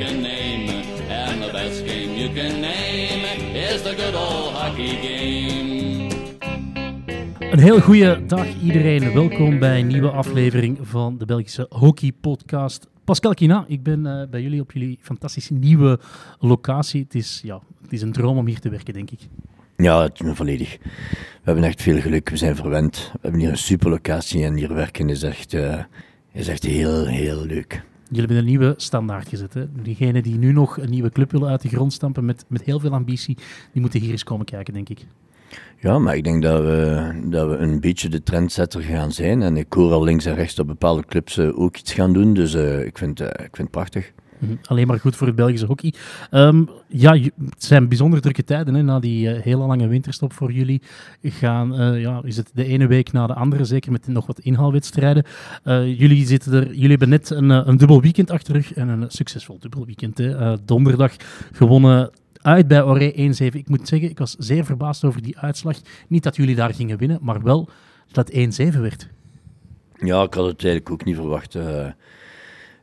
can 0.00 0.20
name. 0.20 0.82
And 1.10 1.42
the 1.42 1.50
best 1.52 1.86
game 1.86 2.16
you 2.16 2.32
can 2.34 2.60
name 2.60 3.24
is 3.54 3.82
the 3.82 3.94
good 3.94 4.14
old 4.14 4.52
hockey 4.54 4.96
game. 5.02 6.08
Een 7.50 7.58
heel 7.58 7.80
goede 7.80 8.26
dag 8.26 8.46
iedereen. 8.62 9.12
Welkom 9.12 9.58
bij 9.58 9.80
een 9.80 9.86
nieuwe 9.86 10.10
aflevering 10.10 10.78
van 10.82 11.18
de 11.18 11.24
Belgische 11.24 11.66
Hockey 11.68 12.12
Podcast. 12.20 12.86
Pascal 13.04 13.34
Kina, 13.34 13.64
ik 13.68 13.82
ben 13.82 14.06
uh, 14.06 14.22
bij 14.30 14.42
jullie 14.42 14.60
op 14.60 14.72
jullie 14.72 14.98
fantastische 15.00 15.54
nieuwe 15.54 16.00
locatie. 16.38 17.02
Het 17.02 17.14
is, 17.14 17.40
ja, 17.44 17.60
het 17.82 17.92
is 17.92 18.02
een 18.02 18.12
droom 18.12 18.36
om 18.36 18.46
hier 18.46 18.60
te 18.60 18.68
werken, 18.68 18.94
denk 18.94 19.10
ik. 19.10 19.20
Ja, 19.76 20.02
het 20.02 20.20
is 20.20 20.36
volledig. 20.36 20.78
We 20.78 20.88
hebben 21.42 21.64
echt 21.64 21.82
veel 21.82 22.00
geluk. 22.00 22.28
We 22.28 22.36
zijn 22.36 22.56
verwend. 22.56 23.10
We 23.12 23.18
hebben 23.22 23.40
hier 23.40 23.50
een 23.50 23.58
super 23.58 23.90
locatie 23.90 24.44
en 24.44 24.54
hier 24.54 24.74
werken 24.74 25.08
is 25.08 25.22
echt, 25.22 25.52
uh, 25.52 25.82
is 26.32 26.48
echt 26.48 26.62
heel, 26.62 27.06
heel 27.06 27.46
leuk. 27.46 27.82
Jullie 28.10 28.26
hebben 28.26 28.36
een 28.36 28.50
nieuwe 28.50 28.74
standaard 28.76 29.28
gezet. 29.28 29.54
Hè? 29.54 29.64
Diegenen 29.82 30.22
die 30.22 30.38
nu 30.38 30.52
nog 30.52 30.78
een 30.78 30.90
nieuwe 30.90 31.10
club 31.10 31.30
willen 31.30 31.48
uit 31.48 31.62
de 31.62 31.68
grond 31.68 31.92
stampen 31.92 32.24
met, 32.24 32.44
met 32.48 32.62
heel 32.62 32.80
veel 32.80 32.92
ambitie, 32.92 33.36
die 33.72 33.80
moeten 33.80 34.00
hier 34.00 34.10
eens 34.10 34.24
komen 34.24 34.46
kijken, 34.46 34.74
denk 34.74 34.88
ik. 34.88 35.06
Ja, 35.78 35.98
maar 35.98 36.16
ik 36.16 36.24
denk 36.24 36.42
dat 36.42 36.62
we, 36.62 37.12
dat 37.24 37.48
we 37.48 37.56
een 37.56 37.80
beetje 37.80 38.08
de 38.08 38.22
trendsetter 38.22 38.82
gaan 38.82 39.12
zijn. 39.12 39.42
En 39.42 39.56
ik 39.56 39.72
hoor 39.72 39.92
al 39.92 40.04
links 40.04 40.24
en 40.24 40.34
rechts 40.34 40.54
dat 40.54 40.66
bepaalde 40.66 41.04
clubs 41.06 41.36
uh, 41.36 41.58
ook 41.60 41.76
iets 41.76 41.92
gaan 41.92 42.12
doen. 42.12 42.34
Dus 42.34 42.54
uh, 42.54 42.84
ik, 42.84 42.98
vind, 42.98 43.20
uh, 43.20 43.26
ik 43.26 43.36
vind 43.36 43.56
het 43.56 43.70
prachtig. 43.70 44.12
-hmm. 44.46 44.58
Alleen 44.64 44.86
maar 44.86 45.00
goed 45.00 45.16
voor 45.16 45.26
het 45.26 45.36
Belgische 45.36 45.66
hockey. 45.66 45.94
Um, 46.30 46.68
ja, 46.88 47.12
het 47.12 47.64
zijn 47.64 47.88
bijzonder 47.88 48.20
drukke 48.20 48.44
tijden. 48.44 48.74
Hè, 48.74 48.82
na 48.82 49.00
die 49.00 49.28
hele 49.28 49.66
lange 49.66 49.86
winterstop 49.86 50.32
voor 50.32 50.52
jullie 50.52 50.82
gaan, 51.22 51.98
ja, 51.98 52.20
is 52.24 52.36
het 52.36 52.50
de 52.54 52.64
ene 52.64 52.86
week 52.86 53.12
na 53.12 53.26
de 53.26 53.34
andere. 53.34 53.64
Zeker 53.64 53.92
met 53.92 54.06
nog 54.06 54.26
wat 54.26 54.40
inhaalwedstrijden. 54.40 55.24
jullie, 55.96 56.26
zitten 56.26 56.52
er, 56.52 56.66
jullie 56.66 56.90
hebben 56.90 57.08
net 57.08 57.30
een, 57.30 57.50
een 57.50 57.76
dubbel 57.76 58.00
weekend 58.00 58.30
achter 58.30 58.54
rug. 58.54 58.72
En 58.72 58.88
een 58.88 59.10
succesvol 59.10 59.58
dubbel 59.58 59.86
weekend. 59.86 60.18
Hè. 60.18 60.64
donderdag 60.64 61.16
gewonnen 61.52 62.10
uit 62.42 62.68
bij 62.68 62.82
Oré 62.82 63.12
1-7. 63.12 63.16
Ik 63.36 63.68
moet 63.68 63.88
zeggen, 63.88 64.10
ik 64.10 64.18
was 64.18 64.34
zeer 64.38 64.64
verbaasd 64.64 65.04
over 65.04 65.22
die 65.22 65.38
uitslag. 65.38 65.76
Niet 66.08 66.22
dat 66.22 66.36
jullie 66.36 66.54
daar 66.54 66.74
gingen 66.74 66.98
winnen, 66.98 67.18
maar 67.22 67.42
wel 67.42 67.68
dat 68.12 68.32
het 68.32 68.60
1-7 68.74 68.80
werd. 68.80 69.08
Ja, 69.98 70.22
ik 70.22 70.34
had 70.34 70.46
het 70.46 70.64
eigenlijk 70.64 70.90
ook 70.90 71.04
niet 71.04 71.16
verwacht. 71.16 71.56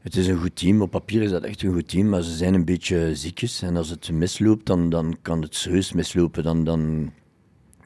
Het 0.07 0.15
is 0.15 0.27
een 0.27 0.37
goed 0.37 0.55
team. 0.55 0.81
Op 0.81 0.91
papier 0.91 1.21
is 1.21 1.29
dat 1.29 1.43
echt 1.43 1.63
een 1.63 1.73
goed 1.73 1.87
team, 1.87 2.09
maar 2.09 2.21
ze 2.21 2.35
zijn 2.35 2.53
een 2.53 2.65
beetje 2.65 3.15
ziekjes. 3.15 3.61
En 3.61 3.77
als 3.77 3.89
het 3.89 4.11
misloopt, 4.11 4.65
dan, 4.65 4.89
dan 4.89 5.17
kan 5.21 5.41
het 5.41 5.55
serieus 5.55 5.93
mislopen. 5.93 6.43
Dan, 6.43 6.63
dan, 6.63 7.11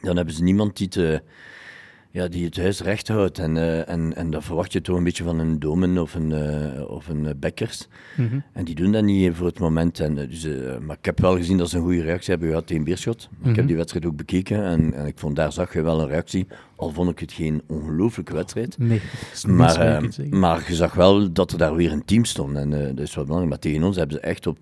dan 0.02 0.16
hebben 0.16 0.33
ze 0.33 0.44
niemand 0.44 0.77
die 0.77 0.88
te 0.88 1.22
ja, 2.12 2.28
die 2.28 2.45
het 2.45 2.58
huis 2.58 2.81
recht 2.81 3.08
houdt. 3.08 3.40
En, 3.40 3.56
uh, 3.56 3.90
en, 3.90 4.16
en 4.16 4.31
dat 4.31 4.44
verwacht 4.44 4.73
je 4.73 4.81
toch 4.81 4.98
een 4.98 5.04
beetje 5.04 5.23
van 5.23 5.40
een 5.40 5.59
domen 5.59 5.98
of 5.98 6.16
een, 6.16 6.30
uh, 6.30 6.90
of 6.90 7.08
een 7.08 7.34
Bekkers. 7.40 7.88
Mm 8.17 8.28
-hmm. 8.28 8.44
En 8.54 8.66
die 8.66 8.76
doen 8.76 8.92
dat 8.92 9.04
niet 9.04 9.36
voor 9.36 9.48
het 9.48 9.59
moment. 9.59 10.00
En, 10.00 10.16
dus, 10.16 10.45
uh, 10.45 10.78
maar 10.78 10.98
ik 10.98 11.06
heb 11.06 11.20
wel 11.20 11.36
gezien 11.36 11.58
dat 11.58 11.70
ze 11.70 11.78
een 11.78 11.84
goede 11.84 12.02
reactie 12.02 12.30
hebben 12.30 12.50
gehad 12.50 12.67
tegen 12.67 12.84
Beerschot. 12.84 13.28
Mm 13.32 13.38
-hmm. 13.42 13.50
Ik 13.50 13.56
heb 13.56 13.67
die 13.67 13.76
wedstrijd 13.76 14.06
ook 14.06 14.16
bekeken 14.16 14.64
en, 14.64 14.94
en 14.94 15.06
ik 15.06 15.20
vond 15.20 15.36
daar 15.36 15.52
zag 15.52 15.73
je 15.73 15.82
wel 15.82 16.02
een 16.02 16.08
reactie. 16.08 16.48
Al 16.76 16.89
vond 16.89 17.09
ik 17.09 17.20
het 17.20 17.32
geen 17.32 17.62
ongelooflijke 17.67 18.34
wedstrijd. 18.34 18.78
Nee, 18.78 19.02
maar, 19.48 20.04
maar 20.30 20.66
je 20.67 20.76
zag 20.76 20.94
wel 20.94 21.32
dat 21.32 21.52
er 21.52 21.58
daar 21.58 21.76
weer 21.76 21.92
een 21.92 22.06
team 22.06 22.26
stond. 22.26 22.56
En 22.58 22.70
dat 22.70 23.00
is 23.00 23.16
wat 23.16 23.26
belangrijk. 23.26 23.50
Maar 23.50 23.59
tegen 23.59 23.84
ons 23.84 23.95
hebben 23.95 24.16
ze 24.16 24.22
echt 24.22 24.48
op, 24.48 24.58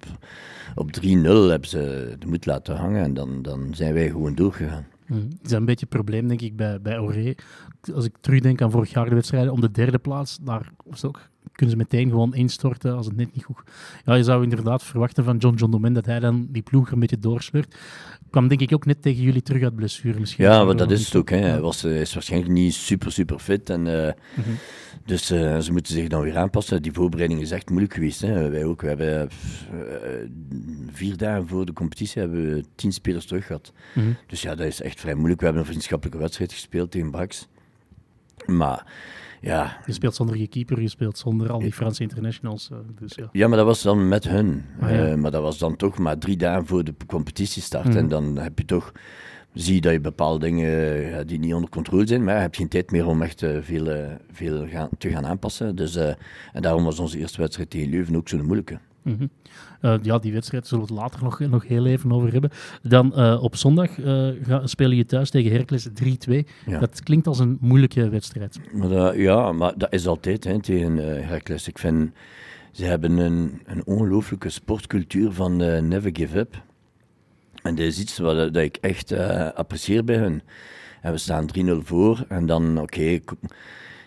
op 0.75 0.89
3-0 1.01 1.01
hebben 1.01 1.67
ze 1.69 2.15
de 2.19 2.27
moed 2.27 2.45
laten 2.45 2.75
hangen. 2.75 3.03
En 3.03 3.13
dan, 3.13 3.41
dan 3.41 3.67
zijn 3.71 3.93
wij 3.93 4.09
gewoon 4.09 4.35
doorgegaan. 4.35 4.85
Mm. 5.09 5.29
Dat 5.29 5.45
is 5.45 5.51
een 5.51 5.65
beetje 5.65 5.85
het 5.89 5.95
probleem, 5.95 6.27
denk 6.27 6.41
ik, 6.41 6.55
bij, 6.55 6.81
bij 6.81 6.99
Oré. 6.99 7.33
Als 7.93 8.05
ik 8.05 8.13
terugdenk 8.21 8.61
aan 8.61 8.71
vorig 8.71 8.91
jaar 8.91 9.09
de 9.09 9.15
wedstrijden 9.15 9.51
om 9.51 9.61
de 9.61 9.71
derde 9.71 9.97
plaats, 9.97 10.37
daar 10.41 10.71
ook, 11.05 11.29
kunnen 11.51 11.77
ze 11.77 11.81
meteen 11.81 12.09
gewoon 12.09 12.33
instorten 12.33 12.95
als 12.95 13.05
het 13.05 13.15
net 13.15 13.33
niet 13.33 13.43
goed... 13.43 13.61
Ja, 14.05 14.15
je 14.15 14.23
zou 14.23 14.43
inderdaad 14.43 14.83
verwachten 14.83 15.23
van 15.23 15.37
John 15.37 15.55
John 15.55 15.71
Domen 15.71 15.93
dat 15.93 16.05
hij 16.05 16.19
dan 16.19 16.47
die 16.49 16.61
ploeg 16.61 16.91
een 16.91 16.99
beetje 16.99 17.19
doorsleurt. 17.19 17.75
Kwam 18.29 18.47
denk 18.47 18.61
ik 18.61 18.73
ook 18.73 18.85
net 18.85 19.01
tegen 19.01 19.23
jullie 19.23 19.41
terug 19.41 19.63
uit 19.63 19.75
blessure 19.75 20.19
misschien. 20.19 20.45
Ja, 20.45 20.63
maar 20.63 20.75
dat 20.75 20.91
is 20.91 21.05
het 21.05 21.15
ook. 21.15 21.29
Hè. 21.29 21.37
Hij 21.37 21.61
was, 21.61 21.83
is 21.83 22.13
waarschijnlijk 22.13 22.51
niet 22.51 22.73
super, 22.73 23.11
super 23.11 23.39
fit. 23.39 23.69
En, 23.69 23.85
uh, 23.85 24.05
mm 24.35 24.43
-hmm. 24.43 24.57
Dus 25.05 25.31
uh, 25.31 25.57
ze 25.57 25.71
moeten 25.71 25.93
zich 25.93 26.07
dan 26.07 26.21
weer 26.21 26.37
aanpassen. 26.37 26.81
Die 26.81 26.91
voorbereiding 26.91 27.41
is 27.41 27.51
echt 27.51 27.69
moeilijk 27.69 27.93
geweest. 27.93 28.21
Hè. 28.21 28.49
Wij 28.49 28.65
ook. 28.65 28.81
We 28.81 28.87
hebben 28.87 29.29
uh, 29.73 29.79
vier 30.91 31.17
dagen 31.17 31.47
voor 31.47 31.65
de 31.65 31.73
competitie 31.73 32.21
hebben 32.21 32.53
we 32.53 32.63
tien 32.75 32.91
spelers 32.91 33.25
terug 33.25 33.45
gehad. 33.45 33.73
-hmm. 33.93 34.15
Dus 34.27 34.41
ja, 34.41 34.55
dat 34.55 34.67
is 34.67 34.81
echt 34.81 34.99
vrij 34.99 35.15
moeilijk. 35.15 35.39
We 35.39 35.45
hebben 35.45 35.63
een 35.63 35.69
vriendschappelijke 35.69 36.21
wedstrijd 36.21 36.53
gespeeld 36.53 36.91
tegen 36.91 37.11
Bax. 37.11 37.47
Maar 38.45 38.85
ja. 39.41 39.77
Je 39.85 39.93
speelt 39.93 40.15
zonder 40.15 40.37
je 40.37 40.47
keeper, 40.47 40.81
je 40.81 40.89
speelt 40.89 41.17
zonder 41.17 41.51
al 41.51 41.59
die 41.59 41.73
Franse 41.73 42.01
internationals. 42.01 42.69
Uh, 42.71 42.77
dus 42.99 43.15
ja. 43.15 43.29
ja, 43.31 43.47
maar 43.47 43.57
dat 43.57 43.65
was 43.65 43.81
dan 43.81 44.07
met 44.07 44.27
hun. 44.27 44.65
Ah, 44.79 44.89
ja. 44.89 45.09
uh, 45.09 45.15
maar 45.15 45.31
dat 45.31 45.41
was 45.41 45.57
dan 45.57 45.75
toch 45.75 45.97
maar 45.97 46.17
drie 46.17 46.37
dagen 46.37 46.65
voor 46.65 46.83
de 46.83 46.93
competitie 47.07 47.61
start. 47.61 47.87
Mm. 47.87 47.95
En 47.95 48.07
dan 48.07 48.37
heb 48.37 48.57
je 48.57 48.65
toch, 48.65 48.91
zie 49.53 49.75
je 49.75 49.81
dat 49.81 49.91
je 49.91 49.99
bepaalde 49.99 50.39
dingen 50.39 50.97
uh, 51.05 51.17
die 51.25 51.39
niet 51.39 51.53
onder 51.53 51.69
controle 51.69 52.07
zijn, 52.07 52.23
maar 52.23 52.35
je 52.35 52.41
hebt 52.41 52.55
geen 52.55 52.67
tijd 52.67 52.91
meer 52.91 53.07
om 53.07 53.21
echt 53.21 53.45
veel, 53.61 54.17
veel 54.31 54.67
gaan, 54.67 54.89
te 54.97 55.09
gaan 55.09 55.25
aanpassen. 55.25 55.75
Dus, 55.75 55.95
en 55.95 56.61
daarom 56.61 56.83
was 56.83 56.99
onze 56.99 57.17
eerste 57.17 57.41
wedstrijd 57.41 57.69
tegen 57.69 57.89
Leuven 57.89 58.15
ook 58.15 58.29
zo'n 58.29 58.45
moeilijke. 58.45 58.79
Mm 59.01 59.15
-hmm. 59.17 59.29
Uh, 59.81 59.95
ja, 60.01 60.17
die 60.17 60.33
wedstrijd 60.33 60.67
zullen 60.67 60.85
we 60.85 60.93
het 60.93 61.01
later 61.01 61.23
nog, 61.23 61.39
nog 61.39 61.67
heel 61.67 61.85
even 61.85 62.11
over 62.11 62.31
hebben. 62.31 62.51
Dan 62.81 63.13
uh, 63.15 63.43
op 63.43 63.55
zondag 63.55 63.89
ga, 64.41 64.67
spelen 64.67 64.97
je 64.97 65.05
thuis 65.05 65.29
tegen 65.29 65.51
Heracles 65.51 65.87
3-2. 65.89 65.91
Ja. 66.65 66.79
Dat 66.79 67.03
klinkt 67.03 67.27
als 67.27 67.39
een 67.39 67.57
moeilijke 67.61 68.09
wedstrijd. 68.09 68.59
Maar 68.73 69.17
ja, 69.17 69.51
maar 69.51 69.73
dat 69.77 69.93
is 69.93 70.07
altijd 70.07 70.43
hè, 70.43 70.61
tegen 70.61 70.95
Heracles. 70.95 71.67
Ik 71.67 71.77
vind, 71.77 72.11
ze 72.71 72.85
hebben 72.85 73.17
een, 73.17 73.61
een 73.65 73.85
ongelooflijke 73.85 74.49
sportcultuur 74.49 75.31
van 75.31 75.55
never 75.87 76.09
give 76.13 76.37
up. 76.37 76.61
En 77.61 77.75
dat 77.75 77.85
is 77.85 77.99
iets 77.99 78.17
wat 78.17 78.35
dat 78.35 78.63
ik 78.63 78.77
echt 78.81 79.13
apprecieer 79.55 80.03
bij 80.03 80.17
hun. 80.17 80.41
En 81.01 81.11
we 81.11 81.17
staan 81.17 81.47
3-0 81.59 81.69
voor 81.83 82.25
en 82.27 82.45
dan, 82.45 82.79
oké... 82.79 82.81
Okay, 82.81 83.21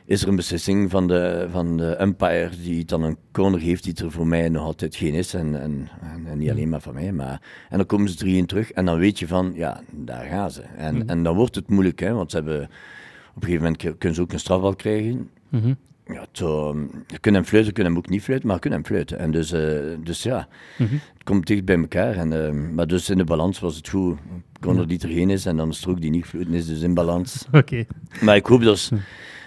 is 0.05 0.23
er 0.23 0.29
een 0.29 0.37
beslissing 0.37 0.91
van 0.91 1.07
de, 1.07 1.47
van 1.51 1.77
de 1.77 2.01
umpire 2.01 2.51
die 2.63 2.85
dan 2.85 3.03
een 3.03 3.17
corner 3.33 3.61
geeft 3.61 3.85
die 3.85 3.95
er 4.05 4.11
voor 4.11 4.27
mij 4.27 4.49
nog 4.49 4.65
altijd 4.65 4.97
geen 4.97 5.15
is. 5.15 5.35
En, 5.35 5.61
en, 5.61 5.89
en 6.27 6.39
niet 6.39 6.51
alleen 6.51 6.69
maar 6.69 6.81
van 6.81 6.95
mij. 6.95 7.13
Maar, 7.13 7.41
en 7.69 7.77
dan 7.77 7.87
komen 7.87 8.09
ze 8.09 8.17
drieën 8.17 8.47
terug 8.47 8.73
en 8.73 8.85
dan 8.85 8.99
weet 8.99 9.19
je 9.19 9.27
van, 9.27 9.53
ja, 9.55 9.81
daar 9.91 10.25
gaan 10.25 10.51
ze. 10.51 10.63
En, 10.63 10.95
mm. 10.95 11.03
en 11.07 11.23
dan 11.23 11.37
wordt 11.37 11.55
het 11.55 11.69
moeilijk, 11.69 12.01
hè, 12.01 12.13
want 12.13 12.31
ze 12.31 12.37
hebben, 12.37 12.63
op 12.63 13.43
een 13.43 13.49
gegeven 13.49 13.63
moment 13.63 13.99
kunnen 13.99 14.15
ze 14.15 14.21
ook 14.21 14.33
een 14.33 14.39
strafbal 14.39 14.77
krijgen. 14.77 15.31
Mm 15.49 15.61
-hmm. 15.61 15.77
Ja, 16.07 16.27
zo, 16.33 16.77
je 17.07 17.19
kunt 17.19 17.35
hem 17.35 17.45
fluiten, 17.45 17.73
kunnen 17.73 17.93
hem 17.93 18.03
ook 18.03 18.09
niet 18.09 18.23
fluiten, 18.23 18.49
maar 18.49 18.59
kunnen 18.59 18.79
hem 18.79 18.89
fluiten. 18.89 19.19
En 19.19 19.31
dus, 19.31 19.53
uh, 19.53 19.61
dus 20.05 20.23
ja, 20.23 20.49
mm 20.79 20.87
-hmm. 20.87 21.01
het 21.13 21.25
komt 21.25 21.47
dicht 21.47 21.65
bij 21.65 21.77
elkaar. 21.77 22.17
En, 22.17 22.33
uh, 22.33 22.73
maar 22.75 22.87
dus 22.87 23.11
in 23.11 23.17
de 23.17 23.25
balans 23.25 23.61
was 23.61 23.77
het 23.77 23.89
goed. 23.89 24.19
Corner 24.61 24.89
die 24.89 24.99
er 25.01 25.09
geen 25.09 25.31
is 25.31 25.47
en 25.47 25.57
dan 25.57 25.69
een 25.69 25.75
strook 25.75 26.01
die 26.01 26.11
niet 26.11 26.25
fluiten 26.25 26.55
is, 26.55 26.67
dus 26.67 26.81
in 26.81 26.95
balans. 26.95 27.45
Oké. 27.47 27.59
Okay. 27.59 27.87
Maar 28.21 28.37
ik 28.37 28.47
hoop 28.47 28.63
dat... 28.63 28.93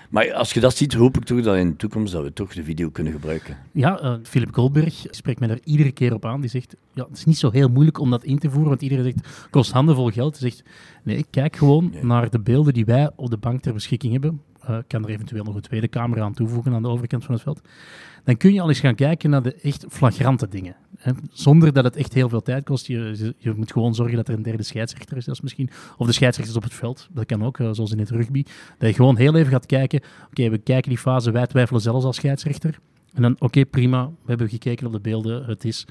Maar 0.10 0.34
als 0.34 0.54
je 0.54 0.60
dat 0.60 0.76
ziet, 0.76 0.94
hoop 0.94 1.18
ik 1.18 1.24
toch 1.24 1.42
dat 1.42 1.56
in 1.56 1.70
de 1.70 1.76
toekomst 1.76 2.14
dat 2.14 2.24
we 2.24 2.34
toch 2.34 2.54
de 2.54 2.64
video 2.64 2.90
kunnen 2.90 3.14
gebruiken. 3.14 3.58
Ja, 3.72 4.04
uh, 4.04 4.14
Philip 4.24 4.54
Goldberg 4.54 5.06
spreekt 5.10 5.40
mij 5.40 5.48
daar 5.48 5.60
iedere 5.64 5.92
keer 5.92 6.14
op 6.14 6.26
aan. 6.26 6.42
Die 6.42 6.50
zegt, 6.50 6.76
ja, 6.94 7.06
het 7.08 7.18
is 7.18 7.26
niet 7.26 7.38
zo 7.38 7.52
heel 7.52 7.70
moeilijk 7.70 8.00
om 8.00 8.10
dat 8.10 8.24
in 8.24 8.40
te 8.40 8.50
voeren, 8.50 8.70
want 8.70 8.82
iedereen 8.82 9.04
zegt, 9.04 9.48
kost 9.50 9.72
handen 9.72 9.96
vol 9.96 10.10
geld. 10.10 10.40
Hij 10.40 10.50
zegt, 10.50 10.64
nee, 11.04 11.18
ik 11.18 11.28
kijk 11.30 11.56
gewoon 11.56 11.90
nee. 11.92 12.04
naar 12.04 12.30
de 12.30 12.40
beelden 12.40 12.74
die 12.74 12.86
wij 12.86 13.12
op 13.16 13.30
de 13.30 13.38
bank 13.38 13.62
ter 13.62 13.74
beschikking 13.74 14.12
hebben. 14.12 14.42
Ik 14.62 14.70
uh, 14.70 14.78
kan 14.88 15.04
er 15.04 15.10
eventueel 15.10 15.44
nog 15.44 15.56
een 15.56 15.62
tweede 15.62 15.90
camera 15.90 16.24
aan 16.24 16.34
toevoegen 16.34 16.74
aan 16.74 16.82
de 16.82 16.88
overkant 16.88 17.24
van 17.24 17.34
het 17.34 17.44
veld. 17.44 17.62
Dan 18.26 18.38
kun 18.38 18.54
je 18.54 18.62
al 18.62 18.68
eens 18.68 18.80
gaan 18.80 18.96
kijken 18.96 19.30
naar 19.30 19.42
de 19.42 19.56
echt 19.56 19.86
flagrante 19.90 20.48
dingen. 20.48 20.76
Hè? 20.98 21.12
Zonder 21.32 21.74
dat 21.74 21.84
het 21.84 21.96
echt 21.96 22.14
heel 22.14 22.30
veel 22.30 22.42
tijd 22.42 22.64
kost. 22.64 22.88
Je, 22.88 23.34
je, 23.38 23.54
moet 23.56 23.72
gewoon 23.72 23.96
zorgen 23.96 24.16
dat 24.16 24.28
er 24.28 24.34
een 24.34 24.42
derde 24.42 24.64
scheidsrechter 24.64 25.18
is. 25.18 25.42
Misschien, 25.42 25.70
of 25.98 26.08
de 26.08 26.14
scheidsrechters 26.14 26.58
op 26.58 26.64
het 26.64 26.74
veld. 26.74 27.08
Dat 27.14 27.26
kan 27.26 27.44
ook, 27.44 27.58
uh, 27.58 27.70
zoals 27.72 27.92
in 27.92 28.00
het 28.00 28.10
rugby. 28.10 28.44
Dat 28.78 28.90
je 28.90 28.96
gewoon 28.96 29.18
heel 29.18 29.36
even 29.36 29.52
gaat 29.52 29.66
kijken. 29.66 30.02
Oké, 30.30 30.50
we 30.50 30.58
kijken 30.58 30.90
die 30.90 31.00
fase. 31.00 31.32
Wij 31.32 31.48
twijfelen 31.48 31.82
zelfs 31.82 32.06
als 32.06 32.16
scheidsrechter. 32.16 32.80
En 33.14 33.22
dan, 33.22 33.36
oké, 33.40 33.66
prima. 33.66 34.06
We 34.06 34.12
hebben 34.26 34.50
gekeken 34.50 34.86
op 34.86 34.92
de 34.92 35.00
beelden. 35.00 35.46
Het 35.46 35.66
is... 35.66 35.86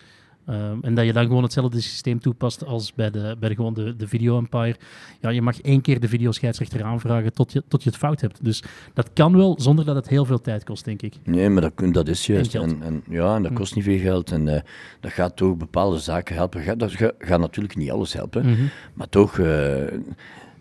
Um, 0.48 0.78
en 0.82 0.94
dat 0.94 1.04
je 1.04 1.12
dan 1.12 1.26
gewoon 1.26 1.42
hetzelfde 1.42 1.80
systeem 1.80 2.20
toepast 2.20 2.64
als 2.64 2.94
bij 2.94 3.10
de, 3.10 3.36
bij 3.40 3.48
de, 3.48 3.54
gewoon 3.54 3.74
de, 3.74 3.96
de 3.96 4.08
video 4.08 4.38
empire. 4.38 4.76
Ja, 5.20 5.28
je 5.28 5.42
mag 5.42 5.60
één 5.60 5.80
keer 5.80 6.00
de 6.00 6.08
videoscheidsrechter 6.08 6.84
aanvragen 6.84 7.32
tot 7.32 7.52
je, 7.52 7.62
tot 7.68 7.82
je 7.82 7.90
het 7.90 7.98
fout 7.98 8.20
hebt. 8.20 8.44
Dus 8.44 8.62
dat 8.94 9.10
kan 9.12 9.36
wel 9.36 9.60
zonder 9.60 9.84
dat 9.84 9.94
het 9.94 10.08
heel 10.08 10.24
veel 10.24 10.40
tijd 10.40 10.64
kost, 10.64 10.84
denk 10.84 11.02
ik. 11.02 11.14
Nee, 11.24 11.50
maar 11.50 11.62
dat, 11.62 11.94
dat 11.94 12.08
is 12.08 12.26
juist. 12.26 12.54
En, 12.54 12.82
en, 12.82 13.02
ja, 13.08 13.36
en 13.36 13.42
dat 13.42 13.52
kost 13.52 13.74
niet 13.74 13.84
veel 13.84 13.98
geld. 13.98 14.32
En 14.32 14.46
uh, 14.46 14.60
dat 15.00 15.12
gaat 15.12 15.36
toch 15.36 15.56
bepaalde 15.56 15.98
zaken 15.98 16.34
helpen. 16.34 16.78
Dat 16.78 16.92
gaat, 16.92 17.14
gaat 17.18 17.40
natuurlijk 17.40 17.76
niet 17.76 17.90
alles 17.90 18.12
helpen. 18.12 18.46
Mm 18.46 18.54
-hmm. 18.54 18.70
Maar 18.94 19.08
toch, 19.08 19.38
uh, 19.38 19.46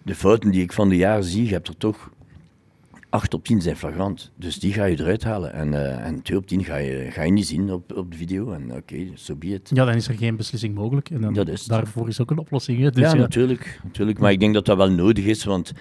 de 0.03 0.15
fouten 0.15 0.51
die 0.51 0.61
ik 0.61 0.73
van 0.73 0.89
de 0.89 0.97
jaren 0.97 1.23
zie, 1.23 1.45
je 1.45 1.51
hebt 1.51 1.67
er 1.67 1.77
toch 1.77 2.11
8 3.13 3.33
op 3.33 3.43
10 3.43 3.61
zijn 3.61 3.75
flagrant. 3.75 4.31
Dus 4.35 4.59
die 4.59 4.73
ga 4.73 4.83
je 4.85 4.99
eruit 4.99 5.23
halen. 5.23 5.53
En, 5.53 5.67
uh, 5.67 6.05
en 6.05 6.21
2 6.21 6.37
op 6.37 6.47
10 6.47 6.63
ga 6.63 6.75
je, 6.75 7.07
ga 7.11 7.23
je 7.23 7.31
niet 7.31 7.47
zien 7.47 7.71
op, 7.71 7.97
op 7.97 8.11
de 8.11 8.17
video. 8.17 8.51
En 8.51 8.63
oké, 8.63 8.75
okay, 8.75 9.11
so 9.13 9.35
be 9.35 9.47
it. 9.47 9.71
Ja, 9.73 9.85
dan 9.85 9.95
is 9.95 10.07
er 10.07 10.17
geen 10.17 10.35
beslissing 10.35 10.75
mogelijk. 10.75 11.09
En 11.09 11.21
dan, 11.21 11.47
is 11.47 11.65
daarvoor 11.65 12.07
is 12.07 12.21
ook 12.21 12.31
een 12.31 12.37
oplossing. 12.37 12.79
Hè? 12.79 12.89
Dus 12.91 13.01
ja, 13.01 13.13
ja, 13.13 13.15
Natuurlijk, 13.15 13.79
natuurlijk. 13.83 14.19
Maar 14.19 14.31
ik 14.31 14.39
denk 14.39 14.53
dat 14.53 14.65
dat 14.65 14.77
wel 14.77 14.91
nodig 14.91 15.25
is, 15.25 15.43
want 15.43 15.71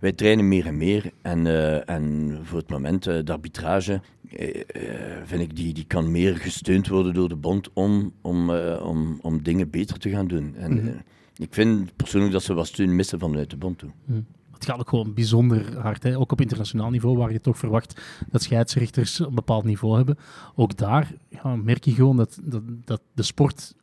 wij 0.00 0.12
trainen 0.12 0.48
meer 0.48 0.66
en 0.66 0.76
meer. 0.76 1.10
En, 1.22 1.46
uh, 1.46 1.90
en 1.90 2.38
voor 2.42 2.58
het 2.58 2.68
moment, 2.68 3.06
uh, 3.06 3.18
de 3.24 3.32
arbitrage, 3.32 4.00
vind 5.24 5.42
ik, 5.42 5.56
die, 5.56 5.74
die 5.74 5.86
kan 5.86 6.10
meer 6.10 6.36
gesteund 6.36 6.88
worden 6.88 7.14
door 7.14 7.28
de 7.28 7.36
bond 7.36 7.68
om, 7.72 8.12
om, 8.20 8.50
om, 8.82 9.18
om 9.22 9.42
dingen 9.42 9.70
beter 9.70 9.98
te 9.98 10.10
gaan 10.10 10.26
doen. 10.26 10.54
En, 10.56 10.74
Mhm. 10.74 10.88
ik 11.36 11.54
vind 11.54 11.96
persoonlijk 11.96 12.32
dat 12.32 12.42
ze 12.42 12.54
wat 12.54 12.66
steun 12.66 12.96
missen 12.96 13.18
vanuit 13.18 13.50
de 13.50 13.56
bond 13.56 13.78
toe. 13.78 13.90
Mm. 14.04 14.26
Het 14.62 14.70
gaat 14.70 14.80
ook 14.80 14.88
gewoon 14.88 15.14
bijzonder 15.14 15.78
hard. 15.78 16.02
Hè? 16.02 16.18
Ook 16.18 16.32
op 16.32 16.40
internationaal 16.40 16.90
niveau, 16.90 17.16
waar 17.16 17.32
je 17.32 17.40
toch 17.40 17.58
verwacht 17.58 18.00
dat 18.30 18.42
scheidsrechters 18.42 19.18
een 19.18 19.34
bepaald 19.34 19.64
niveau 19.64 19.96
hebben. 19.96 20.18
Ook 20.54 20.76
daar 20.76 21.12
merk 21.62 21.84
je 21.84 21.92
gewoon 21.92 22.16
dat, 22.16 22.38
dat, 22.42 22.62
dat 22.84 23.00
de 23.14 23.22
sport 23.22 23.74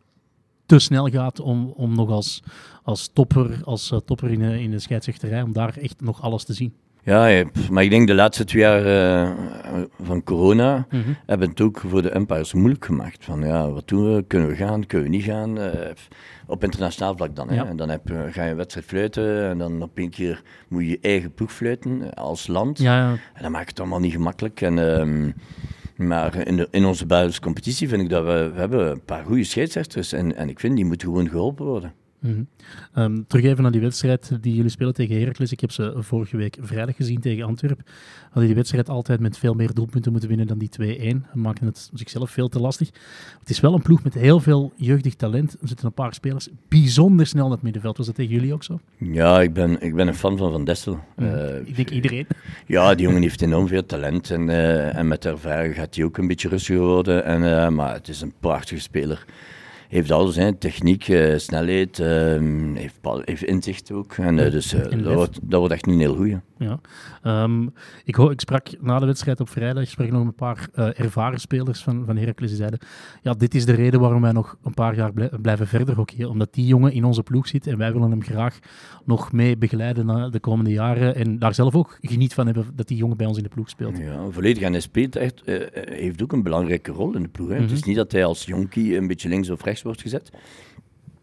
te 0.65 0.79
snel 0.79 1.07
gaat 1.07 1.39
om, 1.39 1.73
om 1.75 1.95
nog 1.95 2.09
als, 2.09 2.43
als 2.83 3.09
topper, 3.13 3.61
als, 3.63 3.91
uh, 3.91 3.99
topper 3.99 4.31
in, 4.31 4.41
in 4.41 4.71
de 4.71 4.79
scheidsrechterij, 4.79 5.41
om 5.41 5.53
daar 5.53 5.77
echt 5.77 6.01
nog 6.01 6.21
alles 6.21 6.43
te 6.43 6.53
zien. 6.53 6.73
Ja, 7.03 7.43
maar 7.71 7.83
ik 7.83 7.89
denk 7.89 8.07
de 8.07 8.13
laatste 8.13 8.43
twee 8.45 8.61
jaar 8.61 8.85
uh, 8.85 9.81
van 10.01 10.23
corona 10.23 10.85
Mhm. 10.89 11.01
hebben 11.25 11.49
het 11.49 11.61
ook 11.61 11.79
voor 11.87 12.01
de 12.01 12.15
umpires 12.15 12.53
moeilijk 12.53 12.85
gemaakt. 12.85 13.25
Van 13.25 13.41
ja, 13.41 13.69
wat 13.71 13.87
doen 13.87 14.15
we? 14.15 14.23
Kunnen 14.27 14.47
we 14.49 14.55
gaan? 14.55 14.85
Kunnen 14.85 15.09
we 15.09 15.15
niet 15.15 15.25
gaan? 15.25 15.57
Uh, 15.59 15.65
op 16.47 16.63
internationaal 16.63 17.15
vlak 17.17 17.35
dan. 17.35 17.49
Hè? 17.49 17.55
Ja. 17.55 17.65
En 17.65 17.75
dan 17.77 17.89
heb, 17.89 18.07
je- 18.07 18.27
ga 18.31 18.43
je 18.43 18.49
een 18.49 18.55
wedstrijd 18.55 18.85
fluiten 18.87 19.49
en 19.49 19.57
dan 19.57 19.81
op 19.81 19.97
een 19.97 20.09
keer 20.09 20.41
moet 20.67 20.81
je 20.83 20.89
je 20.89 20.97
eigen 21.01 21.33
ploeg 21.33 21.51
fluiten 21.53 22.01
eh, 22.03 22.23
als 22.23 22.47
land. 22.47 22.77
Ja, 22.79 22.97
ja. 22.97 23.09
En 23.33 23.41
dat 23.41 23.51
maakt 23.51 23.69
het 23.69 23.79
allemaal 23.79 23.99
niet 23.99 24.11
gemakkelijk. 24.13 24.61
En, 24.61 24.95
ehm, 24.97 25.31
maar 26.07 26.47
in, 26.47 26.55
de, 26.55 26.67
in 26.71 26.85
onze 26.85 27.05
Belgische 27.05 27.41
competitie 27.41 27.87
vind 27.89 28.01
ik 28.01 28.09
dat 28.09 28.23
we, 28.25 28.51
we 28.53 28.59
hebben 28.59 28.91
een 28.91 29.03
paar 29.05 29.23
goede 29.25 29.43
scheidsrechters. 29.43 30.13
En, 30.13 30.35
en 30.35 30.49
ik 30.49 30.59
vind 30.59 30.75
die 30.75 30.85
moeten 30.85 31.07
gewoon 31.07 31.29
geholpen 31.29 31.65
worden. 31.65 31.93
Mhm. 32.19 32.43
Ehm, 32.93 33.21
terug 33.27 33.45
even 33.45 33.63
naar 33.63 33.71
die 33.71 33.81
wedstrijd 33.81 34.37
die 34.41 34.55
jullie 34.55 34.71
spelen 34.71 34.93
tegen 34.93 35.19
Heracles. 35.19 35.51
Ik 35.51 35.59
heb 35.59 35.71
ze 35.71 35.93
vorige 35.97 36.37
week 36.37 36.57
vrijdag 36.61 36.95
gezien 36.95 37.19
tegen 37.19 37.43
Antwerpen. 37.45 37.85
Hadden 38.23 38.45
die 38.45 38.55
wedstrijd 38.55 38.89
altijd 38.89 39.19
met 39.19 39.37
veel 39.37 39.53
meer 39.53 39.73
doelpunten 39.73 40.11
moeten 40.11 40.29
winnen 40.29 40.47
dan 40.47 40.57
die 40.57 40.69
2-1. 40.69 41.25
En 41.31 41.41
maakten 41.41 41.65
het 41.65 41.89
zichzelf 41.93 42.31
veel 42.31 42.47
te 42.47 42.59
lastig. 42.59 42.89
Het 43.39 43.49
is 43.49 43.59
wel 43.59 43.73
een 43.73 43.81
ploeg 43.81 44.03
met 44.03 44.13
heel 44.13 44.39
veel 44.39 44.73
jeugdig 44.75 45.15
talent. 45.15 45.51
Er 45.61 45.67
zitten 45.67 45.85
een 45.85 45.93
paar 45.93 46.13
spelers 46.13 46.49
bijzonder 46.67 47.27
snel 47.27 47.45
in 47.45 47.51
het 47.51 47.61
middenveld. 47.61 47.97
Was 47.97 48.05
dat 48.05 48.15
tegen 48.15 48.33
jullie 48.33 48.53
ook 48.53 48.63
zo? 48.63 48.79
Ja, 48.97 49.41
ik 49.41 49.53
ben, 49.53 49.81
ik 49.81 49.95
ben 49.95 50.07
een 50.07 50.15
fan 50.15 50.37
van 50.37 50.51
Van 50.51 50.63
Dessel. 50.65 50.99
Mhm. 51.15 51.27
Eh, 51.27 51.57
Ik 51.67 51.75
denk 51.75 51.89
iedereen. 51.89 52.27
Ja, 52.65 52.95
die 52.95 53.05
jongen 53.05 53.21
heeft 53.21 53.41
enorm 53.41 53.67
veel 53.67 53.85
talent 53.85 54.31
en, 54.31 54.49
eh, 54.49 54.95
en 54.95 55.07
met 55.07 55.25
ervaring 55.25 55.75
gaat 55.75 55.95
hij 55.95 56.03
ook 56.03 56.17
een 56.17 56.27
beetje 56.27 56.49
rustiger 56.49 56.81
worden. 56.83 57.25
En, 57.25 57.43
eh, 57.57 57.69
maar 57.69 57.93
het 57.93 58.07
is 58.07 58.21
een 58.21 58.33
prachtige 58.39 58.81
speler. 58.81 59.25
Heeft 59.89 60.11
alles, 60.11 60.35
hè. 60.35 60.53
techniek, 60.53 61.07
eh, 61.07 61.37
snelheid, 61.37 61.99
ehm, 61.99 62.73
heeft, 62.75 62.99
heeft 63.25 63.43
inzicht 63.43 63.91
ook. 63.91 64.13
En, 64.13 64.39
eh, 64.39 64.51
dus 64.51 64.73
eh, 64.73 64.91
En 64.91 65.03
dat, 65.03 65.13
wordt, 65.13 65.39
dat 65.43 65.59
wordt 65.59 65.73
echt 65.73 65.87
een 65.87 65.99
heel 65.99 66.15
goeie. 66.15 66.37
Ja. 66.57 66.79
Ehm, 67.23 67.63
ik, 68.03 68.17
ik 68.17 68.39
sprak 68.39 68.67
na 68.81 68.99
de 68.99 69.05
wedstrijd 69.05 69.39
op 69.39 69.49
vrijdag 69.49 69.87
sprak 69.87 70.09
nog 70.11 70.19
met 70.19 70.27
een 70.27 70.35
paar 70.35 70.67
ervaren 70.95 71.39
spelers 71.39 71.83
van, 71.83 72.03
van 72.05 72.17
Heracles. 72.17 72.49
Die 72.49 72.57
zeiden, 72.57 72.79
ja, 73.21 73.33
dit 73.33 73.55
is 73.55 73.65
de 73.65 73.71
reden 73.73 73.99
waarom 73.99 74.21
wij 74.21 74.31
nog 74.31 74.57
een 74.63 74.73
paar 74.73 74.95
jaar 74.95 75.13
blij- 75.13 75.31
blijven 75.41 75.67
verder 75.67 75.95
hockeyen. 75.95 76.29
Omdat 76.29 76.53
die 76.53 76.65
jongen 76.65 76.91
in 76.93 77.03
onze 77.03 77.23
ploeg 77.23 77.47
zit 77.47 77.67
en 77.67 77.77
wij 77.77 77.93
willen 77.93 78.09
hem 78.09 78.23
graag 78.23 78.59
nog 79.05 79.31
mee 79.31 79.57
begeleiden 79.57 80.05
na 80.05 80.29
de 80.29 80.39
komende 80.39 80.71
jaren. 80.71 81.15
En 81.15 81.39
daar 81.39 81.53
zelf 81.53 81.75
ook 81.75 81.97
geniet 82.01 82.33
van 82.33 82.45
hebben 82.45 82.65
dat 82.75 82.87
die 82.87 82.97
jongen 82.97 83.17
bij 83.17 83.27
ons 83.27 83.37
in 83.37 83.43
de 83.43 83.49
ploeg 83.49 83.69
speelt. 83.69 83.97
Ja, 83.97 84.29
volledig. 84.29 84.63
En 84.63 84.71
hij 84.71 84.81
speelt 84.81 85.15
echt, 85.15 85.41
heeft 85.73 86.23
ook 86.23 86.31
een 86.31 86.43
belangrijke 86.43 86.91
rol 86.91 87.15
in 87.15 87.21
de 87.21 87.27
ploeg. 87.29 87.47
Hè. 87.49 87.55
Het 87.55 87.63
Mhm. 87.65 87.73
is 87.73 87.83
niet 87.83 87.95
dat 87.95 88.11
hij 88.11 88.25
als 88.25 88.45
jonkie 88.45 88.97
een 88.97 89.07
beetje 89.07 89.29
links 89.29 89.49
of 89.49 89.63
rechts 89.63 89.78
wordt 89.81 90.01
gezet. 90.01 90.29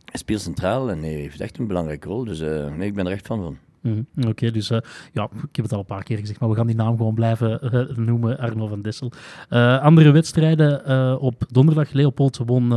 Hij 0.05 0.19
speelt 0.19 0.41
centraal 0.41 0.91
en 0.91 0.99
hij 0.99 1.13
heeft 1.13 1.41
echt 1.41 1.59
een 1.59 1.67
belangrijke 1.67 2.09
rol. 2.09 2.25
Dus 2.25 2.41
eh, 2.41 2.75
nee, 2.75 2.89
ik 2.89 2.95
ben 2.95 3.07
er 3.07 3.13
echt 3.13 3.27
fan 3.27 3.43
van. 3.43 3.57
Mhm, 3.81 4.29
Oké, 4.29 4.51
dus 4.51 4.71
eh, 4.71 4.79
ja, 5.13 5.25
ik 5.25 5.57
heb 5.57 5.65
het 5.65 5.73
al 5.73 5.79
een 5.79 5.85
paar 5.85 6.03
keer 6.03 6.19
gezegd, 6.19 6.41
maar 6.41 6.49
we 6.49 6.55
gaan 6.55 6.67
die 6.67 6.77
naam 6.77 6.97
gewoon 6.97 7.15
blijven 7.15 7.61
noemen, 8.07 8.39
Arno 8.39 8.67
van 8.67 8.83
Dessel. 8.83 9.13
Eh, 9.49 9.83
andere 9.83 10.11
wedstrijden 10.11 11.21
op 11.21 11.45
donderdag, 11.49 11.93
Leopold 11.93 12.41
won 12.47 12.69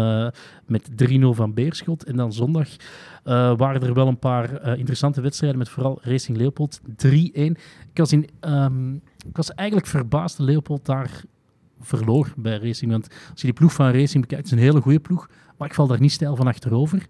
met 0.65 0.89
3-0 1.09 1.19
van 1.29 1.53
Beerschot. 1.53 2.03
En 2.03 2.15
dan 2.15 2.33
zondag 2.33 2.67
waren 3.57 3.81
er 3.81 3.93
wel 3.93 4.07
een 4.07 4.19
paar 4.19 4.77
interessante 4.77 5.21
wedstrijden 5.21 5.57
met 5.57 5.69
vooral 5.69 5.99
Racing 6.01 6.37
Leopold 6.37 6.79
3-1. 6.81 6.85
Ik, 7.33 7.57
was 7.93 8.11
in, 8.11 8.29
ehm, 8.39 8.93
ik 9.27 9.37
was 9.37 9.53
eigenlijk 9.53 9.87
verbaasd 9.87 10.37
dat 10.37 10.47
Leopold 10.47 10.85
daar 10.85 11.23
verloor 11.79 12.33
bij 12.35 12.57
Racing. 12.57 12.91
Want 12.91 13.07
als 13.09 13.41
je 13.41 13.47
die 13.47 13.53
ploeg 13.53 13.73
van 13.73 13.91
Racing 13.91 14.21
bekijkt, 14.21 14.43
het 14.43 14.45
is 14.45 14.51
een 14.51 14.69
hele 14.69 14.81
goede 14.81 14.99
ploeg, 14.99 15.29
maar 15.59 15.67
ik 15.67 15.73
val 15.73 15.87
daar 15.87 16.01
niet 16.01 16.11
stijl 16.11 16.35
van 16.35 16.47
achterover. 16.47 17.07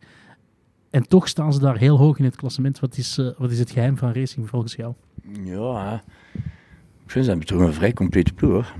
En 0.89 1.07
toch 1.07 1.27
staan 1.27 1.53
ze 1.53 1.59
daar 1.59 1.77
heel 1.77 1.97
hoog 1.97 2.17
in 2.17 2.25
het 2.25 2.35
klassement. 2.35 2.79
Wat 2.79 2.97
is, 2.97 3.17
eh, 3.17 3.29
wat 3.37 3.51
is 3.51 3.59
het 3.59 3.71
geheim 3.71 3.97
van 3.97 4.13
Racing 4.13 4.49
volgens 4.49 4.75
jou? 4.75 4.93
Ja, 5.43 6.03
ik 7.05 7.11
vind 7.11 7.25
ze 7.25 7.29
hebben 7.29 7.47
toch 7.47 7.59
een 7.59 7.73
vrij 7.73 7.93
complete 7.93 8.33
ploeg. 8.33 8.51
Hoor. 8.51 8.73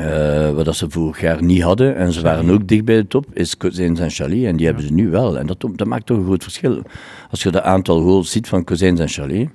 Eh, 0.00 0.50
wat 0.50 0.76
ze 0.76 0.90
vorig 0.90 1.20
jaar 1.20 1.42
niet 1.42 1.62
hadden, 1.62 1.96
en 1.96 2.12
ze 2.12 2.22
waren 2.22 2.50
ook 2.50 2.68
dicht 2.68 2.84
bij 2.84 2.96
de 2.96 3.06
top, 3.06 3.26
is 3.32 3.56
Kozijns 3.56 4.00
en 4.00 4.10
Chalet. 4.10 4.44
En 4.44 4.56
die 4.56 4.66
hebben 4.66 4.84
ze 4.84 4.92
nu 4.92 5.10
wel. 5.10 5.38
En 5.38 5.46
dat, 5.46 5.60
dat 5.60 5.86
maakt 5.86 6.06
toch 6.06 6.18
een 6.18 6.24
groot 6.24 6.42
verschil. 6.42 6.82
Als 7.30 7.42
je 7.42 7.48
het 7.48 7.60
aantal 7.60 8.02
goals 8.02 8.30
ziet 8.30 8.48
van 8.48 8.64
Kozijns 8.64 9.00
en 9.00 9.08
Chalet, 9.08 9.48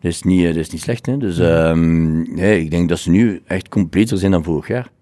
dat 0.00 0.12
is 0.12 0.22
niet, 0.22 0.40
eh, 0.40 0.46
dat 0.46 0.56
is 0.56 0.70
niet 0.70 0.80
slecht. 0.80 1.06
Hè? 1.06 1.16
Dus 1.16 1.38
ehm, 1.38 2.34
nee, 2.34 2.60
ik 2.60 2.70
denk 2.70 2.88
dat 2.88 2.98
ze 2.98 3.10
nu 3.10 3.42
echt 3.46 3.68
completer 3.68 4.18
zijn 4.18 4.30
dan 4.30 4.44
vorig 4.44 4.68
jaar. 4.68 4.92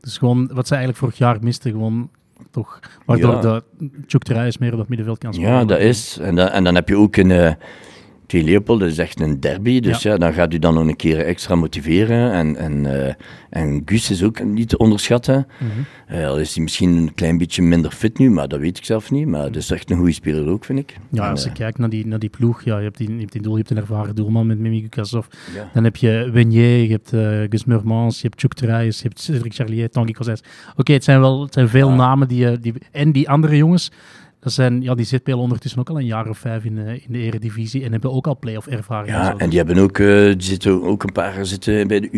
Dus 0.00 0.18
gewoon 0.18 0.50
wat 0.52 0.66
ze 0.66 0.74
eigenlijk 0.74 1.02
vorig 1.02 1.18
jaar 1.18 1.38
misten, 1.40 1.70
gewoon 1.70 2.10
toch. 2.50 2.80
Waardoor 3.06 3.34
Ja. 3.34 3.40
de 3.40 3.62
Terreis 4.24 4.58
meer 4.58 4.72
op 4.72 4.78
dat 4.78 4.88
middenveld 4.88 5.18
kan 5.18 5.34
spelen. 5.34 5.50
Ja, 5.52 5.64
dat 5.64 5.78
is. 5.78 6.18
En, 6.20 6.34
dan- 6.34 6.48
en 6.48 6.64
dan 6.64 6.74
heb 6.74 6.88
je 6.88 6.96
ook 6.96 7.16
een. 7.16 7.56
Tegen 8.30 8.46
Leopold, 8.46 8.82
is 8.82 8.98
echt 8.98 9.20
een 9.20 9.40
derby. 9.40 9.80
Dus 9.80 10.02
ja. 10.02 10.16
dan 10.16 10.32
gaat 10.32 10.54
u 10.54 10.58
dan 10.58 10.74
nog 10.74 10.86
een 10.86 10.96
keer 10.96 11.18
extra 11.18 11.54
motiveren. 11.54 12.32
En, 12.32 12.56
en, 12.56 13.06
eh, 13.06 13.14
en 13.50 13.82
Gus 13.84 14.10
is 14.10 14.22
ook 14.22 14.44
niet 14.44 14.68
te 14.68 14.78
onderschatten. 14.78 15.46
Mhm. 15.58 15.70
Eh, 16.06 16.28
al 16.28 16.38
is 16.38 16.54
hij 16.54 16.62
misschien 16.62 16.96
een 16.96 17.14
klein 17.14 17.38
beetje 17.38 17.62
minder 17.62 17.90
fit 17.90 18.18
nu, 18.18 18.30
maar 18.30 18.48
dat 18.48 18.60
weet 18.60 18.78
ik 18.78 18.84
zelf 18.84 19.10
niet. 19.10 19.26
Maar 19.26 19.42
dat 19.42 19.56
is 19.56 19.70
echt 19.70 19.90
een 19.90 19.96
goede 19.96 20.12
speler 20.12 20.48
ook, 20.48 20.64
vind 20.64 20.78
ik. 20.78 20.96
Ja, 21.10 21.30
als 21.30 21.42
je 21.42 21.48
eh, 21.48 21.54
kijkt 21.54 21.78
naar 21.78 21.88
die, 21.88 22.06
naar 22.06 22.18
die 22.18 22.28
ploeg, 22.28 22.62
ja, 22.62 22.76
je 22.76 22.84
hebt 22.84 22.96
die, 22.96 23.12
je 23.12 23.20
hebt 23.20 23.32
die 23.32 23.42
doel, 23.42 23.52
je 23.52 23.58
hebt 23.58 23.70
een 23.70 23.76
ervaren 23.76 24.14
doelman 24.14 24.46
met 24.46 24.58
Mimi 24.58 24.80
Gukasov. 24.80 25.26
ja. 25.54 25.70
Dan 25.74 25.84
heb 25.84 25.96
je 25.96 26.28
Wenier, 26.32 26.82
je 26.82 26.90
hebt 26.90 27.10
Gus 27.50 27.64
Murmans, 27.64 28.20
je 28.20 28.26
hebt 28.28 28.40
Chuck 28.40 28.54
Terreis, 28.54 28.96
je 28.96 29.08
hebt 29.08 29.20
Cedric 29.20 29.54
Charlier, 29.54 29.90
Tanguy 29.90 30.12
Kozijs. 30.12 30.42
Oké, 30.76 30.92
het 30.92 31.04
zijn 31.04 31.20
wel 31.20 31.42
het 31.42 31.52
zijn 31.54 31.68
veel 31.68 31.88
Ja. 31.88 31.94
namen 31.94 32.28
die, 32.28 32.60
die... 32.60 32.72
En 32.90 33.12
die 33.12 33.28
andere 33.28 33.56
jongens, 33.56 33.90
dat 34.40 34.52
zijn, 34.52 34.82
ja, 34.82 34.94
die 34.94 35.04
spelen 35.04 35.38
ondertussen 35.38 35.80
ook 35.80 35.88
al 35.90 35.98
een 35.98 36.06
jaar 36.06 36.28
of 36.28 36.38
vijf 36.38 36.64
in, 36.64 36.74
de- 36.74 37.00
in 37.06 37.12
de 37.12 37.18
eredivisie 37.18 37.84
en 37.84 37.92
hebben 37.92 38.12
ook 38.12 38.26
al 38.26 38.38
play-off 38.38 38.66
ervaring. 38.66 39.08
Ja, 39.16 39.34
en 39.36 39.48
die 39.48 39.58
hebben 39.58 39.78
ook, 39.78 39.98
eh, 39.98 40.06
die 40.24 40.42
zitten 40.42 40.82
ook 40.82 41.02
een 41.02 41.12
paar 41.12 41.46
zitten 41.46 41.88
bij 41.88 42.00
de 42.00 42.08
U21. 42.08 42.12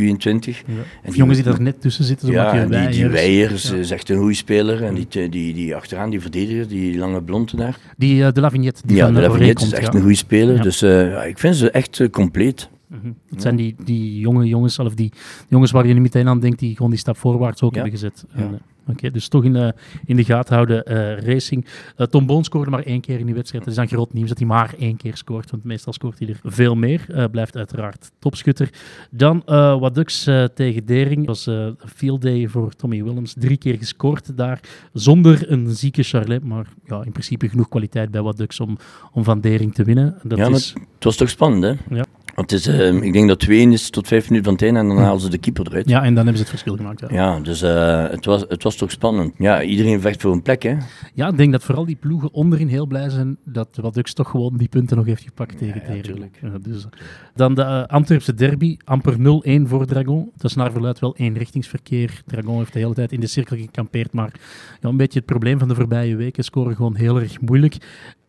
Ja. 0.67 0.73
En 1.03 1.11
die- 1.11 1.15
jongens 1.15 1.43
die 1.43 1.53
er 1.53 1.61
net 1.63 1.81
tussen 1.81 2.05
zitten, 2.05 2.27
zo 2.27 2.33
Ja, 2.33 2.53
die, 2.53 2.61
die 2.61 2.69
Weijers. 2.69 3.13
Weijers 3.13 3.69
Ja. 3.71 3.77
is 3.77 3.91
echt 3.91 4.09
een 4.09 4.19
goede 4.19 4.35
speler. 4.35 4.83
En 4.83 4.95
die, 4.95 5.29
die, 5.29 5.55
die 5.55 5.77
achteraan, 5.77 6.11
die 6.11 6.21
verdediger, 6.21 6.69
die 6.69 6.99
lange 6.99 7.23
blonde 7.23 7.57
daar. 7.57 7.79
Die 7.97 8.25
eh, 8.25 8.33
de 8.33 8.41
Lavignette, 8.41 8.83
die 8.87 8.97
ja, 8.97 9.05
van 9.05 9.15
de 9.15 9.21
Lavignet 9.21 9.61
is 9.63 9.73
echt 9.73 9.95
een 9.95 10.01
goede 10.01 10.15
speler. 10.17 10.63
Dus 10.63 10.83
eh, 10.83 11.11
ja, 11.11 11.23
ik 11.25 11.39
vind 11.39 11.57
ze 11.57 11.71
echt 11.71 12.11
compleet. 12.11 12.69
Mhm. 12.87 13.13
Het 13.31 13.43
zijn 13.43 13.57
die, 13.57 13.75
die 13.85 14.19
jonge 14.19 14.45
jongens, 14.47 14.79
of 14.79 14.95
die 14.95 15.13
jongens 15.49 15.71
waar 15.71 15.87
je 15.87 15.93
niet 15.93 16.03
meteen 16.03 16.29
aan 16.29 16.41
denkt, 16.41 16.59
die 16.59 16.77
gewoon 16.77 16.91
die 16.91 17.01
stap 17.01 17.17
voorwaarts 17.17 17.63
ook 17.63 17.75
hebben 17.75 17.93
gezet. 17.93 18.25
Ja. 18.35 18.41
En, 18.43 18.61
Oké, 18.87 19.11
dus 19.11 19.29
toch 19.29 19.45
in, 19.45 19.53
de 19.53 19.75
in 20.05 20.17
de 20.17 20.25
gaten 20.25 20.55
houden 20.55 20.85
eh, 20.85 21.19
Racing. 21.19 21.67
Eh, 21.97 22.07
Tom 22.07 22.27
Boon 22.27 22.45
scoorde 22.45 22.71
maar 22.71 22.83
één 22.83 23.01
keer 23.01 23.19
in 23.19 23.27
die 23.27 23.35
wedstrijd. 23.35 23.65
Het 23.65 23.73
is 23.73 23.79
dan 23.79 23.89
groot 23.89 24.13
nieuws 24.13 24.29
dat 24.29 24.39
hij 24.39 24.47
maar 24.47 24.75
één 24.79 24.97
keer 24.97 25.17
scoort, 25.17 25.51
want 25.51 25.65
meestal 25.65 25.93
scoort 25.93 26.19
hij 26.19 26.29
er 26.29 26.41
veel 26.45 26.75
meer. 26.75 27.05
Eh, 27.09 27.25
blijft 27.31 27.57
uiteraard 27.57 28.11
topschutter. 28.19 28.71
Dan 29.11 29.43
eh, 29.47 30.45
tegen 30.55 30.87
Dering. 30.87 31.17
Het 31.17 31.27
was 31.27 31.47
een 31.47 31.77
field 31.95 32.23
day 32.23 32.49
voor 32.49 32.73
Tommy 32.75 33.03
Willems. 33.03 33.35
Drie 33.39 33.57
keer 33.57 33.77
gescoord 33.79 34.37
daar, 34.37 34.61
zonder 34.93 35.51
een 35.51 35.71
zieke 35.71 36.03
Charlet. 36.03 36.45
Maar 36.45 36.67
ja, 36.85 37.03
in 37.05 37.13
principe 37.13 37.49
genoeg 37.49 37.69
kwaliteit 37.69 38.11
bij 38.11 38.23
wat 38.23 38.37
Ducks 38.37 38.61
om, 38.61 38.79
om 39.13 39.25
van 39.25 39.41
Dering 39.41 39.75
te 39.75 39.85
winnen. 39.85 40.19
Dat 40.23 40.39
Ja, 40.39 40.49
is, 40.49 40.75
Het 40.95 41.05
was 41.05 41.17
toch 41.17 41.29
spannend, 41.29 41.63
hè? 41.63 41.97
Ja. 41.97 42.05
Want 42.43 42.51
het 42.51 42.61
is, 42.61 42.81
eh, 42.81 43.03
ik 43.03 43.13
denk 43.13 43.29
dat 43.29 43.39
2 43.39 43.71
is 43.71 43.91
tot 43.91 44.09
5 44.09 44.29
minuten 44.29 44.45
van 44.45 44.53
het 44.53 44.63
einde 44.63 44.81
en 44.81 44.89
dan 44.89 45.05
halen 45.05 45.21
ze 45.21 45.31
de 45.31 45.39
keeper 45.39 45.67
eruit. 45.67 45.89
ja, 45.89 46.03
en 46.03 46.15
dan 46.15 46.15
hebben 46.15 46.37
ze 46.37 46.41
het 46.41 46.49
verschil 46.49 46.77
gemaakt. 46.77 47.01
Ja. 47.01 47.07
Ja, 47.11 47.41
dus 47.41 47.63
eh, 47.63 48.09
het, 48.09 48.25
was, 48.25 48.45
het 48.49 48.63
was 48.63 48.77
toch 48.77 48.91
spannend. 48.91 49.35
Ja, 49.39 49.63
iedereen 49.63 50.01
vecht 50.01 50.21
voor 50.21 50.33
een 50.33 50.43
plek, 50.43 50.63
hè? 50.63 50.77
Ja, 51.15 51.29
ik 51.29 51.37
denk 51.37 51.53
dat 51.53 51.65
vooral 51.65 51.85
die 51.85 51.97
ploegen 51.97 52.33
onderin 52.33 52.69
heel 52.69 52.87
blij 52.87 53.09
zijn 53.09 53.37
dat 53.45 53.69
Wat 53.81 53.95
Dux 53.95 54.13
toch 54.13 54.31
gewoon 54.31 54.57
die 54.57 54.69
punten 54.69 54.97
nog 54.97 55.07
heeft 55.07 55.23
gepakt 55.23 55.59
tegen 55.59 55.97
ja. 55.97 56.15
Ja, 56.41 56.59
dus, 56.63 56.87
dan 57.35 57.55
de 57.55 57.63
eh, 57.63 57.85
Antwerpse 57.85 58.35
derby, 58.35 58.77
amper 58.85 59.17
0-1 59.17 59.69
voor 59.69 59.87
Dragon. 59.87 60.31
Dat 60.37 60.51
is 60.51 60.57
naar 60.57 60.73
verluid 60.73 60.99
wel 60.99 61.17
eenrichtingsverkeer. 61.17 62.23
Dragon 62.27 62.59
heeft 62.59 62.73
de 62.73 62.79
hele 62.79 62.95
tijd 62.95 63.13
in 63.13 63.21
de 63.21 63.27
cirkel 63.27 63.57
gekampeerd, 63.57 64.13
maar 64.13 64.33
ja, 64.81 64.89
een 64.89 64.97
beetje 64.97 65.19
het 65.19 65.29
probleem 65.29 65.59
van 65.59 65.69
de 65.69 65.75
voorbije 65.75 66.17
weken, 66.17 66.45
scoren 66.45 66.77
gewoon 66.77 66.97
heel 66.97 67.21
erg 67.21 67.41
moeilijk. 67.41 67.77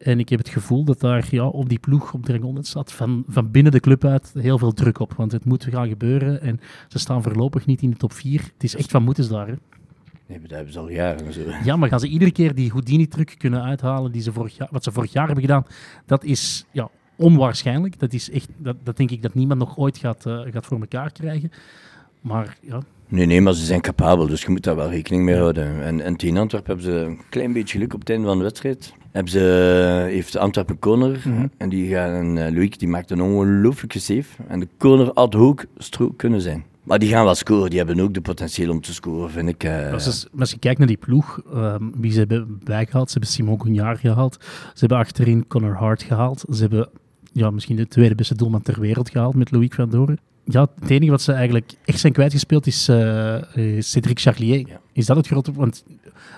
En 0.03 0.19
ik 0.19 0.29
heb 0.29 0.39
het 0.39 0.49
gevoel 0.49 0.83
dat 0.83 0.99
daar 0.99 1.27
ja, 1.29 1.45
op 1.47 1.69
die 1.69 1.79
ploeg, 1.79 2.13
op 2.13 2.25
Dragon 2.25 2.63
staat, 2.63 2.91
van, 2.91 3.23
van 3.27 3.51
binnen 3.51 3.71
de 3.71 3.79
club 3.79 4.05
uit 4.05 4.33
heel 4.37 4.57
veel 4.57 4.73
druk 4.73 4.99
op. 4.99 5.13
Want 5.13 5.31
het 5.31 5.45
moet 5.45 5.63
gaan 5.63 5.87
gebeuren 5.87 6.41
en 6.41 6.59
ze 6.87 6.99
staan 6.99 7.23
voorlopig 7.23 7.65
niet 7.65 7.81
in 7.81 7.89
de 7.89 7.97
top 7.97 8.13
4. 8.13 8.41
Het 8.41 8.63
is 8.63 8.75
echt 8.75 8.91
van 8.91 9.03
moeten 9.03 9.29
daar. 9.29 9.47
Hè? 9.47 9.53
Nee, 10.27 10.39
maar 10.39 10.47
dat 10.47 10.57
hebben 10.57 10.73
ze 10.73 10.79
al 10.79 10.89
jaren. 10.89 11.33
Zo. 11.33 11.41
Ja, 11.63 11.75
maar 11.75 11.89
gaan 11.89 11.99
ze 11.99 12.07
iedere 12.07 12.31
keer 12.31 12.55
die 12.55 12.69
Houdini-truc 12.69 13.35
kunnen 13.37 13.63
uithalen 13.63 14.11
die 14.11 14.21
ze 14.21 14.31
vorig 14.31 14.57
jaar, 14.57 14.67
wat 14.71 14.83
ze 14.83 14.91
vorig 14.91 15.11
jaar 15.11 15.25
hebben 15.25 15.43
gedaan? 15.43 15.65
Dat 16.05 16.23
is 16.23 16.65
ja, 16.71 16.89
onwaarschijnlijk. 17.15 17.99
Dat, 17.99 18.13
is 18.13 18.29
echt, 18.29 18.49
dat, 18.57 18.75
dat 18.83 18.97
denk 18.97 19.11
ik 19.11 19.21
dat 19.21 19.33
niemand 19.33 19.59
nog 19.59 19.77
ooit 19.77 19.97
gaat, 19.97 20.25
uh, 20.25 20.41
gaat 20.51 20.65
voor 20.65 20.79
elkaar 20.79 21.11
krijgen. 21.11 21.51
Maar 22.21 22.57
ja, 22.61 22.81
Nee, 23.07 23.25
nee, 23.25 23.41
maar 23.41 23.53
ze 23.53 23.65
zijn 23.65 23.81
capabel, 23.81 24.27
dus 24.27 24.41
je 24.41 24.49
moet 24.49 24.63
daar 24.63 24.75
wel 24.75 24.89
rekening 24.89 25.23
mee 25.23 25.35
houden. 25.35 25.83
En, 25.83 26.01
en 26.01 26.15
tegen 26.15 26.37
Antwerpen 26.37 26.75
hebben 26.75 26.93
ze 26.93 26.99
een 26.99 27.19
klein 27.29 27.53
beetje 27.53 27.77
geluk 27.77 27.93
op 27.93 27.99
het 27.99 28.09
einde 28.09 28.27
van 28.27 28.37
de 28.37 28.43
wedstrijd. 28.43 28.93
Hebben 29.11 29.31
ze, 29.31 29.39
heeft 30.09 30.37
Antwerpen 30.37 30.79
corner 30.79 31.21
Mhm. 31.25 31.47
en 31.57 31.69
die 31.69 31.89
gaan, 31.89 32.13
en 32.13 32.35
uh, 32.35 32.55
Loïc 32.55 32.79
die 32.79 32.87
maakt 32.87 33.11
een 33.11 33.21
ongelooflijke 33.21 33.99
save. 33.99 34.43
En 34.47 34.59
de 34.59 34.67
corner 34.77 35.11
had 35.13 35.35
ook 35.35 35.65
strook 35.77 36.17
kunnen 36.17 36.41
zijn. 36.41 36.63
Maar 36.83 36.99
die 36.99 37.09
gaan 37.09 37.25
wel 37.25 37.35
scoren, 37.35 37.69
die 37.69 37.77
hebben 37.79 37.99
ook 37.99 38.13
de 38.13 38.21
potentieel 38.21 38.69
om 38.69 38.81
te 38.81 38.93
scoren, 38.93 39.29
vind 39.31 39.49
ik. 39.49 39.63
Uh, 39.63 39.91
als, 39.91 40.05
je, 40.05 40.39
als, 40.39 40.51
je, 40.51 40.59
kijkt 40.59 40.77
naar 40.77 40.87
die 40.87 40.97
ploeg, 40.97 41.41
um, 41.55 41.93
wie 41.97 42.11
ze 42.11 42.19
hebben 42.19 42.59
bijgehaald, 42.63 43.07
ze 43.07 43.13
hebben 43.13 43.31
Simon 43.31 43.59
Gognard 43.59 43.99
gehaald, 43.99 44.37
ze 44.73 44.79
hebben 44.79 44.97
achterin 44.97 45.47
Connor 45.47 45.75
Hart 45.75 46.03
gehaald, 46.03 46.45
ze 46.49 46.61
hebben 46.61 46.89
ja, 47.31 47.49
misschien 47.49 47.75
de 47.75 47.87
tweede 47.87 48.15
beste 48.15 48.35
doelman 48.35 48.61
ter 48.61 48.79
wereld 48.79 49.09
gehaald 49.09 49.35
met 49.35 49.51
Loïc 49.51 49.73
van 49.73 49.89
Doren 49.89 50.19
ja, 50.45 50.67
het 50.79 50.89
enige 50.89 51.11
wat 51.11 51.21
ze 51.21 51.31
eigenlijk 51.31 51.71
echt 51.85 51.99
zijn 51.99 52.13
kwijtgespeeld 52.13 52.67
is 52.67 52.89
uh, 52.89 53.35
Cédric 53.79 54.19
Charlier. 54.19 54.67
Ja. 54.67 54.79
Is 54.93 55.05
dat 55.05 55.17
het 55.17 55.27
grote... 55.27 55.51
Want 55.51 55.83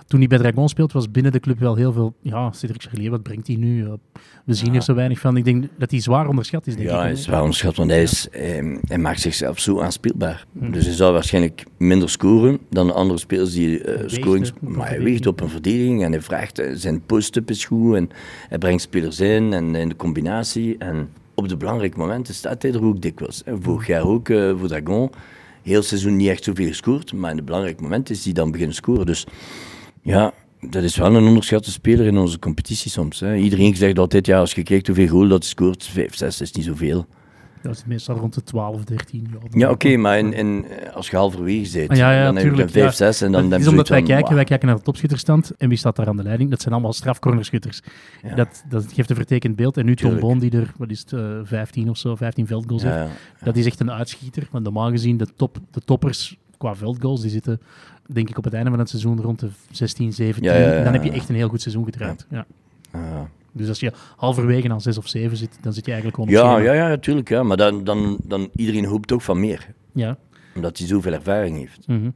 toen 0.07 0.19
hij 0.19 0.27
bij 0.27 0.37
Dragon 0.37 0.69
speelt, 0.69 0.91
was 0.91 1.11
binnen 1.11 1.31
de 1.31 1.39
club 1.39 1.59
wel 1.59 1.75
heel 1.75 1.91
veel... 1.93 2.13
Ja, 2.21 2.51
Cédric 2.51 2.81
Charlier, 2.81 3.09
wat 3.09 3.23
brengt 3.23 3.47
hij 3.47 3.55
nu? 3.55 3.83
Uh, 3.83 3.91
we 4.45 4.53
zien 4.53 4.71
ja. 4.71 4.75
er 4.75 4.81
zo 4.81 4.93
weinig 4.93 5.19
van. 5.19 5.37
Ik 5.37 5.45
denk 5.45 5.65
dat 5.77 5.91
hij 5.91 5.99
zwaar 5.99 6.27
onderschat 6.27 6.67
is, 6.67 6.75
denk 6.75 6.89
ja, 6.89 6.95
ik. 6.95 7.01
hij 7.01 7.11
is 7.11 7.23
zwaar 7.23 7.41
onderschat, 7.41 7.75
want 7.75 7.89
hij, 7.89 8.01
is, 8.01 8.27
hij, 8.31 8.79
hij 8.87 8.97
maakt 8.97 9.19
zichzelf 9.19 9.59
zo 9.59 9.81
aanspeelbaar. 9.81 10.45
Mm. 10.51 10.71
Dus 10.71 10.85
hij 10.85 10.93
zou 10.93 11.13
waarschijnlijk 11.13 11.65
minder 11.77 12.09
scoren 12.09 12.59
dan 12.69 12.87
de 12.87 12.93
andere 12.93 13.19
spelers 13.19 13.53
die 13.53 13.85
uh, 13.85 14.03
scoren. 14.05 14.45
Maar 14.59 14.87
hij 14.87 15.01
weegt 15.01 15.27
op 15.27 15.41
een 15.41 15.49
verdediging 15.49 16.03
en 16.03 16.11
hij 16.11 16.21
vraagt... 16.21 16.61
zijn 16.73 17.01
post-up 17.05 17.49
is 17.49 17.65
goed 17.65 17.95
en 17.95 18.09
hij 18.49 18.57
brengt 18.57 18.81
spelers 18.81 19.19
in 19.19 19.53
en 19.53 19.75
in 19.75 19.89
de 19.89 19.95
combinatie 19.95 20.77
en 20.77 21.09
op 21.35 21.49
de 21.49 21.57
belangrijke 21.57 21.97
momenten 21.97 22.33
staat 22.33 22.61
hij 22.61 22.73
er 22.73 22.83
ook 22.83 23.01
dikwijls. 23.01 23.43
Vorig 23.61 23.87
jaar 23.87 24.05
ook 24.05 24.29
uh, 24.29 24.59
voor 24.59 24.67
Dragon. 24.67 25.11
Heel 25.63 25.81
seizoen 25.81 26.15
niet 26.15 26.29
echt 26.29 26.43
zoveel 26.43 26.67
gescoord, 26.67 27.13
maar 27.13 27.31
in 27.31 27.37
de 27.37 27.43
belangrijke 27.43 27.81
momenten 27.81 28.15
is 28.15 28.23
hij 28.23 28.33
dan 28.33 28.51
beginnen 28.51 28.75
scoren. 28.75 29.05
Dus 29.05 29.25
ja, 30.01 30.33
dat 30.59 30.83
is 30.83 30.95
wel 30.95 31.15
een 31.15 31.27
onderschatte 31.27 31.71
speler 31.71 32.05
in 32.05 32.17
onze 32.17 32.39
competitie 32.39 32.91
soms. 32.91 33.19
Hè. 33.19 33.35
Iedereen 33.35 33.75
zegt 33.75 33.99
altijd, 33.99 34.25
ja, 34.25 34.39
als 34.39 34.53
je 34.53 34.63
kijkt 34.63 34.87
hoeveel 34.87 35.07
goal 35.07 35.27
dat 35.27 35.39
hij 35.39 35.49
scoort, 35.49 35.83
5, 35.83 36.15
6 36.15 36.41
is 36.41 36.51
niet 36.51 36.65
zoveel. 36.65 37.05
Dat 37.67 37.75
is 37.75 37.85
meestal 37.85 38.17
rond 38.17 38.33
de 38.33 38.43
12, 38.43 38.83
13. 38.83 39.27
Ja, 39.31 39.37
ja 39.49 39.63
oké, 39.63 39.73
okay, 39.73 39.95
maar 39.95 40.17
in, 40.17 40.33
in, 40.33 40.65
als 40.93 41.09
je 41.09 41.15
halverwege 41.15 41.65
zit, 41.65 41.89
ah, 41.89 41.97
ja, 41.97 42.11
ja, 42.11 42.25
dan 42.25 42.35
tuurlijk, 42.35 42.57
heb 42.57 42.69
je 42.69 42.79
5, 42.79 42.93
6 42.93 43.21
en 43.21 43.31
dan 43.31 43.43
Het 43.43 43.59
is 43.59 43.65
je 43.65 43.71
omdat 43.71 43.87
wij 43.87 44.01
kijken, 44.01 44.25
wow. 44.25 44.33
wij 44.33 44.43
kijken 44.43 44.67
naar 44.67 44.77
de 44.77 44.81
topschutterstand 44.81 45.51
en 45.57 45.69
wie 45.69 45.77
staat 45.77 45.95
daar 45.95 46.07
aan 46.07 46.17
de 46.17 46.23
leiding? 46.23 46.49
Dat 46.49 46.61
zijn 46.61 46.73
allemaal 46.73 46.93
strafcornerschutters. 46.93 47.81
Dat, 48.35 48.63
dat 48.69 48.93
geeft 48.93 49.09
een 49.09 49.15
vertekend 49.15 49.55
beeld. 49.55 49.77
En 49.77 49.85
nu 49.85 49.93
John. 49.93 50.19
Boon, 50.19 50.39
die 50.39 50.51
er, 50.51 50.73
wat 50.77 50.89
is 50.89 50.99
het, 50.99 51.11
uh, 51.11 51.39
15 51.43 51.89
of 51.89 51.97
zo, 51.97 52.15
15 52.15 52.47
veldgoals 52.47 52.83
heeft. 52.83 53.07
Dat 53.43 53.55
is 53.55 53.65
echt 53.65 53.79
een 53.79 53.91
uitschieter. 53.91 54.47
Want 54.51 54.63
normaal 54.63 54.89
gezien, 54.89 55.17
de, 55.17 55.27
top, 55.35 55.57
de 55.71 55.81
toppers 55.85 56.37
qua 56.57 56.75
veldgoals, 56.75 57.21
die 57.21 57.31
zitten 57.31 57.61
denk 58.07 58.29
ik 58.29 58.37
op 58.37 58.43
het 58.43 58.53
einde 58.53 58.69
van 58.69 58.79
het 58.79 58.89
seizoen 58.89 59.21
rond 59.21 59.39
de 59.39 59.49
16, 59.71 60.13
17. 60.13 60.43
Ja, 60.43 60.59
ja, 60.59 60.73
ja, 60.73 60.83
Dan 60.83 60.93
heb 60.93 61.03
je 61.03 61.11
echt 61.11 61.29
een 61.29 61.35
heel 61.35 61.49
goed 61.49 61.61
seizoen 61.61 61.85
gedraaid. 61.85 62.25
Ja. 62.29 62.45
Ja. 62.93 63.29
Dus 63.57 63.67
als 63.67 63.79
je 63.79 63.91
halverwege 64.15 64.69
aan 64.69 64.81
6 64.81 64.97
of 64.97 65.07
7 65.07 65.37
zit, 65.37 65.57
dan 65.61 65.73
zit 65.73 65.85
je 65.85 65.91
eigenlijk 65.91 66.21
gewoon 66.23 66.41
op 66.41 66.49
Ja, 66.49 66.53
schema. 66.55 66.73
ja, 66.73 66.83
ja, 66.83 66.87
natuurlijk. 66.87 67.29
Ja. 67.29 67.43
Maar 67.43 67.57
dan, 67.57 67.83
dan, 67.83 68.17
dan 68.23 68.49
iedereen 68.55 68.85
hoopt 68.85 69.07
toch 69.07 69.23
van 69.23 69.39
meer. 69.39 69.67
ja. 69.93 70.17
Omdat 70.55 70.77
hij 70.77 70.87
zoveel 70.87 71.13
ervaring 71.13 71.57
heeft. 71.57 71.87
Mhm. 71.87 72.09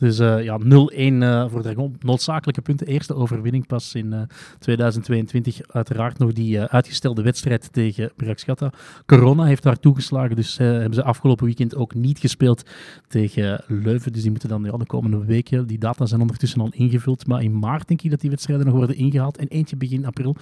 Dus 0.00 0.20
uh, 0.20 0.44
ja, 0.44 0.58
0-1 0.58 0.64
uh, 0.64 1.48
voor 1.48 1.62
Dragon. 1.62 1.96
Noodzakelijke 2.00 2.62
punten. 2.62 2.86
Eerste 2.86 3.14
overwinning 3.14 3.66
pas 3.66 3.94
in 3.94 4.12
uh, 4.12 4.20
2022. 4.58 5.60
Uiteraard 5.66 6.18
nog 6.18 6.32
die 6.32 6.60
uitgestelde 6.60 7.22
wedstrijd 7.22 7.72
tegen 7.72 8.12
Braxcata. 8.16 8.72
Corona 9.06 9.44
heeft 9.44 9.62
daar 9.62 9.78
toegeslagen, 9.78 10.36
dus 10.36 10.58
hebben 10.58 10.94
ze 10.94 11.02
afgelopen 11.02 11.44
weekend 11.44 11.76
ook 11.76 11.94
niet 11.94 12.18
gespeeld 12.18 12.62
tegen 13.08 13.64
Leuven. 13.66 14.12
Dus 14.12 14.22
die 14.22 14.30
moeten 14.30 14.48
dan 14.48 14.62
ja, 14.64 14.76
de 14.76 14.86
komende 14.86 15.24
weken, 15.24 15.66
die 15.66 15.78
data 15.78 16.06
zijn 16.06 16.20
ondertussen 16.20 16.60
al 16.60 16.68
ingevuld. 16.70 17.26
Maar 17.26 17.42
in 17.42 17.58
maart 17.58 17.88
denk 17.88 18.02
ik 18.02 18.10
dat 18.10 18.20
die 18.20 18.30
wedstrijden 18.30 18.66
nog 18.66 18.74
worden 18.74 18.96
ingehaald. 18.96 19.36
En 19.36 19.48
eentje 19.48 19.76
begin 19.76 20.06
april. 20.06 20.36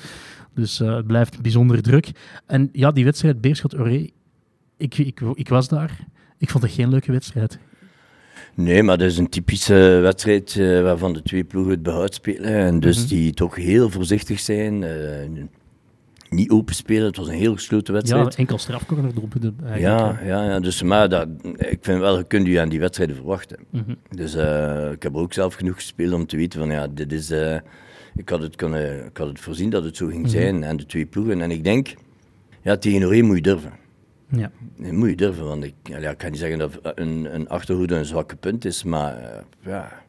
Dus 0.55 0.79
het 0.79 1.07
blijft 1.07 1.43
bijzonder 1.43 1.83
druk. 1.83 2.11
En 2.47 2.69
ja, 2.73 2.91
die 2.91 3.05
wedstrijd 3.05 3.41
Beerschot-Oré, 3.41 4.07
ik, 4.77 4.99
ik, 4.99 5.21
ik 5.35 5.49
was 5.49 5.69
daar. 5.69 6.07
Ik 6.39 6.51
vond 6.51 6.63
het 6.63 6.73
geen 6.73 6.89
leuke 6.89 7.13
wedstrijd. 7.13 7.59
Nee, 8.61 8.83
maar 8.83 8.99
dat 8.99 9.07
is 9.07 9.19
een 9.19 9.29
typische 9.29 9.75
wedstrijd 10.03 10.55
uh, 10.55 10.83
waarvan 10.83 11.13
de 11.13 11.23
twee 11.23 11.45
ploegen 11.45 11.73
het 11.73 11.83
behoud 11.83 12.15
spelen. 12.15 12.45
En 12.55 12.81
dus 12.81 12.99
Mhm. 12.99 13.09
die 13.09 13.33
toch 13.33 13.55
heel 13.57 13.91
voorzichtig 13.91 14.41
zijn. 14.41 14.83
uh, 14.83 14.89
niet 16.31 16.51
open 16.51 16.75
spelen. 16.75 17.05
Het 17.07 17.17
was 17.17 17.29
een 17.29 17.35
heel 17.35 17.55
gesloten 17.55 17.95
Ja, 17.95 18.01
wedstrijd. 18.01 18.35
enkel 18.35 18.59
strafcornerdoelpunten 18.59 19.57
eigenlijk. 19.65 19.99
Ja, 20.01 20.21
ja, 20.27 20.45
ja, 20.51 20.61
dus 20.61 20.83
maar 20.83 21.09
dat, 21.09 21.29
ik 21.59 21.79
vind 21.81 22.01
wel, 22.01 22.19
je 22.19 22.25
kunt 22.27 22.47
je 22.47 22.61
aan 22.61 22.69
die 22.69 22.81
wedstrijden 22.81 23.17
verwachten. 23.17 23.59
Mhm. 23.71 23.95
Dus 24.11 24.35
uh, 24.37 24.91
ik 24.93 25.03
heb 25.03 25.17
ook 25.17 25.33
zelf 25.33 25.55
genoeg 25.55 25.75
gespeeld 25.75 26.13
om 26.13 26.27
te 26.27 26.37
weten 26.37 26.59
van 26.61 26.71
ja, 26.71 26.87
dit 26.89 27.13
is. 27.13 27.31
Ik, 28.17 28.29
had 28.29 28.41
het 28.43 28.57
kunnen, 28.57 29.05
ik 29.07 29.17
had 29.17 29.29
het 29.29 29.41
voorzien 29.41 29.71
dat 29.71 29.85
het 29.85 29.97
zo 29.97 30.07
ging 30.07 30.21
Mhm. 30.23 30.31
zijn 30.31 30.63
en 30.63 30.77
de 30.77 30.87
twee 30.87 31.07
ploegen. 31.07 31.41
En 31.41 31.51
ik 31.51 31.65
denk, 31.65 31.95
ja, 32.63 32.77
tegen 32.77 33.07
Oré 33.07 33.23
moet 33.23 33.37
je 33.37 33.43
durven. 33.43 33.73
Ja. 34.31 34.51
Dat 34.77 34.93
moet 34.93 35.09
je 35.09 35.17
durven, 35.17 35.45
want 35.45 35.65
ik, 35.65 35.75
ja, 35.83 36.11
ik 36.11 36.19
kan 36.19 36.31
niet 36.31 36.41
zeggen 36.41 36.59
dat 36.59 36.79
een, 36.83 37.35
een 37.35 37.49
achterhoede 37.49 37.95
een 37.95 38.05
zwakke 38.05 38.37
punt 38.37 38.65
is, 38.65 38.83
maar 38.85 39.21
uh, 39.23 39.29
ja, 39.61 40.03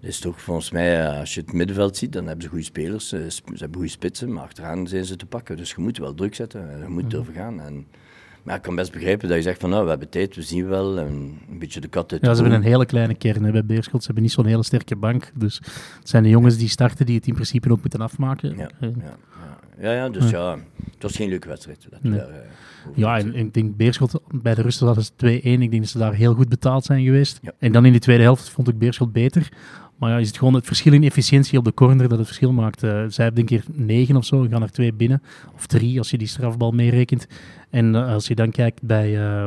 het 0.00 0.08
is 0.08 0.18
toch 0.18 0.40
volgens 0.40 0.70
mij, 0.70 1.02
uh, 1.12 1.18
als 1.18 1.34
je 1.34 1.40
het 1.40 1.52
middenveld 1.52 1.96
ziet, 1.96 2.12
dan 2.12 2.24
hebben 2.26 2.42
ze 2.42 2.48
goede 2.48 2.64
spelers, 2.64 3.12
uh, 3.12 3.20
ze 3.28 3.40
hebben 3.46 3.74
goede 3.74 3.88
spitsen, 3.90 4.32
maar 4.32 4.42
achteraan 4.42 4.86
zijn 4.88 5.04
ze 5.04 5.16
te 5.16 5.26
pakken. 5.26 5.56
Dus 5.56 5.70
je 5.70 5.80
moet 5.80 5.98
wel 5.98 6.14
druk 6.14 6.34
zetten, 6.34 6.78
je 6.82 6.88
moet 6.88 7.02
Mhm. 7.02 7.10
durven 7.10 7.34
gaan. 7.34 7.60
En, 7.60 7.86
maar 8.42 8.56
ik 8.56 8.62
kan 8.62 8.74
best 8.74 8.92
begrijpen 8.92 9.28
dat 9.28 9.36
je 9.36 9.42
zegt 9.42 9.60
van 9.60 9.70
nou, 9.70 9.82
we 9.84 9.88
hebben 9.90 10.08
tijd, 10.08 10.34
we 10.36 10.42
zien 10.42 10.68
wel, 10.68 10.98
en 10.98 11.38
een 11.50 11.58
beetje 11.58 11.80
de 11.80 11.88
kat 11.88 12.12
uit 12.12 12.20
de 12.20 12.26
Ja, 12.26 12.34
ze 12.34 12.40
hebben 12.42 12.58
een 12.58 12.66
hele 12.66 12.86
kleine 12.86 13.14
kern 13.14 13.44
hè, 13.44 13.52
bij 13.52 13.64
Beerschot. 13.64 14.00
Ze 14.00 14.06
hebben 14.06 14.22
niet 14.24 14.32
zo'n 14.32 14.46
hele 14.46 14.62
sterke 14.64 14.96
bank. 14.96 15.32
Dus 15.34 15.56
het 15.98 16.08
zijn 16.08 16.22
de 16.22 16.28
jongens 16.28 16.56
die 16.56 16.68
starten 16.68 17.06
die 17.06 17.16
het 17.16 17.26
in 17.26 17.34
principe 17.34 17.70
ook 17.70 17.80
moeten 17.80 18.00
afmaken. 18.00 18.56
Ja, 18.56 18.70
Eh, 18.80 18.88
ja, 18.88 18.94
ja. 19.04 19.58
Ja, 19.80 19.92
ja 19.92 20.08
dus 20.08 20.30
ja, 20.30 20.58
het 20.92 21.02
was 21.02 21.16
geen 21.16 21.28
leuke 21.28 21.48
wedstrijd. 21.48 21.86
Dat 21.90 22.00
we 22.02 22.08
Nee. 22.08 22.18
daar, 22.18 22.28
eh, 22.28 22.34
Ja, 22.94 23.14
moeten 23.14 23.34
en, 23.34 23.46
ik 23.46 23.54
denk 23.54 23.76
Beerschot, 23.76 24.20
bij 24.30 24.54
de 24.54 24.62
rust 24.62 24.80
hadden 24.80 25.04
ze 25.04 25.10
2-1. 25.16 25.62
Ik 25.62 25.70
denk 25.70 25.82
dat 25.82 25.90
ze 25.90 25.98
daar 25.98 26.14
heel 26.14 26.34
goed 26.34 26.48
betaald 26.48 26.84
zijn 26.84 27.04
geweest. 27.04 27.38
Ja. 27.42 27.52
En 27.58 27.72
dan 27.72 27.84
in 27.84 27.92
die 27.92 28.00
tweede 28.00 28.22
helft 28.22 28.48
vond 28.50 28.68
ik 28.68 28.78
Beerschot 28.78 29.12
beter. 29.12 29.48
Maar 29.98 30.10
ja, 30.10 30.18
is 30.18 30.26
het 30.28 30.38
gewoon 30.38 30.54
het 30.54 30.66
verschil 30.66 30.92
in 30.92 31.02
efficiëntie 31.04 31.58
op 31.58 31.64
de 31.64 31.74
corner 31.74 32.08
dat 32.08 32.18
het 32.18 32.26
verschil 32.26 32.52
maakt. 32.52 32.82
Uh, 32.82 32.90
zij 33.08 33.24
hebben 33.24 33.46
denk 33.46 33.62
ik 33.62 33.76
negen 33.76 34.16
of 34.16 34.24
zo, 34.24 34.42
en 34.44 34.50
gaan 34.50 34.62
er 34.62 34.70
twee 34.72 34.92
binnen. 34.92 35.22
Of 35.54 35.66
drie, 35.66 35.98
als 35.98 36.10
je 36.10 36.18
die 36.18 36.26
strafbal 36.26 36.70
meerekent. 36.70 37.26
En 37.70 37.94
uh, 37.94 38.12
als 38.12 38.26
je 38.26 38.34
dan 38.34 38.50
kijkt 38.50 38.82
bij, 38.82 39.18
uh, 39.18 39.46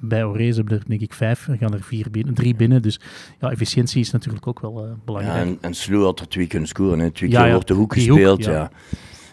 bij 0.00 0.24
Oreze, 0.24 0.58
hebben 0.58 0.78
er 0.78 0.84
denk 0.88 1.00
ik 1.00 1.12
vijf, 1.14 1.48
en 1.48 1.58
gaan 1.58 1.72
er 1.72 1.82
vier 1.82 2.10
binnen, 2.10 2.34
drie 2.34 2.54
binnen. 2.54 2.82
Dus 2.82 3.00
ja, 3.40 3.50
efficiëntie 3.50 4.00
is 4.00 4.10
natuurlijk 4.10 4.46
ook 4.46 4.60
wel 4.60 4.96
belangrijk. 5.04 5.36
Ja, 5.36 5.42
en, 5.50 5.58
en 5.60 5.74
Sloe 5.74 6.04
had 6.04 6.20
er 6.20 6.28
twee 6.28 6.46
kunnen 6.46 6.68
scoren. 6.68 6.98
Hè. 6.98 7.10
Twee 7.10 7.30
Ja, 7.30 7.36
keer 7.36 7.46
ja, 7.46 7.52
wordt 7.52 7.68
de 7.68 7.74
hoek, 7.74 7.92
gespeeld. 7.92 8.44
ja. 8.44 8.70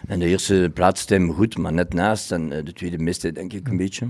En 0.06 0.18
de 0.18 0.26
eerste 0.26 0.70
plaatste 0.74 1.14
hem 1.14 1.32
goed, 1.32 1.58
maar 1.58 1.72
net 1.72 1.94
naast. 1.94 2.32
En 2.32 2.52
uh, 2.52 2.64
de 2.64 2.72
tweede 2.72 2.98
miste 2.98 3.32
denk 3.32 3.52
ik 3.52 3.68
een 3.68 3.76
beetje. 3.76 4.08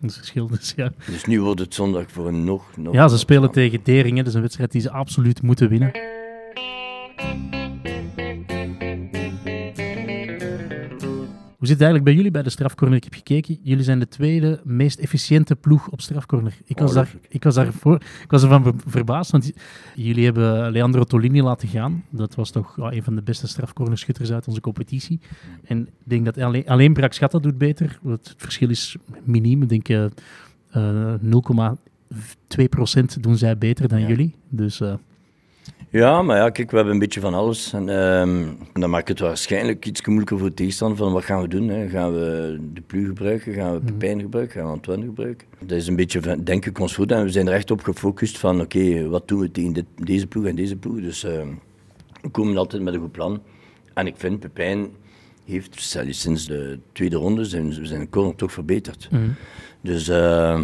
Het 0.00 0.14
verschil 0.14 0.46
dus, 0.46 0.72
ja. 0.76 0.92
Dus 1.06 1.24
nu 1.24 1.40
wordt 1.40 1.60
het 1.60 1.74
zondag 1.74 2.04
voor 2.08 2.28
een 2.28 2.44
nog... 2.44 2.76
nog 2.76 2.94
Ja, 2.94 3.08
ze 3.08 3.18
spelen 3.18 3.50
tegen 3.50 3.80
Deringen. 3.82 4.16
Dat 4.16 4.26
is 4.26 4.34
een 4.34 4.40
wedstrijd 4.40 4.72
die 4.72 4.80
ze 4.80 4.90
absoluut 4.90 5.42
moeten 5.42 5.68
winnen. 5.68 5.92
Hoe 11.64 11.72
zit 11.72 11.82
het 11.82 11.88
eigenlijk 11.88 12.16
bij 12.16 12.24
jullie 12.24 12.38
bij 12.38 12.42
de 12.50 12.56
strafcorner? 12.56 12.96
Ik 12.96 13.04
heb 13.04 13.14
gekeken, 13.14 13.58
jullie 13.62 13.84
zijn 13.84 13.98
de 13.98 14.08
tweede 14.08 14.60
meest 14.64 14.98
efficiënte 14.98 15.56
ploeg 15.56 15.88
op 15.88 16.00
strafcorner. 16.00 16.54
Ik 16.64 16.78
was, 16.78 16.92
daar, 16.92 17.14
ik 17.28 17.44
was, 17.44 17.54
daarvoor, 17.54 17.94
ik 17.94 18.30
was 18.30 18.42
ervan 18.42 18.62
ver, 18.62 18.72
verbaasd, 18.86 19.30
want 19.30 19.52
jullie 19.94 20.24
hebben 20.24 20.72
Leandro 20.72 21.04
Tolini 21.04 21.42
laten 21.42 21.68
gaan. 21.68 22.04
Dat 22.10 22.34
was 22.34 22.50
toch 22.50 22.76
een 22.76 23.02
van 23.02 23.14
de 23.14 23.22
beste 23.22 23.46
strafcornerschutters 23.46 24.32
uit 24.32 24.48
onze 24.48 24.60
competitie. 24.60 25.20
En 25.64 25.80
ik 25.80 25.88
denk 26.04 26.24
dat 26.24 26.38
alleen, 26.38 26.66
alleen 26.66 26.92
Brakschatta 26.92 27.38
doet 27.38 27.58
beter. 27.58 27.98
Het 28.06 28.34
verschil 28.36 28.70
is 28.70 28.96
miniem. 29.22 29.62
Ik 29.62 29.68
denk 29.68 29.88
uh, 29.88 30.04
uh, 30.76 31.14
0,2% 31.14 31.18
doen 33.20 33.36
zij 33.36 33.58
beter 33.58 33.88
dan 33.88 34.00
Ja. 34.00 34.08
jullie. 34.08 34.34
Dus... 34.48 34.80
Uh, 34.80 34.94
Ja, 35.94 36.22
maar 36.22 36.36
ja, 36.36 36.50
kijk, 36.50 36.70
we 36.70 36.76
hebben 36.76 36.94
een 36.94 37.00
beetje 37.00 37.20
van 37.20 37.34
alles. 37.34 37.72
En, 37.72 37.88
en 37.88 38.80
dan 38.80 38.90
maakt 38.90 39.08
het 39.08 39.18
waarschijnlijk 39.18 39.86
iets 39.86 40.06
moeilijker 40.06 40.38
voor 40.38 40.48
de 40.48 40.54
tegenstander 40.54 40.98
van 40.98 41.12
wat 41.12 41.24
gaan 41.24 41.40
we 41.40 41.48
doen. 41.48 41.68
Hè? 41.68 41.88
Gaan 41.88 42.12
we 42.12 42.58
de 42.72 42.80
Plu 42.80 43.06
gebruiken? 43.06 43.54
Gaan 43.54 43.72
we 43.72 43.80
Pepijn 43.80 44.20
gebruiken? 44.20 44.54
Gaan 44.56 44.66
we 44.66 44.72
Antoine 44.72 45.04
gebruiken? 45.04 45.46
Dat 45.58 45.78
is 45.78 45.86
een 45.86 45.96
beetje, 45.96 46.22
van, 46.22 46.44
denk 46.44 46.66
ik, 46.66 46.78
ons 46.78 46.94
goed. 46.94 47.12
En 47.12 47.22
we 47.22 47.30
zijn 47.30 47.46
er 47.46 47.52
echt 47.52 47.70
op 47.70 47.82
gefocust 47.82 48.38
van, 48.38 48.60
oké, 48.60 48.78
okay, 48.78 49.06
wat 49.06 49.28
doen 49.28 49.40
we 49.40 49.50
tegen 49.50 49.72
dit, 49.72 49.84
deze 49.96 50.26
ploeg 50.26 50.44
en 50.44 50.54
deze 50.54 50.76
ploeg? 50.76 51.00
Dus 51.00 51.24
uh, 51.24 51.30
we 52.22 52.28
komen 52.28 52.56
altijd 52.56 52.82
met 52.82 52.94
een 52.94 53.00
goed 53.00 53.12
plan. 53.12 53.42
En 53.94 54.06
ik 54.06 54.14
vind, 54.16 54.40
Pepijn 54.40 54.88
heeft 55.44 55.96
sinds 56.10 56.46
de 56.46 56.78
tweede 56.92 57.16
ronde 57.16 57.44
zijn, 57.44 57.86
zijn 57.86 58.08
corner 58.08 58.34
toch 58.34 58.52
verbeterd. 58.52 59.08
Mhm. 59.10 59.22
Dus, 59.80 60.08
uh, 60.08 60.16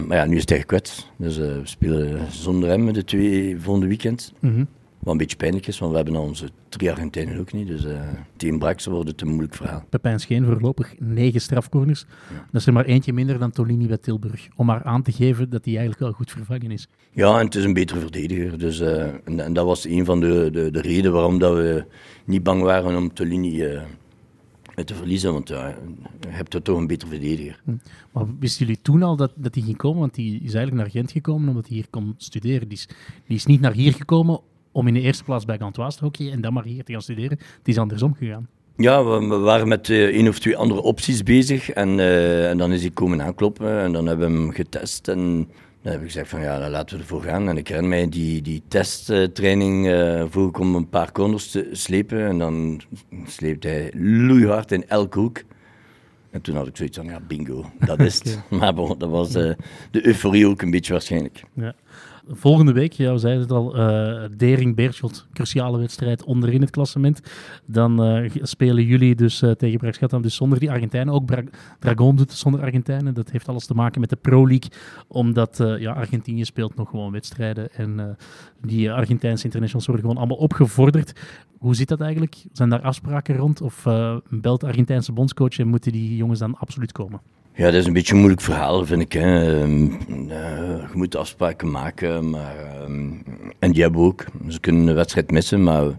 maar 0.06 0.16
ja, 0.16 0.24
nu 0.24 0.36
is 0.36 0.48
hij 0.48 0.58
gekwetst. 0.58 1.10
Dus 1.16 1.38
uh, 1.38 1.44
we 1.44 1.60
spelen 1.62 2.20
zonder 2.30 2.68
hem 2.68 2.92
de 2.92 3.04
twee 3.04 3.60
volgende 3.60 3.88
weekend. 3.88 4.32
Mhm. 4.38 4.64
Wat 5.00 5.12
een 5.12 5.18
beetje 5.18 5.36
pijnlijk 5.36 5.66
is, 5.66 5.78
want 5.78 5.90
we 5.90 5.96
hebben 5.96 6.16
al 6.16 6.22
onze 6.22 6.48
drie 6.68 6.90
Argentijnen 6.90 7.38
ook 7.38 7.52
niet. 7.52 7.66
Dus 7.66 7.84
uh, 7.84 8.00
tegen 8.36 8.58
Braxen 8.58 8.92
wordt 8.92 9.08
het 9.08 9.20
een 9.20 9.28
moeilijk 9.28 9.54
verhaal. 9.54 9.84
Pepijn 9.88 10.20
Scheen 10.20 10.44
voorlopig 10.44 10.94
negen 10.98 11.40
strafcorners. 11.40 12.04
Ja. 12.30 12.46
Dat 12.50 12.60
is 12.60 12.66
er 12.66 12.72
maar 12.72 12.84
eentje 12.84 13.12
minder 13.12 13.38
dan 13.38 13.50
Tolini 13.50 13.86
bij 13.86 13.96
Tilburg. 13.96 14.48
Om 14.56 14.66
maar 14.66 14.82
aan 14.84 15.02
te 15.02 15.12
geven 15.12 15.50
dat 15.50 15.64
hij 15.64 15.72
eigenlijk 15.74 16.00
wel 16.00 16.12
goed 16.12 16.30
vervangen 16.30 16.70
is. 16.70 16.88
Ja, 17.12 17.38
en 17.38 17.44
het 17.44 17.54
is 17.54 17.64
een 17.64 17.72
betere 17.72 18.00
verdediger. 18.00 18.58
Dus, 18.58 18.80
uh, 18.80 19.02
en, 19.02 19.40
en, 19.40 19.52
dat 19.52 19.64
was 19.66 19.84
een 19.84 20.04
van 20.04 20.20
de, 20.20 20.48
de, 20.52 20.70
de 20.70 20.80
redenen 20.80 21.12
waarom 21.12 21.38
dat 21.38 21.54
we 21.54 21.84
niet 22.24 22.42
bang 22.42 22.62
waren 22.62 22.96
om 22.96 23.12
Tolini 23.12 23.64
uh, 23.64 23.82
te 24.84 24.94
verliezen. 24.94 25.32
Want 25.32 25.48
ja, 25.48 25.68
je 26.20 26.28
hebt 26.28 26.54
er 26.54 26.62
toch 26.62 26.78
een 26.78 26.86
betere 26.86 27.10
verdediger. 27.10 27.60
Hm. 27.64 27.72
Maar 28.12 28.24
wisten 28.38 28.66
jullie 28.66 28.82
toen 28.82 29.02
al 29.02 29.16
dat, 29.16 29.32
dat 29.36 29.54
hij 29.54 29.64
ging 29.64 29.76
komen? 29.76 30.00
Want 30.00 30.14
die 30.14 30.34
is 30.34 30.54
eigenlijk 30.54 30.76
naar 30.76 30.90
Gent 30.90 31.12
gekomen 31.12 31.48
omdat 31.48 31.66
hij 31.66 31.76
hier 31.76 31.86
kon 31.90 32.14
studeren. 32.16 32.68
Die 32.68 32.78
is, 32.78 32.88
die 33.26 33.36
is 33.36 33.46
niet 33.46 33.60
naar 33.60 33.72
hier 33.72 33.92
gekomen 33.92 34.40
om 34.72 34.86
in 34.86 34.94
de 34.94 35.00
eerste 35.00 35.24
plaats 35.24 35.44
bij 35.44 35.58
Gantoise 35.58 35.98
te 35.98 36.04
hockeyen 36.04 36.32
en 36.32 36.40
dan 36.40 36.52
maar 36.52 36.64
hier 36.64 36.84
te 36.84 36.92
gaan 36.92 37.02
studeren. 37.02 37.38
Het 37.58 37.68
is 37.68 37.78
andersom 37.78 38.14
gegaan. 38.14 38.48
Ja, 38.76 39.04
we, 39.04 39.26
we 39.26 39.36
waren 39.36 39.68
met 39.68 39.88
uh, 39.88 40.04
één 40.04 40.28
of 40.28 40.38
twee 40.38 40.56
andere 40.56 40.82
opties 40.82 41.22
bezig 41.22 41.70
en, 41.70 41.98
uh, 41.98 42.48
en 42.50 42.58
dan 42.58 42.72
is 42.72 42.80
hij 42.80 42.90
komen 42.90 43.22
aankloppen 43.22 43.80
en 43.80 43.92
dan 43.92 44.06
hebben 44.06 44.32
we 44.32 44.38
hem 44.38 44.50
getest 44.50 45.08
en 45.08 45.48
dan 45.82 45.92
heb 45.92 46.00
ik 46.00 46.06
gezegd 46.06 46.28
van 46.28 46.40
ja, 46.40 46.58
dan 46.58 46.70
laten 46.70 46.96
we 46.96 47.02
ervoor 47.02 47.22
gaan. 47.22 47.48
En 47.48 47.56
ik 47.56 47.68
herinner 47.68 47.90
mij 47.90 48.08
die, 48.08 48.42
die 48.42 48.62
testtraining 48.68 49.86
uh, 49.86 50.24
voor 50.28 50.48
ik 50.48 50.58
om 50.58 50.74
een 50.74 50.88
paar 50.88 51.12
corners 51.12 51.50
te 51.50 51.68
slepen 51.72 52.26
en 52.26 52.38
dan 52.38 52.80
sleept 53.26 53.64
hij 53.64 53.92
loeihard 53.96 54.72
in 54.72 54.88
elke 54.88 55.18
hoek. 55.18 55.42
En 56.30 56.40
toen 56.40 56.56
had 56.56 56.66
ik 56.66 56.76
zoiets 56.76 56.96
van, 56.96 57.06
ja, 57.06 57.20
bingo, 57.20 57.64
dat 57.78 58.00
is 58.00 58.14
het. 58.14 58.40
Maar 58.60 58.74
bon, 58.74 58.98
dat 58.98 59.10
was 59.10 59.32
de 59.32 59.56
euforie 59.90 60.46
ook 60.46 60.62
een 60.62 60.70
beetje 60.70 60.92
waarschijnlijk. 60.92 61.42
Ja 61.54 61.74
volgende 62.32 62.72
week, 62.72 62.92
ja, 62.92 63.12
we 63.12 63.18
zeiden 63.18 63.42
het 63.42 63.52
al, 63.52 63.76
uh, 63.76 64.24
Dering 64.36 64.76
Beerschot, 64.76 65.26
cruciale 65.32 65.78
wedstrijd 65.78 66.24
onderin 66.24 66.60
het 66.60 66.70
klassement. 66.70 67.20
Dan 67.66 68.06
uh, 68.06 68.30
spelen 68.34 68.84
jullie 68.84 69.14
dus 69.14 69.42
uh, 69.42 69.50
tegen 69.50 69.78
Braxchatam 69.78 70.22
dus 70.22 70.34
zonder 70.34 70.58
die 70.58 70.70
Argentijnen. 70.70 71.14
Ook 71.14 71.30
Dragon 71.78 72.16
doet 72.16 72.30
het 72.30 72.38
zonder 72.38 72.60
Argentijnen. 72.60 73.14
Dat 73.14 73.30
heeft 73.30 73.48
alles 73.48 73.66
te 73.66 73.74
maken 73.74 74.00
met 74.00 74.10
de 74.10 74.16
Pro 74.16 74.46
League, 74.46 74.70
omdat 75.08 75.64
ja, 75.78 75.92
Argentinië 75.92 76.44
speelt 76.44 76.74
nog 76.74 76.90
gewoon 76.90 77.12
wedstrijden 77.12 77.72
en 77.72 78.16
die 78.60 78.92
Argentijnse 78.92 79.44
internationals 79.44 79.86
worden 79.86 80.04
gewoon 80.04 80.20
allemaal 80.20 80.42
opgevorderd. 80.44 81.20
Hoe 81.58 81.74
zit 81.74 81.88
dat 81.88 82.00
eigenlijk? 82.00 82.36
Zijn 82.52 82.68
daar 82.68 82.82
afspraken 82.82 83.36
rond 83.36 83.60
of 83.60 83.86
belt 84.28 84.64
Argentijnse 84.64 85.12
bondscoach 85.12 85.58
en 85.58 85.68
moeten 85.68 85.92
die 85.92 86.16
jongens 86.16 86.38
dan 86.38 86.54
absoluut 86.58 86.92
komen? 86.92 87.20
Ja, 87.60 87.66
dat 87.66 87.74
is 87.74 87.86
een 87.86 87.92
beetje 87.92 88.12
een 88.12 88.18
moeilijk 88.18 88.42
verhaal, 88.42 88.86
vind 88.86 89.00
ik. 89.00 89.12
Hè. 89.12 89.64
Uh, 89.66 89.98
je 90.06 90.90
moet 90.92 91.16
afspraken 91.16 91.70
maken, 91.70 92.30
maar, 92.30 92.56
uh, 92.56 92.94
en 93.58 93.72
die 93.72 93.82
hebben 93.82 94.00
we 94.00 94.06
ook. 94.06 94.24
Ze 94.48 94.60
kunnen 94.60 94.88
een 94.88 94.94
wedstrijd 94.94 95.30
missen, 95.30 95.62
maar 95.62 95.86
we 95.86 95.96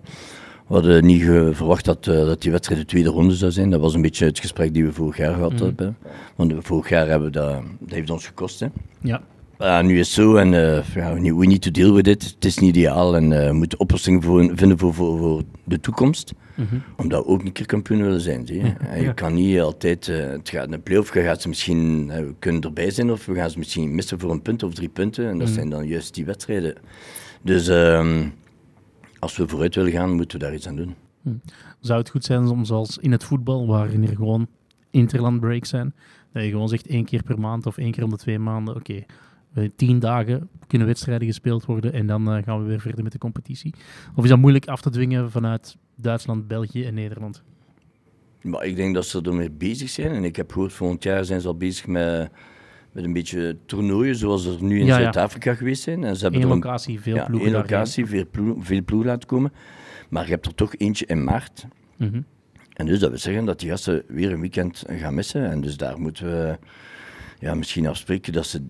hadden 0.67 1.05
niet 1.05 1.23
verwacht 1.51 1.85
dat, 1.85 2.07
uh, 2.07 2.15
dat 2.15 2.41
die 2.41 2.51
wedstrijd 2.51 2.81
de 2.81 2.87
tweede 2.87 3.09
ronde 3.09 3.33
zou 3.35 3.51
zijn. 3.51 3.69
Dat 3.69 3.79
was 3.79 3.93
een 3.93 4.01
beetje 4.01 4.25
het 4.25 4.39
gesprek 4.39 4.73
die 4.73 4.85
we 4.85 4.93
vorig 4.93 5.17
jaar 5.17 5.33
gehad 5.33 5.51
mm. 5.51 5.59
hebben. 5.59 5.97
Want 6.35 6.53
vorig 6.59 6.89
jaar 6.89 7.07
hebben 7.07 7.27
we 7.31 7.33
dat, 7.33 7.61
dat 7.79 7.91
heeft 7.93 8.09
ons 8.09 8.25
gekost. 8.25 8.59
Hè. 8.59 8.67
Ja. 9.01 9.21
Uh, 9.61 9.81
nu 9.81 9.99
is 9.99 10.05
het 10.05 10.15
zo 10.15 10.35
en 10.35 10.53
uh, 10.53 11.35
we 11.37 11.45
need 11.45 11.61
to 11.61 11.71
deal 11.71 11.93
with 11.93 12.07
it. 12.07 12.23
Het 12.23 12.45
is 12.45 12.57
niet 12.57 12.75
ideaal 12.75 13.15
en 13.15 13.31
uh, 13.31 13.47
we 13.47 13.53
moeten 13.53 13.79
oplossingen 13.79 14.21
voor, 14.21 14.51
vinden 14.55 14.77
voor, 14.77 14.93
voor, 14.93 15.17
voor 15.17 15.43
de 15.63 15.79
toekomst. 15.79 16.33
Mm 16.55 16.65
-hmm. 16.69 16.83
Omdat 16.97 17.25
we 17.25 17.31
ook 17.31 17.43
een 17.43 17.51
keer 17.51 17.65
kampioen 17.65 18.01
willen 18.01 18.21
zijn. 18.21 18.47
Zie 18.47 18.63
je 18.63 18.73
ja, 18.83 18.95
je 18.95 19.13
kan 19.13 19.33
niet 19.33 19.59
altijd, 19.59 20.05
het 20.05 20.49
gaat 20.49 20.71
de 20.71 20.79
play-off, 20.79 21.13
je 21.13 21.21
gaat 21.21 21.41
ze 21.41 21.47
misschien, 21.47 22.07
we 22.07 22.33
kunnen 22.39 22.61
erbij 22.61 22.91
zijn 22.91 23.11
of 23.11 23.25
we 23.25 23.35
gaan 23.35 23.49
ze 23.49 23.57
misschien 23.57 23.95
missen 23.95 24.19
voor 24.19 24.31
een 24.31 24.41
punt 24.41 24.63
of 24.63 24.73
drie 24.73 24.89
punten. 24.89 25.29
En 25.29 25.37
dat 25.37 25.47
mm. 25.47 25.53
zijn 25.53 25.69
dan 25.69 25.87
juist 25.87 26.13
die 26.13 26.25
wedstrijden. 26.25 26.75
Dus 27.41 27.67
um, 27.67 28.33
als 29.19 29.37
we 29.37 29.47
vooruit 29.47 29.75
willen 29.75 29.91
gaan, 29.91 30.11
moeten 30.11 30.39
we 30.39 30.43
daar 30.43 30.53
iets 30.53 30.67
aan 30.67 30.75
doen. 30.75 30.95
Mm. 31.21 31.41
Zou 31.79 31.99
het 31.99 32.09
goed 32.09 32.25
zijn 32.25 32.47
om 32.47 32.65
zoals 32.65 32.97
in 32.97 33.11
het 33.11 33.23
voetbal, 33.23 33.67
waarin 33.67 34.07
er 34.07 34.15
gewoon 34.15 34.47
interland 34.91 35.39
breaks 35.39 35.69
zijn, 35.69 35.93
dat 36.33 36.43
je 36.43 36.49
gewoon 36.49 36.69
zegt 36.69 36.87
één 36.87 37.05
keer 37.05 37.23
per 37.23 37.39
maand 37.39 37.65
of 37.65 37.77
één 37.77 37.91
keer 37.91 38.03
om 38.03 38.09
de 38.09 38.17
twee 38.17 38.39
maanden, 38.39 38.75
oké, 38.75 38.91
okay, 38.91 39.05
tien 39.75 39.99
dagen 39.99 40.49
kunnen 40.67 40.87
wedstrijden 40.87 41.27
gespeeld 41.27 41.65
worden 41.65 41.93
en 41.93 42.07
dan 42.07 42.37
uh, 42.37 42.43
gaan 42.43 42.61
we 42.61 42.67
weer 42.67 42.81
verder 42.81 43.03
met 43.03 43.11
de 43.11 43.17
competitie? 43.17 43.73
Of 44.15 44.23
is 44.23 44.29
dat 44.29 44.39
moeilijk 44.39 44.67
af 44.67 44.81
te 44.81 44.89
dwingen 44.89 45.31
vanuit 45.31 45.77
Duitsland, 45.95 46.47
België 46.47 46.85
en 46.85 46.93
Nederland? 46.93 47.43
Maar 48.41 48.65
ik 48.65 48.75
denk 48.75 48.93
dat 48.93 49.05
ze 49.05 49.21
ermee 49.21 49.51
bezig 49.51 49.89
zijn. 49.89 50.11
En 50.11 50.23
ik 50.23 50.35
heb 50.35 50.51
gehoord, 50.51 50.73
volgend 50.73 51.03
jaar 51.03 51.25
zijn 51.25 51.41
ze 51.41 51.47
al 51.47 51.57
bezig 51.57 51.87
met, 51.87 52.31
met 52.91 53.03
een 53.03 53.13
beetje 53.13 53.57
toernooien, 53.65 54.15
zoals 54.15 54.45
er 54.45 54.63
nu 54.63 54.79
in 54.79 54.85
ja, 54.85 54.95
Zuid-Afrika 54.95 55.51
ja. 55.51 55.57
geweest 55.57 55.83
zijn. 55.83 56.03
En 56.03 56.15
ze 56.15 56.23
hebben 56.23 56.41
Eén 56.41 56.47
locatie, 56.47 57.01
veel 57.01 57.15
ja, 57.15 57.25
ploegen. 57.25 57.47
Eén 57.47 57.55
locatie, 57.55 58.05
veel, 58.05 58.25
ploeg, 58.31 58.65
veel 58.65 58.83
ploegen 58.83 59.09
laten 59.09 59.27
komen. 59.27 59.53
Maar 60.09 60.23
je 60.23 60.31
hebt 60.31 60.45
er 60.45 60.55
toch 60.55 60.75
eentje 60.75 61.05
in 61.05 61.23
maart. 61.23 61.65
Mm 61.97 62.09
-hmm. 62.09 62.25
En 62.73 62.85
dus 62.85 62.99
dat 62.99 63.09
wil 63.09 63.19
zeggen 63.19 63.45
dat 63.45 63.59
die 63.59 63.69
gasten 63.69 64.03
weer 64.07 64.31
een 64.31 64.39
weekend 64.39 64.83
gaan 64.87 65.13
missen. 65.13 65.49
En 65.49 65.61
dus 65.61 65.77
daar 65.77 65.99
moeten 65.99 66.25
we 66.25 66.57
ja, 67.39 67.55
misschien 67.55 67.87
afspreken 67.87 68.33
dat 68.33 68.45
ze 68.45 68.69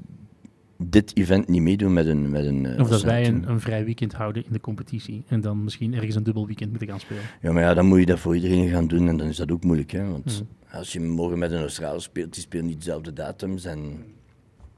dit 0.84 1.18
event 1.18 1.48
niet 1.48 1.62
meedoen 1.62 1.94
met 1.94 2.06
een... 2.06 2.30
Met 2.30 2.46
een 2.46 2.80
of 2.80 2.90
dat 2.90 3.02
wij 3.02 3.28
een, 3.28 3.50
een, 3.50 3.60
vrij 3.60 3.86
weekend 3.86 4.14
houden 4.14 4.46
in 4.46 4.54
de 4.54 4.60
competitie 4.60 5.24
en 5.28 5.42
dan 5.42 5.64
misschien 5.64 5.94
ergens 5.94 6.16
een 6.16 6.24
dubbel 6.24 6.46
weekend 6.46 6.70
moeten 6.70 6.88
gaan 6.88 7.00
spelen. 7.00 7.24
Ja, 7.42 7.52
maar 7.52 7.64
ja, 7.64 7.74
dan 7.74 7.86
moet 7.86 8.00
je 8.00 8.06
dat 8.06 8.20
voor 8.20 8.36
iedereen 8.36 8.70
gaan 8.70 8.88
doen 8.88 9.08
en 9.08 9.18
dan 9.18 9.28
is 9.28 9.38
dat 9.38 9.52
ook 9.52 9.64
moeilijk. 9.64 9.92
Hè? 9.92 10.08
Want 10.08 10.42
mm. 10.42 10.48
als 10.78 10.94
je 10.94 11.00
morgen 11.00 11.40
met 11.40 11.52
een 11.52 11.60
Australiër 11.60 12.02
speelt, 12.02 12.34
die 12.34 12.42
speelt 12.42 12.64
niet 12.64 12.78
dezelfde 12.78 13.14
datums 13.14 13.66
en... 13.66 14.04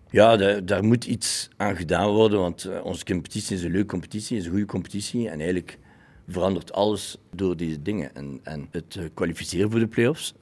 Ja, 0.10 0.36
daar, 0.38 0.66
daar 0.66 0.84
moet 0.84 1.06
iets 1.06 1.50
aan 1.58 1.76
gedaan 1.76 2.10
worden, 2.10 2.40
want 2.40 2.66
uh, 2.66 2.86
onze 2.86 3.06
competitie 3.06 3.56
is 3.56 3.64
een 3.64 3.72
leuke 3.72 3.88
competitie, 3.88 4.38
is 4.38 4.46
een 4.46 4.52
goede 4.52 4.66
competitie 4.66 5.30
en 5.30 5.40
eigenlijk 5.40 5.80
verandert 6.28 6.74
alles 6.74 7.18
door 7.36 7.58
deze 7.58 7.82
dingen. 7.82 8.16
En, 8.16 8.40
en 8.44 8.68
het 8.72 8.96
uh, 8.96 9.04
kwalificeren 9.14 9.72
voor 9.72 9.80
de 9.80 9.88
play-offs, 9.88 10.34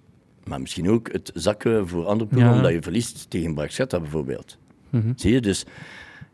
maar 0.44 0.62
misschien 0.62 0.90
ook 0.90 1.12
het 1.12 1.32
zakken 1.34 1.88
voor 1.88 2.06
andere 2.06 2.30
ploegen, 2.30 2.52
ja. 2.52 2.56
omdat 2.56 2.72
je 2.72 2.82
verliest 2.82 3.30
tegen 3.30 3.54
Braxetta 3.54 4.00
bijvoorbeeld. 4.00 4.58
Mm-hmm. 4.92 5.14
Zie 5.16 5.34
je? 5.34 5.42
Dus 5.42 5.66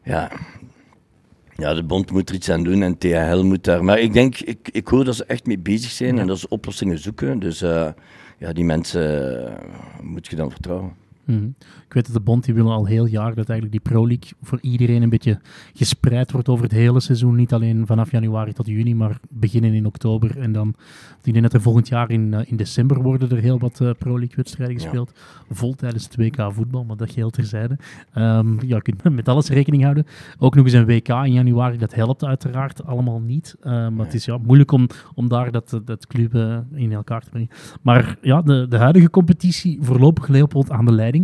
ja, 0.04 0.32
ja, 1.56 1.74
de 1.74 1.84
bond 1.84 2.12
moet 2.12 2.30
er 2.30 2.36
iets 2.36 2.50
aan 2.50 2.64
doen 2.64 2.82
en 2.82 2.98
THL 2.98 3.44
moet 3.44 3.64
daar. 3.64 3.84
Maar 3.84 4.00
ik 4.00 4.14
denk, 4.14 4.40
ik, 4.40 4.70
ik 4.72 4.88
hoor 4.88 5.06
dat 5.06 5.16
ze 5.16 5.26
echt 5.26 5.46
mee 5.46 5.60
bezig 5.60 5.92
zijn 5.92 6.16
ja. 6.16 6.22
en 6.22 6.28
dat 6.28 6.40
ze 6.40 6.50
oplossingen 6.50 7.00
zoeken. 7.00 7.40
Dus 7.40 7.62
uh, 7.62 7.90
ja, 8.38 8.54
die 8.54 8.66
mensen 8.66 9.32
uh, 9.42 10.02
moet 10.02 10.28
je 10.28 10.36
dan 10.36 10.52
vertrouwen. 10.52 10.94
Mm-hmm. 11.28 11.56
Ik 11.60 11.94
weet 11.94 12.06
dat 12.06 12.14
de 12.14 12.22
bond 12.22 12.46
die 12.46 12.54
wil 12.54 12.72
al 12.72 12.86
heel 12.86 13.06
jaar 13.06 13.36
dat 13.36 13.50
eigenlijk 13.50 13.72
die 13.72 13.92
Pro 13.92 14.08
League 14.08 14.30
voor 14.42 14.60
iedereen 14.62 15.02
een 15.02 15.10
beetje 15.10 15.40
gespreid 15.74 16.32
wordt 16.32 16.50
over 16.50 16.64
het 16.64 16.74
hele 16.74 17.00
seizoen. 17.00 17.36
Niet 17.36 17.54
alleen 17.54 17.86
vanaf 17.86 18.12
januari 18.12 18.54
tot 18.54 18.68
juni, 18.68 18.96
maar 18.96 19.20
beginnen 19.30 19.74
in 19.74 19.86
oktober. 19.86 20.40
En 20.40 20.52
dan, 20.52 20.74
ik 21.24 21.32
denk 21.32 21.44
dat 21.44 21.54
er 21.54 21.62
volgend 21.62 21.88
jaar 21.88 22.12
in, 22.12 22.34
uh, 22.34 22.40
in 22.46 22.58
december 22.58 23.02
worden 23.02 23.30
er 23.30 23.38
heel 23.38 23.60
wat 23.60 23.80
uh, 23.80 23.90
Pro 23.98 24.18
League 24.18 24.36
wedstrijden 24.36 24.76
gespeeld. 24.76 25.12
Ja. 25.16 25.56
Vol 25.56 25.76
tijdens 25.76 26.04
het 26.04 26.16
WK 26.16 26.54
voetbal, 26.54 26.84
maar 26.84 26.98
dat 26.98 27.12
geheel 27.12 27.30
terzijde. 27.30 27.78
Um, 28.16 28.58
ja, 28.62 28.76
je 28.76 28.82
kunt 28.82 29.16
met 29.16 29.28
alles 29.28 29.50
rekening 29.50 29.84
houden. 29.84 30.06
Ook 30.40 30.56
nog 30.56 30.66
eens 30.66 30.74
een 30.74 30.86
WK 30.86 31.08
in 31.08 31.34
januari, 31.34 31.78
dat 31.78 31.94
helpt 31.94 32.24
uiteraard 32.24 32.86
allemaal 32.86 33.20
niet. 33.20 33.56
Uh, 33.60 33.72
maar 33.72 33.92
nee. 33.92 34.06
het 34.06 34.14
is 34.14 34.26
ja, 34.26 34.38
moeilijk 34.38 34.72
om, 34.72 34.88
om 35.16 35.30
daar 35.30 35.52
dat, 35.52 35.82
dat 35.86 36.08
club 36.08 36.64
in 36.74 36.92
elkaar 36.92 37.22
te 37.24 37.30
brengen. 37.30 37.50
Maar 37.82 38.18
ja, 38.22 38.42
de, 38.42 38.66
de 38.70 38.78
huidige 38.78 39.10
competitie 39.10 39.78
voorlopig 39.82 40.28
Leopold 40.28 40.72
aan 40.72 40.86
de 40.86 40.92
leiding. 40.92 41.17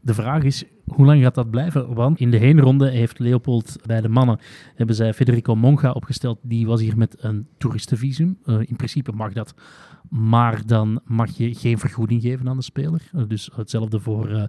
De 0.00 0.14
vraag 0.14 0.42
is, 0.42 0.64
hoe 0.84 1.06
lang 1.06 1.22
gaat 1.22 1.34
dat 1.34 1.50
blijven? 1.50 1.94
Want 1.94 2.20
in 2.20 2.30
de 2.30 2.36
heenronde 2.36 2.90
heeft 2.90 3.18
Leopold 3.18 3.76
bij 3.86 4.00
de 4.00 4.08
mannen 4.08 4.38
hebben 4.74 4.96
zij 4.96 5.14
Federico 5.14 5.54
Monga 5.54 5.90
opgesteld. 5.90 6.38
Die 6.42 6.66
was 6.66 6.80
hier 6.80 6.96
met 6.96 7.16
een 7.18 7.46
toeristenvisum. 7.58 8.38
Uh, 8.44 8.58
in 8.60 8.76
principe 8.76 9.12
mag 9.12 9.32
dat. 9.32 9.54
Maar 10.08 10.66
dan 10.66 11.00
mag 11.04 11.36
je 11.36 11.54
geen 11.54 11.78
vergoeding 11.78 12.22
geven 12.22 12.48
aan 12.48 12.56
de 12.56 12.62
speler. 12.62 13.10
Uh, 13.14 13.22
dus 13.28 13.50
hetzelfde 13.54 14.00
voor 14.00 14.30
uh, 14.30 14.44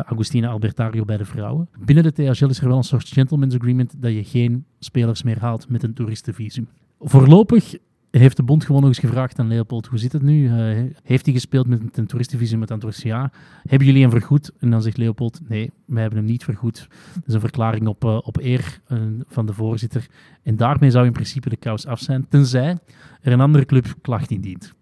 Agustina 0.00 0.48
Albertario 0.48 1.04
bij 1.04 1.16
de 1.16 1.24
vrouwen. 1.24 1.68
Binnen 1.84 2.04
de 2.04 2.12
THL 2.12 2.46
is 2.46 2.60
er 2.60 2.68
wel 2.68 2.76
een 2.76 2.82
soort 2.82 3.08
gentleman's 3.08 3.54
agreement 3.54 4.02
dat 4.02 4.12
je 4.12 4.24
geen 4.24 4.64
spelers 4.78 5.22
meer 5.22 5.40
haalt 5.40 5.68
met 5.68 5.82
een 5.82 5.94
toeristenvisum. 5.94 6.68
Voorlopig 7.00 7.74
heeft 8.20 8.36
de 8.36 8.42
bond 8.42 8.64
gewoon 8.64 8.80
nog 8.80 8.90
eens 8.90 8.98
gevraagd 8.98 9.38
aan 9.38 9.48
Leopold, 9.48 9.86
hoe 9.86 9.98
zit 9.98 10.12
het 10.12 10.22
nu? 10.22 10.44
Uh, 10.44 10.90
heeft 11.02 11.24
hij 11.24 11.34
gespeeld 11.34 11.66
met 11.66 11.98
een 11.98 12.06
toeristenvisum 12.06 12.58
met 12.58 12.70
antwoord 12.70 13.02
ja. 13.02 13.32
Hebben 13.62 13.86
jullie 13.86 14.02
hem 14.02 14.10
vergoed? 14.10 14.52
En 14.58 14.70
dan 14.70 14.82
zegt 14.82 14.96
Leopold, 14.96 15.40
nee, 15.48 15.70
wij 15.84 16.00
hebben 16.00 16.18
hem 16.18 16.28
niet 16.28 16.44
vergoed. 16.44 16.88
Dat 17.14 17.22
is 17.26 17.34
een 17.34 17.40
verklaring 17.40 17.86
op, 17.86 18.04
uh, 18.04 18.18
op 18.22 18.38
eer 18.40 18.80
uh, 18.88 18.98
van 19.26 19.46
de 19.46 19.52
voorzitter. 19.52 20.06
En 20.42 20.56
daarmee 20.56 20.90
zou 20.90 21.06
in 21.06 21.12
principe 21.12 21.48
de 21.48 21.56
kous 21.56 21.86
af 21.86 22.00
zijn, 22.00 22.28
tenzij 22.28 22.78
er 23.20 23.32
een 23.32 23.40
andere 23.40 23.64
club 23.64 23.94
klacht 24.00 24.30
indient. 24.30 24.72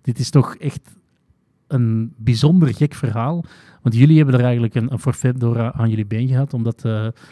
Dit 0.00 0.18
is 0.18 0.30
toch 0.30 0.54
echt 0.54 0.96
een 1.66 2.12
bijzonder 2.16 2.74
gek 2.74 2.94
verhaal. 2.94 3.44
Want 3.82 3.94
jullie 3.94 4.16
hebben 4.16 4.34
er 4.34 4.44
eigenlijk 4.44 4.74
een, 4.74 4.92
een 4.92 4.98
forfait 4.98 5.40
door 5.40 5.72
aan 5.72 5.90
jullie 5.90 6.06
been 6.06 6.28
gehad, 6.28 6.54
omdat... 6.54 6.80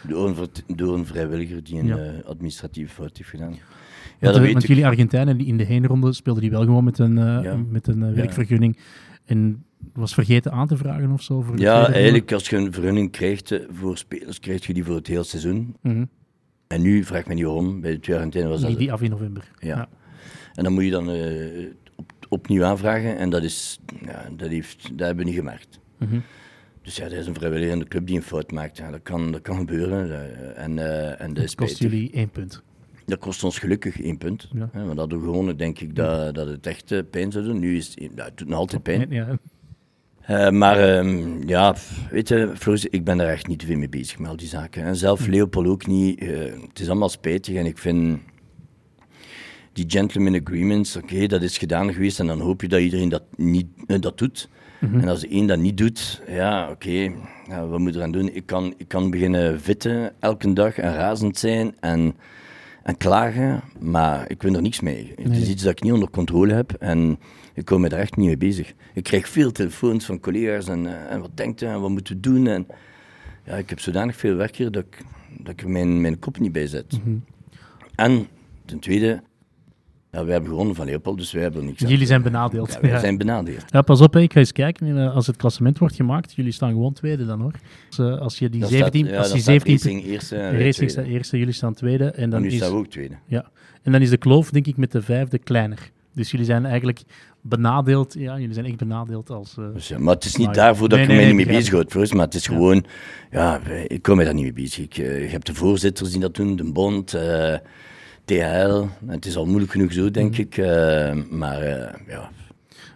door, 0.07 0.27
een, 0.27 0.35
door 0.75 0.97
een 0.97 1.05
vrijwilliger 1.05 1.63
die 1.63 1.79
een 1.79 1.85
ja. 1.85 2.21
administratieve 2.25 2.93
fout 2.93 3.17
heeft 3.17 3.29
gedaan. 3.29 3.55
Dat 4.27 4.33
de- 4.33 4.39
weet 4.41 4.53
want 4.53 4.67
jullie 4.67 4.85
Argentijnen 4.85 5.37
die 5.37 5.47
in 5.47 5.57
de 5.57 5.63
heenronde 5.63 6.13
speelden 6.13 6.41
die 6.41 6.51
wel 6.51 6.61
gewoon 6.63 6.83
met 6.83 6.99
een, 6.99 7.17
eh, 7.17 7.53
met 7.69 7.87
een 7.87 8.03
eh, 8.03 8.13
werkvergunning. 8.13 8.77
En 9.25 9.63
was 9.93 10.13
vergeten 10.13 10.51
aan 10.51 10.67
te 10.67 10.77
vragen 10.77 11.11
of 11.11 11.21
zo? 11.21 11.41
Voor 11.41 11.59
Ja, 11.59 11.87
eigenlijk 11.91 12.31
als 12.31 12.49
je 12.49 12.57
een 12.57 12.73
vergunning 12.73 13.11
krijgt 13.11 13.51
eh, 13.51 13.59
voor 13.69 13.97
spelers, 13.97 14.39
krijg 14.39 14.65
je 14.67 14.73
die 14.73 14.83
voor 14.83 14.95
het 14.95 15.07
hele 15.07 15.23
seizoen. 15.23 15.75
Mhm. 15.81 16.05
En 16.67 16.81
nu, 16.81 17.03
vraag 17.03 17.25
me 17.27 17.33
niet 17.33 17.43
waarom, 17.43 17.81
bij 17.81 17.91
de 17.91 17.99
twee 17.99 18.15
Argentijnen 18.15 18.49
was 18.49 18.59
dat... 18.61 18.69
Die, 18.69 18.77
die 18.79 18.91
af 18.91 19.01
in 19.01 19.09
november. 19.09 19.51
Ja. 19.59 19.89
En 20.53 20.63
dan 20.63 20.73
moet 20.73 20.83
je 20.83 20.91
dan 20.91 21.09
eh, 21.09 21.65
op, 21.95 22.11
opnieuw 22.29 22.63
aanvragen 22.63 23.17
en 23.17 23.29
dat, 23.29 23.43
is, 23.43 23.79
ja, 24.05 24.29
dat, 24.37 24.49
heeft, 24.49 24.81
dat 24.97 24.99
hebben 25.07 25.23
we 25.25 25.29
niet 25.31 25.39
gemerkt. 25.39 25.79
Mhm. 25.97 26.19
Dus 26.81 26.95
ja, 26.95 27.03
dat 27.03 27.17
is 27.19 27.27
een 27.27 27.33
vrijwilligende 27.33 27.85
club 27.87 28.07
die 28.07 28.15
een 28.15 28.21
fout 28.23 28.51
maakt. 28.51 28.77
Ja, 28.77 28.91
dat, 28.91 29.01
kan, 29.03 29.31
dat 29.31 29.41
kan 29.41 29.57
gebeuren. 29.57 30.09
dat- 30.09 30.55
en, 30.55 30.79
eh, 30.79 31.21
en 31.21 31.33
dat 31.33 31.43
Dat 31.45 31.55
kost 31.55 31.77
jullie 31.79 32.11
één 32.11 32.29
punt. 32.29 32.63
Dat 33.11 33.19
kost 33.19 33.43
ons 33.43 33.59
gelukkig 33.59 34.01
één 34.01 34.17
punt. 34.17 34.49
Ja. 34.53 34.69
Hè, 34.71 34.85
want 34.85 34.99
hadden 34.99 35.19
we 35.19 35.25
gewonnen, 35.25 35.57
denk 35.57 35.79
ik 35.79 35.95
dat, 35.95 36.35
dat 36.35 36.47
het 36.47 36.67
echt 36.67 36.91
eh, 36.91 36.99
pijn 37.11 37.31
zou 37.31 37.45
doen. 37.45 37.59
Nu 37.59 37.77
is 37.77 37.95
het, 38.15 38.37
doet 38.37 38.47
nog 38.47 38.57
altijd 38.57 38.83
pijn. 38.83 39.07
Ja, 39.09 39.37
Eh, 40.21 40.49
maar 40.49 40.79
ehm, 40.79 41.47
ja, 41.47 41.75
weet 42.11 42.27
je, 42.27 42.51
Floris, 42.55 42.85
ik 42.85 43.03
ben 43.03 43.17
daar 43.17 43.27
echt 43.27 43.47
niet 43.47 43.59
te 43.59 43.65
veel 43.65 43.77
mee 43.77 43.89
bezig 43.89 44.19
met 44.19 44.29
al 44.29 44.35
die 44.35 44.47
zaken. 44.47 44.83
En 44.83 44.95
zelf 44.95 45.27
Leopold 45.27 45.67
ook 45.67 45.87
niet. 45.87 46.19
Eh, 46.19 46.29
het 46.69 46.79
is 46.79 46.89
allemaal 46.89 47.09
spijtig 47.09 47.55
en 47.55 47.65
ik 47.65 47.77
vind 47.77 48.19
die 49.73 49.85
gentleman 49.87 50.41
agreements, 50.41 50.95
oké, 50.95 51.27
dat 51.27 51.41
is 51.41 51.57
gedaan 51.57 51.93
geweest 51.93 52.19
en 52.19 52.27
dan 52.27 52.39
hoop 52.39 52.61
je 52.61 52.67
dat 52.67 52.79
iedereen 52.79 53.09
dat, 53.09 53.23
niet, 53.37 53.67
dat 53.85 54.17
doet. 54.17 54.49
En 54.79 55.07
als 55.07 55.19
de 55.19 55.27
één 55.27 55.47
dat 55.47 55.59
niet 55.59 55.77
doet, 55.77 56.21
ja, 56.27 56.69
oké, 56.69 57.11
ja, 57.47 57.67
wat 57.67 57.79
moet 57.79 57.95
er 57.95 58.01
aan 58.01 58.11
doen? 58.11 58.35
Ik 58.35 58.45
kan, 58.45 58.73
ik 58.77 58.87
kan 58.87 59.09
beginnen 59.09 59.61
vitten 59.61 60.13
elke 60.19 60.53
dag 60.53 60.77
en 60.77 60.93
razend 60.93 61.37
zijn 61.37 61.75
en, 61.79 62.15
en 62.83 62.97
klagen, 62.97 63.61
maar 63.79 64.29
ik 64.29 64.41
win 64.41 64.55
er 64.55 64.61
niks 64.61 64.79
mee. 64.79 65.13
Het 65.21 65.37
is 65.37 65.49
iets 65.49 65.63
dat 65.63 65.71
ik 65.71 65.83
niet 65.83 65.93
onder 65.93 66.09
controle 66.09 66.53
heb 66.53 66.71
en 66.71 67.19
ik 67.53 67.65
kom 67.65 67.81
me 67.81 67.89
daar 67.89 67.99
echt 67.99 68.15
niet 68.15 68.27
mee 68.27 68.37
bezig. 68.37 68.73
Ik 68.93 69.03
krijg 69.03 69.27
veel 69.27 69.51
telefoons 69.51 70.05
van 70.05 70.19
collega's 70.19 70.67
en, 70.67 70.87
eh, 70.87 71.11
en 71.11 71.21
wat 71.21 71.37
denkt 71.37 71.61
u 71.61 71.65
en 71.65 71.81
wat 71.81 71.89
moeten 71.89 72.15
we 72.15 72.19
doen? 72.19 72.47
En, 72.47 72.67
ja, 73.43 73.55
ik 73.55 73.69
heb 73.69 73.79
zodanig 73.79 74.15
veel 74.15 74.35
werk 74.35 74.55
hier 74.55 74.71
dat 74.71 74.83
ik, 74.83 74.97
dat 75.37 75.53
ik 75.53 75.61
er 75.61 75.69
mijn, 75.69 76.01
mijn 76.01 76.19
kop 76.19 76.39
niet 76.39 76.51
bij 76.51 76.67
zet. 76.67 76.99
En 77.95 78.27
ten 78.65 78.79
tweede, 78.79 79.23
ja, 80.11 80.23
wij 80.23 80.31
hebben 80.33 80.49
gewonnen 80.49 80.75
van 80.75 80.85
Leopold, 80.85 81.17
dus 81.17 81.31
wij 81.31 81.41
hebben 81.41 81.61
er 81.61 81.67
niks 81.67 81.83
aan. 81.83 81.89
Jullie 81.89 82.05
zijn 82.05 82.21
benadeeld. 82.21 82.71
Ja, 82.73 82.79
wij 82.81 82.89
Ja. 82.89 82.99
zijn 82.99 83.17
benadeeld. 83.17 83.63
Ja, 83.67 83.81
pas 83.81 84.01
op, 84.01 84.15
ik 84.15 84.33
ga 84.33 84.39
eens 84.39 84.51
kijken. 84.51 85.11
Als 85.13 85.27
het 85.27 85.35
klassement 85.35 85.77
wordt 85.77 85.95
gemaakt, 85.95 86.33
jullie 86.35 86.51
staan 86.51 86.69
gewoon 86.69 86.93
tweede 86.93 87.25
dan 87.25 87.41
hoor. 87.41 87.53
Dus, 87.89 87.99
eh, 87.99 88.19
als 88.19 88.39
je 88.39 88.49
die 88.49 88.59
Dat 88.61 88.69
17, 88.69 89.01
staat, 89.05 89.13
ja, 89.13 89.19
als 89.21 89.31
die 89.31 89.41
staat 89.41 89.53
17 89.53 89.73
Racing 89.95 90.03
eerste 90.11 90.49
Racing 90.63 90.89
staat 90.91 91.05
eerste, 91.05 91.37
jullie 91.37 91.53
staan 91.53 91.73
tweede. 91.73 92.05
En 92.05 92.23
En 92.23 92.29
dan, 92.29 92.41
nu 92.41 92.47
is, 92.47 92.55
staan 92.55 92.71
we 92.71 92.77
ook 92.77 92.87
tweede. 92.87 93.15
ja. 93.25 93.49
en 93.83 93.91
dan 93.91 94.01
is 94.01 94.09
de 94.09 94.17
kloof, 94.17 94.49
denk 94.51 94.67
ik, 94.67 94.77
met 94.77 94.91
de 94.91 95.01
vijfde 95.01 95.37
kleiner. 95.37 95.91
Dus 96.13 96.31
jullie 96.31 96.45
zijn 96.45 96.65
eigenlijk 96.65 97.01
benadeeld. 97.41 98.13
Ja, 98.17 98.39
jullie 98.39 98.53
zijn 98.53 98.65
echt 98.65 98.77
benadeeld 98.77 99.29
als. 99.29 99.55
eh, 99.57 99.65
Dus, 99.73 99.97
maar 99.97 100.13
het 100.13 100.25
is 100.25 100.35
niet 100.35 100.53
daarvoor 100.53 100.89
dat 100.89 100.97
Nee, 100.97 101.07
ik 101.07 101.13
nee, 101.13 101.25
nee, 101.25 101.33
niet 101.35 101.45
mee 101.45 101.55
bezig 101.55 101.73
houd, 101.73 101.91
Floris, 101.91 102.13
maar 102.13 102.25
het 102.25 102.33
is 102.35 102.45
Ja. 102.45 102.53
gewoon, 102.53 102.85
ja, 103.31 103.59
ik 103.87 104.01
kom 104.01 104.17
me 104.17 104.23
daar 104.23 104.33
niet 104.33 104.43
mee 104.43 104.53
bezig. 104.53 104.83
Ik, 104.83 104.97
eh, 104.97 105.21
je 105.21 105.27
hebt 105.27 105.45
de 105.45 105.53
voorzitters 105.53 106.11
die 106.11 106.19
dat 106.21 106.35
doen, 106.35 106.55
de 106.55 106.71
bond, 106.71 107.13
THL. 108.39 108.85
Het 109.11 109.25
is 109.25 109.35
al 109.35 109.45
moeilijk 109.45 109.71
genoeg 109.71 109.93
zo, 109.93 110.11
denk 110.11 110.31
Mhm. 110.31 110.41
ik. 110.41 110.57
eh, 110.57 111.13
maar 111.29 111.61
eh, 111.61 111.93
ja, 112.07 112.29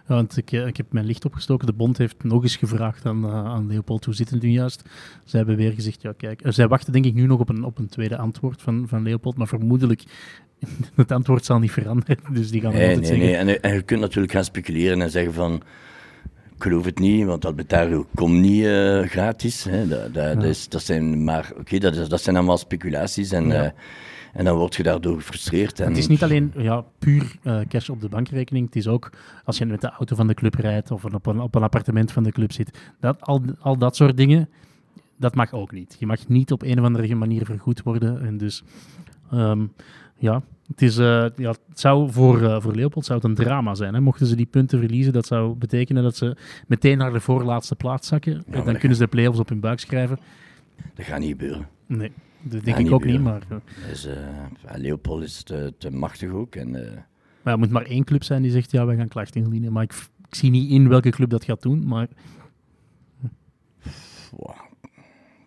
Ja, 0.08 0.14
want 0.14 0.36
ik, 0.36 0.52
eh, 0.52 0.66
ik 0.66 0.76
heb 0.76 0.86
mijn 0.92 1.06
licht 1.06 1.24
opgestoken. 1.24 1.66
De 1.66 1.72
bond 1.72 1.98
heeft 1.98 2.24
nog 2.24 2.42
eens 2.42 2.56
gevraagd 2.56 3.06
aan, 3.06 3.26
aan 3.30 3.66
Leopold 3.66 4.04
hoe 4.04 4.14
zit 4.14 4.30
het 4.30 4.42
nu 4.42 4.48
juist. 4.50 4.82
Zij 5.24 5.38
hebben 5.38 5.56
weer 5.56 5.72
gezegd, 5.72 6.02
ja 6.02 6.12
kijk, 6.16 6.42
eh, 6.42 6.52
zij 6.52 6.68
wachten 6.68 6.92
denk 6.92 7.04
ik 7.04 7.14
nu 7.14 7.26
nog 7.26 7.40
op 7.40 7.48
een, 7.48 7.64
op 7.64 7.78
een 7.78 7.88
tweede 7.88 8.16
antwoord 8.16 8.62
van, 8.62 8.84
van 8.88 9.02
Leopold, 9.02 9.36
maar 9.36 9.46
vermoedelijk 9.48 10.02
het 10.94 11.12
antwoord 11.12 11.44
zal 11.44 11.58
niet 11.58 11.70
veranderen. 11.70 12.16
Dus 12.32 12.50
die 12.50 12.60
gaan 12.60 12.72
nee, 12.72 12.80
altijd 12.80 12.98
nee, 13.00 13.08
zeggen, 13.08 13.46
nee. 13.46 13.54
En, 13.54 13.62
en 13.62 13.74
je 13.74 13.82
kunt 13.82 14.00
natuurlijk 14.00 14.32
gaan 14.32 14.44
speculeren 14.44 15.00
en 15.00 15.10
zeggen 15.10 15.32
van, 15.34 15.54
ik 16.56 16.62
geloof 16.62 16.84
het 16.84 16.98
niet, 16.98 17.24
want 17.24 17.44
Albertario 17.44 18.06
komt 18.14 18.40
niet 18.40 18.64
gratis. 19.10 19.64
Hè. 19.64 19.88
Dat, 19.88 20.14
dat, 20.14 20.34
dat, 20.34 20.44
is, 20.44 20.68
dat 20.68 20.82
zijn 20.82 21.24
maar, 21.24 21.52
oké, 21.58 21.78
dat, 21.78 22.10
dat 22.10 22.22
zijn 22.22 22.36
allemaal 22.36 22.58
speculaties 22.58 23.32
en, 23.32 23.46
Ja. 23.46 23.74
En 24.36 24.44
dan 24.44 24.56
word 24.56 24.74
je 24.74 24.82
daardoor 24.82 25.16
gefrustreerd. 25.16 25.80
En, 25.80 25.88
Het 25.88 25.96
is 25.96 26.06
niet 26.06 26.22
alleen 26.22 26.52
ja, 26.56 26.84
puur 26.98 27.36
eh, 27.42 27.60
cash 27.68 27.88
op 27.88 28.00
de 28.00 28.08
bankrekening. 28.08 28.66
Het 28.66 28.76
is 28.76 28.88
ook 28.88 29.10
als 29.44 29.58
je 29.58 29.66
met 29.66 29.80
de 29.80 29.90
auto 29.90 30.16
van 30.16 30.26
de 30.26 30.34
club 30.34 30.54
rijdt 30.54 30.90
of 30.90 31.04
op 31.04 31.26
een, 31.26 31.40
op 31.40 31.54
een 31.54 31.62
appartement 31.62 32.12
van 32.12 32.22
de 32.22 32.32
club 32.32 32.52
zit. 32.52 32.78
Dat, 33.00 33.20
al, 33.20 33.42
al 33.60 33.78
dat 33.78 33.96
soort 33.96 34.16
dingen, 34.16 34.48
dat 35.16 35.34
mag 35.34 35.52
ook 35.52 35.72
niet. 35.72 35.96
Je 35.98 36.06
mag 36.06 36.28
niet 36.28 36.52
op 36.52 36.62
een 36.62 36.78
of 36.78 36.84
andere 36.84 37.14
manier 37.14 37.44
vergoed 37.44 37.82
worden. 37.82 38.20
En 38.20 38.36
dus 38.36 38.62
ehm, 39.30 39.66
ja, 40.16 40.42
het, 40.66 40.82
is, 40.82 40.98
eh, 40.98 41.26
ja, 41.36 41.50
het 41.50 41.60
zou 41.80 42.12
voor, 42.12 42.42
eh, 42.42 42.60
voor 42.60 42.74
Leopold 42.74 43.04
zou 43.04 43.18
het 43.18 43.28
een 43.28 43.44
drama 43.44 43.74
zijn. 43.74 43.94
Hè? 43.94 44.00
Mochten 44.00 44.26
ze 44.26 44.36
die 44.36 44.46
punten 44.46 44.78
verliezen, 44.78 45.12
dat 45.12 45.26
zou 45.26 45.54
betekenen 45.54 46.02
dat 46.02 46.16
ze 46.16 46.36
meteen 46.66 46.98
naar 46.98 47.12
de 47.12 47.20
voorlaatste 47.20 47.74
plaats 47.74 48.08
zakken. 48.08 48.44
En 48.50 48.64
dan 48.64 48.78
kunnen 48.78 48.96
ze 48.96 49.02
de 49.02 49.10
play-offs 49.10 49.40
op 49.40 49.48
hun 49.48 49.60
buik 49.60 49.80
schrijven. 49.80 50.18
Dat 50.94 51.06
gaat 51.06 51.20
niet 51.20 51.30
gebeuren. 51.30 51.68
Nee, 51.86 52.12
dat 52.50 52.64
denk 52.64 52.78
Ja, 52.78 52.84
ik 52.84 52.92
ook 52.92 53.04
niet. 53.04 53.20
Maar, 53.20 53.42
eh, 53.48 53.56
Dus, 53.88 54.04
eh, 54.06 54.16
Leopold 54.74 55.22
is 55.22 55.42
te, 55.42 55.74
te 55.78 55.90
machtig 55.90 56.30
ook. 56.30 56.54
En, 56.54 56.74
eh, 56.86 56.92
Maar 57.42 57.52
er 57.52 57.58
moet 57.58 57.70
maar 57.70 57.84
één 57.86 58.04
club 58.04 58.22
zijn 58.24 58.42
die 58.42 58.50
zegt, 58.50 58.70
ja, 58.70 58.86
wij 58.86 58.96
gaan 58.96 59.08
klachten 59.08 59.42
indienen. 59.42 59.72
Maar 59.72 59.82
ik, 59.82 59.92
ik 60.28 60.34
zie 60.34 60.50
niet 60.50 60.70
in 60.70 60.88
welke 60.88 61.10
club 61.10 61.30
dat 61.30 61.44
gaat 61.44 61.62
doen. 61.62 61.86
Maar 61.86 62.08
wow. 64.30 64.54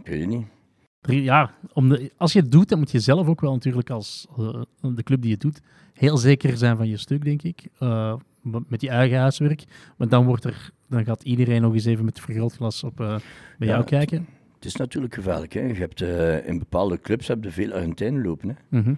Ik 0.04 0.08
weet 0.08 0.20
het 0.20 0.30
niet. 0.30 0.46
ja, 1.24 1.54
om 1.74 1.90
de, 1.90 2.12
als 2.18 2.34
je 2.34 2.40
het 2.40 2.52
doet, 2.52 2.70
dan 2.70 2.80
moet 2.80 2.92
je 2.92 3.00
zelf 3.00 3.28
ook 3.28 3.42
wel 3.42 3.54
natuurlijk 3.54 3.90
als 3.90 4.28
de 4.82 5.04
club 5.04 5.22
die 5.22 5.32
het 5.32 5.42
doet, 5.42 5.62
heel 5.94 6.18
zeker 6.18 6.58
zijn 6.58 6.78
van 6.78 6.88
je 6.88 6.98
stuk, 6.98 7.24
denk 7.24 7.42
ik. 7.42 7.68
Met 8.68 8.82
je 8.82 8.90
eigen 8.90 9.18
huiswerk. 9.20 9.64
Want 9.98 10.12
dan, 10.12 10.26
wordt 10.26 10.44
er, 10.44 10.72
dan 10.88 11.04
gaat 11.06 11.24
iedereen 11.24 11.62
nog 11.62 11.74
eens 11.74 11.86
even 11.86 12.06
met 12.06 12.20
vergrootglas 12.20 12.84
op, 12.84 12.96
bij 12.96 13.20
Ja, 13.58 13.66
jou 13.66 13.84
kijken. 13.84 14.28
Het 14.60 14.68
is 14.68 14.76
natuurlijk 14.76 15.14
gevaarlijk. 15.14 15.54
Hè? 15.54 15.62
Je 15.62 15.74
hebt, 15.74 16.02
eh, 16.02 16.48
in 16.48 16.60
bepaalde 16.60 17.00
clubs 17.00 17.28
heb 17.28 17.44
je 17.44 17.52
veel 17.52 17.72
Argentijnen 17.72 18.24
lopen. 18.24 18.50
Hè? 18.50 18.80
Mhm. 18.80 18.94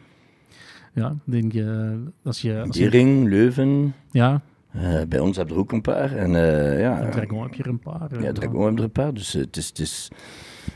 Ja, 0.94 1.16
denk 1.24 1.52
je, 1.52 1.98
als 2.24 2.42
je... 2.42 2.62
Als 2.62 2.78
je 2.78 2.90
Dering, 2.90 3.30
Leuven. 3.30 3.94
ja, 4.12 4.42
eh, 4.72 5.02
bij 5.08 5.20
ons 5.20 5.38
heb 5.38 5.48
je 5.48 5.54
er 5.54 5.60
ook 5.60 5.72
een 5.72 5.82
paar. 5.82 6.16
En, 6.16 6.36
eh, 6.36 6.80
ja, 6.80 7.10
Dragon 7.10 7.42
heb 7.42 7.54
je 7.54 7.64
er 7.64 7.70
een 7.70 7.80
paar. 7.80 8.22
Ja, 8.22 8.32
Dragon 8.32 8.62
hebben 8.62 8.78
er 8.78 8.84
een 8.84 8.92
paar. 8.92 9.14
Dus 9.14 9.34
het, 9.34 9.58
is, 9.58 9.68
het, 9.68 9.80
is, 9.80 10.12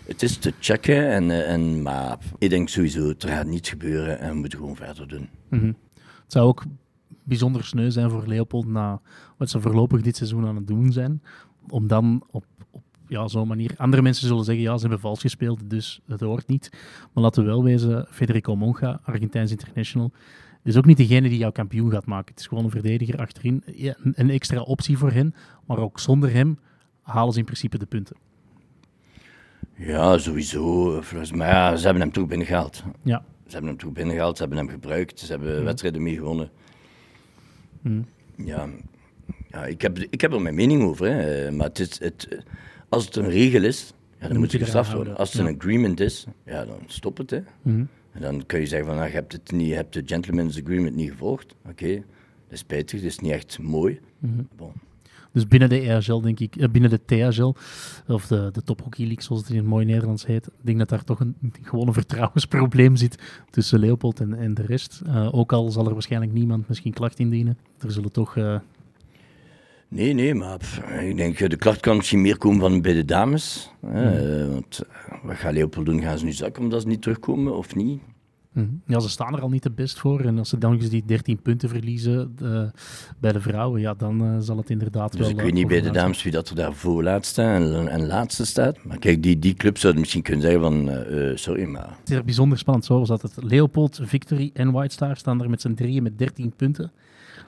het 0.05 0.23
is 0.23 0.37
te 0.37 0.53
checken. 0.59 1.09
En, 1.09 1.45
en, 1.45 1.81
maar 1.81 2.17
ik 2.37 2.49
denk 2.49 2.69
sowieso, 2.69 3.13
er 3.19 3.27
gaat 3.27 3.45
niets 3.45 3.69
gebeuren 3.69 4.19
en 4.19 4.29
we 4.29 4.35
moeten 4.35 4.59
gewoon 4.59 4.75
verder 4.75 5.07
doen. 5.07 5.29
Mhm. 5.49 5.65
Het 5.65 6.33
zou 6.33 6.47
ook 6.47 6.63
bijzonder 7.23 7.65
sneu 7.65 7.89
zijn 7.89 8.09
voor 8.09 8.27
Leopold 8.27 8.67
na 8.67 9.01
wat 9.37 9.49
ze 9.49 9.61
voorlopig 9.61 10.01
dit 10.01 10.15
seizoen 10.15 10.45
aan 10.45 10.55
het 10.55 10.67
doen 10.67 10.91
zijn. 10.91 11.21
Om 11.69 11.87
dan 11.87 12.23
op 12.31 12.45
ja, 13.07 13.27
zo'n 13.27 13.47
manier... 13.47 13.71
Andere 13.77 14.01
mensen 14.01 14.27
zullen 14.27 14.43
zeggen, 14.43 14.63
ja, 14.63 14.73
ze 14.75 14.81
hebben 14.81 14.99
vals 14.99 15.21
gespeeld, 15.21 15.69
dus 15.69 15.99
het 16.07 16.19
hoort 16.21 16.47
niet. 16.47 16.69
Maar 17.13 17.23
laten 17.23 17.43
we 17.43 17.49
wel 17.49 17.63
wezen, 17.63 18.07
Federico 18.09 18.55
Monga, 18.55 18.99
Argentijns 19.03 19.51
international, 19.51 20.11
is 20.63 20.77
ook 20.77 20.85
niet 20.85 20.97
degene 20.97 21.29
die 21.29 21.37
jou 21.37 21.51
kampioen 21.51 21.91
gaat 21.91 22.05
maken. 22.05 22.31
Het 22.31 22.39
is 22.39 22.47
gewoon 22.47 22.63
een 22.63 22.69
verdediger 22.69 23.19
achterin. 23.19 23.63
Ja, 23.75 23.95
een, 24.13 24.29
extra 24.29 24.61
optie 24.61 24.97
voor 24.97 25.11
hen, 25.11 25.35
maar 25.65 25.77
ook 25.77 25.99
zonder 25.99 26.31
hem 26.33 26.59
halen 27.01 27.33
ze 27.33 27.39
in 27.39 27.45
principe 27.45 27.77
de 27.77 27.85
punten. 27.85 28.15
Ja, 29.77 30.17
sowieso. 30.17 30.91
Volgens 31.01 31.31
mij, 31.31 31.47
ja, 31.47 31.75
ze 31.75 31.83
hebben 31.83 32.01
hem 32.03 32.11
toch 32.11 32.27
binnengehaald. 32.27 32.83
Ja. 33.03 33.23
Ze 33.45 33.51
hebben 33.51 33.69
hem 33.69 33.79
toch 33.79 33.91
binnengehaald, 33.91 34.37
ze 34.37 34.43
hebben 34.43 34.59
hem 34.59 34.69
gebruikt, 34.69 35.19
ze 35.19 35.31
hebben 35.31 35.55
Mhm. 35.55 35.63
wedstrijden 35.63 36.03
mee 36.03 36.15
gewonnen. 36.15 36.49
Mhm. 37.81 38.01
Ja, 38.35 38.67
ja 39.47 39.65
ik, 39.65 39.81
heb, 39.81 39.99
ik 39.99 40.21
heb 40.21 40.33
er 40.33 40.41
mijn 40.41 40.55
mening 40.55 40.83
over. 40.83 41.07
Hè. 41.07 41.51
Maar 41.51 41.67
het 41.67 41.79
is, 41.79 41.99
het, 41.99 42.43
als 42.89 43.05
het 43.05 43.15
een 43.15 43.29
regel 43.29 43.63
is, 43.63 43.93
ja, 44.11 44.21
dan, 44.21 44.29
moet 44.29 44.37
moet 44.39 44.51
je 44.51 44.59
gestraft 44.59 44.93
worden. 44.93 45.17
Als 45.17 45.33
het 45.33 45.41
Ja. 45.41 45.47
een 45.47 45.55
agreement 45.55 45.99
is, 45.99 46.25
ja, 46.45 46.65
dan 46.65 46.77
stop 46.87 47.17
het. 47.17 47.29
Hè. 47.29 47.39
Mhm. 47.61 47.83
En 48.11 48.21
dan 48.21 48.45
kun 48.45 48.59
je 48.59 48.65
zeggen 48.65 48.87
van, 48.87 48.95
nou, 48.97 49.07
je 49.07 49.13
hebt, 49.13 49.31
het 49.31 49.51
niet, 49.51 49.67
je 49.67 49.73
hebt 49.73 49.93
de 49.93 50.01
gentleman's 50.05 50.61
agreement 50.61 50.95
niet 50.95 51.09
gevolgd. 51.11 51.55
Oké, 51.69 51.93
dat 51.95 52.03
is 52.49 52.59
spijtig, 52.59 52.99
dat 53.01 53.09
is 53.09 53.19
niet 53.19 53.31
echt 53.31 53.59
mooi. 53.61 53.99
Mhm. 54.19 54.41
Bon. 54.55 54.71
Dus 55.31 55.47
binnen 55.47 55.69
de 55.69 55.79
EHL, 55.79 56.19
denk 56.21 56.39
ik, 56.39 56.55
eh, 56.55 56.69
binnen 56.69 56.89
de 56.89 56.99
THL, 57.05 57.53
of 58.07 58.27
de, 58.27 58.49
de 58.51 58.63
Top 58.63 58.81
Hockey 58.81 59.05
League, 59.05 59.23
zoals 59.23 59.41
het 59.41 59.49
in 59.51 59.57
het 59.57 59.65
mooi 59.65 59.85
Nederlands 59.85 60.25
heet, 60.25 60.47
ik 60.47 60.53
denk 60.61 60.77
dat 60.77 60.89
daar 60.89 61.03
toch 61.03 61.19
een, 61.19 61.35
gewoon 61.61 61.87
een 61.87 61.93
vertrouwensprobleem 61.93 62.95
zit 62.95 63.17
tussen 63.49 63.79
Leopold 63.79 64.19
en, 64.19 64.33
en 64.33 64.53
de 64.53 64.61
rest. 64.61 65.01
Eh, 65.05 65.35
ook 65.35 65.53
al 65.53 65.71
zal 65.71 65.85
er 65.87 65.93
waarschijnlijk 65.93 66.31
niemand 66.33 66.67
misschien 66.67 66.93
klacht 66.93 67.19
indienen. 67.19 67.57
Er 67.79 67.91
zullen 67.91 68.11
toch... 68.11 68.37
eh, 68.37 68.59
Nee, 69.87 70.13
nee, 70.13 70.35
maar 70.35 70.57
pff, 70.57 70.79
ik 70.79 71.17
denk, 71.17 71.39
eh, 71.39 71.49
de 71.49 71.55
klacht 71.55 71.79
kan 71.79 71.95
misschien 71.95 72.21
meer 72.21 72.37
komen 72.37 72.59
van 72.59 72.81
bij 72.81 72.93
de 72.93 73.05
dames. 73.05 73.71
Hè, 73.85 74.43
eh, 74.43 74.51
want 74.51 74.79
eh, 74.79 75.17
wat 75.23 75.35
gaat 75.35 75.53
Leopold 75.53 75.85
doen? 75.85 76.01
Gaan 76.01 76.17
ze 76.17 76.25
nu 76.25 76.31
zakken 76.31 76.63
omdat 76.63 76.81
ze 76.81 76.87
niet 76.87 77.01
terugkomen 77.01 77.57
of 77.57 77.75
niet? 77.75 78.01
Mhm. 78.55 78.67
Ja, 78.85 78.99
ze 78.99 79.09
staan 79.09 79.35
er 79.35 79.41
al 79.41 79.49
niet 79.49 79.61
te 79.61 79.71
best 79.71 79.99
voor. 79.99 80.21
En 80.21 80.37
als 80.37 80.49
ze 80.49 80.57
dan 80.57 80.73
eens 80.73 80.89
die 80.89 81.03
13 81.05 81.41
punten 81.41 81.69
verliezen 81.69 82.35
bij 83.19 83.31
de 83.31 83.41
vrouwen, 83.41 83.81
ja, 83.81 83.93
dan 83.93 84.43
zal 84.43 84.57
het 84.57 84.69
inderdaad 84.69 85.11
Dus 85.11 85.19
wel... 85.21 85.29
ik 85.29 85.37
eh, 85.37 85.43
weet 85.43 85.53
niet 85.53 85.67
bij 85.67 85.81
de 85.81 85.89
dames 85.89 86.23
wie 86.23 86.31
dat 86.31 86.49
er 86.49 86.55
daar 86.55 86.73
voor 86.73 87.03
laatste 87.03 87.41
staat 87.41 87.61
en, 87.61 87.87
en 87.87 88.07
laatste 88.07 88.45
staat. 88.45 88.83
Maar 88.83 88.99
kijk, 88.99 89.23
die, 89.23 89.39
die 89.39 89.53
club 89.53 89.77
zouden 89.77 90.01
misschien 90.01 90.23
kunnen 90.23 90.41
zeggen 90.41 90.61
van, 90.61 90.89
eh, 90.89 91.35
sorry, 91.35 91.63
maar... 91.63 91.89
Het 91.99 92.09
is 92.09 92.15
er 92.15 92.23
bijzonder 92.23 92.57
spannend. 92.57 92.85
Zo 92.85 93.03
zat 93.03 93.21
het. 93.21 93.33
Leopold, 93.35 93.99
Victory 94.03 94.49
en 94.53 94.71
White 94.71 94.93
Star 94.93 95.17
staan 95.17 95.41
er 95.41 95.49
met 95.49 95.61
z'n 95.61 95.73
drieën 95.73 96.03
met 96.03 96.17
13 96.17 96.53
punten 96.55 96.91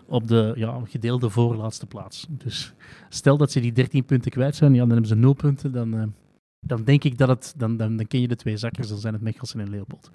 op 0.08 0.28
de 0.28 0.54
ja, 0.56 0.82
gedeelde 0.86 1.30
voorlaatste 1.30 1.86
plaats. 1.86 2.28
Dus 2.30 2.74
stel 3.10 3.38
dat 3.38 3.52
ze 3.52 3.60
die 3.60 3.72
13 3.72 4.06
punten 4.06 4.32
kwijt 4.32 4.56
zijn, 4.56 4.74
ja, 4.74 4.80
dan 4.80 4.90
hebben 4.90 5.08
ze 5.08 5.16
0 5.16 5.34
punten. 5.34 5.72
Dan, 5.72 5.94
eh, 5.98 6.04
dan 6.60 6.84
denk 6.84 7.04
ik 7.04 7.18
dat 7.18 7.28
het... 7.28 7.54
Dan, 7.58 7.78
dan, 7.78 7.98
dan 7.98 8.08
ken 8.08 8.22
je 8.22 8.28
de 8.28 8.36
twee 8.36 8.58
zakkers, 8.58 8.88
dan 8.88 8.98
zijn 8.98 9.14
het 9.14 9.22
Mechelsen 9.24 9.60
en 9.60 9.70
Leopold. 9.70 10.12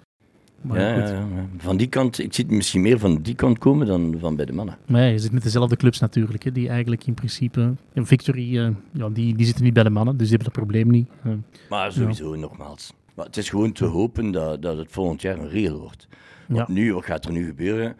Maar 0.61 0.79
Ja, 0.81 0.99
goed. 0.99 1.09
ja, 1.09 1.15
ja. 1.35 1.47
van 1.57 1.77
die 1.77 1.87
kant, 1.87 2.19
ik 2.19 2.33
zie 2.33 2.43
het 2.45 2.53
misschien 2.53 2.81
meer 2.81 2.99
van 2.99 3.21
die 3.21 3.35
kant 3.35 3.57
komen 3.57 3.87
dan 3.87 4.15
van 4.19 4.35
bij 4.35 4.45
de 4.45 4.53
mannen. 4.53 4.77
Maar 4.87 5.01
ja, 5.01 5.07
je 5.07 5.19
zit 5.19 5.31
met 5.31 5.43
dezelfde 5.43 5.75
clubs 5.75 5.99
natuurlijk, 5.99 6.43
hè, 6.43 6.51
die 6.51 6.69
eigenlijk 6.69 7.05
in 7.05 7.13
principe... 7.13 7.73
En 7.93 8.05
Victory, 8.05 8.57
eh, 8.57 8.69
ja, 8.91 9.09
die, 9.09 9.35
die 9.35 9.45
zitten 9.45 9.63
niet 9.63 9.73
bij 9.73 9.83
de 9.83 9.89
mannen, 9.89 10.17
dus 10.17 10.27
die 10.29 10.37
hebben 10.37 10.53
dat 10.53 10.63
probleem 10.63 10.91
niet. 10.91 11.09
Eh, 11.23 11.31
Maar 11.69 11.91
sowieso, 11.91 12.35
nogmaals. 12.35 12.93
Maar 13.15 13.25
het 13.25 13.37
is 13.37 13.49
gewoon 13.49 13.71
te 13.71 13.85
hopen 13.85 14.31
dat, 14.31 14.61
dat 14.61 14.77
het 14.77 14.91
volgend 14.91 15.21
jaar 15.21 15.37
een 15.39 15.49
regel 15.49 15.79
wordt. 15.79 16.07
Want 16.47 16.67
Ja. 16.67 16.73
nu, 16.73 16.93
wat 16.93 17.05
gaat 17.05 17.25
er 17.25 17.31
nu 17.31 17.45
gebeuren? 17.45 17.95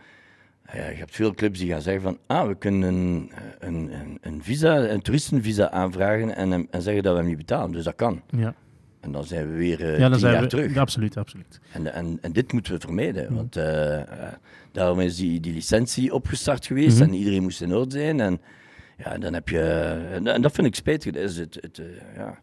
Ja, 0.74 0.90
je 0.90 0.96
hebt 0.96 1.16
veel 1.16 1.34
clubs 1.34 1.60
die 1.60 1.70
gaan 1.70 1.82
zeggen 1.82 2.02
van, 2.04 2.18
ah, 2.28 2.48
we 2.48 2.56
kunnen 2.56 2.94
een, 2.94 3.32
een, 3.60 3.94
een, 3.94 4.18
een 4.22 4.44
visa, 4.44 4.78
een 4.90 5.02
toeristenvisa 5.02 5.70
aanvragen 5.72 6.36
en, 6.36 6.68
en 6.72 6.82
zeggen 6.82 7.04
dat 7.04 7.12
we 7.14 7.20
hem 7.20 7.28
niet 7.28 7.38
betalen. 7.38 7.72
Dus 7.72 7.84
dat 7.84 7.96
kan. 7.96 8.22
ja. 8.30 8.56
En 9.00 9.12
dan 9.12 9.24
zijn 9.24 9.48
we 9.52 9.58
weer 9.58 9.82
eh 9.94 10.00
ja, 10.00 10.10
dan 10.10 10.20
zijn 10.20 10.34
jaar 10.34 10.42
we... 10.42 10.48
terug. 10.48 10.78
Absoluut, 10.78 11.18
absoluut. 11.18 11.60
En, 11.72 11.94
en, 11.94 12.18
en 12.22 12.32
dit 12.32 12.54
moeten 12.54 12.74
we 12.74 12.80
vermijden, 12.80 13.24
Mhm. 13.26 13.34
want 13.34 13.56
eh, 13.56 14.00
eh, 14.02 14.08
daarom 14.72 15.00
is 15.00 15.16
die, 15.16 15.40
die 15.40 15.54
licentie 15.54 16.14
opgestart 16.14 16.66
geweest 16.66 17.00
Mhm. 17.00 17.10
en 17.10 17.14
iedereen 17.16 17.42
moest 17.44 17.62
in 17.62 17.74
orde 17.76 17.92
zijn. 18.00 18.20
En 18.20 18.42
ja, 18.98 19.18
dan 19.18 19.34
heb 19.34 19.50
je, 19.50 19.60
en, 20.12 20.28
en 20.28 20.42
dat 20.42 20.52
vind 20.52 20.68
ik 20.68 20.76
spijtig, 20.76 21.14
dat 21.14 21.24
is 21.24 21.38
het, 21.38 21.58
het 21.62 21.82
ja, 22.16 22.40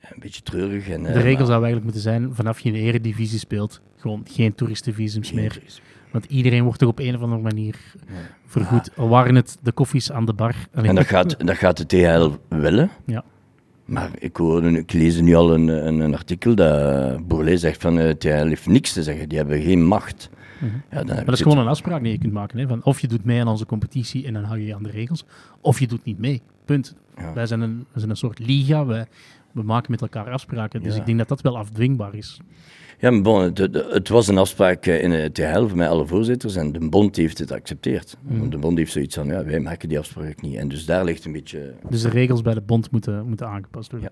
een 0.00 0.20
beetje 0.20 0.42
treurig. 0.42 0.88
En, 0.88 1.02
De 1.02 1.12
regel 1.12 1.22
maar- 1.22 1.38
zou 1.46 1.50
eigenlijk 1.64 1.84
moeten 1.84 2.02
zijn, 2.02 2.34
vanaf 2.34 2.60
je 2.60 2.68
in 2.68 2.74
de 2.74 2.80
eredivisie 2.80 3.38
speelt, 3.38 3.80
gewoon 3.96 4.26
geen 4.30 4.54
toeristenvisums 4.54 5.28
Geen 5.28 5.36
meer. 5.40 5.62
Want 6.14 6.26
iedereen 6.26 6.64
wordt 6.64 6.78
toch 6.78 6.88
op 6.88 6.98
een 6.98 7.14
of 7.14 7.22
andere 7.22 7.42
manier 7.42 7.76
vergoed. 8.46 8.96
Al 8.96 9.08
waren 9.08 9.34
het 9.34 9.58
de 9.62 9.72
koffies 9.72 10.12
aan 10.12 10.26
de 10.26 10.32
bar. 10.32 10.54
En 10.70 10.94
dat 10.94 11.06
gaat, 11.06 11.46
dat 11.46 11.56
gaat 11.56 11.76
de 11.76 11.86
THL 11.86 12.56
willen. 12.58 12.90
Ja. 13.06 13.24
Maar 13.84 14.10
ik, 14.18 14.36
hoor, 14.36 14.64
ik 14.64 14.92
lees 14.92 15.20
nu 15.20 15.34
al 15.34 15.54
een, 15.54 15.68
een, 15.68 16.00
een 16.00 16.14
artikel 16.14 16.54
dat 16.54 17.26
Bourlet 17.26 17.60
zegt 17.60 17.80
van 17.80 17.98
eh 17.98 18.10
THL 18.10 18.28
heeft 18.28 18.66
niks 18.66 18.92
te 18.92 19.02
zeggen, 19.02 19.28
die 19.28 19.38
hebben 19.38 19.62
geen 19.62 19.84
macht. 19.86 20.30
Mhm. 20.58 20.72
Ja, 20.74 20.80
dan 20.90 20.98
heb 20.98 21.16
Maar 21.16 21.24
dat 21.24 21.34
is 21.34 21.40
gewoon 21.40 21.58
een 21.58 21.66
afspraak 21.66 22.02
die 22.02 22.12
je 22.12 22.18
kunt 22.18 22.32
maken. 22.32 22.58
Hè? 22.58 22.66
Van 22.66 22.84
of 22.84 23.00
je 23.00 23.08
doet 23.08 23.24
mee 23.24 23.40
aan 23.40 23.48
onze 23.48 23.66
competitie 23.66 24.26
en 24.26 24.32
dan 24.32 24.44
hou 24.44 24.58
je 24.58 24.66
je 24.66 24.74
aan 24.74 24.82
de 24.82 24.90
regels. 24.90 25.24
Of 25.60 25.80
je 25.80 25.86
doet 25.86 26.04
niet 26.04 26.18
mee. 26.18 26.42
Punt. 26.64 26.94
Ja. 27.16 27.32
Wij 27.32 27.46
zijn 27.46 27.60
een, 27.60 27.86
zijn 27.94 28.10
een 28.10 28.16
soort 28.16 28.38
liga. 28.38 28.86
Wij, 28.86 29.06
we 29.52 29.62
maken 29.62 29.90
met 29.90 30.00
elkaar 30.00 30.30
afspraken. 30.30 30.82
Dus 30.82 30.94
Ja. 30.94 31.00
ik 31.00 31.06
denk 31.06 31.18
dat 31.18 31.28
dat 31.28 31.40
wel 31.40 31.56
afdwingbaar 31.58 32.14
is. 32.14 32.40
Ja, 32.98 33.10
maar 33.10 33.22
bon, 33.22 33.42
het, 33.42 33.58
het- 33.58 34.08
was 34.08 34.28
een 34.28 34.38
afspraak 34.38 34.86
eh, 34.86 35.02
in 35.02 35.10
het 35.10 35.34
THL 35.34 35.74
met 35.74 35.88
alle 35.88 36.06
voorzitters 36.06 36.56
en 36.56 36.72
de 36.72 36.88
bond 36.88 37.16
heeft 37.16 37.38
het 37.38 37.48
geaccepteerd. 37.50 38.16
Want 38.22 38.50
De 38.50 38.58
bond 38.58 38.78
heeft 38.78 38.92
zoiets 38.92 39.14
van, 39.14 39.26
ja, 39.26 39.44
wij 39.44 39.60
maken 39.60 39.88
die 39.88 39.98
afspraak 39.98 40.42
niet. 40.42 40.56
En 40.56 40.68
dus 40.68 40.84
daar 40.86 41.04
ligt 41.04 41.24
een 41.24 41.32
beetje... 41.32 41.74
Dus 41.88 42.02
de 42.02 42.08
regels 42.08 42.42
bij 42.42 42.54
de 42.54 42.60
bond 42.60 42.90
moeten, 42.90 43.26
moeten 43.26 43.48
aangepast 43.48 43.90
worden. 43.90 44.10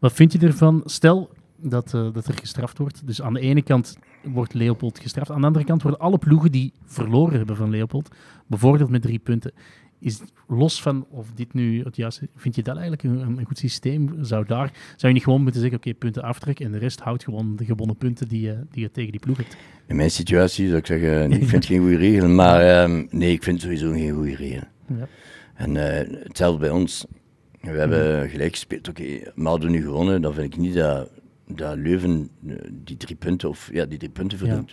Wat 0.00 0.12
vind 0.12 0.32
je 0.32 0.38
ervan? 0.38 0.82
Stel 0.84 1.30
dat, 1.56 1.94
eh, 1.94 2.06
dat 2.12 2.26
er 2.26 2.34
gestraft 2.34 2.78
wordt. 2.78 3.06
Dus 3.06 3.22
aan 3.22 3.34
de 3.34 3.40
ene 3.40 3.62
kant 3.62 3.96
wordt 4.22 4.54
Leopold 4.54 4.98
gestraft. 4.98 5.30
Aan 5.30 5.40
de 5.40 5.46
andere 5.46 5.64
kant 5.64 5.82
worden 5.82 6.00
alle 6.00 6.18
ploegen 6.18 6.52
die 6.52 6.72
verloren 6.84 7.36
hebben 7.36 7.56
van 7.56 7.70
Leopold 7.70 8.08
bevoordeeld 8.46 8.90
met 8.90 9.02
drie 9.02 9.18
punten. 9.18 9.52
Is 10.02 10.20
los 10.48 10.82
van 10.82 11.06
of 11.10 11.32
dit 11.34 11.54
nu 11.54 11.82
het 11.82 11.96
juiste... 11.96 12.28
Vind 12.36 12.54
je 12.54 12.62
dat 12.62 12.76
eigenlijk 12.76 13.02
een, 13.02 13.38
een 13.38 13.46
goed 13.46 13.58
systeem? 13.58 14.14
Zou, 14.20 14.46
daar, 14.46 14.72
zou 14.72 14.98
je 14.98 15.12
niet 15.12 15.22
gewoon 15.22 15.42
moeten 15.42 15.60
zeggen, 15.60 15.78
oké, 15.78 15.94
punten 15.94 16.22
aftrekken 16.22 16.66
en 16.66 16.72
de 16.72 16.78
rest 16.78 17.00
houdt 17.00 17.24
gewoon 17.24 17.56
de 17.56 17.64
gewonnen 17.64 17.96
punten 17.96 18.28
die 18.28 18.40
je, 18.40 18.58
die 18.70 18.82
je 18.82 18.90
tegen 18.90 19.10
die 19.10 19.20
ploeg 19.20 19.36
hebt? 19.36 19.56
In 19.86 19.96
mijn 19.96 20.10
situatie 20.10 20.66
zou 20.66 20.78
ik 20.78 20.86
zeggen, 20.86 21.28
nee, 21.28 21.38
ik 21.38 21.48
vind 21.48 21.64
het 21.64 21.66
geen 21.72 21.80
goede 21.80 21.96
regel. 21.96 22.28
Maar 22.28 22.60
ehm, 22.60 23.06
nee, 23.10 23.32
ik 23.32 23.42
vind 23.42 23.62
het 23.62 23.64
sowieso 23.64 23.92
geen 23.92 24.14
goede 24.14 24.36
regel. 24.36 24.62
Ja. 24.86 25.08
En 25.54 25.76
eh, 25.76 26.22
hetzelfde 26.22 26.58
bij 26.58 26.70
ons. 26.70 27.06
We 27.60 27.70
hebben 27.70 28.30
gelijk 28.30 28.50
gespeeld. 28.50 28.88
Oké, 28.88 29.32
maar 29.34 29.50
hadden 29.50 29.70
we 29.70 29.76
nu 29.76 29.82
gewonnen, 29.82 30.22
dan 30.22 30.34
vind 30.34 30.54
ik 30.54 30.60
niet 30.60 30.74
dat, 30.74 31.10
dat 31.46 31.76
Leuven 31.76 32.28
eh, 32.46 32.54
die 32.70 32.96
drie 32.96 33.16
punten, 33.16 33.48
of, 33.48 33.70
ja, 33.72 33.84
die 33.84 33.98
drie 33.98 34.10
punten 34.10 34.38
verdient. 34.38 34.72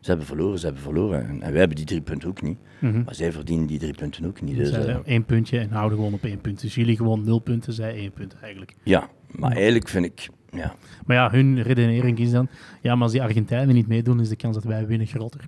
Ze 0.00 0.08
hebben 0.08 0.26
verloren, 0.26 0.58
ze 0.58 0.64
hebben 0.64 0.82
verloren. 0.82 1.28
En, 1.28 1.42
en 1.42 1.50
wij 1.50 1.58
hebben 1.58 1.76
die 1.76 1.86
drie 1.86 2.00
punten 2.00 2.28
ook 2.28 2.42
niet. 2.42 2.58
Mhm. 2.78 3.02
Maar 3.02 3.14
zij 3.14 3.32
verdienen 3.32 3.66
die 3.66 3.78
drie 3.78 3.94
punten 3.94 4.24
ook 4.26 4.40
niet. 4.40 4.56
Dus 4.56 4.70
Dus, 4.70 4.84
zij 4.84 4.94
eh, 4.94 4.98
één 5.04 5.24
puntje 5.24 5.58
en 5.58 5.70
houden 5.70 5.98
gewoon 5.98 6.12
op 6.12 6.24
één 6.24 6.40
punt. 6.40 6.60
Dus 6.60 6.74
jullie 6.74 6.96
gewoon 6.96 7.24
nul 7.24 7.38
punten, 7.38 7.72
zij 7.72 7.94
één 7.94 8.12
punt 8.12 8.34
eigenlijk. 8.42 8.74
ja, 8.82 9.08
maar 9.30 9.52
eigenlijk 9.52 9.88
vind 9.88 10.04
ik, 10.04 10.28
ja, 10.52 10.74
Maar 11.06 11.16
ja, 11.16 11.30
hun 11.30 11.62
redenering 11.62 12.18
is 12.18 12.30
dan, 12.30 12.48
ja, 12.80 12.94
maar 12.94 13.02
als 13.02 13.12
die 13.12 13.22
Argentijnen 13.22 13.74
niet 13.74 13.86
meedoen, 13.86 14.20
is 14.20 14.28
de 14.28 14.36
kans 14.36 14.54
dat 14.54 14.64
wij 14.64 14.86
winnen 14.86 15.06
groter. 15.06 15.40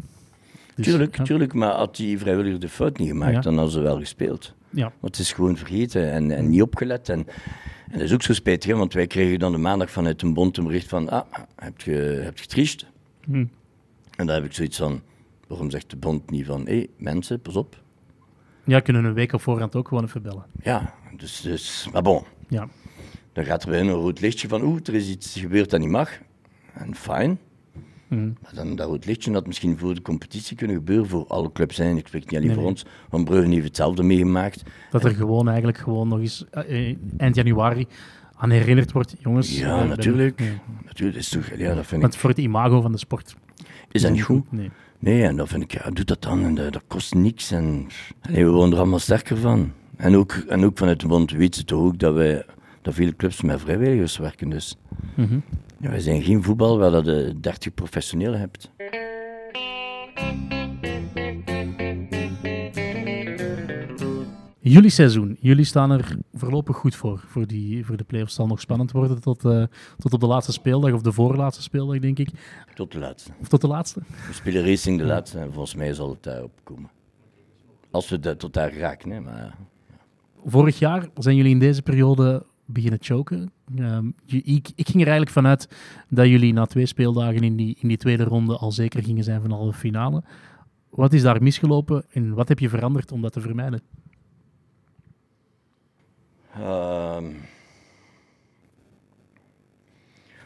Dus, 0.74 0.86
tuurlijk, 0.86 1.16
ja, 1.16 1.24
tuurlijk, 1.24 1.52
maar 1.54 1.72
had 1.74 1.96
die 1.96 2.18
vrijwilliger 2.18 2.60
de 2.60 2.68
fout 2.68 2.98
niet 2.98 3.08
gemaakt, 3.08 3.32
Ja. 3.34 3.40
dan 3.40 3.54
hadden 3.54 3.72
ze 3.72 3.80
wel 3.80 3.98
gespeeld. 3.98 4.54
Ja, 4.70 4.92
Want 5.00 5.16
het 5.16 5.18
is 5.26 5.32
gewoon 5.32 5.56
vergeten 5.56 6.10
en, 6.12 6.30
en 6.30 6.48
niet 6.48 6.62
opgelet. 6.62 7.08
En, 7.08 7.18
en 7.90 7.92
dat 7.98 8.00
is 8.00 8.12
ook 8.12 8.22
zo 8.22 8.32
spijtig, 8.32 8.76
want 8.76 8.92
wij 8.92 9.06
kregen 9.06 9.38
dan 9.38 9.52
de 9.52 9.58
maandag 9.58 9.90
vanuit 9.90 10.22
een 10.22 10.34
bond 10.34 10.56
een 10.56 10.64
bericht 10.64 10.88
van, 10.88 11.08
ah, 11.08 11.26
heb 11.56 11.80
je, 11.80 11.92
heb 12.22 12.36
je 12.36 12.42
getriest? 12.42 12.86
Hm. 13.24 13.44
En 14.16 14.26
daar 14.26 14.36
heb 14.36 14.44
ik 14.44 14.52
zoiets 14.52 14.78
van, 14.78 15.02
waarom 15.48 15.70
zegt 15.70 15.90
de 15.90 15.96
bond 15.96 16.30
niet 16.30 16.46
van, 16.46 16.66
hé, 16.66 16.76
hey, 16.76 16.88
mensen, 16.96 17.40
pas 17.40 17.56
op. 17.56 17.82
ja 18.64 18.80
kunnen 18.80 19.04
een 19.04 19.14
week 19.14 19.32
op 19.32 19.40
voorhand 19.40 19.76
ook 19.76 19.88
gewoon 19.88 20.04
even 20.04 20.22
bellen. 20.22 20.44
Ja, 20.62 20.94
dus, 21.16 21.40
dus 21.40 21.88
maar 21.92 22.02
bon, 22.02 22.22
Ja, 22.48 22.68
dan 23.32 23.44
gaat 23.44 23.62
er 23.62 23.68
bij 23.68 23.78
hun 23.78 23.88
een 23.88 23.94
rood 23.94 24.20
lichtje 24.20 24.48
van, 24.48 24.62
oeh, 24.62 24.78
er 24.84 24.94
is 24.94 25.08
iets 25.08 25.38
gebeurd 25.40 25.70
dat 25.70 25.80
niet 25.80 25.88
mag. 25.88 26.10
En 26.74 26.94
fijn. 26.94 27.38
Hm. 28.08 28.26
Maar 28.42 28.54
dan 28.54 28.76
dat 28.76 28.88
rood 28.88 29.04
lichtje 29.04 29.32
had 29.32 29.46
misschien 29.46 29.78
voor 29.78 29.94
de 29.94 30.02
competitie 30.02 30.56
kunnen 30.56 30.76
gebeuren, 30.76 31.08
voor 31.08 31.26
alle 31.26 31.52
clubs 31.52 31.76
zijn. 31.76 31.96
Ik 31.96 32.06
spreek 32.06 32.22
niet 32.22 32.30
alleen 32.34 32.44
Nee, 32.46 32.54
voor 32.54 32.62
nee. 32.62 32.72
ons, 32.72 32.84
want 33.10 33.24
Brugge 33.24 33.48
heeft 33.50 33.64
hetzelfde 33.64 34.02
meegemaakt. 34.02 34.62
dat 34.90 35.04
er 35.04 35.14
gewoon 35.14 35.48
eigenlijk 35.48 35.78
gewoon 35.78 36.08
nog 36.08 36.18
eens 36.18 36.44
eh, 36.50 36.88
eh, 36.90 36.96
eind 37.16 37.34
januari 37.34 37.86
aan 38.36 38.50
herinnerd 38.50 38.92
wordt, 38.92 39.14
jongens. 39.18 39.58
Ja, 39.58 39.68
hebben- 39.68 39.88
natuurlijk. 39.96 40.42
Natuurlijk, 40.84 41.18
is 41.18 41.28
toch, 41.28 41.46
ja, 41.56 41.66
dat 41.74 41.76
vind 41.86 41.92
ik, 41.92 42.00
Want 42.00 42.16
voor 42.16 42.30
het 42.30 42.38
imago 42.38 42.80
van 42.80 42.92
de 42.92 42.98
sport 42.98 43.34
is 43.92 44.02
dat 44.02 44.12
niet 44.12 44.22
goed? 44.22 44.52
Nee. 44.52 44.70
Nee, 44.98 45.22
en 45.22 45.36
dan 45.36 45.48
vind 45.48 45.62
ik, 45.62 45.72
ja, 45.72 45.90
doe 45.90 46.04
dat 46.04 46.22
dan. 46.22 46.44
En 46.44 46.54
dat, 46.54 46.72
dat 46.72 46.82
kost 46.86 47.14
niks. 47.14 47.50
En 47.50 47.86
we 48.20 48.44
worden 48.46 48.72
er 48.72 48.78
allemaal 48.78 48.98
sterker 48.98 49.36
van. 49.36 49.72
En 49.96 50.16
ook, 50.16 50.32
en 50.32 50.64
ook 50.64 50.78
vanuit 50.78 51.00
de 51.00 51.06
bond 51.06 51.30
weten 51.30 51.60
ze 51.60 51.64
toch 51.64 51.80
ook 51.80 51.98
dat, 51.98 52.14
wij, 52.14 52.44
dat 52.82 52.94
veel 52.94 53.12
clubs 53.16 53.40
met 53.42 53.60
vrijwilligers 53.60 54.16
werken. 54.18 54.48
Dus 54.50 54.76
Mhm. 55.14 55.38
ja, 55.80 55.90
wij 55.90 56.00
zijn 56.00 56.22
geen 56.22 56.42
voetbal 56.42 56.78
waar 56.78 56.90
dat 56.90 57.06
je 57.06 57.34
30 57.40 57.74
professionelen 57.74 58.38
hebt. 58.40 58.70
Jullie 64.64 64.90
seizoen, 64.90 65.36
jullie 65.40 65.64
staan 65.64 65.90
er 65.90 66.16
voorlopig 66.32 66.76
goed 66.76 66.96
voor. 66.96 67.24
Voor, 67.26 67.46
die, 67.46 67.86
voor 67.86 67.96
de 67.96 68.04
play-offs 68.04 68.34
zal 68.34 68.46
nog 68.46 68.60
spannend 68.60 68.92
worden 68.92 69.20
tot, 69.20 69.44
eh, 69.44 69.64
tot 69.98 70.12
op 70.12 70.20
de 70.20 70.26
laatste 70.26 70.52
speeldag, 70.52 70.92
of 70.92 71.02
de 71.02 71.12
voorlaatste 71.12 71.62
speeldag, 71.62 71.98
denk 71.98 72.18
ik. 72.18 72.28
Tot 72.74 72.92
de 72.92 72.98
laatste. 72.98 73.30
Of 73.40 73.48
tot 73.48 73.60
de 73.60 73.66
laatste. 73.66 74.00
We 74.26 74.32
spelen 74.32 74.64
Racing 74.64 74.98
de 74.98 75.04
laatste 75.04 75.38
en 75.38 75.52
volgens 75.52 75.74
mij 75.74 75.94
zal 75.94 76.10
het 76.10 76.22
daarop 76.22 76.52
komen. 76.62 76.90
Als 77.90 78.08
we 78.08 78.20
dat 78.20 78.38
tot 78.38 78.54
daar 78.54 78.76
raken, 78.76 79.10
hè. 79.10 79.20
Maar, 79.20 79.36
ja. 79.36 79.54
Vorig 80.44 80.78
jaar 80.78 81.08
zijn 81.14 81.36
jullie 81.36 81.52
in 81.52 81.58
deze 81.58 81.82
periode 81.82 82.46
beginnen 82.64 82.98
choken. 83.02 83.52
Ehm, 83.76 84.06
ik, 84.26 84.70
ik 84.74 84.86
ging 84.86 85.00
er 85.00 85.08
eigenlijk 85.08 85.30
vanuit 85.30 85.68
dat 86.08 86.26
jullie 86.26 86.52
na 86.52 86.66
twee 86.66 86.86
speeldagen 86.86 87.42
in 87.42 87.56
die, 87.56 87.76
in 87.80 87.88
die 87.88 87.96
tweede 87.96 88.24
ronde 88.24 88.56
al 88.56 88.72
zeker 88.72 89.02
gingen 89.02 89.24
zijn 89.24 89.40
van 89.40 89.50
de 89.50 89.56
halve 89.56 89.78
finale. 89.78 90.22
Wat 90.90 91.12
is 91.12 91.22
daar 91.22 91.42
misgelopen 91.42 92.04
en 92.10 92.34
wat 92.34 92.48
heb 92.48 92.58
je 92.58 92.68
veranderd 92.68 93.12
om 93.12 93.22
dat 93.22 93.32
te 93.32 93.40
vermijden? 93.40 93.82
Ehm, 96.54 97.24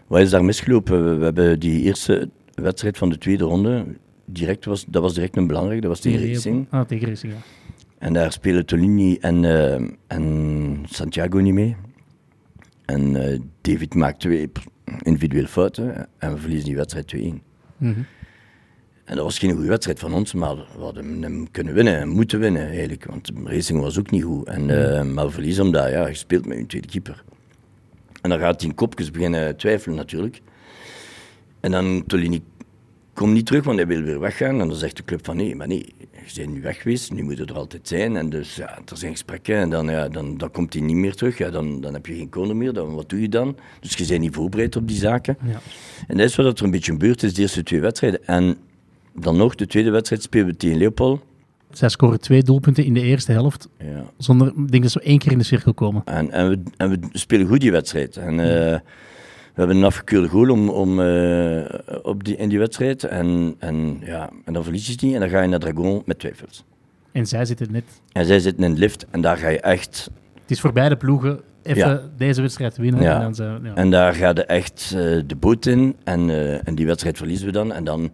wat 0.07 0.21
is 0.21 0.31
daar 0.31 0.45
misgelopen? 0.45 1.19
We, 1.19 1.25
hebben 1.25 1.59
die 1.59 1.83
eerste 1.83 2.31
wedstrijd 2.55 2.99
van 2.99 3.09
de 3.09 3.19
tweede 3.19 3.45
ronde, 3.45 3.87
direct 4.25 4.65
was, 4.65 4.85
dat 4.85 5.03
was 5.03 5.15
direct 5.15 5.37
een 5.37 5.47
belangrijke, 5.47 5.81
dat 5.81 5.91
was 5.91 6.01
tegen 6.01 6.33
Racing. 6.33 6.67
Ah, 6.71 6.87
tegen 6.87 7.09
Racing, 7.09 7.33
ja. 7.33 7.39
En 7.99 8.13
daar 8.13 8.33
spelen 8.33 8.67
Tolini 8.67 9.17
en, 9.17 9.45
eh, 9.45 9.89
en 10.07 10.85
Santiago 10.89 11.39
niet 11.39 11.55
mee. 11.55 11.77
En 12.85 13.17
eh, 13.17 13.41
David 13.61 13.95
maakt 13.95 14.21
twee 14.21 14.51
individuele 15.03 15.49
fouten 15.49 16.09
en 16.19 16.33
we 16.33 16.39
verliezen 16.39 16.67
die 16.67 16.77
wedstrijd 16.77 17.07
2-1. 17.07 17.43
Mhm. 17.77 18.01
En 19.07 19.17
dat 19.17 19.25
was 19.25 19.39
geen 19.39 19.53
goede 19.53 19.69
wedstrijd 19.69 19.99
van 19.99 20.15
ons, 20.15 20.33
maar 20.33 20.57
we 20.57 20.83
hadden 20.83 21.23
hem 21.23 21.51
kunnen 21.51 21.75
winnen 21.75 21.99
en 21.99 22.09
moeten 22.09 22.39
winnen 22.39 22.69
eigenlijk. 22.69 23.05
Want 23.05 23.31
Racing 23.45 23.81
was 23.81 23.99
ook 23.99 24.11
niet 24.11 24.25
goed. 24.25 24.47
En, 24.47 24.71
eh, 24.71 25.05
maar 25.05 25.27
we 25.27 25.33
verliezen 25.33 25.65
omdat 25.65 25.91
ja, 25.91 26.07
je 26.07 26.15
speelt 26.15 26.47
met 26.47 26.59
je 26.59 26.67
tweede 26.67 26.89
keeper. 26.89 27.25
En 28.23 28.31
dan 28.31 28.39
gaat 28.39 28.61
hij 28.61 28.71
in 28.71 28.75
kopjes 28.75 29.11
beginnen 29.11 29.57
twijfelen 29.57 29.97
natuurlijk. 29.97 30.41
En 31.61 31.71
dan 31.71 32.05
Tolini 32.07 32.43
kom 33.13 33.33
niet 33.33 33.47
terug, 33.47 33.65
want 33.65 33.77
hij 33.77 33.87
wil 33.87 34.03
weer 34.03 34.21
weggaan. 34.21 34.61
En 34.61 34.69
dan 34.69 34.77
zegt 34.77 34.97
de 34.97 35.05
club 35.05 35.25
van 35.25 35.37
nee, 35.37 35.57
maar 35.57 35.69
nee, 35.69 35.87
je 36.27 36.41
bent 36.41 36.53
nu 36.53 36.61
weg 36.61 36.83
geweest, 36.83 37.13
nu 37.13 37.23
moet 37.23 37.39
je 37.39 37.45
er 37.45 37.55
altijd 37.55 37.89
zijn. 37.89 38.17
En 38.17 38.31
dus 38.31 38.57
ja, 38.57 38.79
er 38.87 38.97
zijn 38.97 39.13
gesprekken 39.13 39.57
en 39.57 39.71
dan, 39.71 39.91
ja, 39.91 40.09
dan, 40.09 40.39
dan 40.39 40.51
komt 40.51 40.73
hij 40.73 40.83
niet 40.83 40.97
meer 40.97 41.15
terug. 41.15 41.39
Ja, 41.39 41.51
dan, 41.51 41.81
dan 41.81 41.95
heb 41.95 42.07
je 42.07 42.15
geen 42.15 42.29
corner 42.29 42.57
meer, 42.57 42.73
dan, 42.73 42.95
wat 42.95 43.09
doe 43.09 43.21
je 43.21 43.29
dan? 43.29 43.57
Dus 43.81 43.95
je 43.95 44.07
bent 44.07 44.21
niet 44.21 44.35
voorbereid 44.35 44.77
op 44.77 44.89
die 44.89 44.97
zaken. 44.97 45.37
Ja. 45.45 45.61
En 46.07 46.17
dat 46.17 46.27
is 46.27 46.37
wat 46.37 46.59
er 46.59 46.65
een 46.65 46.71
beetje 46.71 46.93
gebeurd 46.93 47.23
is, 47.23 47.35
de 47.35 47.43
eerste 47.43 47.63
twee 47.63 47.81
wedstrijden. 47.81 48.27
En 48.27 48.57
dan 49.21 49.37
nog, 49.37 49.55
de 49.55 49.67
tweede 49.67 49.91
wedstrijd 49.91 50.23
spelen 50.23 50.47
we 50.47 50.57
tegen 50.57 50.79
Leopold. 50.79 51.21
Zij 51.71 51.89
scoren 51.89 52.21
twee 52.21 52.43
doelpunten 52.43 52.85
in 52.85 52.95
de 52.95 53.01
eerste 53.03 53.33
helft, 53.33 53.69
Ja. 53.79 54.05
zonder, 54.19 54.47
ik 54.57 54.71
denk 54.71 54.83
dat 54.83 54.93
ze 54.93 55.01
één 55.01 55.19
keer 55.19 55.33
in 55.33 55.39
de 55.39 55.45
cirkel 55.45 55.75
komen. 55.75 56.03
En, 56.05 56.31
en, 56.31 56.49
we, 56.49 56.63
en 56.77 56.91
we 56.91 56.99
spelen 57.13 57.47
goed 57.47 57.61
die 57.61 57.73
wedstrijd. 57.73 58.17
En, 58.17 58.31
eh, 58.41 58.79
we 59.55 59.63
hebben 59.63 59.77
een 59.77 59.85
afgekeurde 59.85 60.29
goal 60.29 60.51
om, 60.51 60.69
om, 60.69 61.01
eh, 61.01 61.65
op 62.03 62.25
die, 62.25 62.37
in 62.37 62.49
die 62.49 62.59
wedstrijd. 62.59 63.05
En, 63.05 63.55
en, 63.59 63.99
ja, 64.05 64.31
en 64.45 64.53
dan 64.53 64.63
verlies 64.63 64.87
je 64.87 64.93
het 64.93 65.03
niet 65.03 65.15
en 65.15 65.21
dan 65.21 65.29
ga 65.29 65.43
je 65.43 65.49
naar 65.49 65.59
Dragon 65.59 66.03
met 66.05 66.19
twijfels. 66.19 66.65
En 67.13 67.27
zij 67.27 67.45
zitten 67.45 67.73
net... 67.73 67.85
En 68.13 68.27
zij 68.27 68.39
zitten 68.41 68.65
in 68.65 68.73
de 68.75 68.79
lift 68.81 69.07
en 69.11 69.21
daar 69.21 69.37
ga 69.37 69.49
je 69.49 69.61
echt... 69.61 70.11
Het 70.41 70.51
is 70.51 70.61
voor 70.61 70.73
beide 70.73 70.97
ploegen 70.97 71.41
even 71.63 71.89
Ja. 71.89 72.01
deze 72.17 72.41
wedstrijd 72.41 72.77
winnen. 72.77 73.03
Ja. 73.03 73.15
En 73.15 73.21
dan 73.21 73.35
ze, 73.35 73.59
ja. 73.63 73.75
En 73.75 73.91
daar 73.91 74.15
ga 74.15 74.29
je 74.29 74.45
echt 74.45 74.93
eh, 74.97 75.01
de 75.27 75.37
boot 75.39 75.67
in 75.67 75.97
en, 76.05 76.31
en 76.65 76.75
die 76.75 76.87
wedstrijd 76.87 77.17
verliezen 77.17 77.47
we 77.47 77.53
dan. 77.53 77.73
En 77.73 77.85
dan 77.85 78.11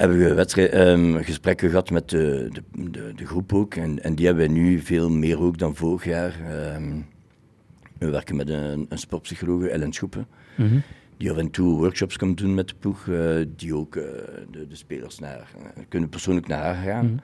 hebben 0.00 0.18
we 0.18 0.34
wedstrijd, 0.34 0.70
ehm, 0.70 1.16
gesprekken 1.22 1.68
gehad 1.68 1.90
met 1.90 2.08
de, 2.10 2.48
de, 2.52 2.90
de, 2.90 3.12
de 3.16 3.26
groep 3.26 3.52
ook. 3.52 3.74
En, 3.74 4.02
en 4.02 4.14
die 4.14 4.26
hebben 4.26 4.46
we 4.46 4.52
nu 4.52 4.78
veel 4.80 5.10
meer 5.10 5.40
ook 5.40 5.58
dan 5.58 5.74
vorig 5.76 6.04
jaar. 6.04 6.34
Ehm, 6.48 6.92
we 7.98 8.10
werken 8.10 8.36
met 8.36 8.48
een, 8.48 8.86
een 8.88 8.98
sportpsycholoog, 8.98 9.64
Ellen 9.64 9.92
Schoepen. 9.92 10.26
Mhm. 10.56 10.78
Die 11.16 11.30
af 11.30 11.36
en 11.36 11.50
toe 11.50 11.78
workshops 11.78 12.16
komt 12.16 12.38
doen 12.38 12.54
met 12.54 12.68
de 12.68 12.74
ploeg. 12.78 13.08
eh, 13.08 13.36
die 13.56 13.74
ook 13.74 13.96
eh, 13.96 14.02
de, 14.50 14.66
de 14.68 14.74
spelers 14.76 15.18
naar, 15.18 15.38
eh, 15.58 15.82
kunnen 15.88 16.08
persoonlijk 16.08 16.46
naar 16.46 16.62
haar 16.62 16.84
gaan. 16.84 17.20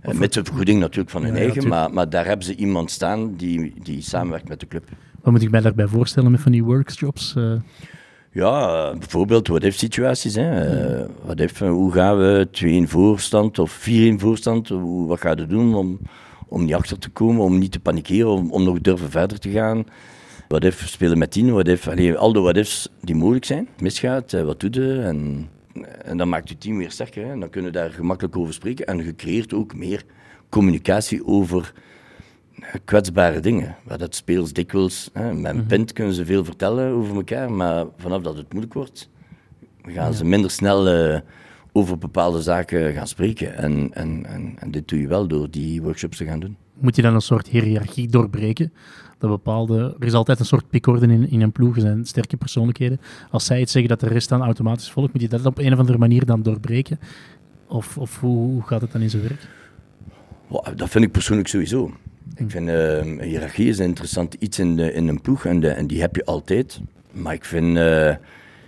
Eh, 0.00 0.14
met 0.18 0.32
de 0.32 0.44
vergoeding 0.44 0.80
natuurlijk 0.80 1.10
van 1.10 1.22
hun 1.24 1.34
Ja, 1.34 1.40
eigen. 1.40 1.68
maar, 1.68 1.92
maar 1.92 2.10
daar 2.10 2.26
hebben 2.26 2.46
ze 2.46 2.54
iemand 2.54 2.90
staan 2.90 3.34
die, 3.36 3.74
die 3.82 4.00
samenwerkt 4.02 4.48
met 4.48 4.60
de 4.60 4.66
club. 4.66 4.84
Wat 5.20 5.32
moet 5.32 5.42
ik 5.42 5.50
mij 5.50 5.60
daarbij 5.60 5.86
voorstellen 5.86 6.30
met 6.30 6.40
van 6.40 6.52
die 6.52 6.64
workshops? 6.64 7.34
Eh? 8.30 8.40
Ja, 8.40 8.88
eh, 8.90 8.98
bijvoorbeeld 8.98 9.48
what-if 9.48 9.76
situaties. 9.76 10.34
Hè. 10.34 10.60
Eh, 10.60 11.08
what 11.24 11.40
if, 11.40 11.60
eh, 11.60 11.70
hoe 11.70 11.92
gaan 11.92 12.18
we 12.18 12.48
2 12.50 12.72
in 12.72 12.88
voorstand 12.88 13.58
of 13.58 13.70
4 13.70 14.06
in 14.06 14.18
voorstand? 14.18 14.68
Hoe, 14.68 15.08
wat 15.08 15.20
ga 15.20 15.30
je 15.30 15.46
doen 15.46 15.74
om, 15.74 15.98
om 16.48 16.64
niet 16.64 16.74
achter 16.74 16.98
te 16.98 17.08
komen, 17.08 17.44
om 17.44 17.58
niet 17.58 17.72
te 17.72 17.80
panikeren, 17.80 18.30
om, 18.30 18.50
om 18.50 18.64
nog 18.64 18.80
durven 18.80 19.10
verder 19.10 19.38
te 19.38 19.50
gaan? 19.50 19.84
What 20.48 20.64
if 20.64 20.88
spelen 20.88 21.18
met 21.18 21.30
10, 21.30 21.52
what 21.52 21.68
if, 21.68 21.88
allee, 21.88 22.16
al 22.16 22.32
de 22.32 22.40
what 22.40 22.56
ifs 22.56 22.88
die 23.00 23.14
mogelijk 23.14 23.44
zijn. 23.44 23.68
Misgaat, 23.78 24.32
eh, 24.32 24.42
wat 24.42 24.60
doe 24.60 24.70
je? 24.70 25.00
En, 25.00 25.48
en 26.04 26.16
dan 26.16 26.28
maakt 26.28 26.48
je 26.48 26.58
team 26.58 26.78
weer 26.78 26.90
sterker. 26.90 27.26
Hè. 27.26 27.38
Dan 27.38 27.50
kunnen 27.50 27.72
we 27.72 27.78
daar 27.78 27.90
gemakkelijk 27.90 28.36
over 28.36 28.54
spreken. 28.54 28.86
En 28.86 29.04
je 29.04 29.14
creëert 29.14 29.54
ook 29.54 29.74
meer 29.74 30.04
communicatie 30.48 31.26
over 31.26 31.72
eh, 31.74 31.87
kwetsbare 32.84 33.40
dingen. 33.40 33.76
Waar 33.84 33.98
dat 33.98 34.14
spelers 34.14 34.52
dikwijls, 34.52 35.10
hè, 35.12 35.34
met 35.34 35.54
een 35.54 35.66
pint 35.66 35.92
kunnen 35.92 36.14
ze 36.14 36.24
veel 36.24 36.44
vertellen 36.44 36.92
over 36.92 37.16
elkaar, 37.16 37.52
maar 37.52 37.86
vanaf 37.96 38.22
dat 38.22 38.36
het 38.36 38.52
moeilijk 38.52 38.74
wordt, 38.74 39.08
gaan 39.82 40.14
ze 40.14 40.24
minder 40.24 40.50
snel 40.50 40.88
eh, 40.88 41.20
over 41.72 41.98
bepaalde 41.98 42.42
zaken 42.42 42.92
gaan 42.92 43.06
spreken. 43.06 43.56
En, 43.56 43.90
en, 43.92 44.26
en, 44.26 44.54
en 44.58 44.70
dit 44.70 44.88
doe 44.88 45.00
je 45.00 45.08
wel 45.08 45.26
door 45.26 45.50
die 45.50 45.82
workshops 45.82 46.16
te 46.16 46.24
gaan 46.24 46.40
doen. 46.40 46.56
Moet 46.74 46.96
je 46.96 47.02
dan 47.02 47.14
een 47.14 47.20
soort 47.20 47.48
hiërarchie 47.48 48.08
doorbreken? 48.08 48.72
Dat 49.18 49.30
bepaalde, 49.30 49.96
er 49.98 50.06
is 50.06 50.12
altijd 50.12 50.38
een 50.38 50.46
soort 50.46 50.68
pikorde 50.68 51.06
in, 51.06 51.30
in 51.30 51.40
een 51.40 51.52
ploeg, 51.52 51.74
er 51.74 51.80
zijn 51.80 52.04
sterke 52.04 52.36
persoonlijkheden. 52.36 53.00
Als 53.30 53.44
zij 53.44 53.60
iets 53.60 53.72
zeggen 53.72 53.90
dat 53.90 54.00
de 54.00 54.08
rest 54.08 54.28
dan 54.28 54.42
automatisch 54.42 54.90
volgt, 54.90 55.12
moet 55.12 55.22
je 55.22 55.28
dat 55.28 55.46
op 55.46 55.58
een 55.58 55.72
of 55.72 55.78
andere 55.78 55.98
manier 55.98 56.26
dan 56.26 56.42
doorbreken? 56.42 56.98
Of, 57.66 57.98
of 57.98 58.20
hoe, 58.20 58.36
hoe 58.36 58.62
gaat 58.62 58.80
het 58.80 58.92
dan 58.92 59.00
in 59.00 59.10
zijn 59.10 59.22
werk? 59.22 59.48
Dat 60.76 60.88
vind 60.88 61.04
ik 61.04 61.12
persoonlijk 61.12 61.48
sowieso. 61.48 61.92
Ik 62.38 62.50
vind 62.50 62.68
eh, 62.68 62.96
een 62.96 63.20
hiërarchie 63.20 63.68
is 63.68 63.78
een 63.78 63.84
interessant 63.84 64.34
iets 64.34 64.58
in, 64.58 64.76
de, 64.76 64.92
in 64.92 65.08
een 65.08 65.20
ploeg 65.20 65.44
en, 65.44 65.60
de, 65.60 65.68
en 65.68 65.86
die 65.86 66.00
heb 66.00 66.16
je 66.16 66.24
altijd. 66.24 66.80
Maar 67.12 67.34
ik 67.34 67.44
vind, 67.44 67.76
eh, 67.76 68.06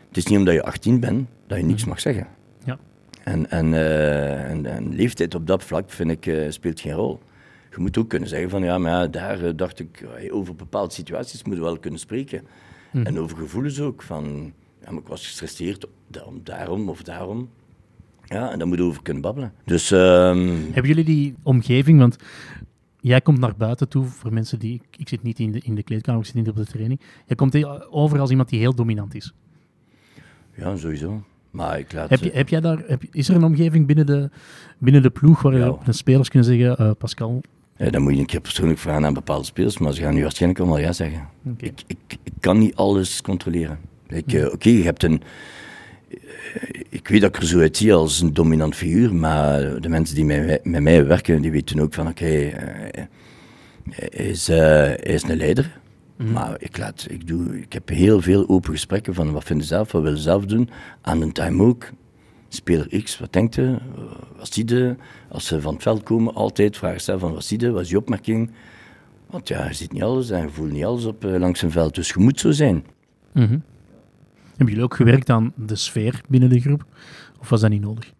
het 0.09 0.17
is 0.17 0.27
niet 0.27 0.39
omdat 0.39 0.55
je 0.55 0.63
18 0.63 1.01
bent 1.01 1.29
dat 1.47 1.59
je 1.59 1.65
niks 1.65 1.85
mag 1.85 2.01
zeggen. 2.01 2.27
Ja. 2.65 2.79
En, 3.25 3.51
en, 3.51 3.75
eh, 3.75 4.51
en, 4.51 4.67
en 4.67 4.95
leeftijd 4.95 5.35
op 5.35 5.47
dat 5.47 5.65
vlak 5.65 5.91
vind 5.91 6.11
ik 6.11 6.27
eh, 6.27 6.51
speelt 6.51 6.81
geen 6.81 6.93
rol. 6.93 7.21
Je 7.71 7.81
moet 7.81 7.99
ook 7.99 8.09
kunnen 8.09 8.29
zeggen 8.29 8.51
van 8.51 8.63
ja, 8.63 8.79
maar 8.79 9.11
daar 9.11 9.57
dacht 9.57 9.79
ik 9.79 10.07
over 10.31 10.55
bepaalde 10.55 10.93
situaties 10.93 11.45
moeten 11.45 11.63
we 11.63 11.71
wel 11.71 11.79
kunnen 11.79 12.01
spreken. 12.01 12.43
En 12.93 13.19
over 13.19 13.37
gevoelens 13.37 13.81
ook 13.81 14.03
van 14.03 14.53
ja, 14.85 14.91
maar 14.91 15.01
ik 15.01 15.09
was 15.09 15.27
gestresseerd 15.27 15.87
daarom, 16.09 16.41
daarom 16.45 16.89
of 16.89 17.03
daarom. 17.03 17.49
Ja, 18.25 18.51
en 18.51 18.59
daar 18.59 18.67
moeten 18.67 18.85
we 18.85 18.91
over 18.91 19.03
kunnen 19.03 19.23
babbelen. 19.23 19.53
Dus 19.65 19.91
ehm, 19.91 20.49
Hebben 20.73 20.87
jullie 20.87 21.05
die 21.05 21.35
omgeving, 21.43 21.99
want 21.99 22.17
jij 23.01 23.21
komt 23.21 23.39
naar 23.39 23.55
buiten 23.57 23.89
toe, 23.89 24.05
voor 24.05 24.33
mensen 24.33 24.59
die, 24.59 24.75
ik, 24.75 24.97
ik 25.01 25.09
zit 25.09 25.23
niet 25.23 25.39
in 25.39 25.53
de, 25.53 25.61
in 25.65 25.75
de 25.75 25.83
kleedkamer, 25.83 26.21
ik 26.21 26.27
zit 26.27 26.35
niet 26.35 26.49
op 26.49 26.57
de 26.57 26.65
training. 26.67 27.01
Jij 27.27 27.37
komt 27.37 27.65
over 27.91 28.21
als 28.21 28.31
iemand 28.31 28.49
die 28.49 28.59
heel 28.59 28.75
dominant 28.75 29.15
is. 29.15 29.35
ja, 30.55 30.77
sowieso. 30.77 31.23
Maar 31.51 31.79
ik 31.79 31.93
laat... 31.93 32.11
Heb, 32.11 32.21
je, 32.23 32.31
eh, 32.31 32.37
heb 32.37 32.49
jij 32.49 32.61
daar, 32.61 32.83
heb, 32.87 33.03
is 33.11 33.29
er 33.29 33.35
een 33.37 33.45
omgeving 33.45 33.87
binnen 33.87 34.07
de, 34.07 34.31
binnen 34.79 35.03
de 35.03 35.11
ploeg 35.11 35.43
waar 35.43 35.57
Ja. 35.57 35.65
je 35.67 35.77
de 35.85 35.93
spelers 35.93 36.29
kunnen 36.29 36.49
zeggen, 36.49 36.77
eh, 36.77 36.91
Pascal, 36.99 37.41
Ja, 37.77 37.91
dan 37.91 38.03
moet 38.03 38.15
je 38.15 38.21
een 38.21 38.27
keer 38.27 38.41
persoonlijk 38.41 38.79
vragen 38.79 39.05
aan 39.05 39.15
bepaalde 39.15 39.45
spelers, 39.45 39.79
maar 39.79 39.93
ze 39.93 40.03
gaan 40.03 40.15
nu 40.15 40.23
waarschijnlijk 40.23 40.61
allemaal 40.61 40.79
ja 40.81 40.93
zeggen. 40.93 41.29
Ik, 41.57 41.83
ik, 41.87 41.97
ik 42.23 42.33
kan 42.41 42.59
niet 42.59 42.75
alles 42.75 43.23
controleren. 43.23 43.79
Ik, 44.07 44.33
eh, 44.33 44.53
Oké, 44.53 44.69
je 44.69 44.83
hebt 44.83 45.03
een... 45.03 45.23
Ik 46.89 47.09
weet 47.09 47.21
dat 47.21 47.37
ik 47.37 47.43
er 47.43 47.49
zo 47.49 47.61
uit 47.61 47.77
zie 47.77 47.95
als 47.95 48.21
een 48.21 48.35
dominant 48.35 48.75
figuur, 48.75 49.15
maar 49.15 49.81
de 49.81 49.89
mensen 49.89 50.15
die 50.15 50.25
met, 50.25 50.65
met 50.65 50.83
mij 50.83 51.07
werken, 51.07 51.43
die 51.43 51.51
weten 51.51 51.81
ook 51.81 51.95
van, 51.95 52.09
oké, 52.09 52.25
eh, 52.25 53.05
hij, 53.91 54.09
is, 54.09 54.49
eh, 54.49 54.59
hij 54.59 54.97
is 54.97 55.23
een 55.23 55.37
leider. 55.37 55.79
Maar 56.17 56.57
ik, 56.59 56.79
laat, 56.79 57.07
ik, 57.09 57.27
doe, 57.27 57.61
ik 57.61 57.73
heb 57.73 57.89
heel 57.89 58.21
veel 58.21 58.49
open 58.49 58.73
gesprekken 58.73 59.15
van 59.15 59.33
wat 59.33 59.45
vinden 59.45 59.67
ze 59.67 59.75
zelf, 59.75 59.93
wat 59.93 60.03
willen 60.03 60.17
ze 60.17 60.23
zelf 60.23 60.45
doen. 60.45 60.71
Aan 61.01 61.21
de 61.21 61.33
time 61.33 61.63
ook. 61.63 61.89
Speler 62.49 63.03
X, 63.03 63.19
wat 63.19 63.33
denkt 63.33 63.55
je? 63.55 63.79
Wat 64.37 64.53
zie 64.53 64.69
je? 64.69 64.97
Als 65.29 65.47
ze 65.47 65.61
van 65.61 65.75
het 65.75 65.83
veld 65.83 66.03
komen, 66.03 66.35
altijd 66.35 66.77
vragen 66.77 67.01
stellen 67.01 67.21
van 67.21 67.33
wat 67.33 67.45
zie 67.45 67.61
je? 67.61 67.71
Wat 67.71 67.83
is 67.83 67.91
je 67.91 67.97
opmerking? 67.97 68.51
Want 69.27 69.49
ja, 69.49 69.67
je 69.67 69.75
ziet 69.75 69.93
niet 69.93 70.03
alles 70.03 70.31
en 70.31 70.43
je 70.43 70.49
voelt 70.49 70.73
niet 70.73 70.85
alles 70.85 71.05
op, 71.05 71.25
eh, 71.25 71.39
langs 71.39 71.63
een 71.63 71.71
veld. 71.71 71.95
Dus 71.95 72.09
je 72.09 72.19
moet 72.19 72.41
zo 72.41 72.51
zijn. 72.51 72.85
Mhm. 73.33 73.59
Hebben 74.61 74.79
jullie 74.79 74.91
ook 74.91 74.99
gewerkt 74.99 75.31
aan 75.31 75.53
de 75.57 75.77
sfeer 75.77 76.21
binnen 76.29 76.49
de 76.49 76.61
groep? 76.61 76.85
Of 77.39 77.49
was 77.49 77.61
dat 77.61 77.71
niet 77.71 77.81
nodig? 77.81 78.13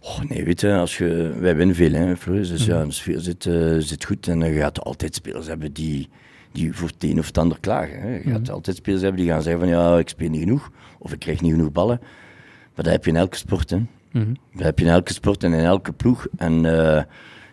Oh, 0.00 0.20
nee, 0.20 0.44
weet 0.44 0.60
je, 0.60 0.74
als 0.74 0.98
je, 0.98 1.34
wij 1.38 1.56
winnen 1.56 1.76
veel, 1.76 1.92
hè. 1.92 2.14
Dus 2.24 2.64
ja, 2.64 2.84
de 2.84 2.90
sfeer 2.90 3.20
zit, 3.20 3.46
eh, 3.46 3.76
zit 3.78 4.04
goed. 4.04 4.28
En 4.28 4.38
je 4.38 4.60
gaat 4.60 4.84
altijd 4.84 5.14
spelers 5.14 5.46
hebben 5.46 5.72
die, 5.72 6.08
die 6.52 6.72
voor 6.72 6.88
het 6.88 7.04
een 7.04 7.18
of 7.18 7.26
het 7.26 7.38
ander 7.38 7.60
klagen. 7.60 8.00
Hè. 8.00 8.14
Je 8.14 8.30
gaat 8.30 8.50
altijd 8.50 8.76
spelers 8.76 9.02
hebben 9.02 9.20
die 9.20 9.30
gaan 9.30 9.42
zeggen 9.42 9.60
van 9.60 9.70
ja, 9.70 9.98
ik 9.98 10.08
speel 10.08 10.30
niet 10.30 10.40
genoeg. 10.40 10.70
Of 10.98 11.12
ik 11.12 11.18
krijg 11.18 11.40
niet 11.40 11.52
genoeg 11.52 11.72
ballen. 11.72 11.98
Maar 12.74 12.84
dat 12.84 12.92
heb 12.92 13.04
je 13.04 13.10
in 13.10 13.16
elke 13.16 13.36
sport, 13.36 13.70
hè. 13.70 13.78
Mhm. 14.12 14.34
Dat 14.52 14.62
heb 14.62 14.78
je 14.78 14.84
in 14.84 14.90
elke 14.90 15.12
sport 15.12 15.44
en 15.44 15.52
in 15.52 15.64
elke 15.64 15.92
ploeg. 15.92 16.26
En 16.36 16.64
eh, 16.64 17.02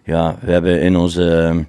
ja, 0.04 0.38
we 0.41 0.52
hebben 0.52 0.82
in 0.82 0.95
onze, 0.95 1.65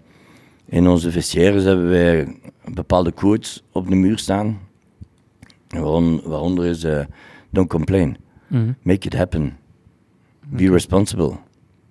in 0.64 0.88
onze 0.88 1.10
vestiaires 1.10 1.64
hebben 1.64 1.88
wij 1.88 2.38
bepaalde 2.64 3.12
quotes 3.12 3.62
op 3.72 3.88
de 3.88 3.96
muur 3.96 4.18
staan. 4.18 4.66
Waaronder 5.68 6.64
is 6.66 6.84
eh, 6.84 7.04
don't 7.50 7.68
complain, 7.68 8.16
Mhm. 8.46 8.72
make 8.82 9.06
it 9.06 9.14
happen, 9.16 9.56
be 10.48 10.70
responsible. 10.70 11.36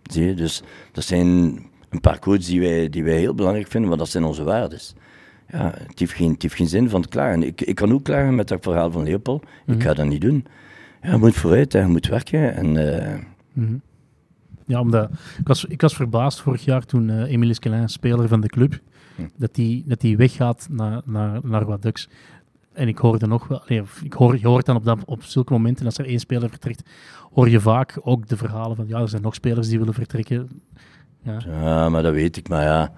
Zie 0.04 0.26
je? 0.26 0.34
Dus 0.34 0.62
dat 0.92 1.04
zijn 1.04 1.28
een 1.90 2.02
paar 2.02 2.20
quotes 2.20 2.46
die 2.48 2.60
wij, 2.60 2.90
die 2.90 3.04
wij 3.04 3.18
heel 3.20 3.36
belangrijk 3.36 3.68
vinden, 3.68 3.90
want 3.90 4.02
dat 4.02 4.10
zijn 4.10 4.24
onze 4.24 4.44
waardes. 4.44 4.94
Ja, 5.50 5.74
het 5.88 6.00
heeft 6.00 6.14
geen, 6.14 6.32
het 6.32 6.42
heeft 6.42 6.56
geen 6.56 6.68
zin 6.68 6.90
van 6.90 7.02
te 7.02 7.08
klagen. 7.08 7.44
Ik, 7.44 7.62
ik 7.62 7.76
kan 7.76 7.94
ook 7.94 8.04
klagen 8.04 8.36
met 8.36 8.48
dat 8.48 8.64
verhaal 8.64 8.92
van 8.92 9.04
Leopold. 9.04 9.46
Ik 9.66 9.82
ga 9.84 9.94
dat 9.94 10.06
niet 10.08 10.22
doen. 10.22 10.46
Ja, 11.02 11.12
je 11.12 11.18
moet 11.18 11.36
vooruit, 11.36 11.74
hè. 11.74 11.80
je 11.80 11.88
moet 11.88 12.08
werken. 12.08 12.56
En, 12.56 12.78
eh, 13.04 13.20
Mhm. 13.54 13.76
Ja, 14.66 14.80
omdat 14.80 15.10
ik 15.40 15.48
was, 15.48 15.66
ik 15.66 15.82
was 15.82 15.96
verbaasd 15.96 16.42
vorig 16.42 16.66
jaar 16.66 16.86
toen 16.86 17.10
eh 17.10 17.32
Emile 17.32 17.52
Esquelin, 17.52 17.90
speler 17.90 18.28
van 18.28 18.42
de 18.42 18.48
club, 18.48 18.80
dat 19.36 19.56
hij 19.56 19.84
dat 19.86 20.02
die 20.02 20.18
weggaat 20.18 20.68
naar, 20.72 21.02
naar, 21.06 21.40
naar 21.44 21.66
wat 21.66 21.82
Ducks. 21.82 22.10
En 22.78 22.88
ik 22.88 22.98
hoorde 22.98 23.28
nog 23.28 23.48
wel, 23.48 23.62
nee, 23.68 23.82
ik 24.04 24.14
hoor, 24.14 24.38
je 24.40 24.48
hoort 24.48 24.66
dan 24.66 24.76
op, 24.76 24.84
dat, 24.86 24.98
op 25.06 25.24
zulke 25.24 25.54
momenten, 25.54 25.86
als 25.86 25.98
er 25.98 26.06
één 26.06 26.20
speler 26.20 26.50
vertrekt, 26.50 26.90
hoor 27.34 27.50
je 27.50 27.60
vaak 27.60 28.00
ook 28.02 28.28
de 28.28 28.38
verhalen 28.38 28.76
van, 28.76 28.88
ja, 28.88 29.00
er 29.00 29.10
zijn 29.10 29.22
nog 29.22 29.34
spelers 29.34 29.68
die 29.68 29.78
willen 29.80 29.94
vertrekken. 29.94 30.50
Ja. 31.22 31.42
Ja, 31.46 31.90
maar 31.90 32.04
dat 32.04 32.14
weet 32.14 32.38
ik. 32.38 32.50
Maar 32.50 32.64
ja, 32.64 32.94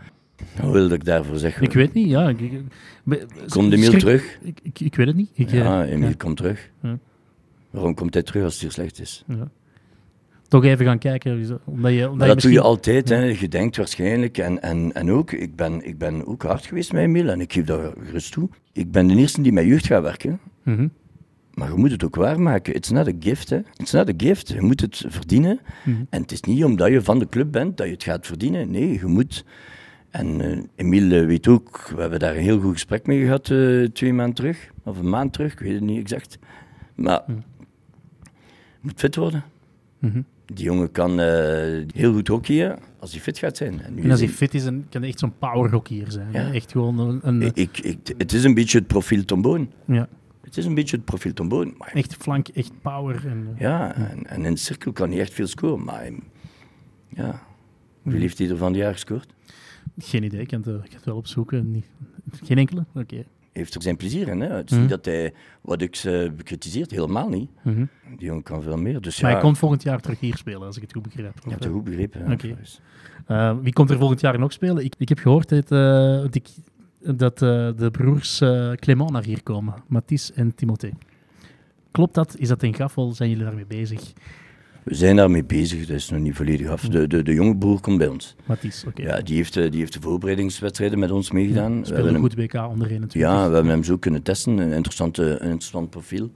wat 0.61 0.71
wil 0.71 0.89
ik 0.89 1.05
daarvoor 1.05 1.37
zeggen? 1.37 1.63
Ik 1.63 1.73
weet 1.73 1.93
niet, 1.93 2.09
ja. 2.09 2.29
Ik, 2.29 2.39
ik, 2.39 2.61
be- 3.03 3.25
Komt 3.49 3.73
Emiel 3.73 3.85
schrik- 3.87 3.99
terug? 3.99 4.37
Ik, 4.41 4.59
ik, 4.63 4.79
ik 4.79 4.95
weet 4.95 5.07
het 5.07 5.15
niet. 5.15 5.29
Ik, 5.33 5.49
Ja, 5.49 5.83
eh, 5.83 5.91
Emiel 5.91 6.07
ja, 6.07 6.13
komt 6.17 6.37
terug. 6.37 6.69
Ja. 6.81 6.97
Waarom 7.69 7.93
komt 7.93 8.13
hij 8.13 8.23
terug 8.23 8.43
als 8.43 8.53
het 8.53 8.61
hier 8.61 8.71
slecht 8.71 8.99
is? 8.99 9.23
ja. 9.27 9.49
Toch 10.49 10.63
even 10.63 10.85
gaan 10.85 10.97
kijken, 10.97 11.31
omdat 11.31 11.47
je, 11.47 11.53
omdat 11.65 11.84
Maar 11.84 11.91
je 11.91 12.07
dat 12.07 12.17
doe 12.17 12.28
je 12.28 12.34
misschien- 12.36 12.59
altijd, 12.59 13.09
hè. 13.09 13.24
je 13.24 13.47
denkt 13.47 13.78
waarschijnlijk. 13.78 14.38
En, 14.38 14.61
en, 14.61 14.93
en 14.93 15.11
ook, 15.11 15.32
ik 15.32 15.55
ben, 15.55 15.86
ik 15.88 15.97
ben 15.97 16.28
ook 16.28 16.43
hard 16.43 16.65
geweest 16.65 16.93
met 16.93 17.01
Emiel 17.01 17.30
en 17.30 17.41
ik 17.41 17.53
geef 17.53 17.65
dat 17.65 17.93
gerust 18.03 18.32
toe. 18.32 18.49
Ik 18.74 18.91
ben 18.91 19.07
de 19.07 19.15
eerste 19.15 19.41
die 19.41 19.51
met 19.51 19.65
jeugd 19.65 19.86
gaat 19.86 20.01
werken. 20.03 20.39
Mhm. 20.63 20.88
Maar 21.53 21.67
je 21.71 21.76
moet 21.78 21.91
het 21.91 22.03
ook 22.03 22.15
waarmaken. 22.15 22.76
It's 22.76 22.89
not 22.89 23.07
a 23.07 23.11
gift, 23.19 23.49
hè. 23.49 23.59
It's 23.78 23.91
not 23.91 24.09
a 24.09 24.13
gift. 24.17 24.47
Je 24.49 24.61
moet 24.61 24.82
het 24.82 25.03
verdienen. 25.07 25.59
Mhm. 25.86 26.03
En 26.09 26.21
het 26.21 26.32
is 26.32 26.41
niet 26.41 26.63
omdat 26.63 26.89
je 26.91 27.01
van 27.01 27.19
de 27.19 27.28
club 27.30 27.51
bent 27.51 27.78
dat 27.78 27.86
je 27.88 27.93
het 27.93 28.03
gaat 28.03 28.28
verdienen. 28.28 28.71
Nee, 28.71 28.93
je 28.93 29.05
moet... 29.05 29.45
En 30.09 30.41
eh 30.41 30.57
Emiel 30.76 31.11
eh, 31.21 31.26
weet 31.26 31.47
ook, 31.47 31.91
we 31.95 32.01
hebben 32.01 32.19
daar 32.19 32.36
een 32.36 32.41
heel 32.41 32.59
goed 32.59 32.74
gesprek 32.74 33.07
mee 33.07 33.21
gehad 33.24 33.49
eh, 33.49 33.84
twee 33.84 34.13
maanden 34.13 34.36
terug. 34.36 34.69
Of 34.84 34.97
een 34.99 35.09
maand 35.09 35.34
terug, 35.34 35.53
ik 35.53 35.59
weet 35.59 35.74
het 35.74 35.84
niet 35.84 35.99
exact. 35.99 36.38
Maar 36.95 37.21
Mhm. 37.28 37.38
moet 38.82 38.99
fit 38.99 39.15
worden. 39.15 39.43
Mhm. 39.99 40.21
Die 40.54 40.64
jongen 40.66 40.91
kan 40.91 41.20
eh, 41.20 41.86
heel 41.95 42.14
goed 42.14 42.28
hockeyen 42.28 42.80
als 43.00 43.12
hij 43.12 43.20
fit 43.22 43.38
gaat 43.38 43.58
zijn. 43.58 43.82
En, 43.82 44.12
als 44.12 44.20
hij 44.20 44.30
fit 44.30 44.54
is, 44.54 44.64
dan 44.64 44.86
kan 44.89 45.02
hij 45.02 45.10
echt 45.10 45.20
zo'n 45.20 45.38
power 45.38 45.72
hockeyer 45.72 46.12
zijn. 46.12 46.32
Ja. 46.32 46.52
Echt 46.54 46.72
gewoon 46.72 47.00
een, 47.00 47.20
een- 47.24 47.41
ik, 47.41 47.78
ik, 47.78 47.97
het 48.18 48.34
is 48.34 48.43
een 48.43 48.54
beetje 48.54 48.78
het 48.78 48.88
profiel 48.88 49.26
Tomboon. 49.26 49.72
ja, 49.86 50.08
Het 50.41 50.58
is 50.58 50.66
een 50.66 50.74
beetje 50.76 50.95
het 50.95 51.06
profiel 51.06 51.34
Tomboon. 51.34 51.74
Maar 51.78 51.91
echt 51.93 52.16
flank, 52.16 52.47
echt 52.47 52.72
power. 52.82 53.28
En, 53.28 53.47
eh, 53.56 53.60
Ja, 53.62 53.95
en, 53.95 54.26
en 54.28 54.45
in 54.45 54.54
de 54.54 54.60
cirkel 54.60 54.91
kan 54.91 55.10
hij 55.12 55.20
echt 55.20 55.34
veel 55.34 55.47
scoren. 55.47 55.84
Maar 55.84 55.95
hij- 56.00 56.20
ja, 57.08 57.41
hoeveel 58.02 58.22
heeft 58.22 58.38
hij 58.38 58.50
er 58.50 58.58
van 58.58 58.68
het 58.68 58.78
jaar 58.78 58.93
gescoord? 58.93 59.34
Geen 59.97 60.24
idee, 60.24 60.39
ik 60.41 60.47
kan 60.47 60.60
het, 60.60 60.68
eh, 60.68 60.74
ik 60.74 60.82
kan 60.82 60.95
het 60.95 61.06
wel 61.06 61.16
opzoeken. 61.16 61.72
Niet, 61.72 61.86
geen 62.43 62.58
enkele? 62.58 62.86
Oké. 62.95 63.24
Heeft 63.54 63.76
er 63.76 63.82
zijn 63.82 63.97
plezier 63.97 64.28
in. 64.28 64.39
Hè? 64.41 64.47
Het 64.54 64.66
is 64.66 64.72
Mhm. 64.72 64.82
niet 64.82 64.89
dat 64.89 65.06
hij, 65.06 65.34
wat 65.62 65.82
ik 65.82 65.95
ze 65.95 66.32
bekritiseerd, 66.38 66.91
helemaal 66.91 67.30
niet. 67.30 67.50
Mhm. 67.64 67.86
Die 68.18 68.26
jongen 68.28 68.43
kan 68.43 68.62
veel 68.62 68.78
meer. 68.78 69.02
Dus 69.02 69.22
Maar 69.22 69.30
ja, 69.30 69.36
hij 69.36 69.45
komt 69.45 69.58
volgend 69.58 69.84
jaar 69.84 70.00
terug 70.00 70.20
hier 70.20 70.38
spelen, 70.38 70.62
als 70.62 70.76
ik 70.76 70.82
het 70.82 70.93
goed 70.93 71.04
begrijp. 71.04 71.34
je 71.36 71.45
Of, 71.45 71.50
hebt 71.52 71.62
eh, 71.66 71.68
het 71.68 71.76
goed 71.76 71.84
begrepen. 71.84 72.22
Eh, 73.28 73.56
wie 73.62 73.74
komt 73.74 73.89
er 73.89 73.97
volgend 73.97 74.22
jaar 74.22 74.39
nog 74.39 74.52
spelen? 74.52 74.84
Ik, 74.84 74.93
ik 74.97 75.10
heb 75.10 75.20
gehoord 75.20 75.50
dat, 75.50 75.72
eh, 75.72 76.22
dat, 76.22 76.36
ik- 76.36 76.50
dat 77.00 77.41
eh, 77.41 77.70
de 77.76 77.89
broers 77.91 78.41
eh 78.41 78.72
Clément 78.72 79.12
naar 79.12 79.24
hier 79.24 79.43
komen. 79.43 79.74
Mathis 79.88 80.32
en 80.34 80.56
Timothée. 80.56 80.93
Klopt 81.91 82.14
dat? 82.14 82.36
Is 82.38 82.47
dat 82.47 82.64
een 82.64 82.74
gaffel? 82.76 83.12
Zijn 83.12 83.30
jullie 83.30 83.43
daarmee 83.45 83.66
bezig? 83.66 84.14
We 84.89 84.95
zijn 84.95 85.15
daarmee 85.15 85.43
bezig, 85.43 85.79
dat 85.85 85.95
is 85.95 86.09
nog 86.09 86.19
niet 86.19 86.35
volledig 86.35 86.67
af. 86.67 86.81
De, 86.81 87.07
de, 87.07 87.23
de 87.23 87.33
jonge 87.33 87.57
broer 87.57 87.79
komt 87.81 87.97
bij 87.97 88.07
ons. 88.07 88.35
Oké. 88.87 89.01
Ja, 89.01 89.21
die, 89.21 89.35
heeft, 89.35 89.57
eh, 89.57 89.71
die 89.71 89.79
heeft 89.79 89.93
de 89.93 90.01
voorbereidingswedstrijden 90.01 90.99
met 90.99 91.11
ons 91.11 91.31
meegedaan. 91.31 91.79
we, 91.79 91.85
Speelde 91.85 92.03
hebben 92.03 92.15
een 92.23 92.29
goed 92.29 92.35
WK 92.35 92.53
onder 92.53 92.87
21. 92.87 93.21
ja, 93.21 93.47
we 93.47 93.53
hebben 93.53 93.71
hem 93.71 93.83
zo 93.83 93.97
kunnen 93.97 94.23
testen. 94.23 94.57
Een, 94.57 94.71
interessante, 94.71 95.23
een 95.23 95.49
interessant 95.49 95.89
profiel. 95.89 96.31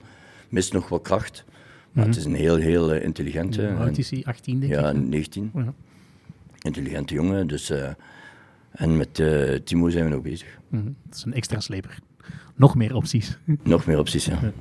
Mist 0.48 0.72
nog 0.72 0.88
wat 0.88 1.02
kracht. 1.02 1.44
Maar 1.92 2.06
het 2.06 2.16
is 2.16 2.24
een 2.24 2.34
heel, 2.34 2.56
heel 2.56 2.92
eh, 2.92 3.04
intelligente. 3.04 3.60
Hoe 3.60 3.70
en- 3.70 3.76
oud 3.78 3.98
is 3.98 4.10
hij? 4.10 4.22
18, 4.24 4.60
denk 4.60 4.72
ja, 4.72 4.88
ik. 4.90 4.94
hè? 4.96 5.00
19. 5.00 5.50
Ja. 5.54 5.72
Intelligente 6.62 7.14
jongen. 7.14 7.46
Dus, 7.46 7.70
eh, 7.70 7.88
en 8.70 8.96
met 8.96 9.18
eh, 9.18 9.54
Timo 9.64 9.88
zijn 9.88 10.04
we 10.04 10.10
nog 10.10 10.22
bezig. 10.22 10.58
Dat 10.70 11.16
is 11.16 11.24
een 11.24 11.34
extra 11.34 11.60
sleper. 11.60 11.98
Nog 12.54 12.74
meer 12.74 12.94
opties. 12.94 13.38
Nog 13.62 13.86
meer 13.86 13.98
opties, 13.98 14.24
ja. 14.24 14.52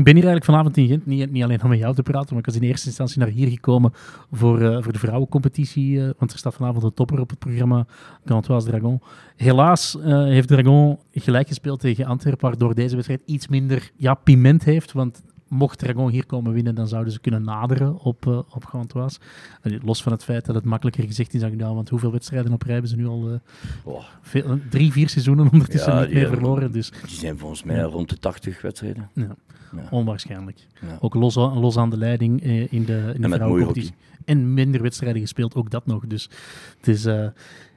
Ik 0.00 0.06
ben 0.06 0.14
hier 0.14 0.24
eigenlijk 0.24 0.52
vanavond 0.52 0.76
in 0.76 0.86
Gent, 0.86 1.06
niet, 1.06 1.30
niet 1.30 1.42
alleen 1.42 1.62
om 1.62 1.68
met 1.68 1.78
jou 1.78 1.94
te 1.94 2.02
praten, 2.02 2.28
maar 2.28 2.38
ik 2.38 2.46
was 2.46 2.54
in 2.54 2.62
eerste 2.62 2.86
instantie 2.86 3.18
naar 3.18 3.28
hier 3.28 3.48
gekomen 3.48 3.92
voor, 4.32 4.60
eh, 4.60 4.82
voor 4.82 4.92
de 4.92 4.98
vrouwencompetitie, 4.98 6.00
eh, 6.00 6.10
want 6.18 6.32
er 6.32 6.38
staat 6.38 6.54
vanavond 6.54 6.84
een 6.84 6.94
topper 6.94 7.20
op 7.20 7.30
het 7.30 7.38
programma, 7.38 7.86
Gantoise 8.24 8.66
Dragon. 8.68 9.00
Helaas 9.36 9.98
eh, 10.00 10.22
heeft 10.22 10.48
Dragon 10.48 10.98
gelijk 11.12 11.48
gespeeld 11.48 11.80
tegen 11.80 12.04
Antwerpen, 12.04 12.48
waardoor 12.48 12.74
deze 12.74 12.94
wedstrijd 12.94 13.20
iets 13.24 13.48
minder 13.48 13.90
ja, 13.96 14.14
piment 14.14 14.64
heeft, 14.64 14.92
want 14.92 15.22
mocht 15.48 15.78
Dragon 15.78 16.10
hier 16.10 16.26
komen 16.26 16.52
winnen, 16.52 16.74
dan 16.74 16.88
zouden 16.88 17.12
ze 17.12 17.20
kunnen 17.20 17.42
naderen 17.42 17.98
op, 17.98 18.26
eh 18.26 18.38
op 18.50 18.64
Gantoise. 18.64 19.18
Los 19.62 20.02
van 20.02 20.12
het 20.12 20.24
feit 20.24 20.46
dat 20.46 20.54
het 20.54 20.64
makkelijker 20.64 21.04
gezegd 21.04 21.34
is 21.34 21.40
dan 21.40 21.50
gedaan, 21.50 21.74
want 21.74 21.88
hoeveel 21.88 22.12
wedstrijden 22.12 22.52
op 22.52 22.62
rij 22.62 22.72
hebben 22.72 22.90
ze 22.90 22.96
nu 22.96 23.06
al? 23.06 23.40
Oh, 23.84 24.04
veel, 24.20 24.58
drie, 24.70 24.92
vier 24.92 25.08
seizoenen 25.08 25.50
ondertussen 25.52 25.94
Ja, 25.94 26.00
niet 26.00 26.12
meer 26.12 26.28
verloren, 26.28 26.72
dus 26.72 26.92
die 27.06 27.16
zijn 27.16 27.38
volgens 27.38 27.62
mij 27.62 27.80
rond 27.80 28.08
de 28.08 28.18
80 28.18 28.62
wedstrijden. 28.62 29.10
ja, 29.14 29.36
Ja. 29.76 29.88
onwaarschijnlijk. 29.90 30.66
Ja. 30.80 30.98
Ook 31.00 31.14
los, 31.14 31.34
los 31.34 31.76
aan 31.76 31.90
de 31.90 31.96
leiding 31.96 32.42
eh, 32.42 32.72
in 32.72 32.84
de, 32.84 33.12
in 33.14 33.22
de 33.22 33.28
vrouwencompetitie. 33.28 33.94
En 34.24 34.54
minder 34.54 34.82
wedstrijden 34.82 35.20
gespeeld, 35.20 35.54
ook 35.54 35.70
dat 35.70 35.86
nog. 35.86 36.06
Dus 36.06 36.30
het 36.76 36.88
is, 36.88 37.04
eh, 37.04 37.26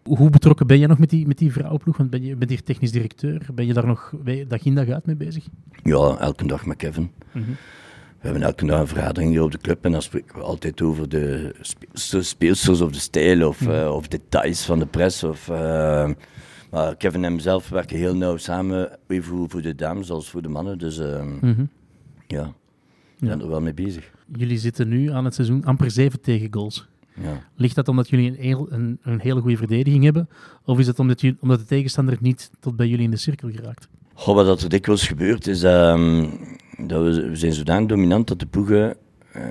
hoe 0.04 0.30
betrokken 0.30 0.68
ben 0.68 0.80
jij 0.80 0.88
nog 0.88 0.98
met 1.00 1.10
die, 1.10 1.28
met 1.28 1.38
die 1.38 1.52
vrouwenploeg? 1.52 1.98
Want 1.98 2.10
ben 2.10 2.24
je 2.24 2.36
bent 2.36 2.50
hier 2.50 2.64
technisch 2.64 2.92
directeur. 2.92 3.42
Ben 3.54 3.66
je 3.66 3.74
daar 3.74 3.86
nog 3.88 4.14
dag 4.48 4.64
in 4.66 4.76
dag 4.76 4.88
uit 4.88 5.06
mee 5.06 5.16
bezig? 5.16 5.48
Ja, 5.84 6.18
elke 6.20 6.48
dag 6.48 6.66
met 6.66 6.78
Kevin. 6.78 7.12
We 7.32 8.30
hebben 8.30 8.48
elke 8.48 8.66
dag 8.66 8.80
een 8.80 8.88
vergadering 8.88 9.32
hier 9.32 9.44
op 9.44 9.52
de 9.52 9.58
club 9.58 9.86
en 9.86 9.92
dan 9.92 10.02
spreken 10.02 10.36
we 10.36 10.42
altijd 10.44 10.82
over 10.82 11.10
de 11.10 11.56
speelsters, 12.22 12.82
of 12.82 12.92
de 12.92 13.00
stijl 13.00 13.48
of, 13.48 13.68
eh, 13.68 13.94
of 13.96 14.08
details 14.08 14.66
van 14.66 14.80
de 14.80 14.86
press. 14.86 15.24
Of, 15.24 15.48
maar 16.72 16.96
Kevin 16.98 17.24
en 17.24 17.32
hemzelf 17.32 17.70
werken 17.70 17.98
heel 17.98 18.16
nauw 18.16 18.38
samen, 18.38 18.98
even 19.08 19.50
voor, 19.50 19.62
de 19.62 19.76
dames 19.76 20.10
als 20.10 20.30
voor 20.30 20.42
de 20.42 20.50
mannen. 20.50 20.78
Dus 20.78 20.98
eh, 21.00 21.24
Mhm. 21.42 21.66
Ja, 22.34 22.54
we 23.20 23.26
zijn 23.26 23.42
er 23.42 23.50
wel 23.50 23.62
mee 23.62 23.74
bezig. 23.74 24.12
Jullie 24.36 24.58
zitten 24.58 24.88
nu 24.88 25.12
aan 25.12 25.26
het 25.26 25.34
seizoen 25.34 25.66
amper 25.66 25.92
zeven 25.92 26.22
tegengoals. 26.22 26.88
Ja. 27.22 27.50
Ligt 27.56 27.76
dat 27.76 27.88
omdat 27.88 28.10
jullie 28.10 28.30
een, 28.30 28.36
heel, 28.36 28.72
een, 28.72 29.00
een 29.04 29.20
hele 29.20 29.42
goede 29.42 29.58
verdediging 29.58 30.04
hebben? 30.04 30.30
Of 30.66 30.80
is 30.80 30.88
het 30.88 31.00
omdat, 31.00 31.22
jullie, 31.22 31.38
omdat 31.42 31.60
de 31.60 31.66
tegenstander 31.66 32.18
niet 32.22 32.52
tot 32.60 32.76
bij 32.76 32.88
jullie 32.88 33.06
in 33.06 33.12
de 33.12 33.18
cirkel 33.18 33.50
geraakt? 33.50 33.88
Goh, 34.14 34.36
wat 34.36 34.62
er 34.62 34.70
dikwijls 34.70 35.08
gebeurt 35.08 35.48
is 35.48 35.64
ehm, 35.64 36.30
dat 36.78 37.04
we, 37.04 37.30
we 37.30 37.36
zijn 37.36 37.54
zodanig 37.54 37.88
dominant 37.88 38.28
dat 38.28 38.40
de 38.40 38.46
ploegen 38.46 38.96
eh, 39.32 39.44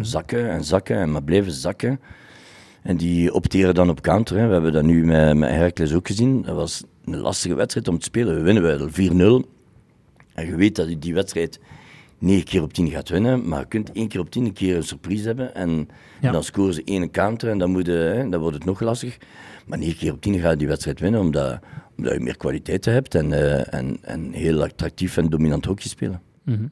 zakken 0.00 0.50
en 0.50 0.64
zakken 0.64 0.96
en 0.96 1.12
maar 1.12 1.22
blijven 1.22 1.52
zakken. 1.52 2.00
En 2.82 2.96
die 2.96 3.32
opteren 3.32 3.74
dan 3.74 3.90
op 3.90 4.00
counter. 4.00 4.38
Hè. 4.38 4.46
We 4.46 4.52
hebben 4.52 4.72
dat 4.72 4.82
nu 4.82 5.04
met, 5.04 5.36
met 5.36 5.50
Heracles 5.50 5.92
ook 5.92 6.06
gezien. 6.06 6.42
Dat 6.42 6.54
was 6.54 6.84
een 7.04 7.16
lastige 7.16 7.54
wedstrijd 7.54 7.88
om 7.88 7.98
te 7.98 8.04
spelen. 8.04 8.34
We 8.34 8.40
winnen 8.42 8.62
wel 8.62 9.42
4-0. 9.44 9.48
En 10.34 10.46
je 10.46 10.56
weet 10.56 10.76
dat 10.76 10.88
je 10.88 10.98
die 10.98 11.14
wedstrijd 11.14 11.60
9 12.18 12.44
keer 12.44 12.62
op 12.62 12.72
10 12.72 12.88
gaat 12.90 13.08
winnen. 13.08 13.48
Maar 13.48 13.60
je 13.60 13.66
kunt 13.66 13.92
1 13.92 14.08
keer 14.08 14.20
op 14.20 14.30
10 14.30 14.44
een 14.44 14.52
keer 14.52 14.76
een 14.76 14.82
surprise 14.82 15.26
hebben. 15.26 15.54
En, 15.54 15.88
Ja. 16.20 16.32
dan 16.32 16.44
scoren 16.44 16.74
ze 16.74 16.82
één 16.84 17.10
counter 17.10 17.50
en 17.50 17.58
dan, 17.58 17.70
moet 17.70 17.86
je, 17.86 17.92
hè, 17.92 18.28
dan 18.28 18.40
wordt 18.40 18.56
het 18.56 18.64
nog 18.64 18.80
lastig. 18.80 19.18
Maar 19.66 19.78
9 19.78 19.96
keer 19.96 20.12
op 20.12 20.20
10 20.20 20.38
ga 20.38 20.50
je 20.50 20.56
die 20.56 20.68
wedstrijd 20.68 21.00
winnen 21.00 21.20
omdat, 21.20 21.58
omdat 21.96 22.12
je 22.12 22.20
meer 22.20 22.36
kwaliteiten 22.36 22.92
hebt 22.92 23.14
en, 23.14 23.32
eh, 23.32 23.74
en, 23.74 23.98
en 24.02 24.32
heel 24.32 24.62
attractief 24.62 25.16
en 25.16 25.28
dominant 25.28 25.64
hockey 25.64 25.88
spelen. 25.88 26.20
Mhm. 26.44 26.66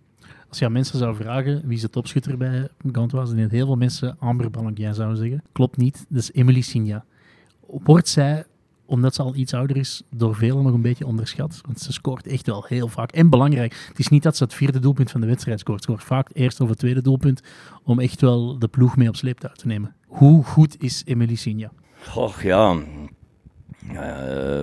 Als 0.49 0.59
je 0.59 0.65
aan 0.65 0.73
mensen 0.73 0.99
zou 0.99 1.17
vragen 1.17 1.63
wie 1.65 1.77
is 1.77 1.81
de 1.83 1.91
topschutter 1.91 2.37
bij 2.37 2.69
Gantoise, 2.93 3.35
dan 3.35 3.49
heel 3.51 3.67
veel 3.67 3.77
mensen 3.77 4.17
Amber 4.19 4.51
Ballonguin 4.51 4.95
zouden 4.95 5.17
zeggen. 5.19 5.43
Klopt 5.53 5.77
niet, 5.77 6.07
dat 6.09 6.23
is 6.23 6.33
Emily 6.33 6.61
Signa. 6.61 7.05
Wordt 7.67 8.09
zij, 8.09 8.45
omdat 8.87 9.15
ze 9.15 9.23
al 9.23 9.35
iets 9.35 9.55
ouder 9.55 9.77
is, 9.77 10.03
door 10.11 10.35
velen 10.35 10.63
nog 10.63 10.73
een 10.75 10.83
beetje 10.83 11.07
onderschat? 11.07 11.61
Want 11.67 11.81
ze 11.81 11.93
scoort 11.93 12.27
echt 12.27 12.47
wel 12.47 12.65
heel 12.69 12.89
vaak. 12.89 13.13
En 13.13 13.31
belangrijk, 13.31 13.85
het 13.89 13.99
is 13.99 14.09
niet 14.09 14.23
dat 14.23 14.37
ze 14.37 14.45
het 14.45 14.55
vierde 14.55 14.79
doelpunt 14.79 15.11
van 15.11 15.21
de 15.21 15.27
wedstrijd 15.27 15.61
scoort. 15.61 15.79
Ze 15.79 15.91
scoort 15.91 16.05
vaak 16.05 16.29
het 16.29 16.37
eerste 16.37 16.63
of 16.63 16.69
het 16.69 16.79
tweede 16.79 17.03
doelpunt 17.03 17.41
om 17.83 18.01
echt 18.01 18.21
wel 18.21 18.59
de 18.59 18.69
ploeg 18.69 18.97
mee 18.97 19.09
op 19.09 19.17
sleeptouw 19.17 19.53
te 19.53 19.67
nemen. 19.67 19.95
Hoe 20.07 20.45
goed 20.45 20.83
is 20.83 21.03
Emily 21.07 21.35
Signa? 21.35 21.73
Och 22.15 22.43
ja, 22.43 22.77
eh, 23.93 24.61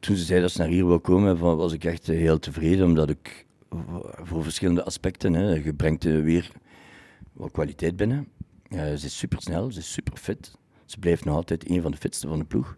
toen 0.00 0.16
ze 0.16 0.24
zei 0.24 0.40
dat 0.40 0.50
ze 0.50 0.58
naar 0.58 0.68
hier 0.68 0.86
wil 0.86 1.00
komen, 1.00 1.38
wa- 1.38 1.54
was 1.54 1.72
ik 1.72 1.84
echt 1.84 2.06
heel 2.06 2.38
tevreden, 2.38 2.86
omdat 2.86 3.10
ik 3.10 3.46
voor- 4.22 4.42
verschillende 4.42 4.84
aspecten, 4.84 5.32
hè, 5.34 5.54
je 5.54 5.74
brengt 5.74 6.04
eh, 6.04 6.20
weer 6.22 6.50
wat 7.32 7.50
kwaliteit 7.50 7.96
binnen. 7.96 8.28
Eh, 8.68 8.78
ze 8.78 9.06
is 9.06 9.18
super 9.18 9.42
snel, 9.42 9.72
ze 9.72 9.78
is 9.78 9.92
super 9.92 10.16
fit. 10.16 10.58
Ze 10.84 10.98
blijft 10.98 11.24
nog 11.24 11.34
altijd 11.34 11.70
een 11.70 11.82
van 11.82 11.90
de 11.90 11.96
fitste 11.96 12.28
van 12.28 12.38
de 12.38 12.44
ploeg. 12.44 12.76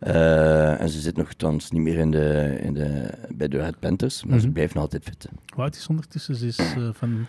Eh, 0.00 0.80
en 0.80 0.88
ze 0.88 1.00
zit 1.00 1.16
nog 1.16 1.28
niet 1.70 1.82
meer 1.82 1.98
in 1.98 2.10
de, 2.10 2.58
in 2.62 2.74
de, 2.74 3.10
bij 3.34 3.48
de 3.48 3.58
Red 3.58 3.78
Panthers, 3.78 4.24
maar 4.24 4.38
ze 4.38 4.44
Mhm. 4.44 4.54
blijft 4.54 4.74
nog 4.74 4.82
altijd 4.82 5.04
fit. 5.04 5.28
Hoe 5.54 5.62
oud 5.62 5.76
is 5.76 5.86
ondertussen? 5.86 6.34
Ze 6.36 6.46
is, 6.46 6.58
eh, 6.58 6.88
van, 6.92 7.26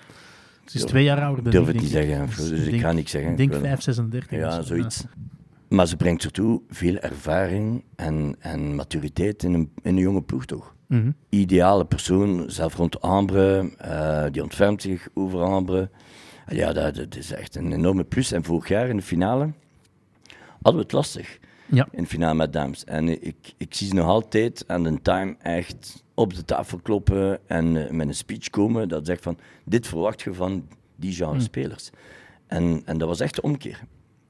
ze 0.66 0.66
is 0.66 0.72
Durf- 0.74 0.86
twee 0.86 1.04
jaar 1.04 1.22
ouder 1.22 1.44
dan 1.44 1.52
durf 1.54 1.68
ik, 1.68 1.74
het 1.74 1.82
niet 1.84 1.92
zeggen, 1.92 2.24
ik. 2.24 2.36
dus 2.36 2.52
ik 2.68 2.80
ga 2.80 2.92
niks 2.92 3.12
zeggen. 3.12 3.32
Ik 3.32 3.38
denk 3.38 3.50
Ik 3.54 3.56
wil- 3.60 3.66
5, 3.68 3.82
36. 3.82 4.32
Ja, 4.32 4.62
zoiets. 4.62 5.04
Maar 5.70 5.88
ze 5.88 5.96
brengt 5.98 6.24
ertoe 6.24 6.62
veel 6.70 6.96
ervaring 6.98 7.84
en, 7.96 8.36
en 8.40 8.76
maturiteit 8.76 9.44
in 9.44 9.54
een, 9.54 9.72
in 9.82 9.96
een 9.96 10.02
jonge 10.02 10.22
ploeg, 10.22 10.46
toch? 10.46 10.76
Mhm. 10.88 11.12
Ideale 11.30 11.86
persoon, 11.86 12.44
zelf 12.48 12.76
rond 12.76 13.02
Ambre, 13.02 13.72
eh, 13.78 14.26
die 14.32 14.44
ontfermt 14.44 14.82
zich 14.82 15.08
over 15.14 15.42
Ambre. 15.42 15.90
En 16.46 16.56
ja, 16.56 16.74
dat, 16.74 16.96
dat 16.96 17.16
is 17.16 17.32
echt 17.32 17.56
een 17.56 17.72
enorme 17.74 18.04
plus. 18.04 18.32
En 18.32 18.44
vorig 18.44 18.68
jaar 18.68 18.88
in 18.90 18.96
de 18.98 19.02
finale 19.04 19.52
hadden 20.62 20.74
we 20.76 20.80
het 20.82 20.92
lastig. 20.92 21.40
Ja. 21.72 21.88
In 21.92 22.08
finale 22.08 22.34
met 22.34 22.54
dames. 22.54 22.84
En 22.84 23.24
ik, 23.24 23.54
ik 23.58 23.74
zie 23.74 23.88
ze 23.88 23.94
nog 23.94 24.08
altijd 24.08 24.64
aan 24.68 24.84
de 24.84 25.02
time 25.02 25.36
echt 25.42 26.04
op 26.14 26.34
de 26.34 26.46
tafel 26.46 26.78
kloppen 26.78 27.40
en 27.48 27.88
eh, 27.88 27.92
met 27.92 28.08
een 28.08 28.16
speech 28.16 28.50
komen 28.50 28.90
dat 28.90 29.06
zegt 29.06 29.24
van, 29.24 29.38
dit 29.66 29.88
verwacht 29.88 30.22
je 30.22 30.34
van 30.34 30.68
die 30.96 31.14
genre 31.14 31.40
spelers. 31.40 31.90
En, 32.48 32.82
en 32.86 32.98
dat 32.98 33.08
was 33.08 33.20
echt 33.20 33.36
de 33.36 33.42
omkeer. 33.42 33.84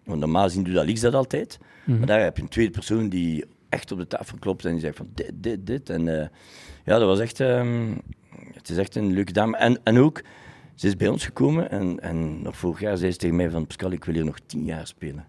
Want 0.04 0.20
normaal 0.20 0.50
zien 0.50 0.64
doet 0.64 0.78
Alix 0.78 1.02
dat 1.02 1.14
altijd. 1.14 1.60
Maar 1.86 2.06
daar 2.08 2.22
heb 2.22 2.38
je 2.38 2.44
een 2.44 2.50
tweede 2.50 2.72
persoon 2.72 3.10
die 3.10 3.46
echt 3.70 3.92
op 3.92 3.98
de 3.98 4.08
tafel 4.08 4.38
klopt 4.40 4.66
en 4.66 4.72
die 4.72 4.80
zegt 4.80 4.98
van 4.98 5.10
dit, 5.14 5.32
dit, 5.36 5.68
dit. 5.68 5.90
En 5.90 6.22
eh, 6.22 6.28
ja, 6.86 6.98
dat 6.98 7.08
was 7.08 7.20
echt, 7.20 7.40
ehm, 7.40 7.96
het 8.54 8.70
is 8.70 8.78
echt 8.78 8.96
een 8.96 9.14
leuke 9.14 9.32
dame. 9.32 9.58
En, 9.58 9.80
en 9.84 9.98
ook, 9.98 10.22
ze 10.76 10.88
is 10.88 10.96
bij 10.96 11.08
ons 11.08 11.26
gekomen 11.26 11.70
en, 11.70 12.00
en 12.00 12.42
nog 12.42 12.58
vorig 12.58 12.80
jaar 12.80 12.98
zei 12.98 13.12
ze 13.12 13.18
tegen 13.18 13.36
mij 13.36 13.50
van 13.50 13.68
Pascal, 13.68 13.92
ik 13.92 14.04
wil 14.04 14.16
hier 14.16 14.26
nog 14.26 14.40
tien 14.46 14.64
jaar 14.64 14.88
spelen. 14.88 15.26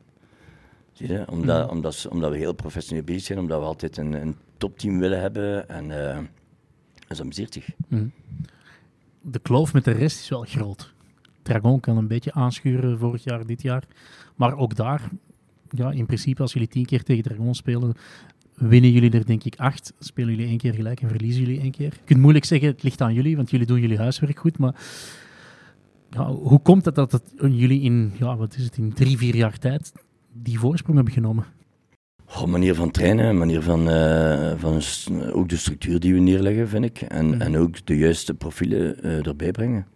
Zie 1.06 1.12
je? 1.12 1.24
Omdat, 1.30 1.70
omdat, 1.70 1.94
ze- 1.94 2.10
omdat 2.10 2.30
we 2.30 2.36
heel 2.36 2.52
professioneel 2.52 3.04
bezig 3.04 3.22
zijn, 3.22 3.38
omdat 3.38 3.58
we 3.60 3.64
altijd 3.66 3.96
een, 3.96 4.12
een 4.12 4.36
topteam 4.56 4.98
willen 4.98 5.20
hebben. 5.20 5.68
En 5.68 6.08
eh 6.10 6.18
dat 7.08 7.20
amuseert 7.20 7.52
zich. 7.52 7.66
De 9.20 9.38
kloof 9.38 9.72
met 9.72 9.84
de 9.84 9.90
rest 9.90 10.20
is 10.20 10.28
wel 10.28 10.42
groot. 10.42 10.92
Dragon 11.42 11.80
kan 11.80 11.96
een 11.96 12.06
beetje 12.06 12.32
aanschuren 12.32 12.98
vorig 12.98 13.24
jaar, 13.24 13.46
dit 13.46 13.62
jaar. 13.62 13.84
Maar 14.36 14.56
ook 14.56 14.76
daar, 14.76 15.08
ja, 15.70 15.90
in 15.90 16.06
principe, 16.06 16.42
als 16.42 16.52
jullie 16.52 16.68
tien 16.68 16.84
keer 16.84 17.02
tegen 17.02 17.22
Dragon 17.22 17.54
spelen, 17.54 17.94
winnen 18.54 18.90
jullie 18.92 19.10
er 19.10 19.26
denk 19.26 19.44
ik 19.44 19.56
acht. 19.56 19.92
Spelen 19.98 20.30
jullie 20.30 20.46
één 20.46 20.58
keer 20.58 20.74
gelijk 20.74 21.00
en 21.02 21.08
verliezen 21.08 21.42
jullie 21.44 21.60
één 21.60 21.70
keer. 21.70 21.92
Je 21.92 22.04
kunt 22.04 22.20
moeilijk 22.20 22.44
zeggen, 22.44 22.68
het 22.68 22.82
ligt 22.82 23.00
aan 23.00 23.14
jullie, 23.14 23.36
want 23.36 23.50
jullie 23.50 23.66
doen 23.66 23.80
jullie 23.80 23.98
huiswerk 23.98 24.38
goed. 24.38 24.58
Maar 24.58 24.74
ja, 26.10 26.30
hoe 26.32 26.60
komt 26.62 26.84
het 26.84 26.94
dat 26.94 27.12
het 27.12 27.32
jullie 27.38 27.80
in, 27.80 28.12
ja, 28.18 28.36
wat 28.36 28.56
is 28.56 28.64
het, 28.64 28.76
in 28.76 28.92
drie, 28.92 29.16
vier 29.18 29.36
jaar 29.36 29.58
tijd 29.58 29.92
die 30.32 30.58
voorsprong 30.58 30.96
hebben 30.96 31.14
genomen? 31.14 31.44
Oh, 32.36 32.44
manier 32.44 32.74
van 32.74 32.90
trainen, 32.90 33.38
manier 33.38 33.62
van, 33.62 33.90
eh, 33.90 34.52
van 34.56 34.82
ook 35.32 35.48
de 35.48 35.56
structuur 35.56 36.00
die 36.00 36.14
we 36.14 36.20
neerleggen, 36.20 36.68
vind 36.68 36.84
ik. 36.84 37.00
En, 37.00 37.40
en 37.40 37.56
ook 37.56 37.86
de 37.86 37.96
juiste 37.96 38.34
profielen 38.34 39.02
eh, 39.02 39.26
erbij 39.26 39.50
brengen. 39.50 39.86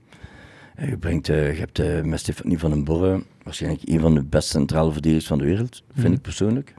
Eh, 0.75 0.89
je, 0.89 0.99
brengt, 0.99 1.27
je 1.27 1.33
hebt 1.33 2.05
met 2.05 2.21
Stefanie 2.21 2.59
van 2.59 2.71
den 2.71 2.85
Borre 2.85 3.23
waarschijnlijk 3.43 3.83
een 3.85 4.01
van 4.01 4.15
de 4.15 4.25
beste 4.25 4.51
centrale 4.51 4.93
verdedigers 4.93 5.27
van 5.27 5.39
de 5.39 5.45
wereld, 5.45 5.83
vind 5.95 6.15
ik 6.15 6.21
persoonlijk. 6.21 6.75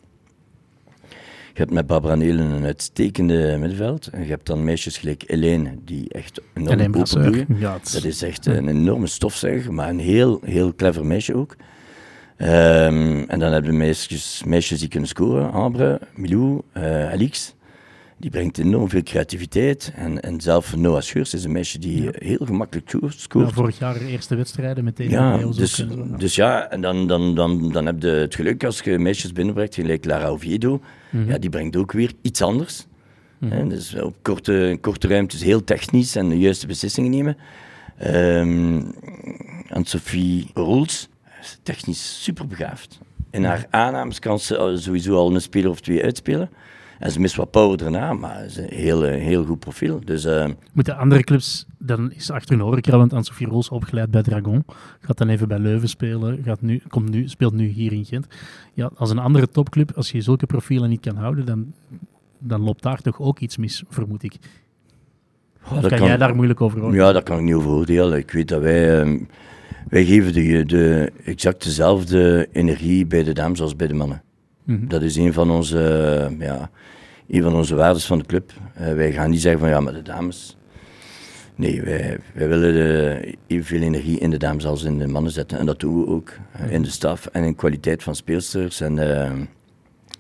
Je 1.53 1.63
hebt 1.63 1.75
met 1.75 1.87
Barbara 1.87 2.15
Nelen 2.15 2.49
een 2.49 2.65
uitstekende 2.65 3.57
middenveld. 3.59 4.07
En 4.07 4.21
je 4.21 4.29
hebt 4.29 4.45
dan 4.45 4.63
meisjes 4.63 4.97
gelijk 4.97 5.23
Helene, 5.27 5.77
die 5.83 6.09
echt 6.09 6.41
enorm 6.53 6.95
openbloeien. 6.95 7.47
Ja, 7.59 7.79
Dat 7.91 8.03
is 8.03 8.21
echt 8.21 8.45
een 8.45 8.67
enorme 8.67 9.07
stofzuiger, 9.07 9.73
maar 9.73 9.89
een 9.89 9.99
heel, 9.99 10.39
heel 10.43 10.75
clever 10.75 11.05
meisje 11.05 11.35
ook. 11.35 11.55
Ehm, 12.37 13.23
en 13.27 13.39
dan 13.39 13.51
hebben 13.51 13.71
we 13.71 13.77
meisjes, 13.77 14.41
meisjes 14.45 14.79
die 14.79 14.89
kunnen 14.89 15.09
scoren. 15.09 15.51
Ambre, 15.51 15.99
Milou, 16.15 16.61
eh 16.71 17.11
Alix. 17.11 17.55
Die 18.19 18.29
brengt 18.29 18.57
enorm 18.57 18.89
veel 18.89 19.03
creativiteit. 19.03 19.91
En, 19.95 20.21
en 20.21 20.41
zelf 20.41 20.75
Noah 20.75 21.01
Scheurs 21.01 21.33
is 21.33 21.43
een 21.43 21.51
meisje 21.51 21.79
die 21.79 22.01
Ja. 22.03 22.09
heel 22.13 22.45
gemakkelijk 22.45 22.89
sco- 22.89 22.99
ja, 23.01 23.09
scoort. 23.17 23.53
vorig 23.53 23.79
jaar 23.79 24.01
eerste 24.01 24.35
wedstrijden 24.35 24.83
meteen. 24.83 25.09
Ja, 25.09 25.37
dus, 25.37 25.79
en 25.79 26.13
dus 26.17 26.35
ja, 26.35 26.69
en 26.69 26.81
dan, 26.81 27.07
dan, 27.07 27.35
dan, 27.35 27.71
dan 27.71 27.85
heb 27.85 28.01
je 28.01 28.07
het 28.07 28.35
geluk 28.35 28.63
als 28.63 28.79
je 28.79 28.99
meisjes 28.99 29.31
binnenbrengt, 29.31 29.75
gelijk 29.75 30.05
Lara 30.05 30.27
Oviedo. 30.27 30.81
Mhm. 31.09 31.29
Ja, 31.29 31.37
die 31.37 31.49
brengt 31.49 31.75
ook 31.75 31.91
weer 31.91 32.11
iets 32.21 32.41
anders. 32.41 32.85
Mhm. 33.37 33.67
Dus 33.67 33.95
op 34.01 34.15
korte, 34.21 34.77
korte 34.81 35.07
ruimtes 35.07 35.43
heel 35.43 35.63
technisch 35.63 36.15
en 36.15 36.29
de 36.29 36.39
juiste 36.39 36.67
beslissingen 36.67 37.11
nemen. 37.11 37.37
Ehm 37.97 38.81
Anne-Sophie 39.69 40.49
Roels 40.53 40.93
is 40.93 41.09
technisch 41.63 42.23
superbegaafd. 42.23 42.99
In 43.31 43.43
haar 43.43 43.65
aannames 43.69 44.19
kan 44.19 44.39
ze 44.39 44.75
sowieso 44.77 45.15
al 45.15 45.35
een 45.35 45.41
speler 45.41 45.69
of 45.69 45.79
twee 45.81 46.03
uitspelen. 46.03 46.49
En 46.99 47.11
ze 47.11 47.19
mist 47.19 47.35
wat 47.35 47.51
power 47.51 47.77
daarna, 47.77 48.13
maar 48.13 48.37
ze 48.39 48.45
is 48.45 48.57
een 48.57 48.77
heel, 48.77 49.05
eh, 49.05 49.21
heel 49.21 49.45
goed 49.45 49.59
profiel. 49.59 50.01
Dus 50.05 50.25
eh, 50.25 50.47
Moeten 50.73 50.97
andere 50.97 51.23
clubs, 51.23 51.65
dan 51.77 52.11
is 52.11 52.31
achter 52.31 52.53
een 52.53 52.61
horeca, 52.61 52.97
want 52.97 53.11
Anne-Sophie 53.11 53.47
Roos 53.47 53.69
opgeleid 53.69 54.11
bij 54.11 54.21
Dragon. 54.21 54.65
Gaat 54.99 55.17
dan 55.17 55.29
even 55.29 55.47
bij 55.47 55.59
Leuven 55.59 55.89
spelen, 55.89 56.43
gaat 56.43 56.61
nu, 56.61 56.81
komt 56.87 57.09
nu, 57.09 57.27
speelt 57.27 57.53
nu 57.53 57.67
hier 57.67 57.91
in 57.91 58.05
Gent. 58.05 58.27
Ja, 58.73 58.91
als 58.95 59.09
een 59.09 59.19
andere 59.19 59.49
topclub, 59.49 59.91
als 59.95 60.11
je 60.11 60.21
zulke 60.21 60.45
profielen 60.45 60.89
niet 60.89 61.01
kan 61.01 61.15
houden, 61.15 61.45
dan, 61.45 61.73
dan 62.39 62.61
loopt 62.61 62.83
daar 62.83 63.01
toch 63.01 63.19
ook 63.19 63.39
iets 63.39 63.57
mis, 63.57 63.83
vermoed 63.89 64.23
ik. 64.23 64.35
oh, 65.65 65.81
dat 65.81 65.93
kan, 65.93 66.07
jij 66.07 66.17
daar 66.17 66.35
moeilijk 66.35 66.61
over 66.61 66.79
horen? 66.79 66.95
Ja, 66.95 67.11
dat 67.11 67.23
kan 67.23 67.37
ik 67.37 67.43
niet 67.43 67.55
over 67.55 67.71
oordelen. 67.71 68.17
Ik 68.17 68.31
weet 68.31 68.47
dat 68.47 68.61
wij, 68.61 68.99
ehm, 68.99 69.17
wij 69.89 70.05
geven 70.05 70.33
de, 70.33 70.65
de 70.65 71.11
exact 71.25 71.63
dezelfde 71.63 72.47
energie 72.51 73.05
bij 73.05 73.23
de 73.23 73.33
dames 73.33 73.61
als 73.61 73.75
bij 73.75 73.87
de 73.87 73.93
mannen. 73.93 74.21
Mhm. 74.63 74.87
Dat 74.87 75.01
is 75.01 75.15
een 75.15 75.33
van 75.33 75.51
onze, 75.51 76.35
ja, 76.39 76.69
een 77.27 77.43
van 77.43 77.55
onze 77.55 77.75
waarden 77.75 78.01
van 78.01 78.17
de 78.17 78.25
club. 78.25 78.51
Eh, 78.73 78.93
wij 78.93 79.11
gaan 79.11 79.29
niet 79.29 79.41
zeggen 79.41 79.59
van 79.59 79.69
ja, 79.69 79.79
maar 79.79 79.93
de 79.93 80.01
dames. 80.01 80.57
Nee, 81.55 81.81
wij, 81.81 82.17
wij 82.33 82.47
willen 82.47 82.73
de, 82.73 83.35
evenveel 83.47 83.81
energie 83.81 84.19
in 84.19 84.29
de 84.29 84.37
dames 84.37 84.65
als 84.65 84.83
in 84.83 84.97
de 84.97 85.07
mannen 85.07 85.31
zetten. 85.31 85.57
En 85.59 85.65
dat 85.65 85.79
doen 85.79 85.99
we 86.01 86.07
ook. 86.07 86.33
eh, 86.51 86.71
in 86.71 86.81
de 86.81 86.89
staf 86.89 87.25
en 87.25 87.43
in 87.43 87.55
kwaliteit 87.55 88.03
van 88.03 88.15
speelsters. 88.15 88.81
En, 88.81 88.99
eh, 88.99 89.21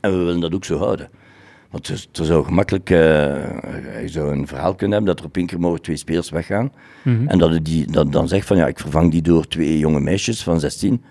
en 0.01 0.11
we 0.11 0.17
willen 0.17 0.39
dat 0.39 0.53
ook 0.53 0.65
zo 0.65 0.77
houden. 0.77 1.09
Want 1.69 1.87
er 1.87 2.25
zou 2.25 2.45
gemakkelijk, 2.45 2.89
je 2.89 4.03
zou 4.05 4.31
een 4.31 4.47
verhaal 4.47 4.75
kunnen 4.75 4.97
hebben 4.97 5.15
dat 5.15 5.23
er 5.23 5.29
op 5.29 5.37
één 5.37 5.45
keer 5.45 5.59
mogen 5.59 5.81
twee 5.81 5.97
spelers 5.97 6.29
weggaan. 6.29 6.71
Mhm. 7.03 7.27
En 7.27 7.37
dat 7.37 7.53
je 7.53 7.61
die, 7.61 7.91
dat 7.91 8.11
dan 8.11 8.27
zegt 8.27 8.47
van 8.47 8.57
ja, 8.57 8.67
ik 8.67 8.79
vervang 8.79 9.11
die 9.11 9.21
door 9.21 9.47
twee 9.47 9.79
jonge 9.79 9.99
meisjes 9.99 10.43
van 10.43 10.59
16. 10.59 11.03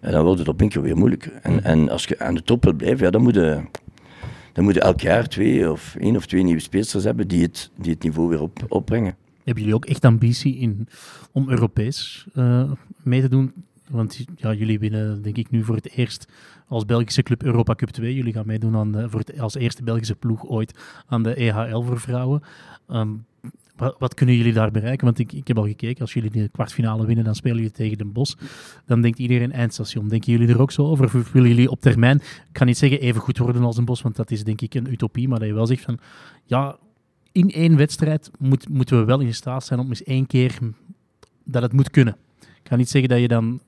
En 0.00 0.12
dan 0.12 0.24
wordt 0.24 0.38
het 0.38 0.48
op 0.48 0.60
één 0.60 0.68
keer 0.68 0.82
weer 0.82 0.96
moeilijk. 0.96 1.26
En, 1.42 1.64
en 1.64 1.88
als 1.88 2.04
je 2.04 2.18
aan 2.18 2.34
de 2.34 2.42
top 2.42 2.64
wilt 2.64 2.76
blijven, 2.76 3.04
ja, 3.04 3.10
dan 3.10 3.22
moet 3.22 3.34
je, 3.34 3.62
dan 4.52 4.64
moet 4.64 4.74
je 4.74 4.80
elk 4.80 5.00
jaar 5.00 5.28
twee 5.28 5.70
of 5.70 5.96
één 5.98 6.16
of 6.16 6.26
twee 6.26 6.42
nieuwe 6.42 6.60
speelsters 6.60 7.04
hebben 7.04 7.28
die 7.28 7.42
het, 7.42 7.70
die 7.76 7.92
het 7.92 8.02
niveau 8.02 8.28
weer 8.28 8.42
op, 8.42 8.64
opbrengen. 8.68 9.16
Hebben 9.44 9.62
jullie 9.62 9.74
ook 9.74 9.86
echt 9.86 10.04
ambitie 10.04 10.56
in, 10.56 10.88
om 11.32 11.50
Europees 11.50 12.26
eh, 12.34 12.72
mee 13.02 13.20
te 13.20 13.28
doen? 13.28 13.52
Want 13.90 14.24
ja, 14.36 14.52
jullie 14.52 14.78
winnen 14.78 15.22
denk 15.22 15.36
ik 15.36 15.50
nu 15.50 15.64
voor 15.64 15.74
het 15.74 15.90
eerst 15.90 16.28
als 16.70 16.84
Belgische 16.84 17.22
club 17.22 17.42
Europa 17.42 17.74
Cup 17.74 17.88
2. 17.88 18.14
Jullie 18.14 18.32
gaan 18.32 18.46
meedoen 18.46 18.76
aan 18.76 18.92
de, 18.92 19.08
voor 19.08 19.24
als 19.38 19.54
eerste 19.54 19.82
Belgische 19.82 20.14
ploeg 20.14 20.46
ooit 20.46 20.78
aan 21.06 21.22
de 21.22 21.34
EHL 21.34 21.80
voor 21.80 22.00
vrouwen. 22.00 22.42
Ehm, 22.88 23.10
wat, 23.76 23.96
wat 23.98 24.14
kunnen 24.14 24.36
jullie 24.36 24.52
daar 24.52 24.70
bereiken? 24.70 25.04
Want 25.04 25.18
ik, 25.18 25.32
ik 25.32 25.48
heb 25.48 25.58
al 25.58 25.66
gekeken, 25.66 26.00
als 26.00 26.12
jullie 26.12 26.30
de 26.30 26.48
kwartfinale 26.48 27.06
winnen, 27.06 27.24
dan 27.24 27.34
spelen 27.34 27.56
jullie 27.56 27.72
tegen 27.72 27.98
Den 27.98 28.12
Bosch. 28.12 28.34
Dan 28.86 29.00
denkt 29.00 29.18
iedereen 29.18 29.52
eindstation. 29.52 30.08
Denken 30.08 30.32
jullie 30.32 30.48
er 30.48 30.60
ook 30.60 30.70
zo 30.70 30.86
over? 30.86 31.04
Of 31.04 31.32
willen 31.32 31.48
jullie 31.48 31.70
op 31.70 31.80
termijn, 31.80 32.16
ik 32.16 32.52
kan 32.52 32.66
niet 32.66 32.78
zeggen 32.78 33.00
even 33.00 33.20
goed 33.20 33.38
worden 33.38 33.62
als 33.62 33.76
Den 33.76 33.84
Bosch, 33.84 34.02
want 34.02 34.16
dat 34.16 34.30
is 34.30 34.44
denk 34.44 34.60
ik 34.60 34.74
een 34.74 34.92
utopie, 34.92 35.28
maar 35.28 35.38
dat 35.38 35.48
je 35.48 35.54
wel 35.54 35.66
zegt 35.66 35.82
van, 35.82 35.98
ja, 36.44 36.76
in 37.32 37.50
één 37.50 37.76
wedstrijd 37.76 38.30
moet, 38.38 38.68
moeten 38.68 38.98
we 38.98 39.04
wel 39.04 39.20
in 39.20 39.34
staat 39.34 39.64
zijn 39.64 39.80
om 39.80 39.88
eens 39.88 40.02
één 40.02 40.26
keer 40.26 40.58
dat 41.44 41.62
het 41.62 41.72
moet 41.72 41.90
kunnen. 41.90 42.16
Ik 42.40 42.68
ga 42.68 42.76
niet 42.76 42.88
zeggen 42.88 43.10
dat 43.10 43.20
je 43.20 43.28
dan, 43.28 43.60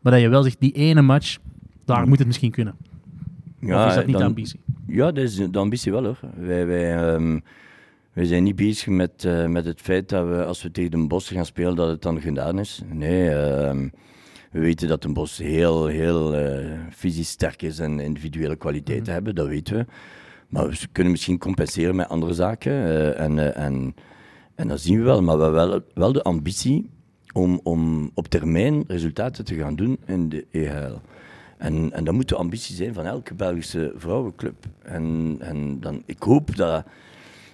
maar 0.00 0.12
dat 0.12 0.20
je 0.20 0.28
wel 0.28 0.42
zegt, 0.42 0.60
die 0.60 0.72
ene 0.72 1.02
match, 1.02 1.38
daar 1.88 2.08
moet 2.08 2.18
het 2.18 2.26
misschien 2.26 2.50
kunnen. 2.50 2.74
of 3.62 3.86
is 3.86 3.94
dat 3.94 3.96
niet 3.96 4.06
de 4.06 4.12
dan- 4.12 4.22
ambitie? 4.22 4.60
Ja, 4.86 5.04
dat 5.12 5.24
is 5.24 5.34
de 5.36 5.58
ambitie 5.58 5.92
wel 5.92 6.04
hoor. 6.04 6.18
Wij, 6.36 6.66
wij, 6.66 6.96
ehm, 6.96 7.38
wij 8.12 8.24
zijn 8.24 8.42
niet 8.42 8.56
bezig 8.56 8.86
met, 8.86 9.24
eh, 9.24 9.46
met 9.46 9.64
het 9.64 9.80
feit 9.80 10.08
dat 10.08 10.28
we 10.28 10.44
als 10.44 10.62
we 10.62 10.70
tegen 10.70 10.90
Den 10.90 11.08
Bosch 11.08 11.32
gaan 11.32 11.46
spelen, 11.46 11.76
dat 11.76 11.88
het 11.88 12.02
dan 12.02 12.20
gedaan 12.20 12.58
is. 12.58 12.82
Nee, 12.92 13.30
ehm, 13.30 13.88
we 14.50 14.58
weten 14.60 14.88
dat 14.88 15.02
Den 15.02 15.12
Bosch 15.12 15.38
heel, 15.38 15.86
heel 15.86 16.34
eh, 16.36 16.78
fysisch 16.90 17.28
sterk 17.28 17.62
is 17.62 17.78
en 17.78 18.00
individuele 18.00 18.56
kwaliteiten 18.56 19.04
Mhm. 19.06 19.12
hebben, 19.14 19.34
dat 19.34 19.46
weten 19.46 19.76
we. 19.76 19.86
Maar 20.48 20.68
we 20.68 20.76
kunnen 20.92 21.12
misschien 21.12 21.38
compenseren 21.38 21.96
met 21.96 22.08
andere 22.08 22.34
zaken. 22.34 22.72
eh, 22.72 23.20
en, 23.20 23.38
eh, 23.38 23.64
en, 23.64 23.94
en 24.54 24.68
dat 24.68 24.80
zien 24.80 24.98
we 24.98 25.04
wel. 25.04 25.22
Maar 25.22 25.36
we 25.36 25.42
hebben 25.42 25.68
wel, 25.68 25.80
wel 25.94 26.12
de 26.12 26.22
ambitie 26.22 26.90
om, 27.32 27.60
om 27.62 28.10
op 28.14 28.28
termijn 28.28 28.84
resultaten 28.86 29.44
te 29.44 29.54
gaan 29.54 29.76
doen 29.76 29.98
in 30.06 30.28
de 30.28 30.46
EHL. 30.50 31.00
En, 31.58 31.92
en 31.92 32.04
dat 32.04 32.14
moet 32.14 32.28
de 32.28 32.34
ambitie 32.36 32.74
zijn 32.76 32.94
van 32.94 33.06
elke 33.06 33.34
Belgische 33.34 33.92
vrouwenclub. 33.96 34.66
En, 34.82 35.36
en 35.40 35.80
dan, 35.80 36.02
ik 36.06 36.22
hoop 36.22 36.56
dat, 36.56 36.84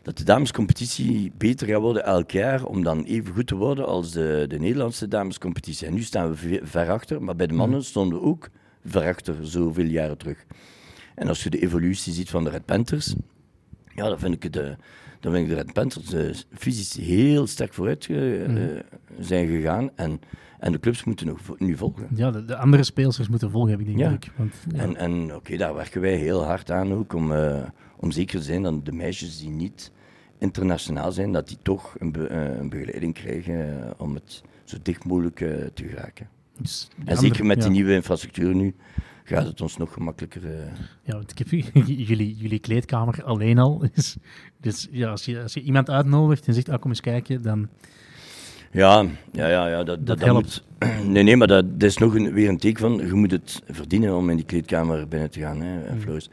dat 0.03 0.19
de 0.19 0.25
damescompetitie 0.25 1.33
beter 1.37 1.67
gaat 1.67 1.81
worden 1.81 2.05
elk 2.05 2.31
jaar, 2.31 2.65
om 2.65 2.83
dan 2.83 3.05
even 3.05 3.35
goed 3.35 3.47
te 3.47 3.55
worden 3.57 3.87
als 3.87 4.13
de, 4.13 4.45
de 4.49 4.59
Nederlandse 4.59 5.09
damescompetitie. 5.09 5.87
En 5.87 5.95
nu 5.95 6.03
staan 6.03 6.29
we 6.31 6.37
ve- 6.37 6.61
ver 6.63 6.91
achter, 6.91 7.23
maar 7.23 7.37
bij 7.37 7.47
de 7.47 7.55
mannen 7.55 7.85
stonden 7.85 8.19
we 8.19 8.25
ook 8.25 8.49
ver 8.85 9.07
achter, 9.09 9.35
zoveel 9.43 9.85
jaren 9.85 10.19
terug. 10.19 10.45
En 11.15 11.29
als 11.29 11.43
je 11.43 11.51
de 11.51 11.63
evolutie 11.63 12.13
ziet 12.13 12.31
van 12.31 12.45
de 12.45 12.51
Red 12.51 12.65
Panthers, 12.65 13.15
ja, 13.95 14.09
dan 14.09 14.19
vind 14.19 14.45
ik, 14.45 14.53
de, 14.53 14.77
dan 15.21 15.33
vind 15.33 15.45
ik 15.45 15.49
de 15.57 15.63
Red 15.63 15.73
Panthers 15.73 16.13
eh, 16.13 16.35
fysisch 16.59 16.97
heel 17.07 17.47
sterk 17.47 17.75
vooruit 17.75 18.07
eh, 18.11 18.17
Mhm. 18.17 18.57
eh, 18.57 18.81
zijn 19.21 19.47
gegaan. 19.49 19.91
En, 19.95 20.21
en 20.59 20.73
de 20.73 20.81
clubs 20.81 21.05
moeten 21.05 21.37
nu 21.59 21.77
volgen. 21.77 22.09
Ja, 22.15 22.31
de, 22.31 22.45
de 22.45 22.57
andere 22.57 22.83
speelsters 22.85 23.29
moeten 23.29 23.51
volgen, 23.51 23.71
heb 23.71 23.81
ik 23.81 23.87
denk 23.87 23.99
Ja. 23.99 24.11
ik. 24.11 24.31
Want, 24.37 24.55
ja. 24.75 24.79
En, 24.79 24.97
en 24.97 25.35
oké, 25.35 25.57
daar 25.57 25.75
werken 25.75 26.01
wij 26.01 26.17
heel 26.17 26.45
hard 26.45 26.71
aan 26.71 26.93
ook 26.93 27.13
om, 27.15 27.33
eh, 27.33 27.63
om 27.97 28.11
zeker 28.11 28.39
te 28.39 28.45
zijn 28.45 28.63
dat 28.63 28.85
de 28.85 28.93
meisjes 28.93 29.39
die 29.39 29.51
niet 29.51 29.93
internationaal 30.39 31.13
zijn, 31.13 31.33
dat 31.33 31.49
die 31.49 31.59
toch 31.63 31.95
een, 31.99 32.13
be- 32.13 32.27
eh, 32.27 32.59
een 32.59 32.69
begeleiding 32.69 33.15
krijgen 33.15 33.85
eh, 33.85 33.91
om 33.97 34.15
het 34.15 34.43
zo 34.65 34.77
dicht 34.83 35.05
mogelijk 35.05 35.37
te 35.75 35.85
geraken. 35.89 36.29
Dus 36.59 36.89
En 36.95 37.01
andere- 37.01 37.21
zeker 37.27 37.47
met 37.47 37.57
ja. 37.57 37.63
die 37.63 37.73
nieuwe 37.73 37.95
infrastructuur 37.95 38.55
nu 38.55 38.75
gaat 39.25 39.47
het 39.47 39.61
ons 39.61 39.77
nog 39.77 39.93
gemakkelijker. 39.93 40.43
Ja, 41.03 41.13
want 41.13 41.31
ik 41.31 41.39
heb 41.39 41.49
jullie, 42.09 42.37
jullie 42.37 42.59
kleedkamer 42.59 43.25
alleen 43.25 43.59
al. 43.59 43.85
Is, 43.95 44.17
dus 44.61 44.89
ja, 44.91 45.11
als 45.11 45.25
je, 45.25 45.43
als 45.43 45.55
je 45.55 45.61
iemand 45.63 45.91
uitnodigt 45.91 46.47
en 46.47 46.55
zegt, 46.55 46.69
ah, 46.69 46.81
kom 46.81 46.91
eens 46.91 47.01
kijken, 47.01 47.43
dan... 47.43 47.69
Ja, 48.75 49.05
ja, 49.33 49.49
ja, 49.49 49.69
ja 49.69 49.83
dat, 49.85 50.07
dat, 50.07 50.21
helpt. 50.21 50.63
moet- 50.79 51.05
nee, 51.13 51.23
nee, 51.23 51.37
maar 51.37 51.47
dat, 51.47 51.81
dat 51.81 51.89
is 51.89 51.97
nog 51.99 52.15
een, 52.15 52.33
weer 52.33 52.49
een 52.49 52.59
teken 52.59 52.81
van, 52.81 53.07
je 53.07 53.13
moet 53.15 53.31
het 53.31 53.63
verdienen 53.69 54.17
om 54.17 54.31
in 54.31 54.37
die 54.37 54.45
kleedkamer 54.45 55.09
binnen 55.09 55.31
te 55.31 55.41
gaan, 55.41 55.61
hè, 55.61 55.93
Mm. 55.93 56.01
Floris. 56.01 56.29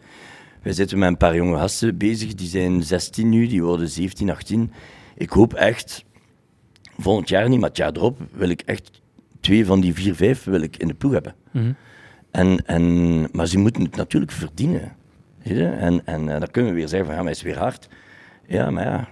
Wij 0.61 0.73
zitten 0.73 0.99
met 0.99 1.09
een 1.09 1.17
paar 1.17 1.35
jonge 1.35 1.57
gasten 1.57 1.97
bezig, 1.97 2.33
die 2.33 2.47
zijn 2.47 2.83
16 2.83 3.29
nu, 3.29 3.47
die 3.47 3.63
worden 3.63 3.89
17, 3.89 4.29
18. 4.29 4.71
Ik 5.15 5.29
hoop 5.29 5.53
echt, 5.53 6.05
volgend 6.97 7.29
jaar 7.29 7.49
niet, 7.49 7.59
maar 7.59 7.69
het 7.69 7.77
jaar 7.77 7.91
erop 7.93 8.19
wil 8.31 8.49
ik 8.49 8.61
echt 8.61 9.01
twee 9.39 9.65
van 9.65 9.81
die 9.81 9.93
vier, 9.93 10.15
vijf 10.15 10.43
wil 10.43 10.61
ik 10.61 10.77
in 10.77 10.87
de 10.87 10.93
ploeg 10.93 11.11
hebben. 11.13 11.35
Mhm. 11.51 11.71
En, 12.31 12.65
en, 12.65 13.21
maar 13.31 13.47
ze 13.47 13.59
moeten 13.59 13.83
het 13.83 13.95
natuurlijk 13.95 14.31
verdienen. 14.31 14.91
Zie 15.43 15.55
je? 15.55 15.67
En, 15.67 16.05
en 16.05 16.29
eh, 16.29 16.39
dan 16.39 16.51
kunnen 16.51 16.71
we 16.71 16.77
weer 16.77 16.87
zeggen 16.87 17.05
van 17.07 17.15
ja, 17.17 17.21
maar 17.23 17.31
hij 17.31 17.39
is 17.39 17.45
weer 17.53 17.57
hard. 17.57 17.87
Ja, 18.47 18.69
maar 18.71 18.83
ja, 18.85 19.09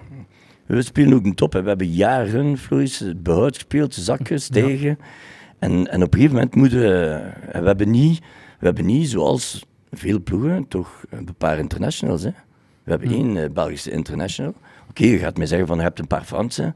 we 0.76 0.82
spelen 0.82 1.14
ook 1.14 1.26
een 1.26 1.36
top. 1.36 1.54
Hè. 1.54 1.62
We 1.62 1.68
hebben 1.68 1.88
jaren, 1.92 2.58
het 2.70 3.24
behoud 3.24 3.54
gespeeld, 3.54 3.94
zakken, 3.94 4.42
stegen. 4.42 5.00
En, 5.60 5.72
en 5.92 6.04
op 6.04 6.14
een 6.14 6.20
gegeven 6.20 6.36
moment 6.36 6.56
moeten 6.56 6.80
we... 6.80 7.22
We 7.52 7.66
hebben 7.66 7.90
niet, 7.90 8.20
we 8.60 8.66
hebben 8.66 8.86
niet 8.86 9.10
zoals 9.10 9.66
veel 9.92 10.22
ploegen, 10.22 10.68
toch 10.68 11.04
een 11.10 11.36
paar 11.38 11.58
internationals. 11.58 12.24
Hè. 12.24 12.32
We 12.84 12.92
hebben 12.92 13.10
één 13.12 13.38
eh, 13.44 13.50
Belgische 13.50 13.92
international. 13.92 14.54
Oké, 14.90 15.04
je 15.06 15.18
gaat 15.18 15.38
mij 15.38 15.48
zeggen 15.48 15.68
van 15.68 15.78
je 15.78 15.84
hebt 15.84 16.00
een 16.00 16.08
paar 16.08 16.24
Fransen. 16.24 16.76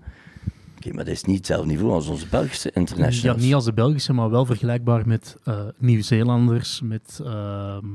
Oké, 0.78 0.94
maar 0.94 1.06
dat 1.06 1.14
is 1.14 1.24
niet 1.24 1.38
hetzelfde 1.38 1.68
niveau 1.68 1.92
als 1.94 2.08
onze 2.08 2.28
Belgische 2.28 2.72
Ja, 2.74 2.80
internationals. 2.80 3.42
niet 3.42 3.54
als 3.54 3.66
de 3.66 3.74
Belgische, 3.74 4.14
maar 4.14 4.30
wel 4.30 4.46
vergelijkbaar 4.46 5.08
met 5.08 5.36
eh, 5.44 5.60
Nieuw-Zeelanders, 5.78 6.82
met, 6.82 7.20
ehm, 7.24 7.86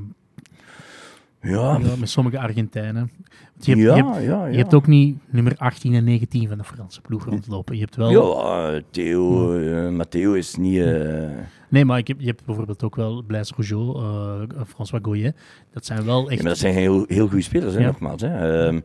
Ja, 1.42 1.78
ja, 1.82 1.96
met 1.98 2.08
sommige 2.10 2.38
Argentijnen. 2.38 3.10
Want 3.52 3.66
je 3.66 3.70
hebt, 3.76 3.82
ja, 3.82 3.96
je 3.96 4.02
hebt, 4.02 4.16
ja, 4.16 4.20
ja. 4.20 4.46
je 4.46 4.56
hebt 4.56 4.74
ook 4.74 4.86
niet 4.86 5.18
nummer 5.30 5.54
18 5.56 5.94
en 5.94 6.04
19 6.04 6.48
van 6.48 6.58
de 6.58 6.64
Franse 6.64 7.00
ploeg 7.00 7.24
rondlopen. 7.24 7.74
Je 7.74 7.80
hebt 7.80 7.96
wel... 7.96 8.10
Ja, 8.10 8.80
Theo, 8.90 9.52
eh, 9.58 9.88
Matteo 9.90 10.32
is 10.32 10.56
niet... 10.56 10.78
eh, 10.80 11.28
Nee, 11.68 11.84
maar 11.84 11.98
ik 11.98 12.08
heb, 12.08 12.20
je 12.20 12.26
hebt 12.26 12.44
bijvoorbeeld 12.44 12.82
ook 12.82 12.96
wel 12.96 13.22
Blaise 13.22 13.52
Rougeau, 13.56 14.02
eh, 14.02 14.60
François 14.66 15.04
Goyer. 15.04 15.32
Dat 15.72 15.86
zijn 15.86 16.04
wel 16.04 16.30
echt... 16.30 16.40
maar 16.42 16.50
dat 16.50 16.58
zijn 16.60 16.74
heel, 16.74 17.04
heel 17.08 17.26
goede 17.28 17.42
spelers, 17.42 17.74
hè, 17.74 17.80
nogmaals. 17.84 18.20
Hè. 18.22 18.66
Ehm, 18.66 18.80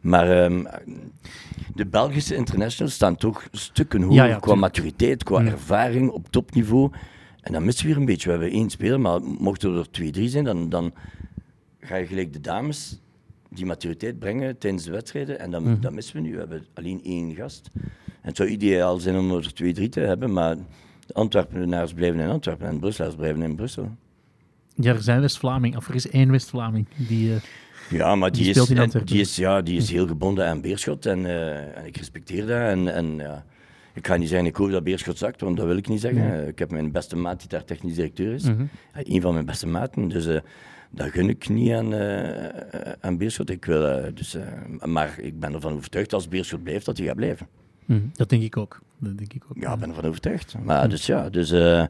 maar 0.00 0.30
ehm, 0.30 0.64
de 1.74 1.86
Belgische 1.86 2.34
internationals 2.34 2.94
staan 2.94 3.16
toch 3.16 3.48
stukken 3.52 4.02
hoger 4.02 4.40
qua 4.40 4.54
maturiteit, 4.54 5.24
qua 5.24 5.44
ervaring 5.44 6.10
op 6.10 6.26
topniveau. 6.30 6.90
En 7.40 7.52
dan 7.52 7.64
missen 7.64 7.82
we 7.86 7.90
weer 7.90 8.00
een 8.00 8.06
beetje. 8.06 8.24
We 8.24 8.30
hebben 8.38 8.50
één 8.58 8.70
speler, 8.70 9.00
maar 9.00 9.20
mochten 9.22 9.76
er 9.76 9.90
twee, 9.90 10.10
drie 10.10 10.28
zijn, 10.28 10.44
dan, 10.44 10.68
dan 10.68 10.92
ga 11.80 11.96
je 11.96 12.06
gelijk 12.06 12.32
de 12.32 12.40
dames 12.40 13.00
die 13.50 13.66
maturiteit 13.66 14.18
brengen 14.18 14.58
tijdens 14.58 14.84
de 14.84 14.90
wedstrijden. 14.90 15.38
En 15.38 15.50
dan, 15.50 15.62
Mhm. 15.62 15.80
dat 15.80 15.92
missen 15.92 16.16
we 16.16 16.22
nu. 16.22 16.32
We 16.32 16.38
hebben 16.38 16.66
alleen 16.74 17.00
één 17.04 17.34
gast. 17.34 17.70
En 17.74 17.80
het 18.20 18.36
zou 18.36 18.48
ideaal 18.48 18.98
zijn 18.98 19.16
om 19.16 19.30
er 19.32 19.54
twee, 19.54 19.72
drie 19.72 19.88
te 19.88 20.00
hebben, 20.00 20.32
maar 20.32 20.56
de 21.06 21.14
Antwerpenaars 21.14 21.92
blijven 21.92 22.20
in 22.20 22.28
Antwerpen 22.28 22.66
en 22.66 22.72
de 22.74 22.80
Brusselaars 22.80 23.14
blijven 23.14 23.42
in 23.42 23.54
Brussel. 23.56 23.90
Ja, 24.74 24.92
er 24.94 25.02
zijn 25.02 25.20
West-Vlaming, 25.20 25.76
of 25.76 25.88
er 25.88 25.94
is 25.94 26.10
één 26.10 26.30
West-Vlaming 26.30 26.86
die... 26.96 27.34
eh, 27.34 27.40
Ja, 27.90 28.14
maar 28.14 28.32
die, 28.32 28.40
Die 28.42 28.50
is, 28.50 28.56
die, 29.04 29.20
is, 29.20 29.36
ja, 29.36 29.62
die 29.62 29.76
is 29.76 29.90
heel 29.90 30.06
gebonden 30.06 30.46
aan 30.46 30.60
Beerschot 30.60 31.06
en, 31.06 31.26
eh, 31.26 31.76
en 31.78 31.86
ik 31.86 31.96
respecteer 31.96 32.46
dat. 32.46 32.56
En, 32.60 32.94
en, 32.94 33.16
ja, 33.16 33.44
ik 33.94 34.06
ga 34.06 34.16
niet 34.16 34.28
zeggen, 34.28 34.46
ik 34.48 34.56
hoop 34.56 34.70
dat 34.70 34.84
Beerschot 34.84 35.18
zakt, 35.18 35.40
want 35.40 35.56
dat 35.56 35.66
wil 35.66 35.76
ik 35.76 35.88
niet 35.88 36.00
zeggen. 36.00 36.28
Nee. 36.28 36.46
Ik 36.46 36.58
heb 36.58 36.70
mijn 36.70 36.92
beste 36.92 37.16
maat 37.16 37.38
die 37.40 37.48
daar 37.48 37.64
technisch 37.64 37.94
directeur 37.94 38.32
is. 38.34 38.44
Ja, 38.44 38.54
Een 38.92 39.20
van 39.20 39.32
mijn 39.32 39.46
beste 39.46 39.66
maten, 39.66 40.08
dus 40.08 40.26
eh, 40.26 40.40
dat 40.90 41.08
gun 41.10 41.28
ik 41.28 41.48
niet 41.48 41.72
aan, 41.72 41.94
eh, 41.94 42.92
aan 43.00 43.16
Beerschot. 43.18 43.50
Ik 43.50 43.64
wil, 43.64 43.86
eh, 43.86 44.12
dus, 44.14 44.34
eh, 44.34 44.44
maar 44.84 45.18
ik 45.20 45.40
ben 45.40 45.54
ervan 45.54 45.72
overtuigd 45.72 46.12
als 46.12 46.28
Beerschot 46.28 46.62
blijft, 46.62 46.86
dat 46.86 46.96
hij 46.98 47.06
gaat 47.06 47.16
blijven. 47.16 47.46
Mhm, 47.84 48.00
Dat 48.12 48.28
denk 48.28 48.42
ik 48.42 48.56
ook. 48.56 48.80
Dat 48.98 49.18
denk 49.18 49.32
ik 49.32 49.42
ook. 49.50 49.56
Ja, 49.62 49.72
ik 49.72 49.78
ben 49.80 49.88
ervan 49.88 50.04
overtuigd. 50.04 50.54
Maar 50.64 50.88
dus 50.88 51.06
ja, 51.06 51.28
dus... 51.30 51.50
eh, 51.50 51.84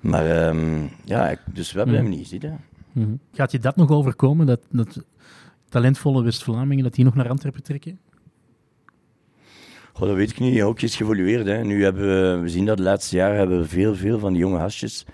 maar 0.00 0.26
ehm, 0.48 0.86
ja, 1.04 1.36
dus 1.52 1.72
we 1.72 1.78
hebben 1.78 1.96
Mhm. 1.96 2.04
hem 2.04 2.18
niet. 2.30 2.42
Mhm. 2.92 3.08
Gaat 3.32 3.52
je 3.52 3.58
dat 3.58 3.76
nog 3.76 3.90
overkomen, 3.90 4.46
dat, 4.46 4.60
dat 4.70 5.04
talentvolle 5.68 6.22
West-Vlamingen, 6.22 6.84
dat 6.84 6.94
die 6.94 7.04
nog 7.04 7.14
naar 7.14 7.28
Antwerpen 7.28 7.62
trekken? 7.62 7.98
Dat 9.98 10.14
weet 10.14 10.30
ik 10.30 10.38
niet. 10.40 10.62
Ook 10.62 10.80
is 10.80 10.96
geëvolueerd. 10.96 11.46
Hè. 11.46 11.64
Nu 11.64 11.82
hebben 11.82 12.02
we, 12.34 12.42
we 12.42 12.48
zien 12.48 12.64
dat 12.66 12.76
de 12.76 12.82
laatste 12.82 13.16
jaren 13.16 13.36
hebben 13.38 13.58
we 13.60 13.68
veel, 13.68 13.94
veel 13.94 14.18
van 14.18 14.32
die 14.32 14.40
jonge 14.42 14.58
hasjes 14.58 15.04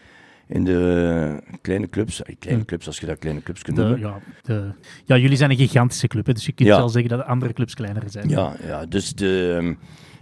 in 0.49 0.65
de 0.65 1.41
kleine 1.61 1.89
clubs. 1.89 2.23
eh, 2.23 2.35
Kleine 2.39 2.61
Hm. 2.63 2.67
clubs, 2.69 2.87
als 2.87 2.99
je 2.99 3.07
dat 3.07 3.19
kleine 3.19 3.43
clubs 3.43 3.63
kunt 3.63 3.77
De, 3.77 3.83
noemen. 3.83 4.01
ja, 4.01 4.19
de, 4.43 4.71
ja, 5.05 5.17
jullie 5.17 5.37
zijn 5.37 5.51
een 5.51 5.57
gigantische 5.57 6.07
club, 6.07 6.27
hè, 6.27 6.33
dus 6.33 6.47
je 6.47 6.53
kunt 6.53 6.69
Ja. 6.69 6.77
wel 6.77 6.89
zeggen 6.89 7.11
dat 7.11 7.19
de 7.19 7.25
andere 7.27 7.53
clubs 7.53 7.75
kleiner 7.75 8.03
zijn. 8.07 8.29
Ja, 8.29 8.53
ja, 8.67 8.87
dus 8.87 9.15
de, 9.15 9.55
ehm, 9.59 9.75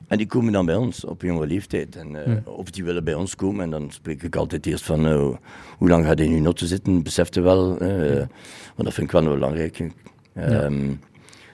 en 0.08 0.18
die 0.18 0.26
komen 0.26 0.52
dan 0.52 0.66
bij 0.66 0.76
ons 0.76 1.04
op 1.04 1.22
jonge 1.22 1.46
leeftijd. 1.46 1.96
En, 1.96 2.16
eh, 2.16 2.24
Hm. 2.24 2.48
Of 2.48 2.70
die 2.70 2.84
willen 2.84 3.04
bij 3.04 3.14
ons 3.14 3.36
komen. 3.36 3.64
En 3.64 3.70
dan 3.70 3.90
spreek 3.90 4.22
ik 4.22 4.36
altijd 4.36 4.66
eerst 4.66 4.84
van 4.84 5.06
eh, 5.06 5.28
hoe 5.78 5.88
lang 5.88 6.04
gaat 6.04 6.18
hij 6.18 6.26
in 6.26 6.32
uw 6.32 6.40
noten 6.40 6.66
zitten? 6.66 7.02
Beseft 7.02 7.34
wel. 7.34 7.78
eh, 7.78 8.16
want 8.16 8.84
dat 8.88 8.94
vind 8.94 9.06
ik 9.06 9.20
wel 9.20 9.32
belangrijk. 9.34 9.90
Ehm, 10.34 10.92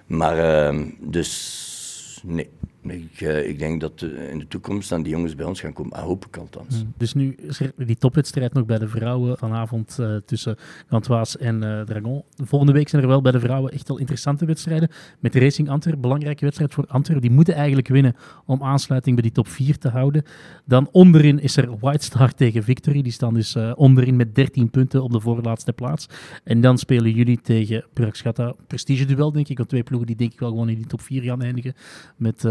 Maar 0.07 0.39
ehm, 0.39 0.85
dus 1.01 2.21
nee. 2.27 2.49
Ik, 2.83 3.21
eh, 3.21 3.49
ik 3.49 3.59
denk 3.59 3.81
dat 3.81 4.03
eh, 4.03 4.31
in 4.31 4.39
de 4.39 4.49
toekomst 4.49 4.89
dan 4.89 5.03
die 5.03 5.13
jongens 5.13 5.35
bij 5.35 5.47
ons 5.47 5.61
gaan 5.61 5.73
komen. 5.73 5.93
Ah, 5.93 6.03
hoop 6.03 6.27
ik 6.27 6.37
althans. 6.37 6.77
Mhm. 6.77 6.91
Dus 6.97 7.15
nu 7.15 7.35
is 7.35 7.61
die 7.77 7.97
topwedstrijd 7.97 8.53
nog 8.53 8.67
bij 8.67 8.79
de 8.79 8.89
vrouwen 8.89 9.39
vanavond 9.39 9.99
eh, 9.99 10.17
tussen 10.25 10.57
Gantoise 10.89 11.39
en 11.39 11.85
Dragon. 11.87 12.23
Volgende 12.37 12.73
week 12.73 12.89
zijn 12.89 13.03
er 13.03 13.09
wel 13.09 13.21
bij 13.23 13.33
de 13.33 13.41
vrouwen 13.41 13.73
echt 13.73 13.89
wel 13.89 13.99
interessante 13.99 14.45
wedstrijden. 14.45 14.89
Met 15.19 15.35
Racing 15.35 15.69
Antwerp, 15.69 16.01
belangrijke 16.01 16.45
wedstrijd 16.45 16.75
voor 16.75 16.85
Antwerp. 16.87 17.21
Die 17.21 17.31
moeten 17.31 17.55
eigenlijk 17.55 17.89
winnen 17.89 18.17
om 18.47 18.63
aansluiting 18.63 19.15
bij 19.15 19.25
die 19.25 19.33
top 19.33 19.49
4 19.49 19.79
te 19.79 19.89
houden. 19.89 20.23
Dan 20.65 20.89
onderin 20.93 21.41
is 21.41 21.57
er 21.57 21.79
White 21.79 22.05
Star 22.05 22.35
tegen 22.35 22.63
Victory. 22.63 23.03
Die 23.03 23.13
staan 23.13 23.35
dus 23.35 23.57
onderin 23.75 24.17
met 24.17 24.35
13 24.35 24.71
punten 24.71 25.03
op 25.03 25.13
de 25.13 25.21
voorlaatste 25.21 25.73
plaats. 25.73 26.07
En 26.45 26.61
dan 26.61 26.79
spelen 26.79 27.13
jullie 27.13 27.41
tegen 27.41 27.85
Purakschatta. 27.93 28.55
Prestige 28.67 29.05
duel, 29.05 29.33
denk 29.33 29.49
ik. 29.49 29.57
Want 29.57 29.69
twee 29.69 29.83
ploegen 29.83 30.07
die 30.07 30.17
denk 30.17 30.33
ik 30.33 30.41
wel 30.41 30.51
gewoon 30.51 30.69
in 30.69 30.77
die 30.77 30.87
top 30.87 31.01
4 31.01 31.23
gaan 31.23 31.43
eindigen. 31.43 31.75
Met 32.17 32.45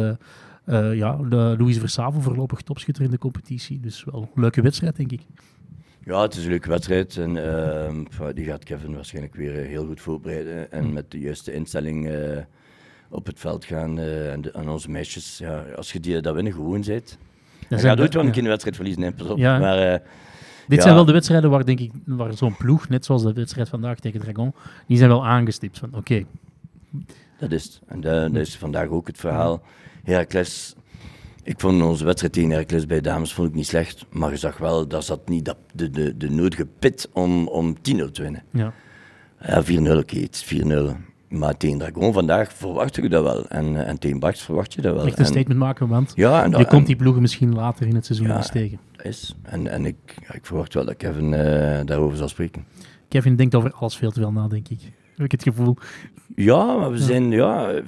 eh, 0.70 0.89
eh, 0.91 0.97
ja, 0.97 1.15
de 1.30 1.55
Louise 1.57 1.80
Versavel 1.80 2.22
voorlopig 2.22 2.61
topschutter 2.61 3.03
in 3.03 3.11
de 3.11 3.17
competitie. 3.17 3.80
Dus 3.80 4.03
wel 4.03 4.22
een 4.36 4.41
leuke 4.41 4.61
wedstrijd, 4.61 4.95
denk 4.95 5.11
ik. 5.11 5.22
Ja, 6.05 6.22
het 6.22 6.36
is 6.36 6.43
een 6.43 6.49
leuke 6.49 6.70
wedstrijd. 6.70 7.17
En 7.17 7.34
pff, 8.09 8.22
die 8.34 8.45
gaat 8.45 8.63
Kevin 8.63 8.95
waarschijnlijk 8.95 9.36
weer 9.36 9.59
eh, 9.61 9.67
heel 9.67 9.86
goed 9.86 10.01
voorbereiden. 10.01 10.72
En 10.72 10.93
met 10.93 11.11
de 11.11 11.20
juiste 11.20 11.53
instelling 11.53 12.07
eh, 12.07 12.38
op 13.09 13.26
het 13.26 13.39
veld 13.39 13.65
gaan. 13.65 13.99
eh, 13.99 14.32
en, 14.32 14.41
de, 14.41 14.51
en 14.51 14.70
onze 14.70 14.89
meisjes, 14.89 15.38
ja, 15.38 15.63
als 15.76 15.91
je 15.91 15.99
die, 15.99 16.22
dat 16.22 16.34
winnen 16.36 16.53
gewoon 16.53 16.84
bent. 16.86 17.17
Zijn 17.70 17.80
gaat 17.82 17.99
ooit 17.99 18.13
wel 18.13 18.22
een 18.22 18.28
ja. 18.28 18.34
keer 18.34 18.43
een 18.43 18.49
wedstrijd 18.49 18.76
verliezen, 18.76 19.03
hè, 19.03 19.11
pas 19.11 19.28
op. 19.28 19.38
Ja. 19.38 19.59
Maar 19.59 19.78
eh, 19.93 19.99
Dit 20.67 20.78
Ja. 20.78 20.84
zijn 20.84 20.95
wel 20.95 21.05
de 21.05 21.11
wedstrijden 21.11 21.49
waar, 21.49 21.65
denk 21.65 21.80
ik, 21.80 21.91
waar 22.05 22.34
zo'n 22.38 22.57
ploeg, 22.57 22.89
net 22.89 23.05
zoals 23.05 23.24
de 23.24 23.34
wedstrijd 23.34 23.70
vandaag 23.70 23.99
tegen 23.99 24.20
Dragon, 24.20 24.53
die 24.88 24.97
zijn 24.97 25.09
wel 25.09 25.26
aangestipt. 25.26 25.80
Van 25.80 25.89
oké, 25.93 26.24
dat 27.39 27.51
is 27.51 27.63
het. 27.63 27.82
En 27.88 28.01
dat, 28.01 28.34
dat 28.34 28.41
is 28.41 28.57
vandaag 28.57 28.88
ook 28.88 29.07
het 29.07 29.17
verhaal. 29.17 29.61
Heracles, 30.10 30.76
ik 31.43 31.60
vond 31.60 31.82
onze 31.82 32.05
wedstrijd 32.05 32.34
tegen 32.34 32.49
Heracles 32.49 32.86
bij 32.86 32.97
de 32.97 33.03
dames 33.10 33.34
vond 33.34 33.47
ik 33.49 33.53
niet 33.55 33.68
slecht. 33.68 34.05
Maar 34.12 34.30
je 34.32 34.38
zag 34.38 34.57
wel, 34.57 34.88
dat 34.88 35.05
zat 35.05 35.30
niet 35.30 35.45
dat, 35.45 35.57
de, 35.74 35.89
de, 35.89 36.18
de 36.18 36.30
nodige 36.30 36.68
pit 36.80 37.10
om, 37.14 37.47
om 37.47 37.76
10-0 37.78 37.80
te 37.82 38.22
winnen. 38.22 38.43
ja. 38.51 38.74
Ja, 39.47 39.64
4-0, 39.64 39.68
oké, 39.97 40.20
het 40.20 40.45
is 40.49 40.62
4-0. 40.64 40.95
Maar 41.30 41.57
tegen 41.57 41.78
Dragon 41.78 42.14
vandaag 42.14 42.53
verwacht 42.53 42.95
je 42.95 43.10
dat 43.10 43.24
wel. 43.24 43.47
En, 43.47 43.76
eh, 43.76 43.88
en 43.88 43.99
tegen 43.99 44.20
Barts 44.20 44.41
verwacht 44.41 44.74
je 44.74 44.82
dat 44.82 44.95
wel. 44.95 45.05
echt 45.05 45.18
een 45.20 45.26
En- 45.26 45.32
statement 45.32 45.60
maken, 45.60 45.88
want 45.88 46.12
Ja, 46.16 46.43
en 46.43 46.51
dat, 46.51 46.60
je 46.60 46.66
komt 46.68 46.86
die 46.88 46.95
ploegen 46.95 47.22
misschien 47.22 47.53
later 47.55 47.88
in 47.88 47.95
het 47.95 48.05
seizoen 48.05 48.28
Ja. 48.28 48.38
eens 48.38 48.51
tegen. 48.51 48.80
is. 49.01 49.36
En, 49.43 49.68
en 49.68 49.86
ik, 49.86 49.95
ik 50.34 50.45
verwacht 50.45 50.74
wel 50.74 50.86
dat 50.86 50.97
Kevin 50.97 51.34
eh, 51.34 51.80
daarover 51.86 52.18
zal 52.18 52.28
spreken. 52.28 52.66
Kevin 53.07 53.36
denkt 53.36 53.55
over 53.55 53.72
alles 53.74 53.95
veel 53.97 54.12
te 54.12 54.20
veel 54.20 54.32
na, 54.32 54.47
denk 54.47 54.68
ik. 54.70 54.80
Heb 55.20 55.26
ik 55.26 55.32
het 55.32 55.43
gevoel. 55.43 55.76
Ja, 56.36 56.78
maar 56.78 56.91
we 56.91 56.97
zijn, 56.97 57.32
ja... 57.32 57.70
ja 57.70 57.82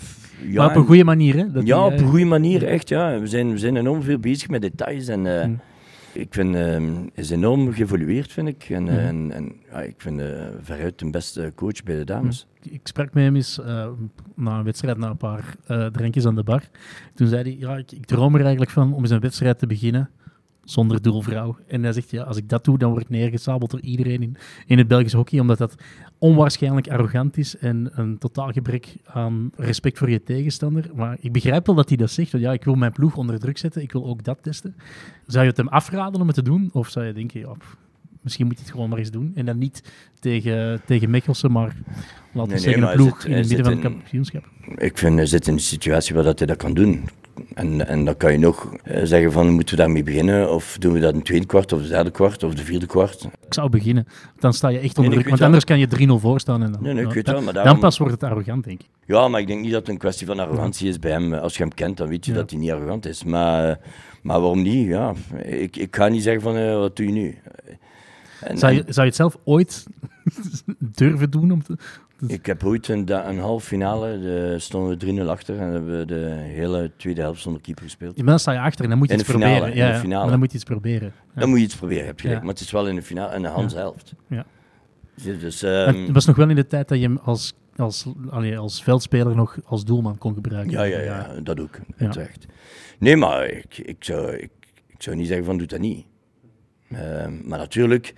maar 0.53 0.65
op 0.65 0.71
een 0.75 0.81
en- 0.81 0.85
goede 0.87 1.03
manier, 1.03 1.35
hè? 1.35 1.51
Dat 1.51 1.67
ja, 1.67 1.83
die, 1.87 1.93
op 1.93 1.99
een 1.99 2.09
goede 2.09 2.25
manier, 2.25 2.63
echt, 2.67 2.89
ja. 2.89 3.19
We 3.19 3.27
zijn, 3.27 3.51
we 3.51 3.57
zijn 3.57 3.75
enorm 3.77 4.01
veel 4.03 4.19
bezig 4.19 4.49
met 4.49 4.61
details 4.61 5.07
en... 5.07 5.25
eh, 5.41 5.45
Mm. 5.47 5.59
Ik 6.13 6.27
vind, 6.33 6.55
eh, 6.55 6.61
hij 6.61 6.83
is 7.13 7.29
enorm 7.29 7.71
geëvolueerd, 7.73 8.31
vind 8.31 8.47
ik. 8.47 8.63
En, 8.69 8.87
eh, 8.87 8.95
Mhm. 8.95 9.05
en, 9.05 9.31
en 9.31 9.51
ja, 9.71 9.81
ik 9.81 9.93
vind 9.97 10.19
eh, 10.19 10.27
veruit 10.61 10.99
de 10.99 11.09
beste 11.09 11.51
coach 11.55 11.83
bij 11.83 11.95
de 11.97 12.03
dames. 12.03 12.47
Ik 12.61 12.79
sprak 12.83 13.13
met 13.13 13.23
hem 13.23 13.35
eens 13.35 13.59
na 14.35 14.57
een 14.57 14.63
wedstrijd, 14.63 14.97
na 14.97 15.09
een 15.09 15.17
paar 15.17 15.55
drankjes 15.91 16.25
aan 16.25 16.35
de 16.35 16.43
bar. 16.43 16.61
Toen 17.15 17.27
zei 17.27 17.41
hij, 17.43 17.55
ja, 17.59 17.77
ik, 17.77 17.91
ik 17.91 18.05
droom 18.05 18.33
er 18.33 18.41
eigenlijk 18.41 18.71
van 18.71 18.93
om 18.93 19.01
eens 19.01 19.09
een 19.09 19.19
wedstrijd 19.19 19.59
te 19.59 19.67
beginnen 19.67 20.09
zonder 20.63 21.01
doelvrouw. 21.01 21.57
En 21.67 21.83
hij 21.83 21.93
zegt, 21.93 22.11
ja, 22.11 22.23
als 22.23 22.37
ik 22.37 22.49
dat 22.49 22.63
doe, 22.63 22.77
dan 22.77 22.89
word 22.89 23.03
ik 23.03 23.09
neergesabeld 23.09 23.71
door 23.71 23.81
iedereen 23.81 24.21
in, 24.21 24.37
in 24.65 24.77
het 24.77 24.87
Belgisch 24.87 25.13
hockey, 25.13 25.39
omdat 25.39 25.57
dat 25.57 25.75
onwaarschijnlijk 26.17 26.89
arrogant 26.89 27.37
is 27.37 27.57
en 27.57 27.91
een 27.93 28.17
totaal 28.17 28.51
gebrek 28.51 28.95
aan 29.05 29.51
respect 29.55 29.97
voor 29.97 30.09
je 30.09 30.23
tegenstander. 30.23 30.89
Maar 30.95 31.17
ik 31.19 31.31
begrijp 31.31 31.65
wel 31.65 31.75
dat 31.75 31.87
hij 31.87 31.97
dat 31.97 32.11
zegt, 32.11 32.31
ja, 32.31 32.53
ik 32.53 32.63
wil 32.63 32.75
mijn 32.75 32.91
ploeg 32.91 33.17
onder 33.17 33.39
druk 33.39 33.57
zetten, 33.57 33.81
ik 33.81 33.91
wil 33.91 34.05
ook 34.05 34.23
dat 34.23 34.37
testen. 34.41 34.75
Zou 35.25 35.43
je 35.43 35.49
het 35.49 35.57
hem 35.57 35.67
afraden 35.67 36.21
om 36.21 36.27
het 36.27 36.35
te 36.35 36.43
doen? 36.43 36.69
Of 36.73 36.89
zou 36.89 37.05
je 37.05 37.13
denken, 37.13 37.39
ja, 37.39 37.55
misschien 38.21 38.45
moet 38.45 38.55
hij 38.55 38.63
het 38.63 38.73
gewoon 38.73 38.89
maar 38.89 38.99
eens 38.99 39.11
doen. 39.11 39.31
En 39.35 39.45
dan 39.45 39.57
niet 39.57 39.83
tegen, 40.19 40.81
tegen 40.85 41.09
Mechelsen, 41.09 41.51
maar 41.51 41.75
laten 42.33 42.41
we 42.41 42.47
Nee, 42.47 42.57
zeggen 42.57 42.83
een 42.83 42.95
ploeg 42.95 43.25
in 43.25 43.33
het 43.33 43.47
midden 43.47 43.65
van 43.65 43.73
het 43.73 43.81
kampioenschap. 43.81 44.43
Ik 44.77 44.97
vind, 44.97 45.15
hij 45.15 45.25
zit 45.25 45.47
in 45.47 45.53
een 45.53 45.59
situatie 45.59 46.15
waar 46.15 46.23
dat 46.23 46.37
hij 46.39 46.47
dat 46.47 46.57
kan 46.57 46.73
doen. 46.73 47.09
En, 47.53 47.87
en 47.87 48.05
dan 48.05 48.17
kan 48.17 48.31
je 48.31 48.37
nog 48.37 48.73
eh, 48.83 49.01
zeggen 49.03 49.31
van, 49.31 49.49
moeten 49.49 49.75
we 49.75 49.81
daarmee 49.81 50.03
beginnen? 50.03 50.53
Of 50.53 50.77
doen 50.79 50.93
we 50.93 50.99
dat 50.99 51.09
in 51.09 51.15
het 51.15 51.25
tweede 51.25 51.45
kwart, 51.45 51.73
of 51.73 51.81
de 51.81 51.87
derde 51.87 52.11
kwart, 52.11 52.43
of 52.43 52.53
de 52.53 52.63
vierde 52.63 52.85
kwart? 52.85 53.23
Ik 53.23 53.53
zou 53.53 53.69
beginnen. 53.69 54.07
Dan 54.39 54.53
sta 54.53 54.67
je 54.67 54.77
echt 54.79 54.97
onder 54.97 55.03
Nee, 55.13 55.19
druk. 55.19 55.29
Want 55.29 55.41
anders 55.41 55.63
kan 55.65 55.79
je 55.79 55.87
3-0 55.87 56.21
voorstaan. 56.21 56.63
En 56.63 56.71
dan, 56.71 56.83
Nee, 56.83 56.93
nee, 56.93 57.05
ik 57.05 57.13
weet 57.13 57.25
dan, 57.25 57.33
wel, 57.33 57.43
maar 57.53 57.63
dan 57.63 57.79
pas 57.79 57.97
wordt 57.97 58.13
het 58.13 58.23
arrogant, 58.23 58.63
denk 58.63 58.79
ik. 58.81 58.87
Ja, 59.05 59.27
maar 59.27 59.39
ik 59.41 59.47
denk 59.47 59.61
niet 59.61 59.71
dat 59.71 59.79
het 59.81 59.89
een 59.89 59.97
kwestie 59.97 60.27
van 60.27 60.39
arrogantie 60.39 60.87
is 60.89 60.99
bij 60.99 61.11
hem. 61.11 61.33
Als 61.33 61.57
je 61.57 61.63
hem 61.63 61.73
kent, 61.73 61.97
dan 61.97 62.07
weet 62.07 62.25
je 62.25 62.31
Ja. 62.31 62.37
dat 62.37 62.49
hij 62.49 62.59
niet 62.59 62.71
arrogant 62.71 63.05
is. 63.05 63.23
Maar, 63.23 63.79
maar 64.21 64.39
waarom 64.39 64.61
niet? 64.61 64.87
Ja, 64.87 65.13
ik, 65.43 65.75
ik 65.77 65.95
ga 65.95 66.07
niet 66.07 66.23
zeggen 66.23 66.41
van, 66.41 66.55
eh, 66.55 66.75
wat 66.77 66.95
doe 66.95 67.05
je 67.05 67.11
nu? 67.11 67.37
En- 68.43 68.57
Zou 68.57 68.73
je, 68.73 68.83
en- 68.83 68.93
zou 68.93 69.01
je 69.05 69.11
het 69.11 69.15
zelf 69.15 69.37
ooit 69.43 69.85
durven 70.79 71.31
doen? 71.31 71.51
Om 71.51 71.63
te, 71.63 71.77
Ik 72.27 72.45
heb 72.45 72.63
ooit 72.63 72.87
een, 72.87 73.11
een 73.29 73.39
halve 73.39 73.65
finale, 73.67 74.19
de, 74.19 74.55
stonden 74.59 75.15
we 75.15 75.23
3-0 75.23 75.27
achter 75.27 75.59
en 75.59 75.67
hebben 75.71 75.97
we 75.99 76.05
de 76.05 76.35
hele 76.43 76.91
tweede 76.97 77.21
helft 77.21 77.41
zonder 77.41 77.61
keeper 77.61 77.83
gespeeld. 77.83 78.15
Ja, 78.17 78.21
maar 78.23 78.31
dan 78.31 78.39
sta 78.39 78.51
je 78.51 78.59
achter 78.59 78.83
en 78.83 78.89
dan 78.89 78.97
moet 78.97 79.07
je 79.07 79.13
In 79.13 79.19
iets 79.19 79.29
finale, 79.29 79.51
proberen. 79.53 79.73
in 79.77 79.79
de 79.81 79.87
Ja, 79.87 79.93
ja, 79.95 79.99
finale. 79.99 80.21
maar 80.21 80.29
dan 80.31 80.39
moet 80.39 80.49
je 80.51 80.55
iets 80.55 80.65
proberen. 80.65 81.13
Ja. 81.33 81.39
Dan 81.39 81.49
moet 81.49 81.57
je 81.57 81.63
iets 81.65 81.75
proberen, 81.75 82.05
heb 82.05 82.15
je 82.15 82.21
gelijk. 82.21 82.39
Ja. 82.39 82.45
Maar 82.45 82.53
het 82.55 82.63
is 82.63 82.71
wel 82.71 82.87
in 82.87 82.95
de 82.95 83.01
finale, 83.03 83.35
in 83.35 83.41
de 83.41 83.47
Hans 83.47 83.73
helft. 83.73 84.13
Ja. 84.27 84.45
Dus, 85.39 85.63
En 85.63 85.85
ehm, 85.87 86.01
het 86.03 86.11
was 86.11 86.25
nog 86.25 86.35
wel 86.35 86.49
in 86.49 86.55
de 86.55 86.67
tijd 86.67 86.87
dat 86.87 86.97
je 86.97 87.03
hem 87.03 87.17
als, 87.23 87.53
als, 87.75 88.05
allee, 88.29 88.57
als 88.57 88.83
veldspeler 88.83 89.35
nog 89.35 89.57
als 89.65 89.85
doelman 89.85 90.17
kon 90.17 90.33
gebruiken. 90.33 90.71
ja, 90.71 90.83
ja, 90.83 90.99
ja, 90.99 91.27
dat 91.43 91.59
ook, 91.59 91.75
Ja. 91.75 92.05
uiteraard. 92.05 92.45
Nee, 92.99 93.15
maar 93.17 93.45
ik, 93.47 93.77
ik, 93.77 94.03
zou, 94.03 94.31
ik, 94.35 94.49
ik 94.87 95.01
zou 95.03 95.15
niet 95.15 95.27
zeggen 95.27 95.45
van 95.45 95.57
doe 95.57 95.67
dat 95.67 95.79
niet. 95.79 96.05
Ehm, 96.91 97.33
maar 97.47 97.59
natuurlijk, 97.59 98.13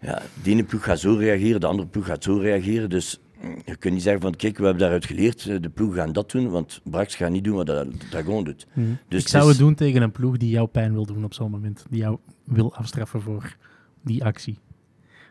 ja, 0.00 0.22
de 0.42 0.50
ene 0.50 0.64
ploeg 0.64 0.84
gaat 0.84 0.98
zo 0.98 1.14
reageren, 1.14 1.60
de 1.60 1.66
andere 1.66 1.88
ploeg 1.88 2.06
gaat 2.06 2.22
zo 2.24 2.36
reageren. 2.38 2.90
Dus 2.90 3.20
mm, 3.42 3.62
je 3.64 3.76
kunt 3.76 3.94
niet 3.94 4.02
zeggen 4.02 4.20
van 4.22 4.36
kijk, 4.36 4.56
we 4.58 4.62
hebben 4.64 4.82
daaruit 4.82 5.06
geleerd, 5.06 5.46
eh, 5.46 5.56
de 5.60 5.68
ploeg 5.68 5.94
gaan 5.94 6.12
dat 6.12 6.30
doen, 6.30 6.50
want 6.50 6.80
Brax 6.84 7.14
gaat 7.14 7.30
niet 7.30 7.44
doen 7.44 7.56
wat 7.56 7.66
de 7.66 7.88
Dragon 8.10 8.44
doet. 8.44 8.66
Mhm. 8.72 8.86
Dus 9.08 9.22
ik 9.22 9.28
zou 9.28 9.42
het 9.42 9.52
is- 9.52 9.58
doen 9.58 9.74
tegen 9.74 10.02
een 10.02 10.12
ploeg 10.12 10.36
die 10.36 10.50
jouw 10.50 10.66
pijn 10.66 10.92
wil 10.92 11.06
doen 11.06 11.24
op 11.24 11.34
zo'n 11.34 11.50
moment. 11.50 11.84
Die 11.90 12.00
jou 12.00 12.18
wil 12.44 12.74
afstraffen 12.74 13.20
voor 13.22 13.56
die 14.02 14.24
actie. 14.24 14.58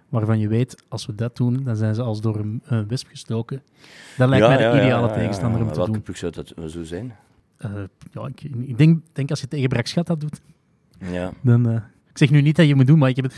Waarvan 0.09 0.39
je 0.39 0.47
weet, 0.47 0.83
als 0.87 1.05
we 1.05 1.15
dat 1.15 1.35
doen, 1.37 1.63
dan 1.63 1.75
zijn 1.75 1.95
ze 1.95 2.01
als 2.01 2.21
door 2.21 2.35
een, 2.39 2.61
een 2.65 2.87
wesp 2.87 3.07
gestoken. 3.07 3.61
Dat 4.17 4.29
lijkt 4.29 4.45
Ja, 4.45 4.49
mij 4.51 4.57
de 4.57 4.63
ja, 4.63 4.73
ideale 4.83 5.07
ja, 5.07 5.13
tegenstander 5.13 5.61
om 5.61 5.67
te 5.67 5.75
welke 5.75 5.91
doen. 5.91 6.01
ploeg 6.01 6.17
zou 6.17 6.31
dat 6.31 6.53
zo 6.71 6.83
zijn? 6.83 7.15
Eh, 7.57 7.71
ja, 8.11 8.27
ik, 8.27 8.41
ik 8.43 8.77
denk, 8.77 9.01
denk 9.13 9.29
als 9.29 9.41
je 9.41 9.47
tegen 9.47 9.69
Braxgat 9.69 10.07
dat 10.07 10.19
doet, 10.21 10.41
Ja. 10.99 11.31
dan... 11.41 11.69
eh, 11.69 11.81
ik 12.21 12.27
zeg 12.27 12.37
nu 12.37 12.41
niet 12.41 12.55
dat 12.55 12.67
je 12.67 12.75
moet 12.75 12.87
doen, 12.87 12.97
maar 12.97 13.09
ik 13.09 13.15
heb 13.15 13.25
het 13.25 13.35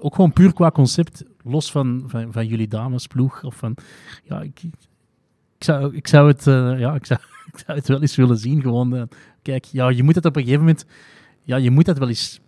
ook 0.00 0.14
gewoon 0.14 0.32
puur 0.32 0.52
qua 0.52 0.70
concept, 0.70 1.24
los 1.44 1.70
van, 1.70 2.04
van, 2.06 2.32
van 2.32 2.46
jullie 2.46 2.68
damesploeg. 2.68 3.42
Of 3.44 3.54
van, 3.54 3.76
ja, 4.24 4.40
ik, 4.40 4.62
ik, 4.62 5.64
zou, 5.64 5.96
ik, 5.96 6.08
zou 6.08 6.28
het, 6.28 6.46
eh, 6.46 6.78
ja, 6.78 6.94
ik, 6.94 7.06
zou, 7.06 7.20
ik 7.52 7.58
zou 7.66 7.78
het 7.78 7.88
wel 7.88 8.00
eens 8.00 8.16
willen 8.16 8.38
zien. 8.38 8.60
Gewoon, 8.60 8.96
eh, 8.96 9.02
kijk, 9.42 9.64
ja, 9.64 9.88
je 9.88 10.02
moet 10.02 10.14
het 10.14 10.24
op 10.24 10.36
een 10.36 10.42
gegeven 10.42 10.60
moment, 10.64 10.86
ja, 11.42 11.56
je 11.56 11.70
moet 11.70 11.84
dat 11.84 11.98
wel 11.98 12.08
eens 12.08 12.40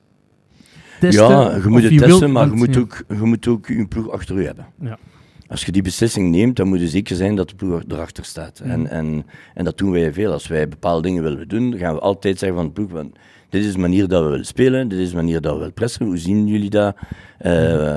testen. 1.00 1.28
Ja, 1.28 1.56
je 1.56 1.68
moet 1.68 1.82
het 1.82 1.92
je 1.92 1.98
testen, 1.98 2.18
wilt- 2.18 2.32
maar 2.32 2.46
je 2.46 2.54
moet, 2.54 2.74
ja, 2.74 2.80
ook, 2.80 3.04
je 3.08 3.14
moet 3.14 3.46
ook 3.46 3.66
je 3.66 3.86
ploeg 3.86 4.10
achter 4.10 4.40
je 4.40 4.46
hebben. 4.46 4.66
Ja. 4.80 4.98
Als 5.46 5.64
je 5.64 5.72
die 5.72 5.82
beslissing 5.82 6.30
neemt, 6.30 6.56
dan 6.56 6.68
moet 6.68 6.80
je 6.80 6.88
zeker 6.88 7.16
zijn 7.16 7.34
dat 7.34 7.48
de 7.48 7.54
ploeg 7.54 7.82
erachter 7.88 8.24
staat. 8.24 8.60
Mhm. 8.60 8.70
En, 8.70 8.90
en, 8.90 9.26
en 9.54 9.64
dat 9.64 9.78
doen 9.78 9.90
wij 9.90 10.12
veel. 10.12 10.32
Als 10.32 10.46
wij 10.46 10.68
bepaalde 10.68 11.02
dingen 11.02 11.22
willen 11.22 11.48
doen, 11.48 11.70
dan 11.70 11.78
gaan 11.78 11.94
we 11.94 12.00
altijd 12.00 12.38
zeggen 12.38 12.58
van 12.58 12.66
de 12.66 12.72
ploeg, 12.72 12.90
van, 12.90 13.12
dit 13.54 13.64
is 13.64 13.72
de 13.72 13.78
manier 13.78 14.08
dat 14.08 14.22
we 14.22 14.28
willen 14.28 14.46
spelen, 14.46 14.88
dit 14.88 14.98
is 14.98 15.10
de 15.10 15.16
manier 15.16 15.40
dat 15.40 15.52
we 15.52 15.58
willen 15.58 15.74
pressen, 15.74 16.06
hoe 16.06 16.18
zien 16.18 16.46
jullie 16.46 16.70
dat, 16.70 16.96
Eh, 17.38 17.52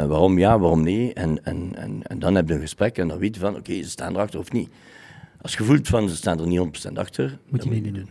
waarom 0.06 0.38
ja, 0.40 0.60
waarom 0.60 0.84
nee. 0.84 1.14
En, 1.14 1.44
en, 1.44 1.72
en, 1.76 2.04
en 2.04 2.20
dan 2.20 2.36
heb 2.36 2.48
je 2.48 2.54
een 2.54 2.60
gesprek 2.60 2.98
en 2.98 3.08
dan 3.08 3.18
weet 3.18 3.36
je 3.36 3.42
van, 3.42 3.56
oké, 3.56 3.74
ze 3.84 3.90
staan 3.90 4.14
erachter 4.14 4.40
of 4.40 4.52
niet. 4.52 4.70
Als 5.42 5.54
je 5.58 5.64
voelt 5.64 5.88
van, 5.88 6.10
ze 6.10 6.16
staan 6.16 6.40
er 6.40 6.48
niet 6.48 6.88
100% 6.90 6.94
achter, 6.94 7.38
Moet 7.50 7.64
je 7.64 7.70
niet 7.70 7.96
doen. 7.96 8.10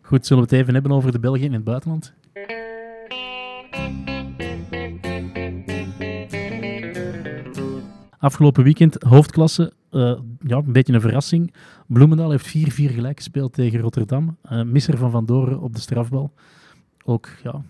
Goed, 0.00 0.26
zullen 0.26 0.42
we 0.42 0.48
het 0.50 0.60
even 0.60 0.74
hebben 0.74 0.92
over 0.92 1.12
de 1.12 1.18
Belgen 1.18 1.42
in 1.42 1.52
het 1.52 1.64
buitenland? 1.64 2.14
Afgelopen 8.18 8.64
weekend, 8.64 9.02
hoofdklasse, 9.02 9.72
eh, 9.90 10.00
ja, 10.40 10.56
een 10.56 10.72
beetje 10.72 10.92
een 10.92 11.00
verrassing. 11.00 11.54
Bloemendaal 11.86 12.30
heeft 12.30 12.46
4-4 12.46 12.90
gelijk 12.90 13.16
gespeeld 13.16 13.52
tegen 13.52 13.80
Rotterdam. 13.80 14.36
Eh, 14.42 14.62
misser 14.62 14.98
van 14.98 15.10
Van 15.10 15.26
Doren 15.26 15.60
op 15.60 15.74
de 15.74 15.80
strafbal. 15.80 16.32
Ook, 17.08 17.28
ja, 17.42 17.62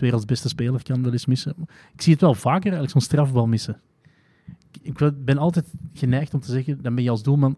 werelds 0.00 0.24
beste 0.24 0.48
speler 0.48 0.82
kan 0.82 1.02
wel 1.02 1.12
eens 1.12 1.26
missen. 1.26 1.54
Ik 1.94 2.02
zie 2.02 2.12
het 2.12 2.20
wel 2.20 2.34
vaker 2.34 2.72
eigenlijk, 2.72 2.90
zo'n 2.90 3.00
strafbal 3.00 3.46
missen. 3.46 3.80
Ik 4.82 5.24
ben 5.24 5.38
altijd 5.38 5.66
geneigd 5.94 6.34
om 6.34 6.40
te 6.40 6.50
zeggen, 6.50 6.82
dan 6.82 6.94
ben 6.94 7.04
je 7.04 7.10
als 7.10 7.22
doelman 7.22 7.56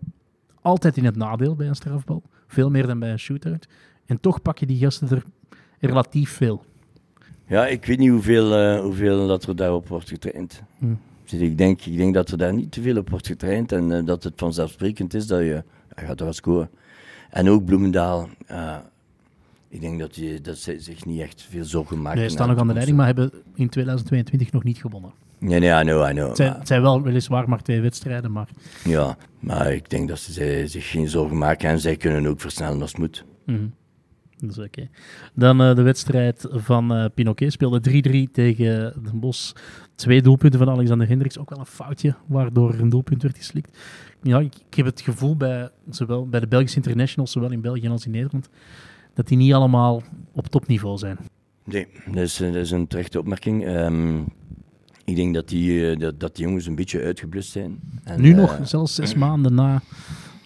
altijd 0.61 0.97
in 0.97 1.05
het 1.05 1.16
nadeel 1.16 1.55
bij 1.55 1.66
een 1.66 1.74
strafbal. 1.74 2.22
Veel 2.47 2.70
meer 2.70 2.87
dan 2.87 2.99
bij 2.99 3.11
een 3.11 3.18
shootout. 3.18 3.68
En 4.07 4.20
toch 4.20 4.43
pak 4.43 4.59
je 4.59 4.66
die 4.66 4.78
gasten 4.78 5.09
er 5.09 5.22
relatief 5.78 6.31
veel. 6.31 6.64
Ja, 7.47 7.66
ik 7.66 7.85
weet 7.85 7.99
niet 7.99 8.11
hoeveel, 8.11 8.55
eh, 8.55 8.81
hoeveel 8.81 9.26
dat 9.26 9.45
er 9.45 9.57
daarop 9.57 9.89
wordt 9.89 10.09
getraind. 10.09 10.62
Hm. 10.78 10.95
Dus 11.24 11.41
ik, 11.41 11.59
denk, 11.59 11.81
ik 11.81 11.97
denk 11.97 12.14
dat 12.14 12.31
er 12.31 12.39
daar 12.39 12.55
niet 12.55 12.72
te 12.72 12.83
veel 12.83 12.97
op 12.97 13.11
wordt 13.11 13.26
getraind 13.26 13.72
en 13.72 13.93
eh, 13.93 14.05
dat 14.05 14.24
het 14.24 14.35
vanzelfsprekend 14.37 15.14
is 15.14 15.26
dat 15.26 15.39
je, 15.39 15.64
je 15.97 16.05
gaat 16.07 16.18
er 16.18 16.24
wel 16.24 16.35
scoren. 16.35 16.70
En 17.31 17.49
ook 17.49 17.64
Bloemendaal, 17.64 18.28
eh, 18.47 18.76
ik 19.70 19.80
denk 19.80 19.98
dat, 19.98 20.14
die, 20.14 20.40
dat 20.40 20.58
ze 20.58 20.76
zich 20.78 21.04
niet 21.04 21.20
echt 21.20 21.46
veel 21.50 21.64
zorgen 21.64 22.02
maken. 22.02 22.20
Zij 22.20 22.28
staan 22.28 22.48
nog 22.48 22.58
aan 22.58 22.66
de 22.66 22.72
leiding, 22.72 22.96
maar 22.96 23.06
hebben 23.06 23.32
in 23.54 23.68
2022 23.68 24.52
nog 24.52 24.64
niet 24.64 24.78
gewonnen. 24.78 25.12
Nee, 25.38 25.60
nee, 25.60 25.80
I 25.80 25.82
know, 25.82 26.08
I 26.08 26.12
know. 26.12 26.28
Het 26.28 26.36
zijn, 26.36 26.52
het 26.54 26.66
zijn 26.66 26.82
wel 26.82 27.02
weliswaar 27.02 27.48
maar 27.48 27.62
twee 27.62 27.80
wedstrijden, 27.80 28.32
maar... 28.32 28.48
ja, 28.84 29.16
maar 29.40 29.72
ik 29.72 29.90
denk 29.90 30.08
dat 30.08 30.18
ze 30.18 30.32
zi- 30.32 30.66
zich 30.66 30.90
geen 30.90 31.08
zorgen 31.08 31.38
maken 31.38 31.68
en 31.68 31.80
zij 31.80 31.96
kunnen 31.96 32.26
ook 32.26 32.40
versnellen 32.40 32.80
als 32.80 32.90
het 32.90 33.00
moet. 33.00 33.24
Mhm. 33.46 33.66
Dat 34.36 34.50
is 34.50 34.58
oké. 34.58 34.88
Dan 35.34 35.60
eh, 35.62 35.74
de 35.74 35.82
wedstrijd 35.82 36.46
van 36.50 36.94
eh 36.94 37.04
Pinoquet 37.14 37.52
speelde 37.52 38.02
3-3 38.28 38.30
tegen 38.32 38.94
Den 39.02 39.20
Bosch. 39.20 39.52
Twee 39.94 40.22
doelpunten 40.22 40.58
van 40.58 40.68
Alexander 40.70 41.08
Hendricks. 41.08 41.38
Ook 41.38 41.50
wel 41.50 41.58
een 41.58 41.66
foutje, 41.66 42.14
waardoor 42.26 42.72
er 42.72 42.80
een 42.80 42.88
doelpunt 42.88 43.22
werd 43.22 43.36
geslikt. 43.36 43.78
Ja, 44.22 44.38
ik, 44.38 44.54
ik 44.68 44.74
heb 44.74 44.86
het 44.86 45.00
gevoel 45.00 45.36
bij, 45.36 45.70
zowel 45.90 46.28
bij 46.28 46.40
de 46.40 46.46
Belgische 46.46 46.76
internationals, 46.76 47.32
zowel 47.32 47.50
in 47.50 47.60
België 47.60 47.88
als 47.88 48.04
in 48.04 48.10
Nederland, 48.10 48.48
dat 49.14 49.28
die 49.28 49.36
niet 49.36 49.52
allemaal 49.52 50.02
op 50.32 50.46
topniveau 50.46 50.98
zijn. 50.98 51.18
Nee, 51.64 51.86
dat 52.06 52.22
is, 52.22 52.36
dat 52.36 52.54
is 52.54 52.70
een 52.70 52.86
terechte 52.86 53.18
opmerking. 53.18 53.64
Ehm, 53.66 54.18
ik 55.04 55.16
denk 55.16 55.34
dat 55.34 55.48
die, 55.48 55.90
eh, 55.90 55.98
dat, 55.98 56.20
dat 56.20 56.36
die 56.36 56.44
jongens 56.44 56.66
een 56.66 56.74
beetje 56.74 57.02
uitgeblust 57.02 57.50
zijn. 57.50 57.80
En, 58.04 58.20
nu 58.20 58.30
eh, 58.30 58.36
nog, 58.36 58.58
zelfs 58.62 58.94
zes 58.94 59.14
maanden 59.14 59.54
na, 59.54 59.82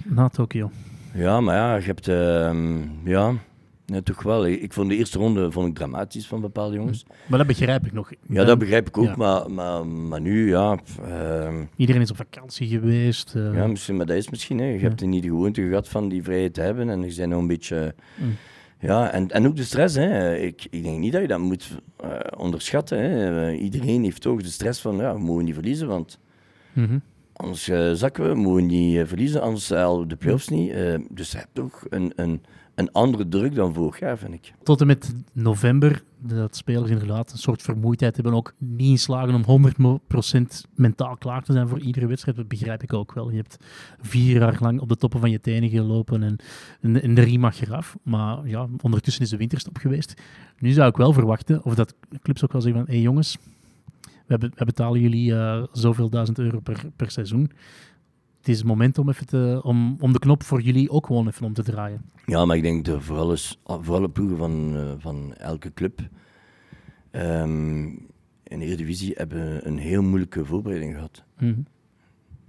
na 0.04 0.28
Tokio. 0.28 0.70
Ja, 1.14 1.40
maar 1.40 1.56
ja, 1.56 1.76
je 1.76 1.82
hebt... 1.84 2.08
ehm, 2.08 2.78
ja, 3.04 3.32
ja, 3.86 4.00
toch 4.00 4.22
wel. 4.22 4.46
Ik, 4.46 4.72
vond 4.72 4.88
de 4.88 4.96
eerste 4.96 5.18
ronde 5.18 5.50
vond 5.52 5.68
ik 5.68 5.74
dramatisch 5.74 6.26
van 6.26 6.40
bepaalde 6.40 6.76
jongens. 6.76 7.04
Maar 7.26 7.38
dat 7.38 7.46
begrijp 7.46 7.86
ik 7.86 7.92
nog. 7.92 8.10
Ja, 8.28 8.44
dat 8.44 8.58
begrijp 8.58 8.88
ik 8.88 8.98
ook, 8.98 9.04
Ja. 9.04 9.14
maar, 9.16 9.50
maar, 9.50 9.86
maar 9.86 10.20
nu, 10.20 10.48
ja... 10.48 10.78
ehm, 11.08 11.64
Iedereen 11.76 12.00
is 12.02 12.10
op 12.10 12.16
vakantie 12.16 12.68
geweest. 12.68 13.34
eh, 13.34 13.54
ja, 13.54 13.66
misschien, 13.66 13.96
maar 13.96 14.06
dat 14.06 14.16
is 14.16 14.30
misschien. 14.30 14.58
Hè. 14.58 14.64
Je 14.64 14.78
hebt 14.78 15.00
er 15.00 15.06
niet 15.06 15.22
de 15.22 15.28
gewoonte 15.28 15.62
gehad 15.68 15.88
van 15.88 16.08
die 16.08 16.22
vrijheid 16.22 16.54
te 16.54 16.60
hebben 16.60 16.88
en 16.88 17.02
je 17.02 17.14
bent 17.16 17.30
nog 17.30 17.40
een 17.40 17.46
beetje... 17.46 17.94
Mm. 18.16 18.34
Ja, 18.78 19.10
en, 19.10 19.30
en 19.30 19.46
ook 19.46 19.56
de 19.56 19.64
stress. 19.64 19.94
Hè. 19.94 20.36
Ik, 20.36 20.66
ik 20.70 20.82
denk 20.82 20.98
niet 20.98 21.12
dat 21.12 21.20
je 21.20 21.28
dat 21.28 21.38
moet 21.38 21.78
eh, 21.96 22.10
onderschatten. 22.36 22.98
Hè. 22.98 23.46
Eh, 23.48 23.62
iedereen 23.62 24.02
heeft 24.02 24.22
toch 24.22 24.42
de 24.42 24.48
stress 24.48 24.80
van, 24.80 24.96
ja, 24.96 25.14
we 25.14 25.20
mogen 25.20 25.44
niet 25.44 25.54
verliezen, 25.54 25.88
want 25.88 26.18
mhm. 26.72 26.98
anders 27.32 27.68
eh, 27.68 27.92
zakken 27.92 28.22
we. 28.22 28.28
We 28.28 28.40
mogen 28.40 28.66
niet 28.66 29.06
verliezen, 29.06 29.40
anders 29.42 29.70
halen 29.70 30.00
we 30.00 30.06
de 30.06 30.16
play-offs 30.16 30.48
niet. 30.48 30.72
Dus 31.10 31.30
je 31.30 31.38
hebt 31.38 31.54
toch 31.54 31.84
een, 31.88 32.12
een, 32.16 32.42
een 32.74 32.92
andere 32.92 33.28
druk 33.28 33.54
dan 33.54 33.74
vorig 33.74 33.98
jaar, 33.98 34.18
vind 34.18 34.34
ik. 34.34 34.52
Tot 34.62 34.80
en 34.80 34.86
met 34.86 35.14
november, 35.32 36.02
dat 36.26 36.56
spelers 36.56 36.90
inderdaad 36.90 37.32
een 37.32 37.38
soort 37.38 37.62
vermoeidheid 37.62 38.14
hebben, 38.14 38.34
ook 38.34 38.54
niet 38.58 38.90
in 38.90 38.98
slagen 38.98 39.44
om 39.46 39.72
100% 40.36 40.42
mentaal 40.74 41.16
klaar 41.16 41.42
te 41.42 41.52
zijn 41.52 41.68
voor 41.68 41.80
iedere 41.80 42.06
wedstrijd. 42.06 42.36
Dat 42.36 42.48
begrijp 42.48 42.82
ik 42.82 42.92
ook 42.92 43.12
wel. 43.12 43.30
Je 43.30 43.36
hebt 43.36 43.56
vier 44.00 44.40
jaar 44.40 44.56
lang 44.60 44.80
op 44.80 44.88
de 44.88 44.96
toppen 44.96 45.20
van 45.20 45.30
je 45.30 45.40
tenen 45.40 45.68
gelopen 45.68 46.22
en, 46.22 46.36
en, 46.80 47.02
en 47.02 47.14
de 47.14 47.20
riem 47.22 47.40
mag 47.40 47.60
eraf. 47.60 47.96
Maar 48.02 48.48
ja, 48.48 48.68
ondertussen 48.82 49.22
is 49.22 49.30
de 49.30 49.36
winterstop 49.36 49.76
geweest. 49.76 50.14
Nu 50.58 50.70
zou 50.70 50.88
ik 50.88 50.96
wel 50.96 51.12
verwachten, 51.12 51.64
of 51.64 51.74
dat 51.74 51.94
clubs 52.22 52.44
ook 52.44 52.52
wel 52.52 52.60
zeggen 52.60 52.80
van, 52.80 52.88
hé 52.90 52.96
hey 52.96 53.04
jongens, 53.04 53.38
we, 54.26 54.38
be- 54.38 54.50
we 54.54 54.64
betalen 54.64 55.00
jullie 55.00 55.34
eh, 55.34 55.62
zoveel 55.72 56.08
duizend 56.10 56.38
euro 56.38 56.60
per, 56.60 56.82
per 56.96 57.10
seizoen. 57.10 57.50
Het 58.44 58.52
is 58.52 58.58
het 58.58 58.68
moment 58.68 58.98
om, 58.98 59.08
even 59.08 59.26
te, 59.26 59.60
om, 59.62 59.96
om 60.00 60.12
de 60.12 60.18
knop 60.18 60.42
voor 60.42 60.60
jullie 60.60 60.90
ook 60.90 61.06
gewoon 61.06 61.26
even 61.26 61.46
om 61.46 61.52
te 61.52 61.62
draaien. 61.62 62.02
Ja, 62.26 62.44
maar 62.44 62.56
ik 62.56 62.62
denk 62.62 62.84
dat 62.84 63.02
voor, 63.02 63.18
alles, 63.18 63.60
voor 63.64 63.94
alle 63.94 64.08
ploegen 64.10 64.36
van, 64.36 64.76
eh, 64.76 64.92
van 64.98 65.34
elke 65.34 65.72
club 65.72 66.00
ehm, 67.10 67.82
in 68.42 68.58
de 68.58 68.64
Eredivisie 68.64 69.12
hebben 69.16 69.66
een 69.66 69.78
heel 69.78 70.02
moeilijke 70.02 70.44
voorbereiding 70.44 70.94
gehad. 70.94 71.24
Mhm. 71.38 71.54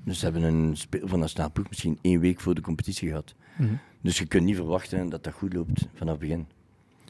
Dus 0.04 0.20
ze 0.20 0.26
hebben 0.26 0.43
een 0.43 0.78
speler 0.78 1.08
van 1.08 1.18
de 1.18 1.22
nationale 1.24 1.52
ploeg 1.52 1.68
misschien 1.70 1.98
één 2.02 2.20
week 2.20 2.39
voor 2.39 2.56
de 2.56 2.62
competitie 2.62 3.08
gehad. 3.08 3.36
Mhm. 3.58 3.74
Dus 4.02 4.18
je 4.18 4.26
kunt 4.26 4.46
niet 4.46 4.56
verwachten 4.56 5.10
dat 5.10 5.24
dat 5.24 5.34
goed 5.34 5.54
loopt 5.54 5.88
vanaf 5.93 6.12
het 6.14 6.22
begin. 6.22 6.48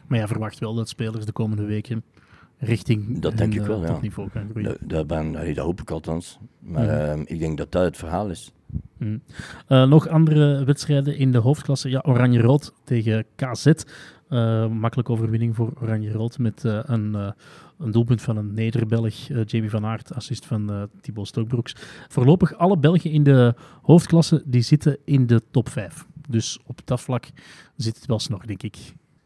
Maar 0.08 0.18
jij 0.18 0.28
verwacht 0.28 0.60
wel 0.60 0.74
dat 0.74 0.90
spelers 0.90 1.26
de 1.26 1.32
komende 1.32 1.64
weken 1.66 2.04
richting 2.58 3.20
Dat 3.20 3.38
denk 3.38 3.54
hun, 3.54 3.62
ik 3.64 3.68
eh, 3.70 3.76
wel, 3.76 3.82
ja. 3.82 3.88
topniveau 3.88 4.30
gaan 4.30 4.48
groeien. 4.50 4.70
Dat, 4.70 4.90
dat, 4.90 5.08
ben, 5.08 5.36
allee, 5.36 5.54
dat 5.54 5.66
hoop 5.66 5.82
ik 5.82 5.92
althans. 5.92 6.40
Maar 6.60 6.84
Mhm. 6.86 6.94
ehm, 6.94 7.22
ik 7.26 7.40
denk 7.40 7.58
dat 7.58 7.72
dat 7.72 7.84
het 7.84 7.98
verhaal 7.98 8.30
is. 8.30 8.54
Eh, 9.68 9.88
nog 9.88 10.08
andere 10.08 10.64
wedstrijden 10.64 11.18
in 11.18 11.32
de 11.32 11.38
hoofdklasse. 11.38 11.90
Ja, 11.90 12.04
Oranje-Rood 12.06 12.74
tegen 12.84 13.26
KZ. 13.36 13.66
Eh, 13.66 14.68
makkelijke 14.68 15.12
overwinning 15.12 15.56
voor 15.56 15.74
Oranje-Rood 15.82 16.38
met 16.38 16.66
eh, 16.66 16.80
een, 16.84 17.34
een 17.80 17.92
doelpunt 17.92 18.22
van 18.22 18.38
een 18.38 18.54
Neder-Belg, 18.54 19.16
Jamie 19.46 19.70
van 19.70 19.86
Aert, 19.86 20.14
assist 20.14 20.46
van 20.46 20.90
Thibaut 21.02 21.28
Stokbroeks. 21.28 21.76
Voorlopig 22.08 22.58
alle 22.58 22.78
Belgen 22.78 23.12
in 23.12 23.24
de 23.24 23.54
hoofdklasse 23.82 24.44
die 24.46 24.62
zitten 24.62 24.98
in 25.06 25.28
de 25.28 25.42
top 25.52 25.70
5. 25.70 26.06
Dus 26.30 26.60
op 26.66 26.80
dat 26.86 27.02
vlak 27.02 27.26
zit 27.76 27.96
het 27.96 28.06
wel 28.06 28.20
snor, 28.20 28.48
denk 28.48 28.64
ik. 28.64 28.78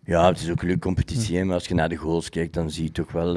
Ja, 0.04 0.28
het 0.28 0.40
is 0.40 0.50
ook 0.50 0.62
een 0.62 0.68
leuke 0.68 0.82
competitie, 0.82 1.44
maar 1.44 1.54
als 1.54 1.68
je 1.68 1.74
naar 1.74 1.90
de 1.90 1.96
goals 1.96 2.30
kijkt, 2.30 2.54
dan 2.54 2.72
zie 2.72 2.84
je 2.84 2.92
toch 2.92 3.12
wel... 3.12 3.36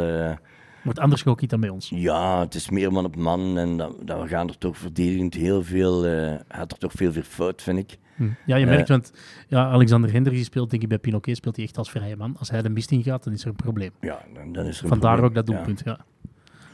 eh, 0.83 0.85
Wordt 0.85 0.99
anders 0.99 1.25
niet 1.25 1.51
dan 1.51 1.61
bij 1.61 1.69
ons. 1.69 1.89
Ja, 1.95 2.41
het 2.41 2.55
is 2.55 2.71
meer 2.71 2.93
man 2.93 3.05
op 3.05 3.17
man 3.17 3.59
en 3.59 3.77
dan, 3.77 3.97
dan 4.05 4.29
gaan 4.29 4.49
er 4.49 4.59
toch 4.59 4.79
verdedigend 4.79 5.35
heel 5.35 5.63
veel, 5.63 6.07
eh 6.07 6.35
gaat 6.49 6.73
er 6.73 6.79
toch 6.79 6.93
veel 6.95 7.13
fout, 7.13 7.63
vind 7.63 7.79
ik. 7.79 7.99
Hm. 8.17 8.29
Ja, 8.47 8.57
je 8.57 8.65
Eh. 8.65 8.71
merkt, 8.71 8.89
want 8.89 9.13
ja, 9.49 9.71
Alexander 9.71 10.13
Hendricks 10.13 10.37
die 10.39 10.47
speelt, 10.47 10.71
denk 10.71 10.83
ik, 10.83 10.89
bij 10.89 10.99
Pinoquet 10.99 11.37
speelt 11.37 11.57
hij 11.57 11.65
echt 11.65 11.79
als 11.79 11.91
vrije 11.91 12.17
man. 12.17 12.37
Als 12.39 12.51
hij 12.51 12.63
de 12.63 12.69
mist 12.69 12.91
in 12.91 13.03
gaat, 13.03 13.25
dan 13.25 13.33
is 13.33 13.43
er 13.43 13.49
een 13.49 13.57
probleem. 13.57 13.91
Ja, 14.01 14.23
dan, 14.35 14.53
dan 14.53 14.65
is 14.67 14.77
er 14.79 14.83
een 14.83 14.89
Vandaar 14.89 15.17
probleem. 15.17 15.25
ook 15.39 15.47
dat 15.47 15.47
doelpunt, 15.57 15.83
ja. 15.85 16.05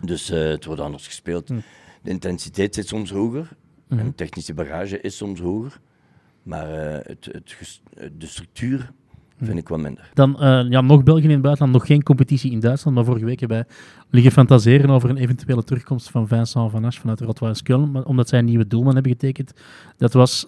Dus 0.00 0.30
eh, 0.30 0.38
het 0.48 0.64
wordt 0.64 0.80
anders 0.80 1.06
gespeeld. 1.06 1.48
Hm. 1.48 1.58
De 2.02 2.10
intensiteit 2.10 2.74
zit 2.74 2.88
soms 2.88 3.10
hoger 3.10 3.48
Mhm. 3.88 4.00
en 4.00 4.06
de 4.06 4.14
technische 4.14 4.54
bagage 4.54 5.00
is 5.00 5.16
soms 5.16 5.40
hoger. 5.40 5.80
Maar 6.42 6.70
eh, 6.70 7.06
het, 7.06 7.24
het, 7.32 7.80
eh, 7.96 8.08
de 8.18 8.26
structuur 8.26 8.92
vind 9.38 9.50
Hm. 9.50 9.56
ik 9.58 9.68
wat 9.68 9.78
minder. 9.78 10.10
Dan 10.14 10.40
eh, 10.40 10.64
ja, 10.68 10.80
nog 10.80 11.02
België 11.02 11.22
in 11.22 11.30
het 11.30 11.42
buitenland, 11.42 11.76
nog 11.76 11.86
geen 11.86 12.02
competitie 12.02 12.50
in 12.50 12.60
Duitsland. 12.60 12.96
Maar 12.96 13.04
vorige 13.04 13.24
week 13.24 13.40
hebben 13.40 13.58
wij 13.58 13.76
liggen 14.10 14.32
fantaseren 14.32 14.90
over 14.90 15.10
een 15.10 15.16
eventuele 15.16 15.64
terugkomst 15.64 16.10
van 16.10 16.28
Vincent 16.28 16.70
Van 16.70 16.84
Asch 16.84 17.00
vanuit 17.00 17.20
Rotweiler 17.20 17.60
Köln. 17.62 17.90
Maar 17.92 18.04
omdat 18.04 18.28
zij 18.28 18.38
een 18.38 18.44
nieuwe 18.44 18.66
doelman 18.66 18.94
hebben 18.94 19.12
getekend. 19.12 19.52
Dat 19.96 20.12
was 20.12 20.46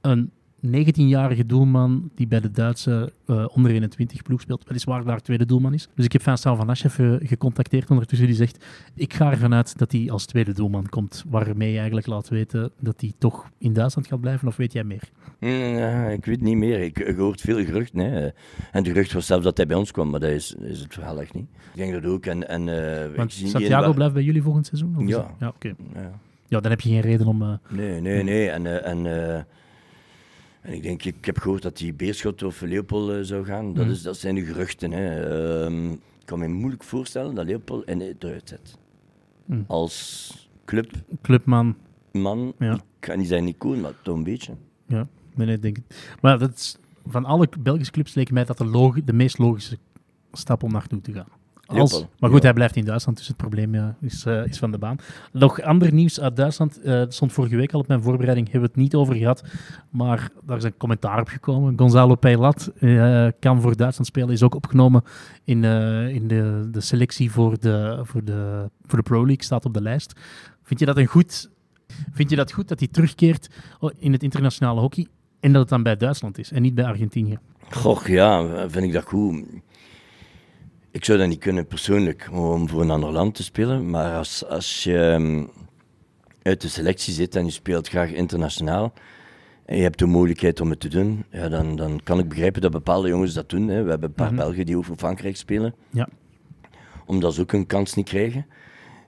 een 0.00 0.30
19-jarige 0.66 1.46
doelman 1.46 2.10
die 2.14 2.26
bij 2.26 2.40
de 2.40 2.50
Duitse 2.50 3.12
eh, 3.26 3.44
onder 3.52 3.70
21 3.70 4.22
ploeg 4.22 4.40
speelt. 4.40 4.64
Weliswaar 4.66 5.04
daar 5.04 5.20
tweede 5.20 5.46
doelman 5.46 5.74
is. 5.74 5.88
Dus 5.94 6.04
ik 6.04 6.12
heb 6.12 6.22
Vincent 6.22 6.56
Van 6.56 6.68
Asch 6.68 6.84
even 6.84 7.20
gecontacteerd 7.22 7.90
ondertussen. 7.90 8.26
Die 8.26 8.36
zegt, 8.36 8.64
ik 8.94 9.14
ga 9.14 9.30
ervan 9.30 9.54
uit 9.54 9.78
dat 9.78 9.92
hij 9.92 10.10
als 10.10 10.26
tweede 10.26 10.52
doelman 10.52 10.88
komt. 10.88 11.24
Waarmee 11.28 11.68
je 11.70 11.76
eigenlijk 11.76 12.06
laat 12.06 12.28
weten 12.28 12.70
dat 12.80 13.00
hij 13.00 13.12
toch 13.18 13.50
in 13.58 13.72
Duitsland 13.72 14.08
gaat 14.08 14.20
blijven. 14.20 14.48
Of 14.48 14.56
weet 14.56 14.72
jij 14.72 14.84
meer? 14.84 15.02
Hm, 15.38 15.46
ja, 15.46 16.06
ik 16.08 16.24
weet 16.24 16.40
niet 16.40 16.56
meer. 16.56 16.80
Ik, 16.80 16.98
ik 16.98 17.16
hoort 17.16 17.40
veel 17.40 17.64
geruchten. 17.64 17.98
Hè. 18.00 18.20
En 18.26 18.32
het 18.70 18.86
gerucht 18.86 19.12
was 19.12 19.26
zelfs 19.26 19.44
dat 19.44 19.56
hij 19.56 19.66
bij 19.66 19.76
ons 19.76 19.90
kwam, 19.90 20.10
maar 20.10 20.20
dat 20.20 20.30
is, 20.30 20.54
is 20.54 20.80
het 20.80 20.94
verhaal 20.94 21.20
echt 21.20 21.34
niet. 21.34 21.46
Ik 21.72 21.76
denk 21.76 21.92
dat 21.92 22.04
ook. 22.12 22.26
En, 22.26 22.48
en, 22.48 22.68
eh, 23.08 23.16
Want 23.16 23.32
Santiago 23.32 23.84
waar- 23.84 23.94
blijft 23.94 24.14
bij 24.14 24.22
jullie 24.22 24.42
volgend 24.42 24.66
seizoen? 24.66 24.96
Of 24.98 25.08
Ja. 25.08 25.34
Ja, 25.40 25.48
oké. 25.48 25.74
Ja. 25.94 26.10
Ja, 26.50 26.60
dan 26.60 26.70
heb 26.70 26.80
je 26.80 26.88
geen 26.88 27.00
reden 27.00 27.26
om... 27.26 27.42
eh, 27.42 27.52
Nee, 27.68 28.00
nee, 28.00 28.22
nee. 28.22 28.50
En, 28.50 28.66
eh, 28.66 28.90
en, 28.90 29.34
eh, 29.34 29.42
en 30.60 30.72
ik 30.72 30.82
denk, 30.82 31.04
ik 31.04 31.24
heb 31.24 31.38
gehoord 31.38 31.62
dat 31.62 31.78
hij 31.78 31.94
Beerschot 31.94 32.42
of 32.42 32.60
Leopold 32.60 33.10
eh, 33.10 33.18
zou 33.22 33.44
gaan. 33.44 33.74
Dat, 33.74 33.84
Mhm. 33.84 33.92
is, 33.94 34.02
dat 34.02 34.16
zijn 34.16 34.34
de 34.34 34.44
geruchten. 34.44 34.92
Hè. 34.92 35.20
Ehm, 35.64 35.90
ik 35.92 35.98
kan 36.24 36.38
me 36.38 36.48
moeilijk 36.48 36.82
voorstellen 36.84 37.34
dat 37.34 37.46
Leopold 37.46 37.84
en 37.84 38.00
eruit 38.00 38.48
zet. 38.48 38.78
Mhm. 39.44 39.60
Als 39.66 40.48
clubman, 40.64 41.02
clubman. 41.22 42.54
Ja. 42.58 42.74
ik 42.74 42.80
kan 42.98 43.18
niet 43.18 43.40
Nico, 43.40 43.76
maar 43.76 43.92
toch 44.02 44.16
een 44.16 44.22
beetje. 44.24 44.52
Ja, 44.86 45.08
nee, 45.34 45.46
nee, 45.46 45.58
denk 45.58 45.78
ik. 45.78 46.16
Maar 46.20 46.38
dat 46.38 46.54
is, 46.54 46.76
van 47.06 47.24
alle 47.24 47.48
Belgische 47.60 47.92
clubs 47.92 48.14
leek 48.14 48.30
mij 48.30 48.44
dat 48.44 48.58
de, 48.58 49.02
de 49.04 49.12
meest 49.12 49.38
logische 49.38 49.78
stap 50.32 50.62
om 50.62 50.72
naartoe 50.72 51.00
te 51.00 51.12
gaan. 51.12 51.28
Als, 51.76 52.04
maar 52.18 52.30
goed, 52.30 52.38
ja. 52.38 52.44
hij 52.44 52.52
blijft 52.52 52.76
in 52.76 52.84
Duitsland, 52.84 53.16
dus 53.16 53.26
het 53.26 53.36
probleem 53.36 53.74
ja, 53.74 53.96
is, 54.00 54.24
eh, 54.24 54.46
is 54.46 54.58
van 54.58 54.70
de 54.70 54.78
baan. 54.78 54.96
Nog 55.32 55.62
ander 55.62 55.92
nieuws 55.92 56.20
uit 56.20 56.36
Duitsland. 56.36 56.80
het 56.82 57.14
stond 57.14 57.32
vorige 57.32 57.56
week 57.56 57.72
al 57.72 57.80
op 57.80 57.88
mijn 57.88 58.02
voorbereiding, 58.02 58.50
hebben 58.50 58.70
we 58.70 58.74
het 58.74 58.82
niet 58.82 58.94
over 58.94 59.14
gehad. 59.14 59.44
Maar 59.90 60.30
daar 60.42 60.56
is 60.56 60.64
een 60.64 60.76
commentaar 60.76 61.20
op 61.20 61.28
gekomen. 61.28 61.78
Gonzalo 61.78 62.14
Peilat 62.14 62.72
eh, 62.78 63.26
kan 63.38 63.60
voor 63.60 63.76
Duitsland 63.76 64.06
spelen. 64.06 64.30
Is 64.30 64.42
ook 64.42 64.54
opgenomen 64.54 65.02
in, 65.44 65.64
in 65.64 66.28
de, 66.28 66.68
de 66.70 66.80
selectie 66.80 67.30
voor 67.30 67.58
de, 67.58 68.00
voor, 68.02 68.24
de, 68.24 68.70
voor 68.86 68.98
de 68.98 69.04
Pro 69.04 69.26
League. 69.26 69.44
Staat 69.44 69.64
op 69.64 69.74
de 69.74 69.82
lijst. 69.82 70.12
Vind 70.62 70.80
je 70.80 70.86
dat 70.86 70.96
een 70.96 71.06
goed... 71.06 71.50
Vind 72.12 72.30
je 72.30 72.36
dat 72.36 72.52
goed 72.52 72.68
dat 72.68 72.78
hij 72.78 72.88
terugkeert 72.88 73.48
oh, 73.80 73.90
in 73.98 74.12
het 74.12 74.22
internationale 74.22 74.80
hockey 74.80 75.06
en 75.40 75.52
dat 75.52 75.60
het 75.60 75.70
dan 75.70 75.82
bij 75.82 75.96
Duitsland 75.96 76.38
is 76.38 76.52
en 76.52 76.62
niet 76.62 76.74
bij 76.74 76.84
Argentinië? 76.84 77.38
Goh, 77.70 78.06
ja, 78.06 78.68
vind 78.68 78.84
ik 78.84 78.92
dat 78.92 79.04
goed. 79.04 79.44
Ik 80.90 81.04
zou 81.04 81.18
dat 81.18 81.28
niet 81.28 81.38
kunnen 81.38 81.66
persoonlijk, 81.66 82.28
om 82.32 82.68
voor 82.68 82.80
een 82.82 82.90
ander 82.90 83.10
land 83.10 83.34
te 83.34 83.42
spelen. 83.42 83.90
Maar 83.90 84.16
als, 84.16 84.44
als 84.46 84.84
je 84.84 84.98
ehm, 84.98 85.44
uit 86.42 86.60
de 86.60 86.68
selectie 86.68 87.12
zit 87.12 87.36
en 87.36 87.44
je 87.44 87.50
speelt 87.50 87.88
graag 87.88 88.10
internationaal 88.12 88.92
en 89.64 89.76
je 89.76 89.82
hebt 89.82 89.98
de 89.98 90.06
mogelijkheid 90.06 90.60
om 90.60 90.70
het 90.70 90.80
te 90.80 90.88
doen, 90.88 91.24
ja, 91.30 91.48
dan, 91.48 91.76
dan 91.76 92.00
kan 92.04 92.18
ik 92.18 92.28
begrijpen 92.28 92.60
dat 92.60 92.70
bepaalde 92.70 93.08
jongens 93.08 93.34
dat 93.34 93.50
doen. 93.50 93.68
Hè. 93.68 93.82
We 93.82 93.90
hebben 93.90 94.08
een 94.08 94.14
paar 94.14 94.26
Mhm. 94.32 94.36
Belgen 94.36 94.66
die 94.66 94.76
ook 94.76 94.84
voor 94.84 94.96
Frankrijk 94.96 95.36
spelen, 95.36 95.74
Ja. 95.90 96.08
omdat 97.06 97.34
ze 97.34 97.40
ook 97.40 97.52
een 97.52 97.66
kans 97.66 97.94
niet 97.94 98.08
krijgen. 98.08 98.46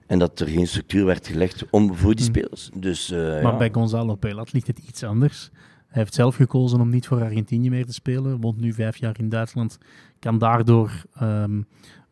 En 0.07 0.19
dat 0.19 0.39
er 0.39 0.47
geen 0.47 0.67
structuur 0.67 1.05
werd 1.05 1.27
gelegd 1.27 1.65
om, 1.69 1.95
voor 1.95 2.15
die 2.15 2.29
Mhm. 2.29 2.33
spelers. 2.39 2.69
Dus, 2.73 3.11
eh, 3.11 3.17
Maar 3.19 3.41
ja. 3.41 3.57
bij 3.57 3.69
Gonzalo 3.71 4.15
Peilat 4.15 4.53
ligt 4.53 4.67
het 4.67 4.79
iets 4.79 5.03
anders. 5.03 5.49
Hij 5.87 6.01
heeft 6.01 6.13
zelf 6.13 6.35
gekozen 6.35 6.79
om 6.81 6.89
niet 6.89 7.07
voor 7.07 7.21
Argentinië 7.21 7.69
meer 7.69 7.85
te 7.85 7.93
spelen. 7.93 8.41
Woont 8.41 8.59
nu 8.59 8.73
vijf 8.73 8.97
jaar 8.97 9.19
in 9.19 9.29
Duitsland. 9.29 9.77
Kan 10.21 10.37
daardoor 10.37 10.91
ehm, 11.13 11.61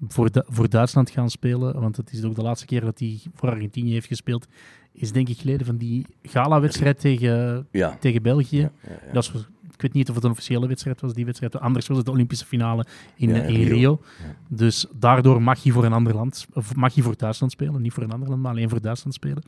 voor, 0.07 0.31
Du- 0.31 0.43
voor 0.47 0.69
Duitsland 0.69 1.09
gaan 1.09 1.29
spelen. 1.29 1.79
Want 1.79 1.97
het 1.97 2.11
is 2.11 2.23
ook 2.23 2.35
de 2.35 2.41
laatste 2.41 2.65
keer 2.65 2.81
dat 2.81 2.99
hij 2.99 3.19
voor 3.33 3.49
Argentinië 3.49 3.91
heeft 3.91 4.07
gespeeld. 4.07 4.47
Is 4.91 5.11
denk 5.11 5.29
ik 5.29 5.37
geleden 5.37 5.65
van 5.65 5.77
die 5.77 6.05
gala-wedstrijd 6.23 6.99
tegen, 6.99 7.67
ja. 7.71 7.97
tegen 7.99 8.21
België. 8.21 8.57
Ja, 8.57 8.71
ja, 8.81 8.89
ja. 9.07 9.13
Dat 9.13 9.23
is, 9.23 9.31
ik 9.73 9.81
weet 9.81 9.93
niet 9.93 10.09
of 10.09 10.15
het 10.15 10.23
een 10.23 10.31
officiële 10.31 10.67
wedstrijd 10.67 11.01
was, 11.01 11.13
die 11.13 11.25
wedstrijd. 11.25 11.59
Anders 11.59 11.87
was 11.87 11.97
het 11.97 12.05
de 12.05 12.11
Olympische 12.11 12.45
finale 12.45 12.85
in, 13.15 13.33
Rio. 13.35 13.67
Rio. 13.67 14.01
Dus 14.47 14.85
daardoor 14.93 15.41
mag 15.41 15.63
je 15.63 15.71
voor 15.71 15.85
een 15.85 15.93
ander 15.93 16.13
land, 16.15 16.47
of 16.53 16.75
mag 16.75 16.95
je 16.95 17.01
voor 17.01 17.17
Duitsland 17.17 17.51
spelen. 17.51 17.81
Niet 17.81 17.93
voor 17.93 18.03
een 18.03 18.11
ander 18.11 18.29
land, 18.29 18.41
maar 18.41 18.51
alleen 18.51 18.69
voor 18.69 18.81
Duitsland 18.81 19.13
spelen. 19.13 19.43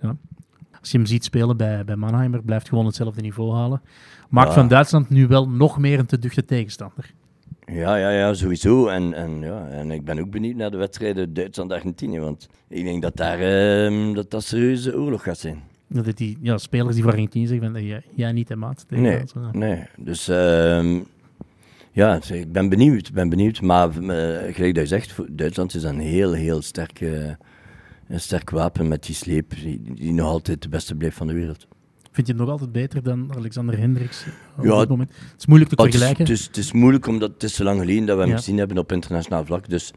Ja. 0.00 0.16
Als 0.80 0.90
je 0.90 0.96
hem 0.98 1.06
ziet 1.06 1.24
spelen 1.24 1.56
bij, 1.56 1.84
bij 1.84 1.96
Mannheimer, 1.96 2.42
blijft 2.42 2.68
gewoon 2.68 2.86
hetzelfde 2.86 3.20
niveau 3.20 3.54
halen. 3.54 3.82
Maakt 4.28 4.52
van 4.54 4.68
Duitsland 4.68 5.08
nu 5.10 5.26
wel 5.26 5.48
nog 5.48 5.78
meer 5.78 5.98
een 5.98 6.06
te 6.06 6.18
duchte 6.18 6.44
tegenstander. 6.44 7.14
Ja, 7.72 7.96
ja, 7.96 8.10
ja, 8.10 8.34
sowieso. 8.34 8.88
En, 8.88 9.14
en, 9.14 9.40
ja, 9.40 9.68
en 9.68 9.90
ik 9.90 10.04
ben 10.04 10.18
ook 10.18 10.30
benieuwd 10.30 10.56
naar 10.56 10.70
de 10.70 10.76
wedstrijden 10.76 11.34
Duitsland-Argentinië. 11.34 12.20
Want 12.20 12.48
ik 12.68 12.84
denk 12.84 13.02
dat 13.02 13.16
daar 13.16 13.38
ehm, 13.38 14.14
dat, 14.14 14.30
dat 14.30 14.44
serieuze 14.44 14.96
oorlog 14.96 15.22
gaat 15.22 15.38
zijn. 15.38 15.62
Dat 15.86 16.16
die 16.16 16.38
ja, 16.40 16.58
spelers 16.58 16.94
die 16.94 17.02
voor 17.02 17.12
Argentinië 17.12 17.46
zeggen, 17.46 17.72
van, 17.72 17.84
jij, 17.84 18.02
jij 18.14 18.32
niet 18.32 18.50
en 18.50 18.58
maat. 18.58 18.84
tegen 18.88 19.04
Nee, 19.04 19.22
ja. 19.34 19.50
nee. 19.52 19.82
Dus 19.96 20.28
ehm, 20.28 21.00
ja, 21.92 22.20
ik 22.32 22.52
ben 22.52 22.68
benieuwd. 22.68 23.12
Ben 23.12 23.28
benieuwd. 23.28 23.60
Maar 23.60 23.88
eh, 23.88 24.54
gelijk 24.54 24.74
dat 24.74 24.82
je 24.82 24.86
zegt, 24.86 25.14
Duitsland 25.30 25.74
is 25.74 25.82
een 25.82 26.00
heel, 26.00 26.32
heel 26.32 26.62
sterk, 26.62 27.00
een 27.00 28.20
sterk 28.20 28.50
wapen 28.50 28.88
met 28.88 29.04
die 29.06 29.14
sleep. 29.14 29.50
Die, 29.62 29.82
die 29.94 30.12
nog 30.12 30.26
altijd 30.26 30.62
de 30.62 30.68
beste 30.68 30.94
blijft 30.94 31.16
van 31.16 31.26
de 31.26 31.32
wereld. 31.32 31.66
Vind 32.12 32.26
je 32.26 32.32
het 32.32 32.42
nog 32.42 32.50
altijd 32.50 32.72
beter 32.72 33.02
dan 33.02 33.32
Alexander 33.36 33.78
Hendricks 33.78 34.24
op 34.56 34.64
Ja, 34.64 34.78
dit 34.78 34.88
moment? 34.88 35.10
Het 35.10 35.34
is 35.38 35.46
moeilijk 35.46 35.70
te 35.70 35.76
is, 35.76 35.90
vergelijken. 35.90 36.24
het, 36.24 36.32
is, 36.32 36.46
het 36.46 36.56
is 36.56 36.72
moeilijk, 36.72 37.06
omdat 37.06 37.30
het 37.32 37.42
is 37.42 37.54
zo 37.54 37.64
lang 37.64 37.80
geleden 37.80 38.06
dat 38.06 38.16
we 38.16 38.22
hem 38.22 38.30
Ja. 38.30 38.36
gezien 38.36 38.58
hebben 38.58 38.78
op 38.78 38.92
internationaal 38.92 39.44
vlak. 39.44 39.68
Dus 39.68 39.92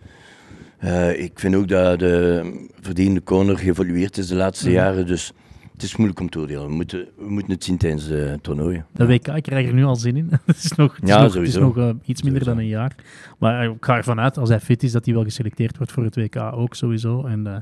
eh, 0.77 1.23
ik 1.23 1.39
vind 1.39 1.55
ook 1.55 1.67
dat 1.67 1.99
de 1.99 2.67
verdiende 2.81 3.23
corner 3.23 3.57
geëvolueerd 3.57 4.17
is 4.17 4.27
de 4.27 4.35
laatste 4.35 4.65
Mhm. 4.65 4.75
jaren. 4.75 5.05
Dus 5.07 5.31
het 5.73 5.83
is 5.83 5.95
moeilijk 5.95 6.19
om 6.19 6.29
te 6.29 6.39
oordelen. 6.39 6.67
We 6.67 6.73
moeten, 6.73 7.07
we 7.17 7.29
moeten 7.29 7.51
het 7.53 7.63
zien 7.63 7.77
tijdens 7.77 8.07
de 8.07 8.37
toernooien. 8.41 8.85
De 8.91 9.05
WK, 9.05 9.27
ik 9.27 9.43
krijg 9.43 9.67
er 9.67 9.73
nu 9.73 9.83
al 9.83 9.95
zin 9.95 10.15
in. 10.17 10.29
het 10.45 10.57
is 10.63 10.71
nog, 10.71 10.95
het 10.95 11.03
is 11.03 11.09
Ja, 11.09 11.21
nog, 11.21 11.33
het 11.33 11.43
is 11.47 11.53
sowieso. 11.53 11.59
nog 11.59 11.77
eh, 11.77 11.95
iets 12.09 12.21
minder 12.21 12.41
Sowieso. 12.43 12.45
dan 12.45 12.57
een 12.57 12.67
jaar. 12.67 12.95
Maar 13.39 13.63
eh, 13.65 13.69
ik 13.71 13.85
ga 13.85 13.95
ervan 13.97 14.19
uit, 14.19 14.37
als 14.37 14.49
hij 14.49 14.59
fit 14.59 14.83
is, 14.83 14.91
dat 14.91 15.05
hij 15.05 15.13
wel 15.13 15.23
geselecteerd 15.23 15.77
wordt 15.77 15.91
voor 15.91 16.03
het 16.03 16.15
WK 16.15 16.35
ook 16.35 16.75
sowieso. 16.75 17.25
En 17.25 17.47
eh, 17.47 17.55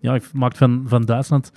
ja, 0.00 0.14
ik 0.14 0.32
maak 0.32 0.56
van, 0.56 0.84
van 0.86 1.04
Duitsland... 1.04 1.52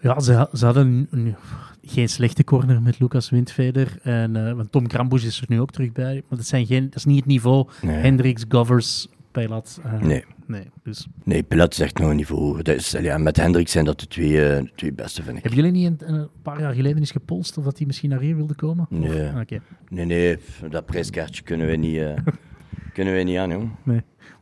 Ja, 0.00 0.20
ze, 0.20 0.48
ze 0.52 0.64
hadden 0.64 0.86
een- 0.86 1.06
een- 1.10 1.34
geen 1.82 2.08
slechte 2.08 2.44
corner 2.44 2.82
met 2.82 2.98
Lucas 3.00 3.30
Windveder. 3.30 3.98
En, 4.02 4.46
eh, 4.46 4.52
want 4.52 4.72
Tom 4.72 4.86
Krambusch 4.86 5.24
is 5.26 5.40
er 5.40 5.46
nu 5.48 5.60
ook 5.60 5.70
terug 5.70 5.92
bij. 5.92 6.22
Maar 6.28 6.38
dat, 6.38 6.46
zijn 6.46 6.66
geen, 6.66 6.84
dat 6.84 6.94
is 6.96 7.04
niet 7.04 7.16
het 7.16 7.26
niveau 7.26 7.68
Nee, 7.82 7.96
Hendricks, 7.96 8.44
Govers, 8.48 9.08
Peilat. 9.32 9.80
eh, 9.84 10.00
nee. 10.00 10.24
nee. 10.46 10.64
Dus, 10.82 11.06
nee 11.24 11.42
Pilat 11.42 11.72
is 11.72 11.80
echt 11.80 11.98
nog 11.98 12.10
een 12.10 12.16
niveau. 12.16 12.62
Dat 12.62 12.76
is, 12.76 12.90
ja, 12.90 13.18
met 13.18 13.36
Hendrik 13.36 13.68
zijn 13.68 13.84
dat 13.84 14.00
de 14.00 14.06
twee, 14.06 14.32
de 14.36 14.70
twee 14.74 14.92
beste, 14.92 15.22
vind 15.22 15.36
ik. 15.36 15.42
hebben 15.42 15.62
jullie 15.64 15.88
niet 15.90 16.02
een, 16.02 16.14
een 16.14 16.28
paar 16.42 16.60
jaar 16.60 16.74
geleden 16.74 16.98
eens 16.98 17.10
gepolst 17.10 17.58
of 17.58 17.64
dat 17.64 17.76
hij 17.78 17.86
misschien 17.86 18.10
naar 18.10 18.20
hier 18.20 18.36
wilde 18.36 18.54
komen? 18.54 18.86
Nee. 18.88 19.30
Nee, 19.88 20.04
nee, 20.04 20.38
dat 20.70 20.86
prijskaartje 20.86 21.42
kunnen 21.42 21.66
wij 21.66 21.76
niet, 21.76 22.00
kunnen 22.92 23.12
wij 23.12 23.24
niet 23.24 23.36
aan, 23.38 23.50
jong. 23.50 23.70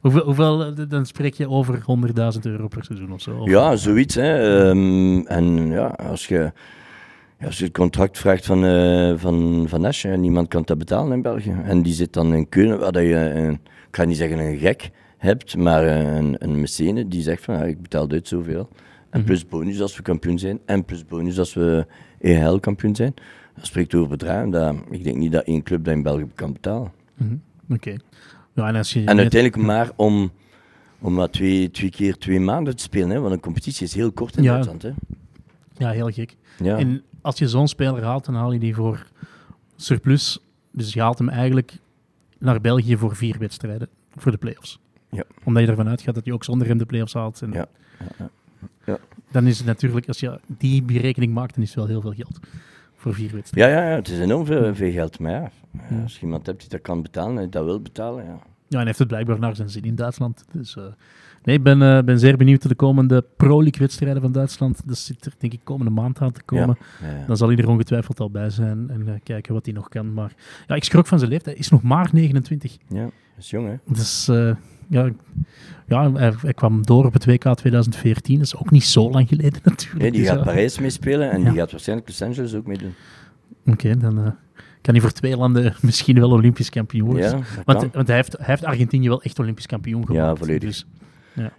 Hoeveel, 0.00 0.24
hoeveel, 0.24 0.64
eh, 0.64 0.72
dan 0.88 1.06
spreek 1.06 1.34
je 1.34 1.48
over 1.48 1.82
100.000 1.86 2.46
euro 2.46 2.68
per 2.68 2.84
seizoen 2.84 3.12
of 3.12 3.20
zo? 3.20 3.36
Of- 3.36 3.48
Ja, 3.50 3.76
zoiets. 3.76 4.14
Hè. 4.14 4.58
Ehm, 4.68 5.18
en 5.26 5.66
ja, 5.70 5.86
als 5.86 6.26
je, 6.26 6.52
als 7.44 7.58
je 7.58 7.64
het 7.64 7.72
contract 7.72 8.18
vraagt 8.18 8.46
van, 8.46 8.64
eh 8.64 9.12
van, 9.16 9.64
van 9.68 9.84
hè, 9.84 10.16
niemand 10.16 10.48
kan 10.48 10.62
dat 10.64 10.78
betalen 10.78 11.12
in 11.12 11.22
België. 11.22 11.56
En 11.64 11.82
die 11.82 11.92
zit 11.92 12.12
dan 12.12 12.34
in 12.34 12.48
Keulen, 12.48 12.78
waar 12.78 12.92
dat 12.92 13.02
je, 13.02 13.14
een, 13.14 13.52
ik 13.88 13.96
ga 13.96 14.04
niet 14.04 14.16
zeggen 14.16 14.38
een 14.38 14.58
gek 14.58 14.90
hebt, 15.16 15.56
maar 15.56 15.86
een, 15.86 16.36
een 16.38 16.60
mecene 16.60 17.08
die 17.08 17.22
zegt 17.22 17.44
van, 17.44 17.54
ja, 17.54 17.62
ik 17.64 17.82
betaal 17.82 18.08
dit 18.08 18.28
zoveel. 18.28 18.68
En 19.10 19.18
Mhm. 19.18 19.24
plus 19.28 19.46
bonus 19.46 19.80
als 19.80 19.96
we 19.96 20.02
kampioen 20.02 20.38
zijn, 20.38 20.58
en 20.66 20.84
plus 20.84 21.04
bonus 21.06 21.38
als 21.38 21.54
we 21.54 21.86
EHL 22.20 22.58
kampioen 22.58 22.94
zijn. 22.96 23.14
Dat 23.54 23.66
spreekt 23.66 23.94
over 23.94 24.08
bedragen 24.08 24.50
dat 24.50 24.74
ik 24.90 25.04
denk 25.04 25.16
niet 25.16 25.32
dat 25.32 25.44
één 25.44 25.62
club 25.62 25.84
dat 25.84 25.94
in 25.94 26.02
België 26.02 26.26
kan 26.34 26.52
betalen. 26.52 26.92
Mhm, 27.14 27.34
Oké. 27.70 27.96
Ja, 28.58 28.68
en 28.68 28.76
als 28.76 28.92
je 28.92 28.98
En 28.98 29.04
net- 29.04 29.18
uiteindelijk 29.18 29.62
maar 29.62 29.90
om, 29.96 30.30
om 30.98 31.14
maar 31.14 31.30
twee, 31.30 31.70
twee 31.70 31.90
keer 31.90 32.16
twee 32.18 32.40
maanden 32.40 32.76
te 32.76 32.82
spelen, 32.82 33.10
hè, 33.10 33.20
want 33.20 33.32
een 33.32 33.40
competitie 33.40 33.86
is 33.86 33.94
heel 33.94 34.12
kort 34.12 34.36
in 34.36 34.42
Ja. 34.42 34.50
Duitsland. 34.52 34.82
Hè. 34.82 34.90
Ja, 35.76 35.90
heel 35.90 36.10
gek. 36.10 36.36
Ja. 36.62 36.76
En 36.76 37.02
als 37.20 37.38
je 37.38 37.48
zo'n 37.48 37.68
speler 37.68 38.02
haalt, 38.04 38.24
dan 38.24 38.34
haal 38.34 38.52
je 38.52 38.58
die 38.58 38.74
voor 38.74 39.06
surplus. 39.76 40.38
Dus 40.72 40.92
je 40.92 41.00
haalt 41.00 41.18
hem 41.18 41.28
eigenlijk 41.28 41.78
naar 42.38 42.60
België 42.60 42.96
voor 42.96 43.16
vier 43.16 43.36
wedstrijden, 43.38 43.88
voor 44.16 44.32
de 44.32 44.38
play-offs. 44.38 44.78
Ja. 45.10 45.24
Omdat 45.44 45.62
je 45.62 45.68
ervan 45.68 45.88
uitgaat 45.88 46.14
dat 46.14 46.24
je 46.24 46.32
ook 46.32 46.44
zonder 46.44 46.66
hem 46.68 46.78
de 46.78 46.86
play-offs 46.86 47.12
haalt. 47.14 47.42
En 47.42 47.52
Ja, 47.52 47.66
ja, 48.00 48.06
ja. 48.18 48.28
Ja. 48.86 48.98
Dan 49.30 49.46
is 49.46 49.58
het 49.58 49.66
natuurlijk, 49.66 50.08
als 50.08 50.20
je 50.20 50.40
die 50.46 50.82
berekening 50.82 51.34
maakt, 51.34 51.54
dan 51.54 51.62
is 51.62 51.68
het 51.68 51.78
wel 51.78 51.86
heel 51.86 52.00
veel 52.00 52.12
geld 52.12 52.38
voor 52.96 53.14
vier 53.14 53.30
wedstrijden. 53.34 53.74
Ja, 53.74 53.82
ja, 53.82 53.90
ja, 53.90 53.96
het 53.96 54.08
is 54.08 54.18
enorm 54.18 54.46
veel, 54.46 54.74
veel 54.74 54.92
geld. 54.92 55.18
Maar 55.18 55.32
ja, 55.32 55.50
als 56.02 56.14
je 56.14 56.20
iemand 56.22 56.46
hebt 56.46 56.60
die 56.60 56.68
dat 56.68 56.80
kan 56.80 57.02
betalen 57.02 57.42
en 57.42 57.50
dat 57.50 57.64
wil 57.64 57.80
betalen, 57.80 58.24
ja. 58.24 58.30
Ja, 58.30 58.74
en 58.74 58.76
hij 58.76 58.86
heeft 58.86 58.98
het 58.98 59.08
blijkbaar 59.08 59.38
naar 59.38 59.56
zijn 59.56 59.70
zin 59.70 59.82
in 59.82 59.94
Duitsland. 59.94 60.44
Dus 60.52 60.76
eh, 60.76 60.84
nee, 61.42 61.56
ik 61.56 61.62
ben, 61.62 61.82
eh, 61.82 62.02
ben 62.02 62.18
zeer 62.18 62.36
benieuwd 62.36 62.60
naar 62.62 62.68
de 62.72 62.78
komende 62.78 63.24
Pro 63.36 63.62
League 63.62 63.80
wedstrijden 63.80 64.22
van 64.22 64.32
Duitsland. 64.32 64.80
Dat 64.86 64.98
zit 64.98 65.26
er 65.26 65.32
denk 65.38 65.52
ik 65.52 65.60
komende 65.64 65.92
maand 65.92 66.20
aan 66.20 66.32
te 66.32 66.42
komen. 66.42 66.78
Ja, 67.00 67.08
ja. 67.08 67.26
Dan 67.26 67.36
zal 67.36 67.48
hij 67.48 67.56
er 67.56 67.68
ongetwijfeld 67.68 68.20
al 68.20 68.30
bij 68.30 68.50
zijn 68.50 68.90
en 68.90 69.08
eh, 69.08 69.14
kijken 69.22 69.54
wat 69.54 69.64
hij 69.64 69.74
nog 69.74 69.88
kan. 69.88 70.14
Maar 70.14 70.32
ja, 70.66 70.74
ik 70.74 70.84
schrok 70.84 71.06
van 71.06 71.18
zijn 71.18 71.30
leeftijd. 71.30 71.56
Hij 71.56 71.64
is 71.64 71.70
nog 71.70 71.82
maar 71.82 72.08
29. 72.12 72.76
ja, 72.88 73.02
dat 73.02 73.12
is 73.38 73.50
jong, 73.50 73.66
hè? 73.68 73.74
Dus 73.94 74.26
ja, 74.88 75.10
ja 75.86 76.12
hij, 76.12 76.34
hij 76.40 76.54
kwam 76.54 76.86
door 76.86 77.04
op 77.06 77.12
het 77.12 77.24
WK 77.24 77.54
2014. 77.54 78.34
Dat 78.36 78.46
is 78.46 78.56
ook 78.56 78.70
niet 78.70 78.84
zo 78.84 79.10
lang 79.10 79.28
geleden 79.28 79.60
natuurlijk. 79.64 80.00
Nee, 80.02 80.10
die 80.10 80.20
Dus, 80.20 80.28
gaat 80.30 80.38
ja. 80.38 80.44
Parijs 80.44 80.78
meespelen 80.78 81.30
en 81.30 81.42
Ja. 81.42 81.48
die 81.50 81.58
gaat 81.58 81.70
waarschijnlijk 81.70 82.08
Los 82.08 82.22
Angeles 82.22 82.54
ook 82.54 82.66
meedoen. 82.66 82.94
Oké, 83.66 83.96
dan 83.96 84.34
kan 84.80 84.94
hij 84.94 85.02
voor 85.02 85.12
twee 85.12 85.36
landen 85.36 85.74
misschien 85.82 86.20
wel 86.20 86.30
Olympisch 86.30 86.70
kampioen 86.70 87.06
worden. 87.06 87.24
Ja, 87.30 87.38
want 87.64 87.92
want 87.92 88.06
hij, 88.06 88.16
heeft, 88.16 88.32
hij 88.36 88.46
heeft 88.46 88.64
Argentinië 88.64 89.08
wel 89.08 89.22
echt 89.22 89.38
Olympisch 89.38 89.66
kampioen 89.66 90.06
gemaakt. 90.06 90.26
Ja, 90.26 90.34
volledig. 90.36 90.68
Dus, 90.68 90.86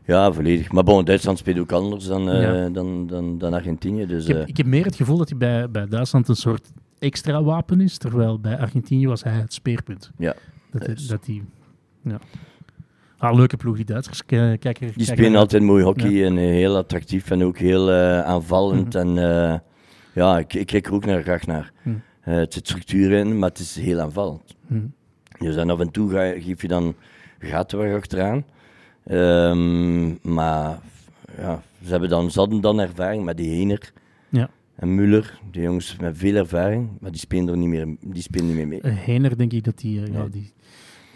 Ja, 0.06 0.32
volledig. 0.32 0.72
Maar 0.72 0.84
bon, 0.84 1.06
Duitsland 1.06 1.38
speelt 1.38 1.60
ook 1.60 1.72
anders 1.72 2.06
dan, 2.06 2.30
eh, 2.30 2.42
Ja. 2.42 2.70
dan, 2.70 3.08
dan, 3.08 3.38
dan 3.38 3.54
Argentinië. 3.54 4.06
Dus, 4.06 4.22
ik, 4.26 4.28
heb, 4.34 4.42
eh, 4.44 4.48
ik 4.48 4.58
heb 4.58 4.66
meer 4.66 4.86
het 4.86 4.96
gevoel 4.96 5.18
dat 5.18 5.30
hij 5.30 5.38
bij, 5.38 5.70
bij 5.70 5.88
Duitsland 5.88 6.28
een 6.28 6.36
soort 6.36 6.72
extra 7.00 7.44
wapen 7.44 7.82
is, 7.82 7.98
terwijl 7.98 8.40
bij 8.40 8.58
Argentinië 8.58 9.08
was 9.08 9.24
hij 9.24 9.34
het 9.34 9.54
speerpunt. 9.54 10.12
ja. 10.18 10.34
Dat, 10.72 10.86
hij- 10.86 10.96
Dus- 10.96 11.08
dat 11.08 11.26
die, 11.26 11.44
ja. 12.04 12.20
Ah, 13.18 13.36
leuke 13.38 13.58
ploeg, 13.58 13.76
die 13.76 13.86
Duitsers. 13.86 14.26
Kijk, 14.26 14.60
kijk, 14.60 14.80
Die 14.80 15.06
spelen 15.06 15.36
altijd 15.36 15.64
mooi 15.64 15.84
hockey 15.84 16.26
en 16.26 16.38
eh, 16.38 16.44
heel 16.44 16.76
attractief 16.78 17.32
en 17.32 17.44
ook 17.44 17.58
heel 17.58 17.92
aanvallend. 18.24 18.94
Mhm. 18.94 19.18
En 19.18 19.62
ja, 20.14 20.38
ik, 20.40 20.54
ik 20.54 20.66
kijk 20.66 20.88
er 20.88 20.94
ook 20.94 21.06
naar, 21.06 21.22
graag 21.22 21.46
naar. 21.46 21.72
Mhm. 21.84 21.96
Eh, 22.30 22.36
het 22.36 22.54
zit 22.54 22.68
structuur 22.68 23.12
in, 23.12 23.40
maar 23.40 23.50
het 23.50 23.60
is 23.60 23.76
heel 23.76 24.00
aanvallend. 24.00 24.56
Hm. 24.68 24.80
Dus 25.40 25.56
af 25.70 25.80
en 25.80 25.92
toe 25.92 26.10
ga, 26.12 26.24
je- 26.24 26.42
geef 26.42 26.62
je 26.62 26.68
dan 26.68 26.96
gaten 27.40 27.78
waar 27.78 27.96
achteraan. 27.96 28.46
Ehm, 29.04 30.34
maar 30.34 30.80
ja, 31.38 31.62
ze, 31.84 31.90
hebben 31.92 32.10
dan, 32.10 32.32
ze 32.32 32.40
hadden 32.40 32.62
dan 32.62 32.80
ervaring 32.80 33.24
met 33.26 33.38
die 33.38 33.50
Hener 33.50 33.92
Ja. 34.30 34.50
en 34.76 34.96
Muller. 34.96 35.40
Die 35.52 35.62
jongens 35.62 35.96
met 36.02 36.18
veel 36.18 36.36
ervaring, 36.36 36.90
maar 37.00 37.12
die 37.12 37.20
spelen 37.20 37.48
er 37.48 37.58
niet 37.58 37.68
meer, 37.70 37.96
die 38.02 38.22
spelen 38.22 38.46
niet 38.48 38.56
meer 38.56 38.68
mee. 38.68 38.82
Eh, 38.82 38.96
Hener, 38.98 39.38
denk 39.38 39.52
ik 39.54 39.64
dat 39.64 39.78
die... 39.78 40.02
eh, 40.04 40.14
ja, 40.14 40.26
die 40.28 40.52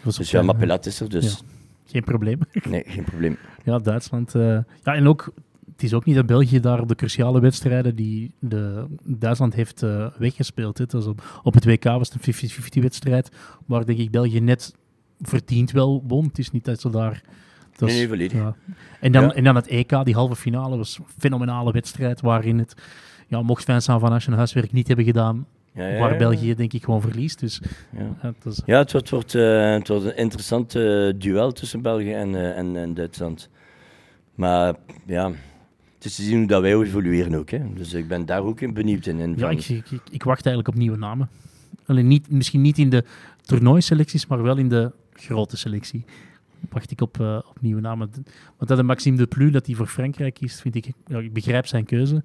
was 0.02 0.16
Dus 0.16 0.30
ja, 0.30 0.42
maar 0.42 0.56
is 0.86 1.00
er, 1.00 1.08
dus 1.08 1.42
Geen 1.86 2.04
probleem. 2.04 2.38
nee, 2.68 2.82
geen 2.86 3.04
probleem. 3.04 3.36
Ja, 3.64 3.78
Duitsland. 3.78 4.32
ja, 4.32 4.64
en 4.82 5.06
ook, 5.08 5.32
het 5.74 5.82
is 5.82 5.94
ook 5.94 6.04
niet 6.04 6.14
dat 6.14 6.26
België 6.26 6.60
daar 6.60 6.80
op 6.80 6.88
de 6.88 6.94
cruciale 6.94 7.40
wedstrijden 7.40 7.94
die 7.96 8.34
de, 8.38 8.84
Duitsland 9.04 9.54
heeft 9.54 9.82
eh, 9.82 10.06
weggespeeld. 10.18 10.78
Hè. 10.78 10.86
Dus 10.86 11.06
op, 11.06 11.40
op 11.42 11.54
het 11.54 11.64
WK 11.64 11.84
was 11.84 12.12
het 12.12 12.26
een 12.26 12.50
50-50 12.78 12.82
wedstrijd, 12.82 13.30
waar 13.66 13.84
denk 13.86 13.98
ik 13.98 14.10
België 14.10 14.40
net 14.40 14.74
verdiend 15.20 15.70
wel 15.70 16.02
won. 16.06 16.24
Het 16.26 16.38
is 16.38 16.50
niet 16.50 16.64
dat 16.64 16.80
ze 16.80 16.90
daar... 16.90 17.22
het 17.70 17.80
was- 17.80 17.92
Nee, 17.92 18.08
nee, 18.08 18.30
ja. 18.34 18.54
En, 19.00 19.12
dan, 19.12 19.22
Ja. 19.22 19.32
en 19.34 19.44
dan 19.44 19.54
het 19.54 19.66
EK, 19.66 20.04
die 20.04 20.14
halve 20.14 20.36
finale, 20.36 20.76
was 20.76 20.98
een 20.98 21.04
fenomenale 21.18 21.72
wedstrijd, 21.72 22.20
waarin 22.20 22.58
het... 22.58 22.74
Ja, 23.28 23.42
mocht 23.42 23.64
Vincent 23.64 24.00
van 24.00 24.12
Aschen 24.12 24.32
huiswerk 24.32 24.72
niet 24.72 24.86
hebben 24.86 25.04
gedaan, 25.04 25.46
Ja, 25.72 25.98
waar. 25.98 26.16
België 26.16 26.54
denk 26.54 26.72
ik 26.72 26.84
gewoon 26.84 27.00
verliest. 27.00 27.40
Dus 27.40 27.60
Ja. 27.96 28.16
ja, 28.22 28.32
het 28.42 28.62
Ja, 28.66 28.78
het 28.78 28.92
wordt, 28.92 29.10
wordt, 29.10 29.34
eh, 29.34 29.72
het 29.72 29.88
wordt 29.88 30.04
een 30.04 30.16
interessant 30.16 30.74
eh, 30.74 31.12
duel 31.18 31.52
tussen 31.52 31.82
België 31.82 32.12
en, 32.12 32.54
en, 32.54 32.76
en 32.76 32.94
Duitsland. 32.94 33.48
Maar 34.34 34.74
ja, 35.06 35.30
het 36.04 36.12
is 36.12 36.18
te 36.18 36.22
zien 36.22 36.38
hoe 36.38 36.46
dat 36.46 36.62
wij 36.62 36.74
evolueren 36.74 37.34
ook. 37.34 37.50
Hè. 37.50 37.72
Dus 37.74 37.92
ik 37.92 38.08
ben 38.08 38.26
daar 38.26 38.42
ook 38.42 38.60
in 38.60 38.74
benieuwd 38.74 39.06
in. 39.06 39.18
in 39.18 39.34
Ja, 39.36 39.50
ik, 39.50 39.68
ik, 39.68 40.00
ik, 40.10 40.22
wacht 40.22 40.46
eigenlijk 40.46 40.68
op 40.68 40.74
nieuwe 40.74 40.96
namen. 40.96 41.28
Alleen 41.86 42.06
niet, 42.06 42.30
misschien 42.30 42.60
niet 42.60 42.78
in 42.78 42.90
de 42.90 43.04
toernooiselecties, 43.42 44.26
maar 44.26 44.42
wel 44.42 44.56
in 44.56 44.68
de 44.68 44.92
grote 45.12 45.56
selectie. 45.56 46.04
Wacht 46.70 46.90
ik 46.90 47.00
op, 47.00 47.20
eh, 47.20 47.38
op 47.48 47.60
nieuwe 47.60 47.80
namen. 47.80 48.10
Want 48.56 48.68
dat 48.68 48.76
de 48.76 48.82
Maxime 48.82 49.16
de 49.16 49.26
Plu, 49.26 49.50
dat 49.50 49.66
hij 49.66 49.74
voor 49.74 49.86
Frankrijk 49.86 50.34
kiest, 50.34 50.60
vind 50.60 50.74
ik... 50.74 50.92
Ja, 51.06 51.18
ik 51.18 51.32
begrijp 51.32 51.66
zijn 51.66 51.84
keuze. 51.84 52.24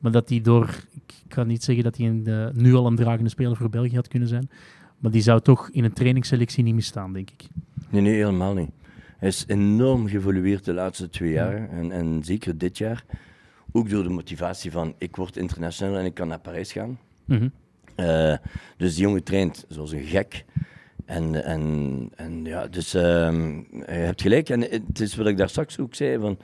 Maar 0.00 0.12
dat 0.12 0.28
hij 0.28 0.40
door... 0.40 0.68
Ik 0.94 1.14
kan 1.28 1.46
niet 1.46 1.64
zeggen 1.64 1.84
dat 1.84 1.96
hij 1.96 2.06
een, 2.06 2.26
eh, 2.26 2.62
nu 2.62 2.74
al 2.74 2.86
een 2.86 2.96
dragende 2.96 3.30
speler 3.30 3.56
voor 3.56 3.70
België 3.70 3.94
had 3.94 4.08
kunnen 4.08 4.28
zijn. 4.28 4.50
Maar 4.98 5.10
die 5.10 5.22
zou 5.22 5.40
toch 5.40 5.70
in 5.70 5.84
een 5.84 5.92
trainingsselectie 5.92 6.62
niet 6.62 6.74
misstaan, 6.74 7.12
denk 7.12 7.30
ik. 7.30 7.46
Nee, 7.90 8.02
nee, 8.02 8.14
helemaal 8.14 8.54
niet. 8.54 8.70
Hij 9.22 9.30
is 9.30 9.44
enorm 9.46 10.06
geëvolueerd 10.06 10.64
de 10.64 10.72
laatste 10.72 11.08
twee 11.08 11.32
jaar. 11.32 11.68
En, 11.70 11.92
en 11.92 12.24
zeker 12.24 12.58
dit 12.58 12.78
jaar. 12.78 13.04
Ook 13.72 13.90
door 13.90 14.02
de 14.02 14.08
motivatie 14.08 14.70
van 14.70 14.94
ik 14.98 15.16
word 15.16 15.36
international 15.36 15.98
en 15.98 16.04
ik 16.04 16.14
kan 16.14 16.28
naar 16.28 16.38
Parijs 16.38 16.72
gaan. 16.72 16.98
Mhm. 17.24 17.48
Eh, 17.94 18.36
dus 18.76 18.94
die 18.94 19.02
jongen 19.02 19.22
traint 19.22 19.64
zoals 19.68 19.92
een 19.92 20.04
gek. 20.04 20.44
En, 21.04 21.44
en, 21.44 22.10
en 22.16 22.44
ja, 22.44 22.66
dus 22.66 22.94
ehm, 22.94 23.56
je 23.70 23.84
hebt 23.86 24.22
gelijk. 24.22 24.48
En 24.48 24.60
het 24.60 25.00
is 25.00 25.16
wat 25.16 25.26
ik 25.26 25.36
daar 25.36 25.48
straks 25.48 25.78
ook 25.78 25.94
zei, 25.94 26.18
van, 26.18 26.38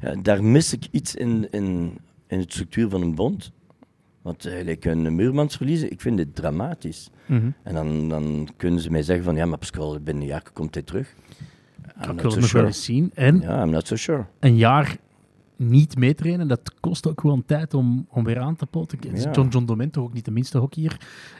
ja, 0.00 0.14
daar 0.14 0.44
mis 0.44 0.72
ik 0.72 0.86
iets 0.90 1.14
in, 1.14 1.48
in, 1.50 1.98
in 2.26 2.38
de 2.38 2.44
structuur 2.48 2.88
van 2.88 3.02
een 3.02 3.14
bond. 3.14 3.52
Want 4.22 4.46
eigenlijk 4.46 4.84
een 4.84 5.14
Muurmans 5.14 5.56
verliezen, 5.56 5.90
ik 5.90 6.00
vind 6.00 6.16
dit 6.16 6.34
dramatisch. 6.34 7.10
Mhm. 7.26 7.50
En 7.62 7.74
dan, 7.74 8.08
dan 8.08 8.48
kunnen 8.56 8.80
ze 8.80 8.90
mij 8.90 9.02
zeggen 9.02 9.24
van, 9.24 9.36
ja, 9.36 9.46
maar 9.46 9.58
Pascal, 9.58 10.00
binnen 10.00 10.22
een 10.22 10.28
jaar 10.28 10.50
komt 10.52 10.74
hij 10.74 10.82
terug. 10.82 11.14
I'm 12.04 12.10
Ik 12.10 12.20
wil 12.20 12.30
so 12.30 12.36
het 12.36 12.40
nog 12.40 12.52
wel 12.52 12.64
eens 12.64 12.84
zien. 12.84 13.10
En 13.14 13.40
Ja, 13.40 13.62
I'm 13.62 13.70
not 13.70 13.86
so 13.86 13.96
sure. 13.96 14.24
een 14.40 14.56
jaar 14.56 14.96
niet 15.56 15.98
meetrainen, 15.98 16.48
dat 16.48 16.74
kost 16.80 17.08
ook 17.08 17.20
gewoon 17.20 17.44
tijd 17.46 17.74
om, 17.74 18.06
om 18.10 18.24
weer 18.24 18.38
aan 18.38 18.56
te 18.56 18.66
poten. 18.66 18.98
Ja. 19.14 19.30
John 19.32 19.48
John 19.48 19.64
Domento, 19.64 20.02
ook 20.02 20.12
niet 20.12 20.24
de 20.24 20.30
minste 20.30 20.58
hockeyer, 20.58 20.96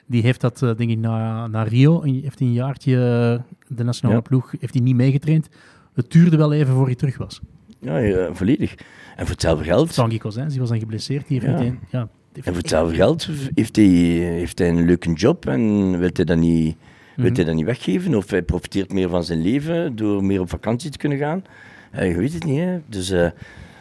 die 0.07 0.23
heeft 0.23 0.41
dat, 0.41 0.63
eh, 0.63 0.77
denk 0.77 0.91
ik, 0.91 0.99
na, 0.99 1.47
na 1.47 1.63
Rio, 1.63 2.03
en 2.03 2.15
heeft 2.21 2.39
hij 2.39 2.49
een 2.49 2.55
jaartje 2.55 2.93
eh, 2.95 3.77
de 3.77 3.85
nationale 3.85 4.17
Ja. 4.17 4.23
ploeg, 4.23 4.55
heeft 4.61 4.75
hij 4.75 4.83
niet 4.83 4.95
meegetraind. 4.97 5.49
Het 5.95 6.11
duurde 6.11 6.37
wel 6.37 6.53
even 6.53 6.75
voor 6.75 6.87
hij 6.87 6.95
terug 6.95 7.19
was. 7.19 7.41
Ja, 7.81 7.99
ja, 7.99 8.35
volledig. 8.35 8.75
En 9.17 9.23
voor 9.25 9.31
hetzelfde 9.35 9.65
geld, 9.65 9.95
Tanguy 9.95 10.19
Cousins, 10.19 10.51
die 10.51 10.61
was 10.61 10.69
dan 10.69 10.79
geblesseerd, 10.79 11.29
Ja. 11.29 11.51
meteen... 11.51 11.79
En 11.91 12.43
voor 12.45 12.55
hetzelfde 12.57 12.95
geld 12.95 13.29
heeft 13.55 13.77
hij, 13.77 13.85
heeft 13.85 14.59
hij 14.59 14.69
een 14.69 14.85
leuke 14.85 15.13
job 15.13 15.47
en 15.47 15.91
wil 15.99 16.11
hij 16.13 16.25
dat 16.25 16.39
niet... 16.39 16.77
Wil 17.17 17.25
Mhm. 17.27 17.35
hij 17.35 17.45
dat 17.45 17.55
niet 17.55 17.65
weggeven? 17.65 18.15
Of 18.15 18.31
hij 18.31 18.43
profiteert 18.43 18.93
meer 18.93 19.09
van 19.09 19.25
zijn 19.25 19.43
leven 19.43 19.97
door 19.97 20.25
meer 20.25 20.41
op 20.41 20.49
vakantie 20.49 20.91
te 20.91 20.99
kunnen 20.99 21.19
gaan? 21.19 21.45
Je 21.93 22.15
weet 22.15 22.33
het 22.33 22.45
niet, 22.45 22.59
hè. 22.59 22.79
Dus, 22.89 23.11
eh, 23.11 23.31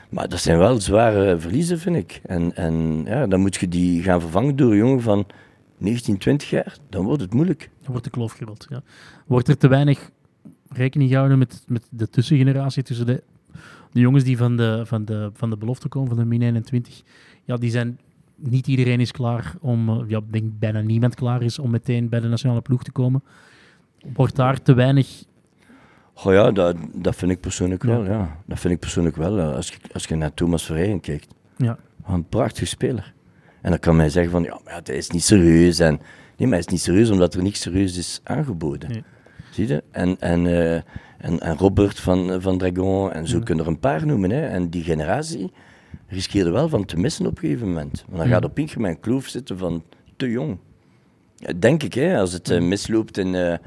maar 0.10 0.30
dat 0.30 0.40
zijn 0.40 0.58
wel 0.58 0.82
zware 0.82 1.40
verliezen, 1.40 1.80
vind 1.80 1.96
ik. 1.96 2.20
En, 2.26 2.56
en 2.56 3.04
ja, 3.06 3.28
dan 3.28 3.40
moet 3.40 3.56
je 3.56 3.68
die 3.68 4.04
gaan 4.04 4.22
vervangen 4.22 4.56
door 4.56 4.72
een 4.72 4.78
jongen 4.78 5.02
van 5.02 5.26
19, 5.78 6.18
20 6.18 6.50
jaar. 6.50 6.78
Dan 6.90 7.06
wordt 7.06 7.22
het 7.22 7.34
moeilijk. 7.34 7.70
Dan 7.82 7.92
wordt 7.92 8.04
de 8.04 8.10
kloof 8.10 8.32
gerold. 8.32 8.66
Ja. 8.70 8.84
Wordt 9.26 9.48
er 9.48 9.58
te 9.58 9.68
weinig 9.68 10.10
rekening 10.70 11.10
gehouden 11.10 11.38
met, 11.38 11.64
met 11.68 11.88
de 11.90 12.10
tussengeneratie 12.10 12.84
tussen 12.84 13.06
de, 13.06 13.24
de 13.92 14.00
jongens 14.00 14.24
die 14.24 14.38
van 14.38 14.58
de, 14.58 14.82
van, 14.86 15.06
de, 15.06 15.30
van 15.34 15.50
de 15.50 15.58
belofte 15.58 15.88
komen, 15.88 16.08
van 16.10 16.18
de 16.18 16.26
min 16.26 16.42
21. 16.42 17.02
Ja, 17.44 17.58
die 17.58 17.70
zijn... 17.72 18.00
Niet 18.36 18.68
iedereen 18.68 19.00
is 19.00 19.12
klaar 19.12 19.54
om... 19.62 19.90
eh, 19.90 20.04
Ja, 20.08 20.22
denk 20.30 20.60
bijna 20.60 20.82
niemand 20.82 21.16
klaar 21.16 21.42
is 21.42 21.60
om 21.60 21.72
meteen 21.72 22.10
bij 22.10 22.20
de 22.20 22.28
nationale 22.28 22.62
ploeg 22.62 22.84
te 22.84 22.92
komen. 22.92 23.24
Wordt 24.14 24.36
daar 24.36 24.62
te 24.62 24.74
weinig... 24.74 25.24
Goh 26.14 26.34
ja, 26.34 26.52
dat, 26.52 26.76
dat 26.94 27.16
vind 27.16 27.32
ik 27.32 27.40
persoonlijk 27.40 27.84
Ja. 27.84 27.90
wel, 27.90 28.06
ja. 28.06 28.38
Dat 28.46 28.60
vind 28.60 28.74
ik 28.74 28.80
persoonlijk 28.80 29.16
wel. 29.16 29.40
eh, 29.40 29.56
Als 29.56 29.68
je, 29.68 29.76
als 29.94 30.04
je 30.06 30.16
naar 30.16 30.34
Thomas 30.34 30.66
Verheyen 30.66 31.00
kijkt. 31.00 31.28
Ja, 31.58 31.78
een 32.06 32.28
prachtig 32.30 32.68
speler. 32.68 33.14
En 33.62 33.70
dan 33.70 33.80
kan 33.80 33.96
men 33.96 34.12
zeggen 34.12 34.32
van, 34.32 34.44
ja, 34.44 34.60
maar 34.66 34.80
hij 34.84 34.96
is 34.96 35.10
niet 35.10 35.24
serieus. 35.24 35.80
En, 35.80 35.94
nee, 35.94 36.02
maar 36.38 36.50
hij 36.50 36.60
is 36.60 36.68
niet 36.68 36.82
serieus 36.82 37.10
omdat 37.10 37.34
er 37.34 37.44
niks 37.44 37.62
serieus 37.62 37.98
is 37.98 38.20
aangeboden. 38.24 38.90
Nee. 38.90 39.04
Zie 39.52 39.68
je? 39.68 39.84
En, 39.92 40.20
en, 40.20 40.46
eh, 40.48 40.76
en, 41.18 41.40
en 41.40 41.58
Robert 41.58 42.00
van, 42.00 42.42
van 42.42 42.58
Dragon, 42.58 43.12
en 43.12 43.28
zo 43.28 43.38
Ja. 43.38 43.44
kunnen 43.44 43.66
er 43.66 43.72
een 43.72 43.80
paar 43.80 44.06
noemen. 44.06 44.30
Hè. 44.30 44.42
En 44.46 44.70
die 44.70 44.84
generatie 44.84 45.52
riskeerde 46.08 46.50
wel 46.52 46.70
van 46.70 46.86
te 46.86 46.98
missen 46.98 47.26
op 47.26 47.32
een 47.32 47.38
gegeven 47.38 47.68
moment. 47.68 48.04
Want 48.08 48.18
dan 48.18 48.28
Ja. 48.28 48.34
gaat 48.34 48.46
op 48.46 48.60
Inge 48.60 48.80
mijn 48.80 49.00
kloof 49.00 49.28
zitten 49.28 49.58
van 49.58 49.84
te 50.16 50.30
jong. 50.30 50.58
Denk 51.60 51.84
ik, 51.84 51.94
hè, 51.94 52.20
als 52.20 52.32
het 52.34 52.50
eh, 52.50 52.62
misloopt 52.62 53.18
in, 53.18 53.36
eh, 53.36 53.58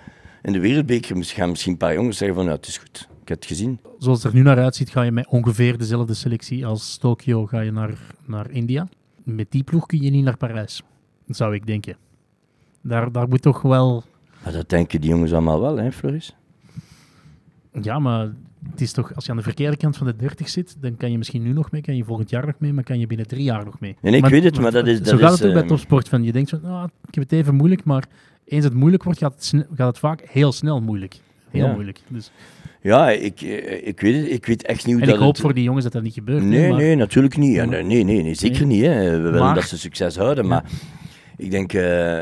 in 0.43 0.53
de 0.53 0.61
wereldbeker, 0.61 1.25
gaan 1.25 1.49
misschien 1.49 1.73
een 1.73 1.79
paar 1.79 1.95
jongens 1.95 2.17
zeggen 2.17 2.37
van, 2.37 2.47
ja, 2.47 2.53
het 2.53 2.67
is 2.67 2.79
goed. 2.79 3.09
Ik 3.23 3.29
heb 3.29 3.39
het 3.39 3.47
gezien. 3.47 3.81
zoals 3.99 4.23
het 4.23 4.33
er 4.33 4.39
nu 4.39 4.45
naar 4.45 4.59
uitziet, 4.59 4.91
ga 4.91 5.03
je 5.03 5.13
met 5.13 5.27
ongeveer 5.29 5.79
dezelfde 5.79 6.15
selectie 6.15 6.67
als 6.67 6.97
Tokio 6.97 7.47
ga 7.47 7.61
je 7.61 7.71
naar, 7.73 7.99
naar 8.27 8.51
India. 8.51 8.89
Met 9.23 9.51
die 9.51 9.63
ploeg 9.63 9.87
kun 9.87 10.03
je 10.03 10.11
niet 10.11 10.25
naar 10.25 10.37
Parijs, 10.37 10.83
zou 11.27 11.55
ik 11.55 11.67
denken. 11.67 11.97
Daar, 12.83 13.13
daar 13.13 13.29
moet 13.29 13.43
toch 13.43 13.63
wel... 13.63 14.05
Maar 14.45 14.53
dat 14.53 14.69
denken 14.69 15.01
die 15.01 15.11
jongens 15.11 15.33
allemaal 15.33 15.61
wel, 15.61 15.77
hè, 15.77 15.93
Floris? 15.93 16.35
Ja, 17.83 17.99
maar 17.99 18.33
het 18.71 18.81
is 18.81 18.93
toch, 18.93 19.15
als 19.15 19.25
je 19.25 19.31
aan 19.31 19.37
de 19.37 19.43
verkeerde 19.43 19.77
kant 19.77 19.97
van 19.97 20.07
de 20.07 20.17
30 20.17 20.49
zit, 20.49 20.77
dan 20.81 20.97
kan 20.97 21.11
je 21.11 21.19
misschien 21.19 21.43
nu 21.43 21.53
nog 21.53 21.71
mee, 21.71 21.83
kan 21.83 21.97
je 21.97 22.05
volgend 22.05 22.31
jaar 22.31 22.47
nog 22.47 22.55
mee, 22.59 22.73
maar 22.73 22.85
kan 22.85 22.99
je 22.99 23.07
binnen 23.07 23.27
drie 23.27 23.43
jaar 23.43 23.65
nog 23.65 23.81
mee. 23.81 23.97
Nee, 24.01 24.17
ik 24.17 24.27
weet 24.27 24.45
het, 24.45 24.61
maar 24.61 24.71
dat 24.73 24.87
is- 24.87 24.97
Zo 24.97 25.03
dat 25.03 25.21
gaat 25.21 25.33
is, 25.33 25.39
het 25.39 25.47
ook 25.47 25.53
bij 25.53 25.61
ehm, 25.63 25.71
topsport. 25.71 26.09
Van, 26.09 26.23
je 26.25 26.33
denkt 26.33 26.51
van, 26.51 26.65
ah, 26.65 26.85
ik 27.09 27.15
heb 27.15 27.25
het 27.25 27.33
even 27.33 27.55
moeilijk, 27.55 27.85
maar 27.85 28.05
eens 28.45 28.65
het 28.65 28.75
moeilijk 28.75 29.03
wordt, 29.03 29.19
gaat 29.19 29.35
het, 29.35 29.65
gaat 29.75 29.87
het 29.89 29.99
vaak 29.99 30.21
heel 30.31 30.53
snel 30.53 30.81
moeilijk. 30.81 31.17
Heel 31.51 31.67
Ja. 31.67 31.73
moeilijk. 31.73 32.01
Dus, 32.09 32.31
Ja, 32.83 33.11
ik, 33.11 33.41
eh, 33.41 33.87
ik, 33.87 34.01
weet 34.01 34.17
het, 34.23 34.31
ik 34.31 34.47
weet 34.47 34.63
echt 34.67 34.87
niet 34.87 34.95
hoe 34.95 35.03
en 35.03 35.09
dat 35.09 35.17
ik 35.17 35.23
hoop 35.23 35.33
het- 35.33 35.41
voor 35.41 35.55
die 35.55 35.63
jongens 35.65 35.85
dat 35.85 35.93
dat 35.93 36.03
niet 36.03 36.13
gebeurt. 36.13 36.43
Nee, 36.45 36.69
maar- 36.69 36.79
nee, 36.79 36.95
natuurlijk 36.97 37.37
niet. 37.37 37.55
Ja, 37.55 37.65
nee, 37.65 37.83
nee, 37.85 38.05
nee, 38.05 38.35
zeker 38.35 38.67
Nee. 38.67 38.77
niet. 38.77 38.87
Hè. 38.87 39.11
We 39.11 39.19
willen 39.19 39.41
Maar- 39.41 39.55
dat 39.55 39.65
ze 39.65 39.79
succes 39.79 40.17
houden, 40.17 40.47
maar 40.47 40.65
ik 41.37 41.51
denk 41.51 41.73
eh, 41.73 42.19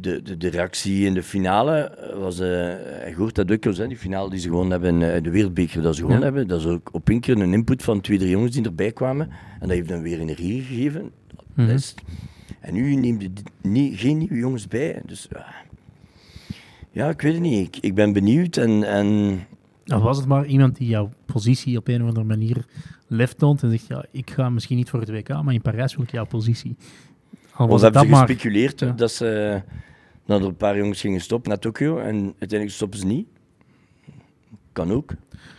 de, 0.00 0.22
de, 0.22 0.36
de 0.36 0.48
reactie 0.48 1.04
in 1.06 1.14
de 1.14 1.22
finale 1.22 1.76
eh, 1.78 2.16
was, 2.18 2.40
hoort 3.16 3.34
dat 3.34 3.48
hè, 3.76 3.86
die 3.88 3.96
finale 3.96 4.30
die 4.30 4.38
ze 4.38 4.48
gewonnen 4.48 4.70
hebben, 4.80 5.14
eh, 5.14 5.22
de 5.22 5.30
wereldbeker 5.30 5.82
dat 5.82 5.94
ze 5.94 6.00
gewonnen 6.00 6.20
Ja. 6.20 6.26
hebben, 6.26 6.48
dat 6.48 6.60
is 6.60 6.66
ook 6.66 6.88
op 6.94 7.08
één 7.10 7.20
keer 7.20 7.38
een 7.40 7.52
input 7.52 7.82
van 7.82 8.00
twee, 8.00 8.18
drie 8.18 8.30
jongens 8.30 8.52
die 8.52 8.64
erbij 8.64 8.92
kwamen 8.92 9.28
en 9.30 9.60
dat 9.60 9.70
heeft 9.70 9.88
dan 9.88 10.02
weer 10.02 10.20
energie 10.20 10.62
gegeven. 10.62 11.10
Mhm. 11.54 11.66
Dat 11.66 11.78
is- 11.78 11.94
en 12.60 12.74
nu 12.74 12.94
neemt 12.94 13.22
je 13.22 13.30
niet, 13.62 13.98
geen 14.00 14.18
nieuwe 14.18 14.36
jongens 14.36 14.68
bij, 14.68 15.02
dus 15.06 15.28
ja. 15.30 15.46
ja, 16.90 17.08
ik 17.08 17.20
weet 17.20 17.32
het 17.32 17.42
niet. 17.42 17.66
Ik, 17.76 17.82
ik 17.84 17.94
ben 17.94 18.12
benieuwd 18.12 18.56
en, 18.56 18.84
en 18.84 19.40
was 19.84 20.16
het 20.16 20.26
maar 20.26 20.46
iemand 20.46 20.76
die 20.76 20.88
jouw 20.88 21.10
positie 21.26 21.76
op 21.76 21.88
een 21.88 22.02
of 22.02 22.08
andere 22.08 22.26
manier 22.26 22.64
lef 23.06 23.32
toont 23.32 23.62
en 23.62 23.70
zegt, 23.70 23.86
ja, 23.86 24.04
ik 24.10 24.30
ga 24.30 24.50
misschien 24.50 24.76
niet 24.76 24.90
voor 24.90 25.00
het 25.00 25.10
WK, 25.10 25.28
maar 25.42 25.54
in 25.54 25.60
Parijs 25.62 25.94
wil 25.94 26.04
ik 26.04 26.10
jouw 26.10 26.26
positie. 26.26 26.76
Het 27.68 27.80
hebben 27.80 28.08
dat 28.08 28.18
ze 28.18 28.26
gespeculeerd 28.26 28.80
Ja. 28.80 28.92
dat, 28.92 29.12
ze, 29.12 29.62
dat 30.26 30.40
er 30.40 30.46
een 30.46 30.56
paar 30.56 30.76
jongens 30.76 31.00
gingen 31.00 31.20
stoppen 31.20 31.48
naar 31.50 31.58
Tokio 31.58 31.98
en 31.98 32.14
uiteindelijk 32.14 32.70
stoppen 32.70 32.98
ze 32.98 33.06
niet. 33.06 33.26
Kan 34.72 34.92
ook. 34.92 35.10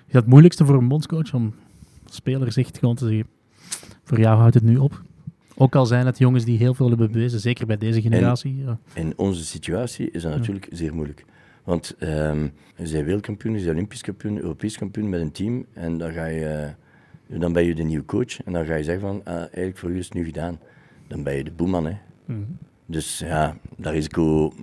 Ja, 0.05 0.19
het 0.19 0.27
moeilijkste 0.27 0.65
voor 0.65 0.75
een 0.75 0.87
bondscoach 0.87 1.33
om 1.33 1.53
speler 2.05 2.51
zegt 2.51 2.77
gewoon 2.77 2.95
te 2.95 3.07
zeggen, 3.07 3.27
voor 4.03 4.19
jou 4.19 4.37
houdt 4.37 4.53
het 4.53 4.63
nu 4.63 4.77
op. 4.77 5.01
Ook 5.55 5.75
al 5.75 5.85
zijn 5.85 6.05
het 6.05 6.17
jongens 6.17 6.45
die 6.45 6.57
heel 6.57 6.73
veel 6.73 6.89
hebben 6.89 7.11
bewezen, 7.11 7.39
zeker 7.39 7.65
bij 7.65 7.77
deze 7.77 8.01
generatie. 8.01 8.57
Ja. 8.57 8.77
In 8.93 9.13
onze 9.15 9.45
situatie 9.45 10.11
is 10.11 10.21
dat 10.21 10.31
natuurlijk 10.37 10.67
zeer 10.71 10.93
moeilijk. 10.93 11.25
Want 11.63 11.95
ehm 11.99 12.43
je 12.75 12.91
bent 12.91 13.05
wereldkampioen, 13.05 13.53
je 13.53 13.59
bent 13.59 13.75
olympisch 13.75 14.01
kampioen, 14.01 14.37
Europees 14.37 14.77
kampioen 14.77 15.09
met 15.09 15.21
een 15.21 15.31
team. 15.31 15.65
En 15.73 15.97
dan, 15.97 16.11
ga 16.11 16.25
je, 16.25 16.73
dan 17.27 17.53
ben 17.53 17.63
je 17.63 17.75
de 17.75 17.83
nieuwe 17.83 18.05
coach. 18.05 18.43
En 18.43 18.53
dan 18.53 18.65
ga 18.65 18.75
je 18.75 18.83
zeggen 18.83 19.07
van, 19.07 19.21
ah, 19.23 19.35
eigenlijk 19.35 19.77
voor 19.77 19.89
u 19.89 19.97
is 19.97 20.05
het 20.05 20.13
nu 20.13 20.25
gedaan. 20.25 20.59
Dan 21.11 21.23
ben 21.23 21.35
je 21.35 21.43
de 21.43 21.51
boeman. 21.51 21.85
Hè. 21.85 21.97
Mhm. 22.25 22.39
Dus 22.85 23.19
ja, 23.19 23.57
dat 23.77 23.93
risico 23.93 24.53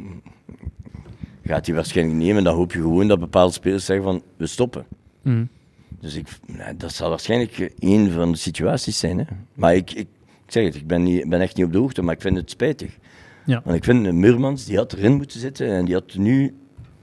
gaat 1.44 1.66
hij 1.66 1.74
waarschijnlijk 1.74 2.18
nemen. 2.18 2.44
Dan 2.44 2.54
hoop 2.54 2.72
je 2.72 2.80
gewoon 2.80 3.08
dat 3.08 3.20
bepaalde 3.20 3.52
spelers 3.52 3.84
zeggen 3.84 4.04
van, 4.04 4.22
we 4.36 4.46
stoppen. 4.46 4.86
Mhm. 5.22 5.44
Dus 6.00 6.14
ik, 6.14 6.28
nou, 6.46 6.76
dat 6.76 6.92
zal 6.92 7.08
waarschijnlijk 7.08 7.72
één 7.78 8.12
van 8.12 8.32
de 8.32 8.38
situaties 8.38 8.98
zijn. 8.98 9.18
Hè. 9.18 9.24
Maar 9.54 9.74
ik, 9.74 9.90
ik, 9.90 10.08
ik 10.44 10.52
zeg 10.52 10.64
het, 10.64 10.74
ik 10.74 10.86
ben, 10.86 11.02
niet, 11.02 11.28
ben 11.28 11.40
echt 11.40 11.56
niet 11.56 11.66
op 11.66 11.72
de 11.72 11.78
hoogte, 11.78 12.02
maar 12.02 12.14
ik 12.14 12.20
vind 12.20 12.36
het 12.36 12.50
spijtig. 12.50 12.98
Ja. 13.46 13.60
Want 13.64 13.76
ik 13.76 13.84
vind 13.84 14.12
Murmans, 14.12 14.64
die 14.64 14.76
had 14.76 14.92
erin 14.92 15.16
moeten 15.16 15.40
zitten 15.40 15.68
en 15.68 15.84
die 15.84 15.94
had 15.94 16.14
nu 16.14 16.54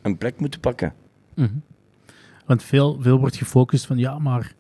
een 0.02 0.18
plek 0.18 0.40
moeten 0.40 0.60
pakken. 0.60 0.94
Mhm. 1.34 1.56
Want 2.46 2.64
veel, 2.64 2.98
veel 3.02 3.20
wordt 3.20 3.36
gefocust 3.36 3.86
van 3.86 3.98
ja, 3.98 4.20
maar 4.20 4.54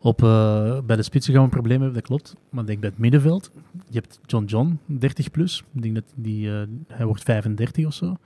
op, 0.00 0.22
eh, 0.22 0.78
bij 0.80 0.96
de 0.96 1.02
spitsen 1.02 1.32
gaan 1.32 1.42
we 1.42 1.48
een 1.48 1.54
probleem 1.54 1.80
hebben, 1.80 1.98
dat 1.98 2.06
klopt. 2.06 2.36
Maar 2.50 2.66
denk 2.66 2.80
bij 2.80 2.88
het 2.88 2.98
middenveld, 2.98 3.50
je 3.88 3.98
hebt 3.98 4.18
John 4.26 4.44
John, 4.44 4.78
30 4.86 5.30
plus. 5.30 5.64
Ik 5.74 5.82
denk 5.82 5.94
dat 5.94 6.12
die, 6.14 6.50
eh, 6.50 6.62
hij 6.88 7.06
wordt 7.06 7.22
35 7.22 7.86
of 7.86 7.94
zo. 7.94 8.16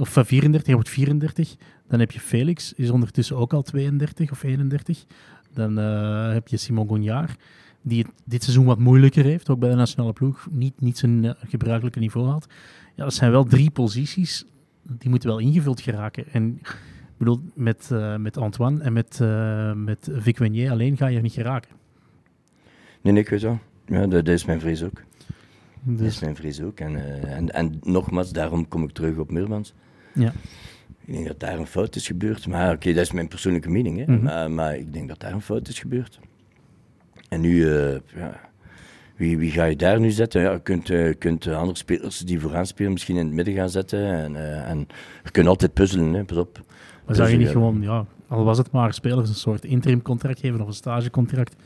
Of 0.00 0.16
eh, 0.16 0.24
34, 0.24 0.66
hij 0.66 0.74
wordt 0.74 0.88
34. 0.88 1.56
Dan 1.88 2.00
heb 2.00 2.10
je 2.10 2.20
Felix, 2.20 2.72
is 2.72 2.90
ondertussen 2.90 3.36
ook 3.36 3.52
al 3.52 3.62
32 3.62 4.30
of 4.30 4.42
31. 4.42 5.04
Dan 5.54 5.78
eh, 5.78 6.32
heb 6.32 6.48
je 6.48 6.56
Simon 6.56 6.88
Gognard, 6.88 7.40
die 7.82 8.02
het 8.02 8.12
dit 8.24 8.42
seizoen 8.42 8.64
wat 8.64 8.78
moeilijker 8.78 9.24
heeft, 9.24 9.48
ook 9.48 9.58
bij 9.58 9.70
de 9.70 9.76
nationale 9.76 10.12
ploeg. 10.12 10.46
Niet, 10.50 10.80
niet 10.80 10.98
zijn 10.98 11.24
eh, 11.24 11.32
gebruikelijke 11.48 11.98
niveau 11.98 12.28
haalt. 12.28 12.46
Ja, 12.96 13.04
dat 13.04 13.14
zijn 13.14 13.30
wel 13.30 13.44
drie 13.44 13.70
posities, 13.70 14.44
die 14.82 15.10
moeten 15.10 15.28
wel 15.28 15.38
ingevuld 15.38 15.80
geraken. 15.80 16.24
En 16.32 16.60
bedoel, 17.20 17.40
met, 17.54 17.88
eh, 17.92 18.16
met 18.16 18.36
Antoine 18.36 18.82
en 18.82 18.92
met, 18.92 19.18
eh 19.20 19.72
met 19.72 20.08
Vic 20.12 20.38
Wenier 20.38 20.70
alleen 20.70 20.96
ga 20.96 21.06
je 21.06 21.16
er 21.16 21.22
niet 21.22 21.32
geraken. 21.32 21.70
Nee, 23.00 23.12
nee, 23.12 23.22
ik 23.22 23.28
weet 23.28 23.42
wel. 23.42 23.58
Ja, 23.86 24.00
dat, 24.00 24.10
dat 24.10 24.28
is 24.28 24.44
mijn 24.44 24.60
vrees 24.60 24.82
ook. 24.82 25.02
Dat 25.82 25.94
is 25.94 26.04
Dus 26.04 26.20
mijn 26.20 26.36
vrees 26.36 26.62
ook. 26.62 26.80
En, 26.80 26.96
eh, 26.96 27.36
en, 27.36 27.48
en 27.50 27.78
nogmaals, 27.82 28.32
daarom 28.32 28.68
kom 28.68 28.82
ik 28.84 28.90
terug 28.90 29.16
op 29.16 29.30
Murmans. 29.30 29.74
ja. 30.12 30.32
Ik 31.04 31.16
denk 31.16 31.26
dat 31.28 31.40
daar 31.40 31.58
een 31.58 31.66
fout 31.66 31.96
is 31.96 32.06
gebeurd. 32.06 32.46
Maar 32.46 32.74
oké, 32.74 32.92
dat 32.92 33.04
is 33.04 33.12
mijn 33.12 33.28
persoonlijke 33.28 33.70
mening. 33.70 33.98
Hè. 33.98 34.12
Mhm. 34.12 34.22
maar, 34.22 34.50
maar 34.50 34.76
ik 34.76 34.92
denk 34.92 35.08
dat 35.08 35.20
daar 35.20 35.32
een 35.32 35.42
fout 35.42 35.68
is 35.68 35.78
gebeurd. 35.78 36.18
En 37.28 37.40
nu, 37.40 37.66
ja, 38.14 38.40
wie, 39.16 39.38
wie 39.38 39.50
ga 39.50 39.64
je 39.64 39.76
daar 39.76 40.00
nu 40.00 40.10
zetten? 40.10 40.40
Ja, 40.42 40.52
je 40.52 40.60
kunt, 40.60 41.18
kunt 41.18 41.46
andere 41.46 41.78
spelers 41.78 42.18
die 42.18 42.40
vooraan 42.40 42.66
spelen 42.66 42.92
misschien 42.92 43.16
in 43.16 43.24
het 43.26 43.34
midden 43.34 43.54
gaan 43.54 43.70
zetten. 43.70 44.06
En, 44.06 44.64
en 44.64 44.78
je 45.24 45.30
kunt 45.30 45.46
altijd 45.46 45.72
puzzelen, 45.72 46.12
hè. 46.14 46.24
pas 46.24 46.36
op. 46.36 46.60
Maar 47.10 47.18
zou 47.18 47.28
je 47.30 47.36
Dus, 47.38 47.44
niet 47.46 47.54
ja. 47.54 47.60
gewoon, 47.60 47.82
ja, 47.82 48.04
al 48.28 48.44
was 48.44 48.58
het 48.58 48.70
maar 48.70 48.94
spelers 48.94 49.28
een 49.28 49.34
soort 49.34 49.64
interim 49.64 50.02
contract 50.02 50.40
geven 50.40 50.60
of 50.60 50.66
een 50.66 50.72
stagecontract? 50.72 51.56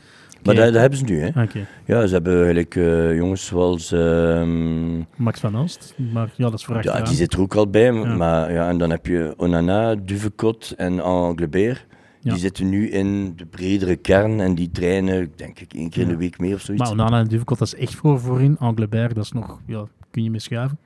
Maar 0.43 0.55
dat, 0.55 0.65
dat 0.73 0.81
hebben 0.81 0.99
ze 0.99 1.05
nu. 1.05 1.19
Hè. 1.19 1.41
Oké, 1.43 1.67
Ja, 1.85 2.05
ze 2.07 2.13
hebben 2.13 2.33
eigenlijk 2.35 2.75
eh, 2.75 3.15
jongens 3.15 3.45
zoals... 3.45 3.91
ehm, 3.91 4.97
Max 5.15 5.39
van 5.39 5.57
Oost, 5.57 5.93
maar 6.13 6.33
ja, 6.35 6.49
dat 6.49 6.59
is 6.59 6.65
voor 6.65 6.83
ja, 6.83 7.01
die 7.01 7.15
zit 7.15 7.33
er 7.33 7.39
ook 7.41 7.55
al 7.55 7.69
bij. 7.69 7.93
Ja. 7.93 8.15
Maar, 8.15 8.51
ja, 8.53 8.69
en 8.69 8.77
dan 8.77 8.89
heb 8.89 9.05
je 9.05 9.33
Onana, 9.37 9.95
Duvecot 9.95 10.73
en 10.77 10.99
Anglebert. 11.03 11.85
Ja. 12.19 12.31
Die 12.31 12.39
zitten 12.39 12.69
nu 12.69 12.89
in 12.89 13.33
de 13.35 13.45
bredere 13.45 13.95
kern 13.95 14.39
en 14.39 14.55
die 14.55 14.71
trainen, 14.71 15.31
denk 15.35 15.59
ik, 15.59 15.73
één 15.73 15.89
keer 15.89 16.01
in 16.01 16.07
de 16.07 16.13
Ja. 16.13 16.19
week 16.19 16.39
meer 16.39 16.55
of 16.55 16.61
zoiets. 16.61 16.83
Maar 16.83 16.93
Onana 16.93 17.19
en 17.19 17.27
Duvecot, 17.27 17.57
dat 17.59 17.67
is 17.67 17.75
echt 17.75 17.95
voor 17.95 18.19
voorin. 18.19 18.57
Anglebert, 18.59 19.15
dat 19.15 19.23
is 19.23 19.31
nog, 19.31 19.59
ja, 19.65 19.83
kun 20.11 20.23
je 20.23 20.29
mee 20.31 20.39
schuiven. 20.39 20.77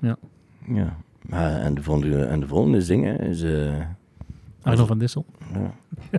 Ja. 0.00 0.16
Maar, 1.28 1.60
en, 1.60 1.74
de 1.74 1.82
volgende, 1.82 2.24
en 2.24 2.40
de 2.40 2.46
volgende 2.46 2.84
ding 2.86 3.04
hè, 3.04 3.28
is... 3.28 3.42
eh, 3.42 3.80
Arno 4.62 4.86
van 4.86 4.98
Dissel. 4.98 5.26
ja. 5.52 5.72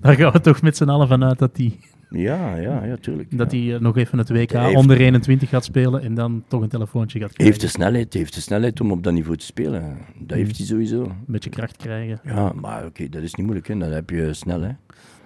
Daar 0.00 0.14
gaan 0.14 0.32
we 0.32 0.40
toch 0.40 0.62
met 0.62 0.76
z'n 0.76 0.88
allen 0.88 1.08
van 1.08 1.24
uit 1.24 1.38
dat 1.38 1.56
hij 1.56 1.78
Ja, 2.10 2.56
ja, 2.56 2.84
ja, 2.84 2.96
tuurlijk. 2.96 3.38
dat 3.38 3.50
hij 3.50 3.74
eh, 3.74 3.80
nog 3.80 3.96
even 3.96 4.18
het 4.18 4.28
WK 4.30 4.50
heeft- 4.52 4.76
onder 4.76 5.00
21 5.00 5.48
gaat 5.48 5.64
spelen 5.64 6.02
en 6.02 6.14
dan 6.14 6.44
toch 6.48 6.62
een 6.62 6.68
telefoontje 6.68 7.18
gaat 7.18 7.32
krijgen. 7.32 7.46
heeft 7.54 7.60
de 7.60 7.78
snelheid, 7.78 8.14
heeft 8.14 8.34
de 8.34 8.40
snelheid 8.40 8.80
om 8.80 8.90
op 8.92 9.02
dat 9.02 9.12
niveau 9.12 9.36
te 9.36 9.44
spelen. 9.44 9.98
Dat 10.18 10.36
heeft 10.36 10.56
hij 10.56 10.66
sowieso. 10.66 11.02
Een 11.02 11.14
beetje 11.26 11.50
kracht 11.50 11.76
krijgen. 11.76 12.20
Ja, 12.24 12.52
maar 12.60 12.86
oké, 12.86 13.08
dat 13.08 13.22
is 13.22 13.34
niet 13.34 13.46
moeilijk. 13.46 13.68
Hè. 13.68 13.78
Dat 13.78 13.90
heb 13.92 14.10
je 14.10 14.34
snel. 14.34 14.60
Hè. 14.60 14.70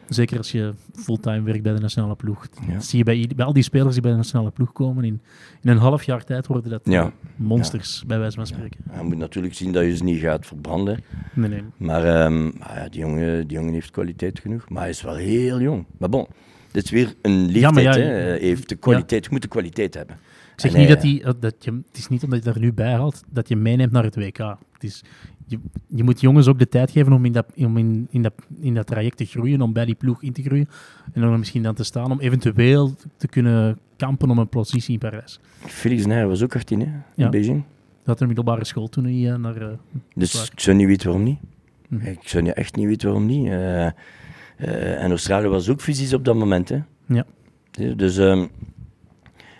Zeker 0.09 0.39
als 0.39 0.53
je 0.53 0.75
fulltime 0.95 1.43
werkt 1.43 1.63
bij 1.63 1.73
de 1.75 1.81
nationale 1.81 2.15
ploeg. 2.15 2.47
Ja. 2.67 2.73
Dat 2.73 2.85
zie 2.85 2.99
je 2.99 3.05
bij, 3.35 3.45
al 3.45 3.53
die 3.53 3.63
spelers 3.63 3.93
die 3.93 4.03
bij 4.03 4.11
de 4.11 4.17
nationale 4.17 4.51
ploeg 4.51 4.73
komen. 4.73 5.05
In, 5.05 5.21
in 5.63 5.71
een 5.71 5.77
half 5.79 6.03
jaar 6.05 6.25
tijd 6.25 6.47
worden 6.47 6.71
dat 6.71 6.81
Ja. 6.85 7.13
monsters, 7.37 8.05
bij 8.07 8.19
wijze 8.19 8.37
van 8.37 8.47
spreken. 8.47 8.81
Je 8.99 9.03
moet 9.03 9.17
natuurlijk 9.17 9.55
zien 9.55 9.73
dat 9.73 9.85
je 9.85 9.97
ze 9.97 10.05
niet 10.05 10.21
gaat 10.21 10.47
verbranden. 10.47 11.05
Nee, 11.35 11.49
nee. 11.49 11.63
Maar, 11.77 12.03
maar 12.33 12.75
ja, 12.75 12.89
die, 12.89 13.01
jongen, 13.01 13.47
die 13.47 13.57
jongen 13.57 13.73
heeft 13.73 13.91
kwaliteit 13.91 14.39
genoeg. 14.39 14.69
Maar 14.69 14.81
hij 14.81 14.91
is 14.91 15.03
wel 15.03 15.15
heel 15.17 15.61
jong. 15.61 15.85
Maar 15.99 16.09
bon, 16.09 16.27
dit 16.71 16.85
is 16.85 16.91
weer 16.91 17.15
een 17.23 17.47
leeftijd. 17.47 17.95
Hè. 17.95 18.03
Hij 18.03 18.39
heeft 18.39 18.69
de 18.69 18.77
kwaliteit, 18.77 19.25
je 19.25 19.31
moet 19.31 19.43
de 19.43 19.49
kwaliteit 19.49 19.95
hebben. 19.95 20.17
Ik 20.55 20.61
zeg 20.61 20.73
En 20.73 20.79
niet 20.79 20.87
hij- 20.87 20.97
dat, 20.97 21.05
die, 21.05 21.41
dat 21.41 21.65
je, 21.65 21.71
het 21.89 21.99
is 21.99 22.09
niet 22.09 22.25
omdat 22.25 22.45
je 22.45 22.51
er 22.51 22.59
nu 22.61 22.73
bij 22.73 22.93
haalt, 22.93 23.23
dat 23.31 23.49
je 23.49 23.57
meeneemt 23.57 23.93
naar 23.93 24.05
het 24.05 24.17
WK. 24.17 24.39
Het 24.73 24.85
is, 24.85 25.05
je, 25.47 25.59
je 25.89 26.03
moet 26.05 26.21
jongens 26.21 26.47
ook 26.49 26.59
de 26.59 26.69
tijd 26.69 26.91
geven 26.91 27.13
om, 27.13 27.25
in 27.25 27.33
dat, 27.33 27.47
om 27.57 27.77
in, 27.77 28.07
in, 28.11 28.23
dat, 28.23 28.33
in 28.61 28.75
dat 28.75 28.87
traject 28.87 29.17
te 29.17 29.25
groeien, 29.25 29.61
om 29.63 29.73
bij 29.73 29.85
die 29.85 29.95
ploeg 29.95 30.23
in 30.23 30.33
te 30.33 30.43
groeien. 30.43 30.69
En 31.13 31.25
om 31.29 31.39
misschien 31.39 31.63
dan 31.63 31.75
te 31.75 31.85
staan 31.85 32.11
om 32.11 32.21
eventueel 32.21 32.95
te 33.17 33.29
kunnen 33.29 33.79
kampen 33.97 34.31
om 34.31 34.39
een 34.39 34.49
positie 34.49 34.93
in 34.93 34.99
Parijs. 34.99 35.41
Felix 35.59 36.07
Nijr 36.07 36.29
was 36.29 36.43
ook 36.43 36.55
18 36.57 36.81
hè, 36.81 36.87
Ja. 37.15 37.25
in 37.25 37.31
Beijing. 37.31 37.63
Dat 38.03 38.21
een 38.21 38.27
middelbare 38.27 38.65
school 38.65 38.89
toen 38.89 39.05
hij 39.05 39.31
eh, 39.33 39.37
naar... 39.39 39.57
eh, 39.57 39.69
Dus 40.15 40.51
ik 40.51 40.61
zou 40.61 40.77
niet 40.77 40.87
weten 40.87 41.07
waarom 41.07 41.25
niet. 41.25 41.39
Mhm. 41.89 42.07
Ik 42.07 42.29
zou 42.29 42.43
niet- 42.43 42.53
echt 42.55 42.77
niet 42.77 42.87
weten 42.87 43.09
waarom 43.09 43.27
niet. 43.27 43.47
Eh, 43.49 45.03
en 45.03 45.11
Australië 45.11 45.47
was 45.49 45.69
ook 45.69 45.81
fysisch 45.81 46.13
op 46.15 46.25
dat 46.25 46.35
moment. 46.35 46.69
Hè. 46.69 46.79
Ja. 47.07 47.25
Dus, 47.97 48.17
ehm, 48.19 48.47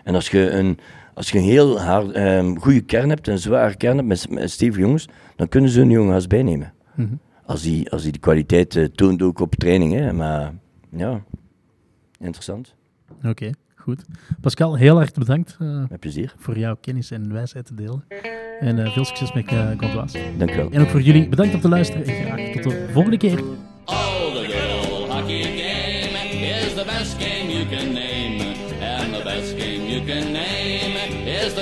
en 0.05 0.15
als 0.15 0.29
je 0.31 0.51
een, 0.51 0.79
als 1.15 1.31
je 1.31 1.39
een 1.39 1.45
heel 1.45 1.81
hard, 1.81 2.13
ehm, 2.13 2.57
goede 2.57 2.81
kern 2.81 3.09
hebt, 3.09 3.29
een 3.29 3.39
zware 3.39 3.77
kern 3.77 3.97
hebt 3.97 4.09
met, 4.09 4.31
met 4.31 4.51
stevige 4.51 4.81
jongens, 4.81 5.09
dan 5.37 5.49
kunnen 5.49 5.71
ze 5.71 5.79
hun 5.79 5.91
jongen 5.91 6.15
als 6.15 6.27
bijnemen. 6.27 6.73
mhm. 6.95 7.15
Als 7.47 7.63
die, 7.63 7.91
als 7.91 8.03
die 8.03 8.13
de 8.13 8.19
kwaliteit 8.19 8.77
eh, 8.77 8.85
toont 8.85 9.23
ook 9.23 9.41
op 9.41 9.55
training. 9.55 9.93
Hè. 9.93 10.13
Maar 10.13 10.53
ja, 10.91 11.23
interessant. 12.19 12.75
Oké, 13.25 13.51
goed. 13.75 14.05
Pascal, 14.41 14.77
heel 14.77 15.01
erg 15.01 15.13
bedankt 15.13 15.57
eh, 15.61 15.85
Met 15.89 16.01
plezier. 16.01 16.35
voor 16.39 16.59
jouw 16.59 16.77
kennis 16.81 17.11
en 17.11 17.33
wijsheid 17.33 17.67
te 17.67 17.75
delen. 17.75 18.05
En 18.61 18.79
eh, 18.85 18.93
veel 18.93 19.05
succes 19.05 19.33
met 19.33 19.53
uh, 19.53 19.69
Gondwaas. 19.77 20.13
Dank 20.39 20.51
u 20.51 20.57
wel. 20.57 20.71
En 20.71 20.81
ook 20.81 20.89
voor 20.89 21.01
jullie, 21.01 21.29
bedankt 21.29 21.55
om 21.55 21.61
te 21.61 21.69
luisteren 21.69 22.07
en 22.07 22.25
graag 22.25 22.63
tot 22.63 22.73
de 22.73 22.89
volgende 22.93 23.17
keer. 23.17 23.43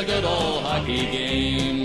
Good 0.04 0.24
old 0.24 0.64
hockey 0.64 1.06
game. 1.06 1.81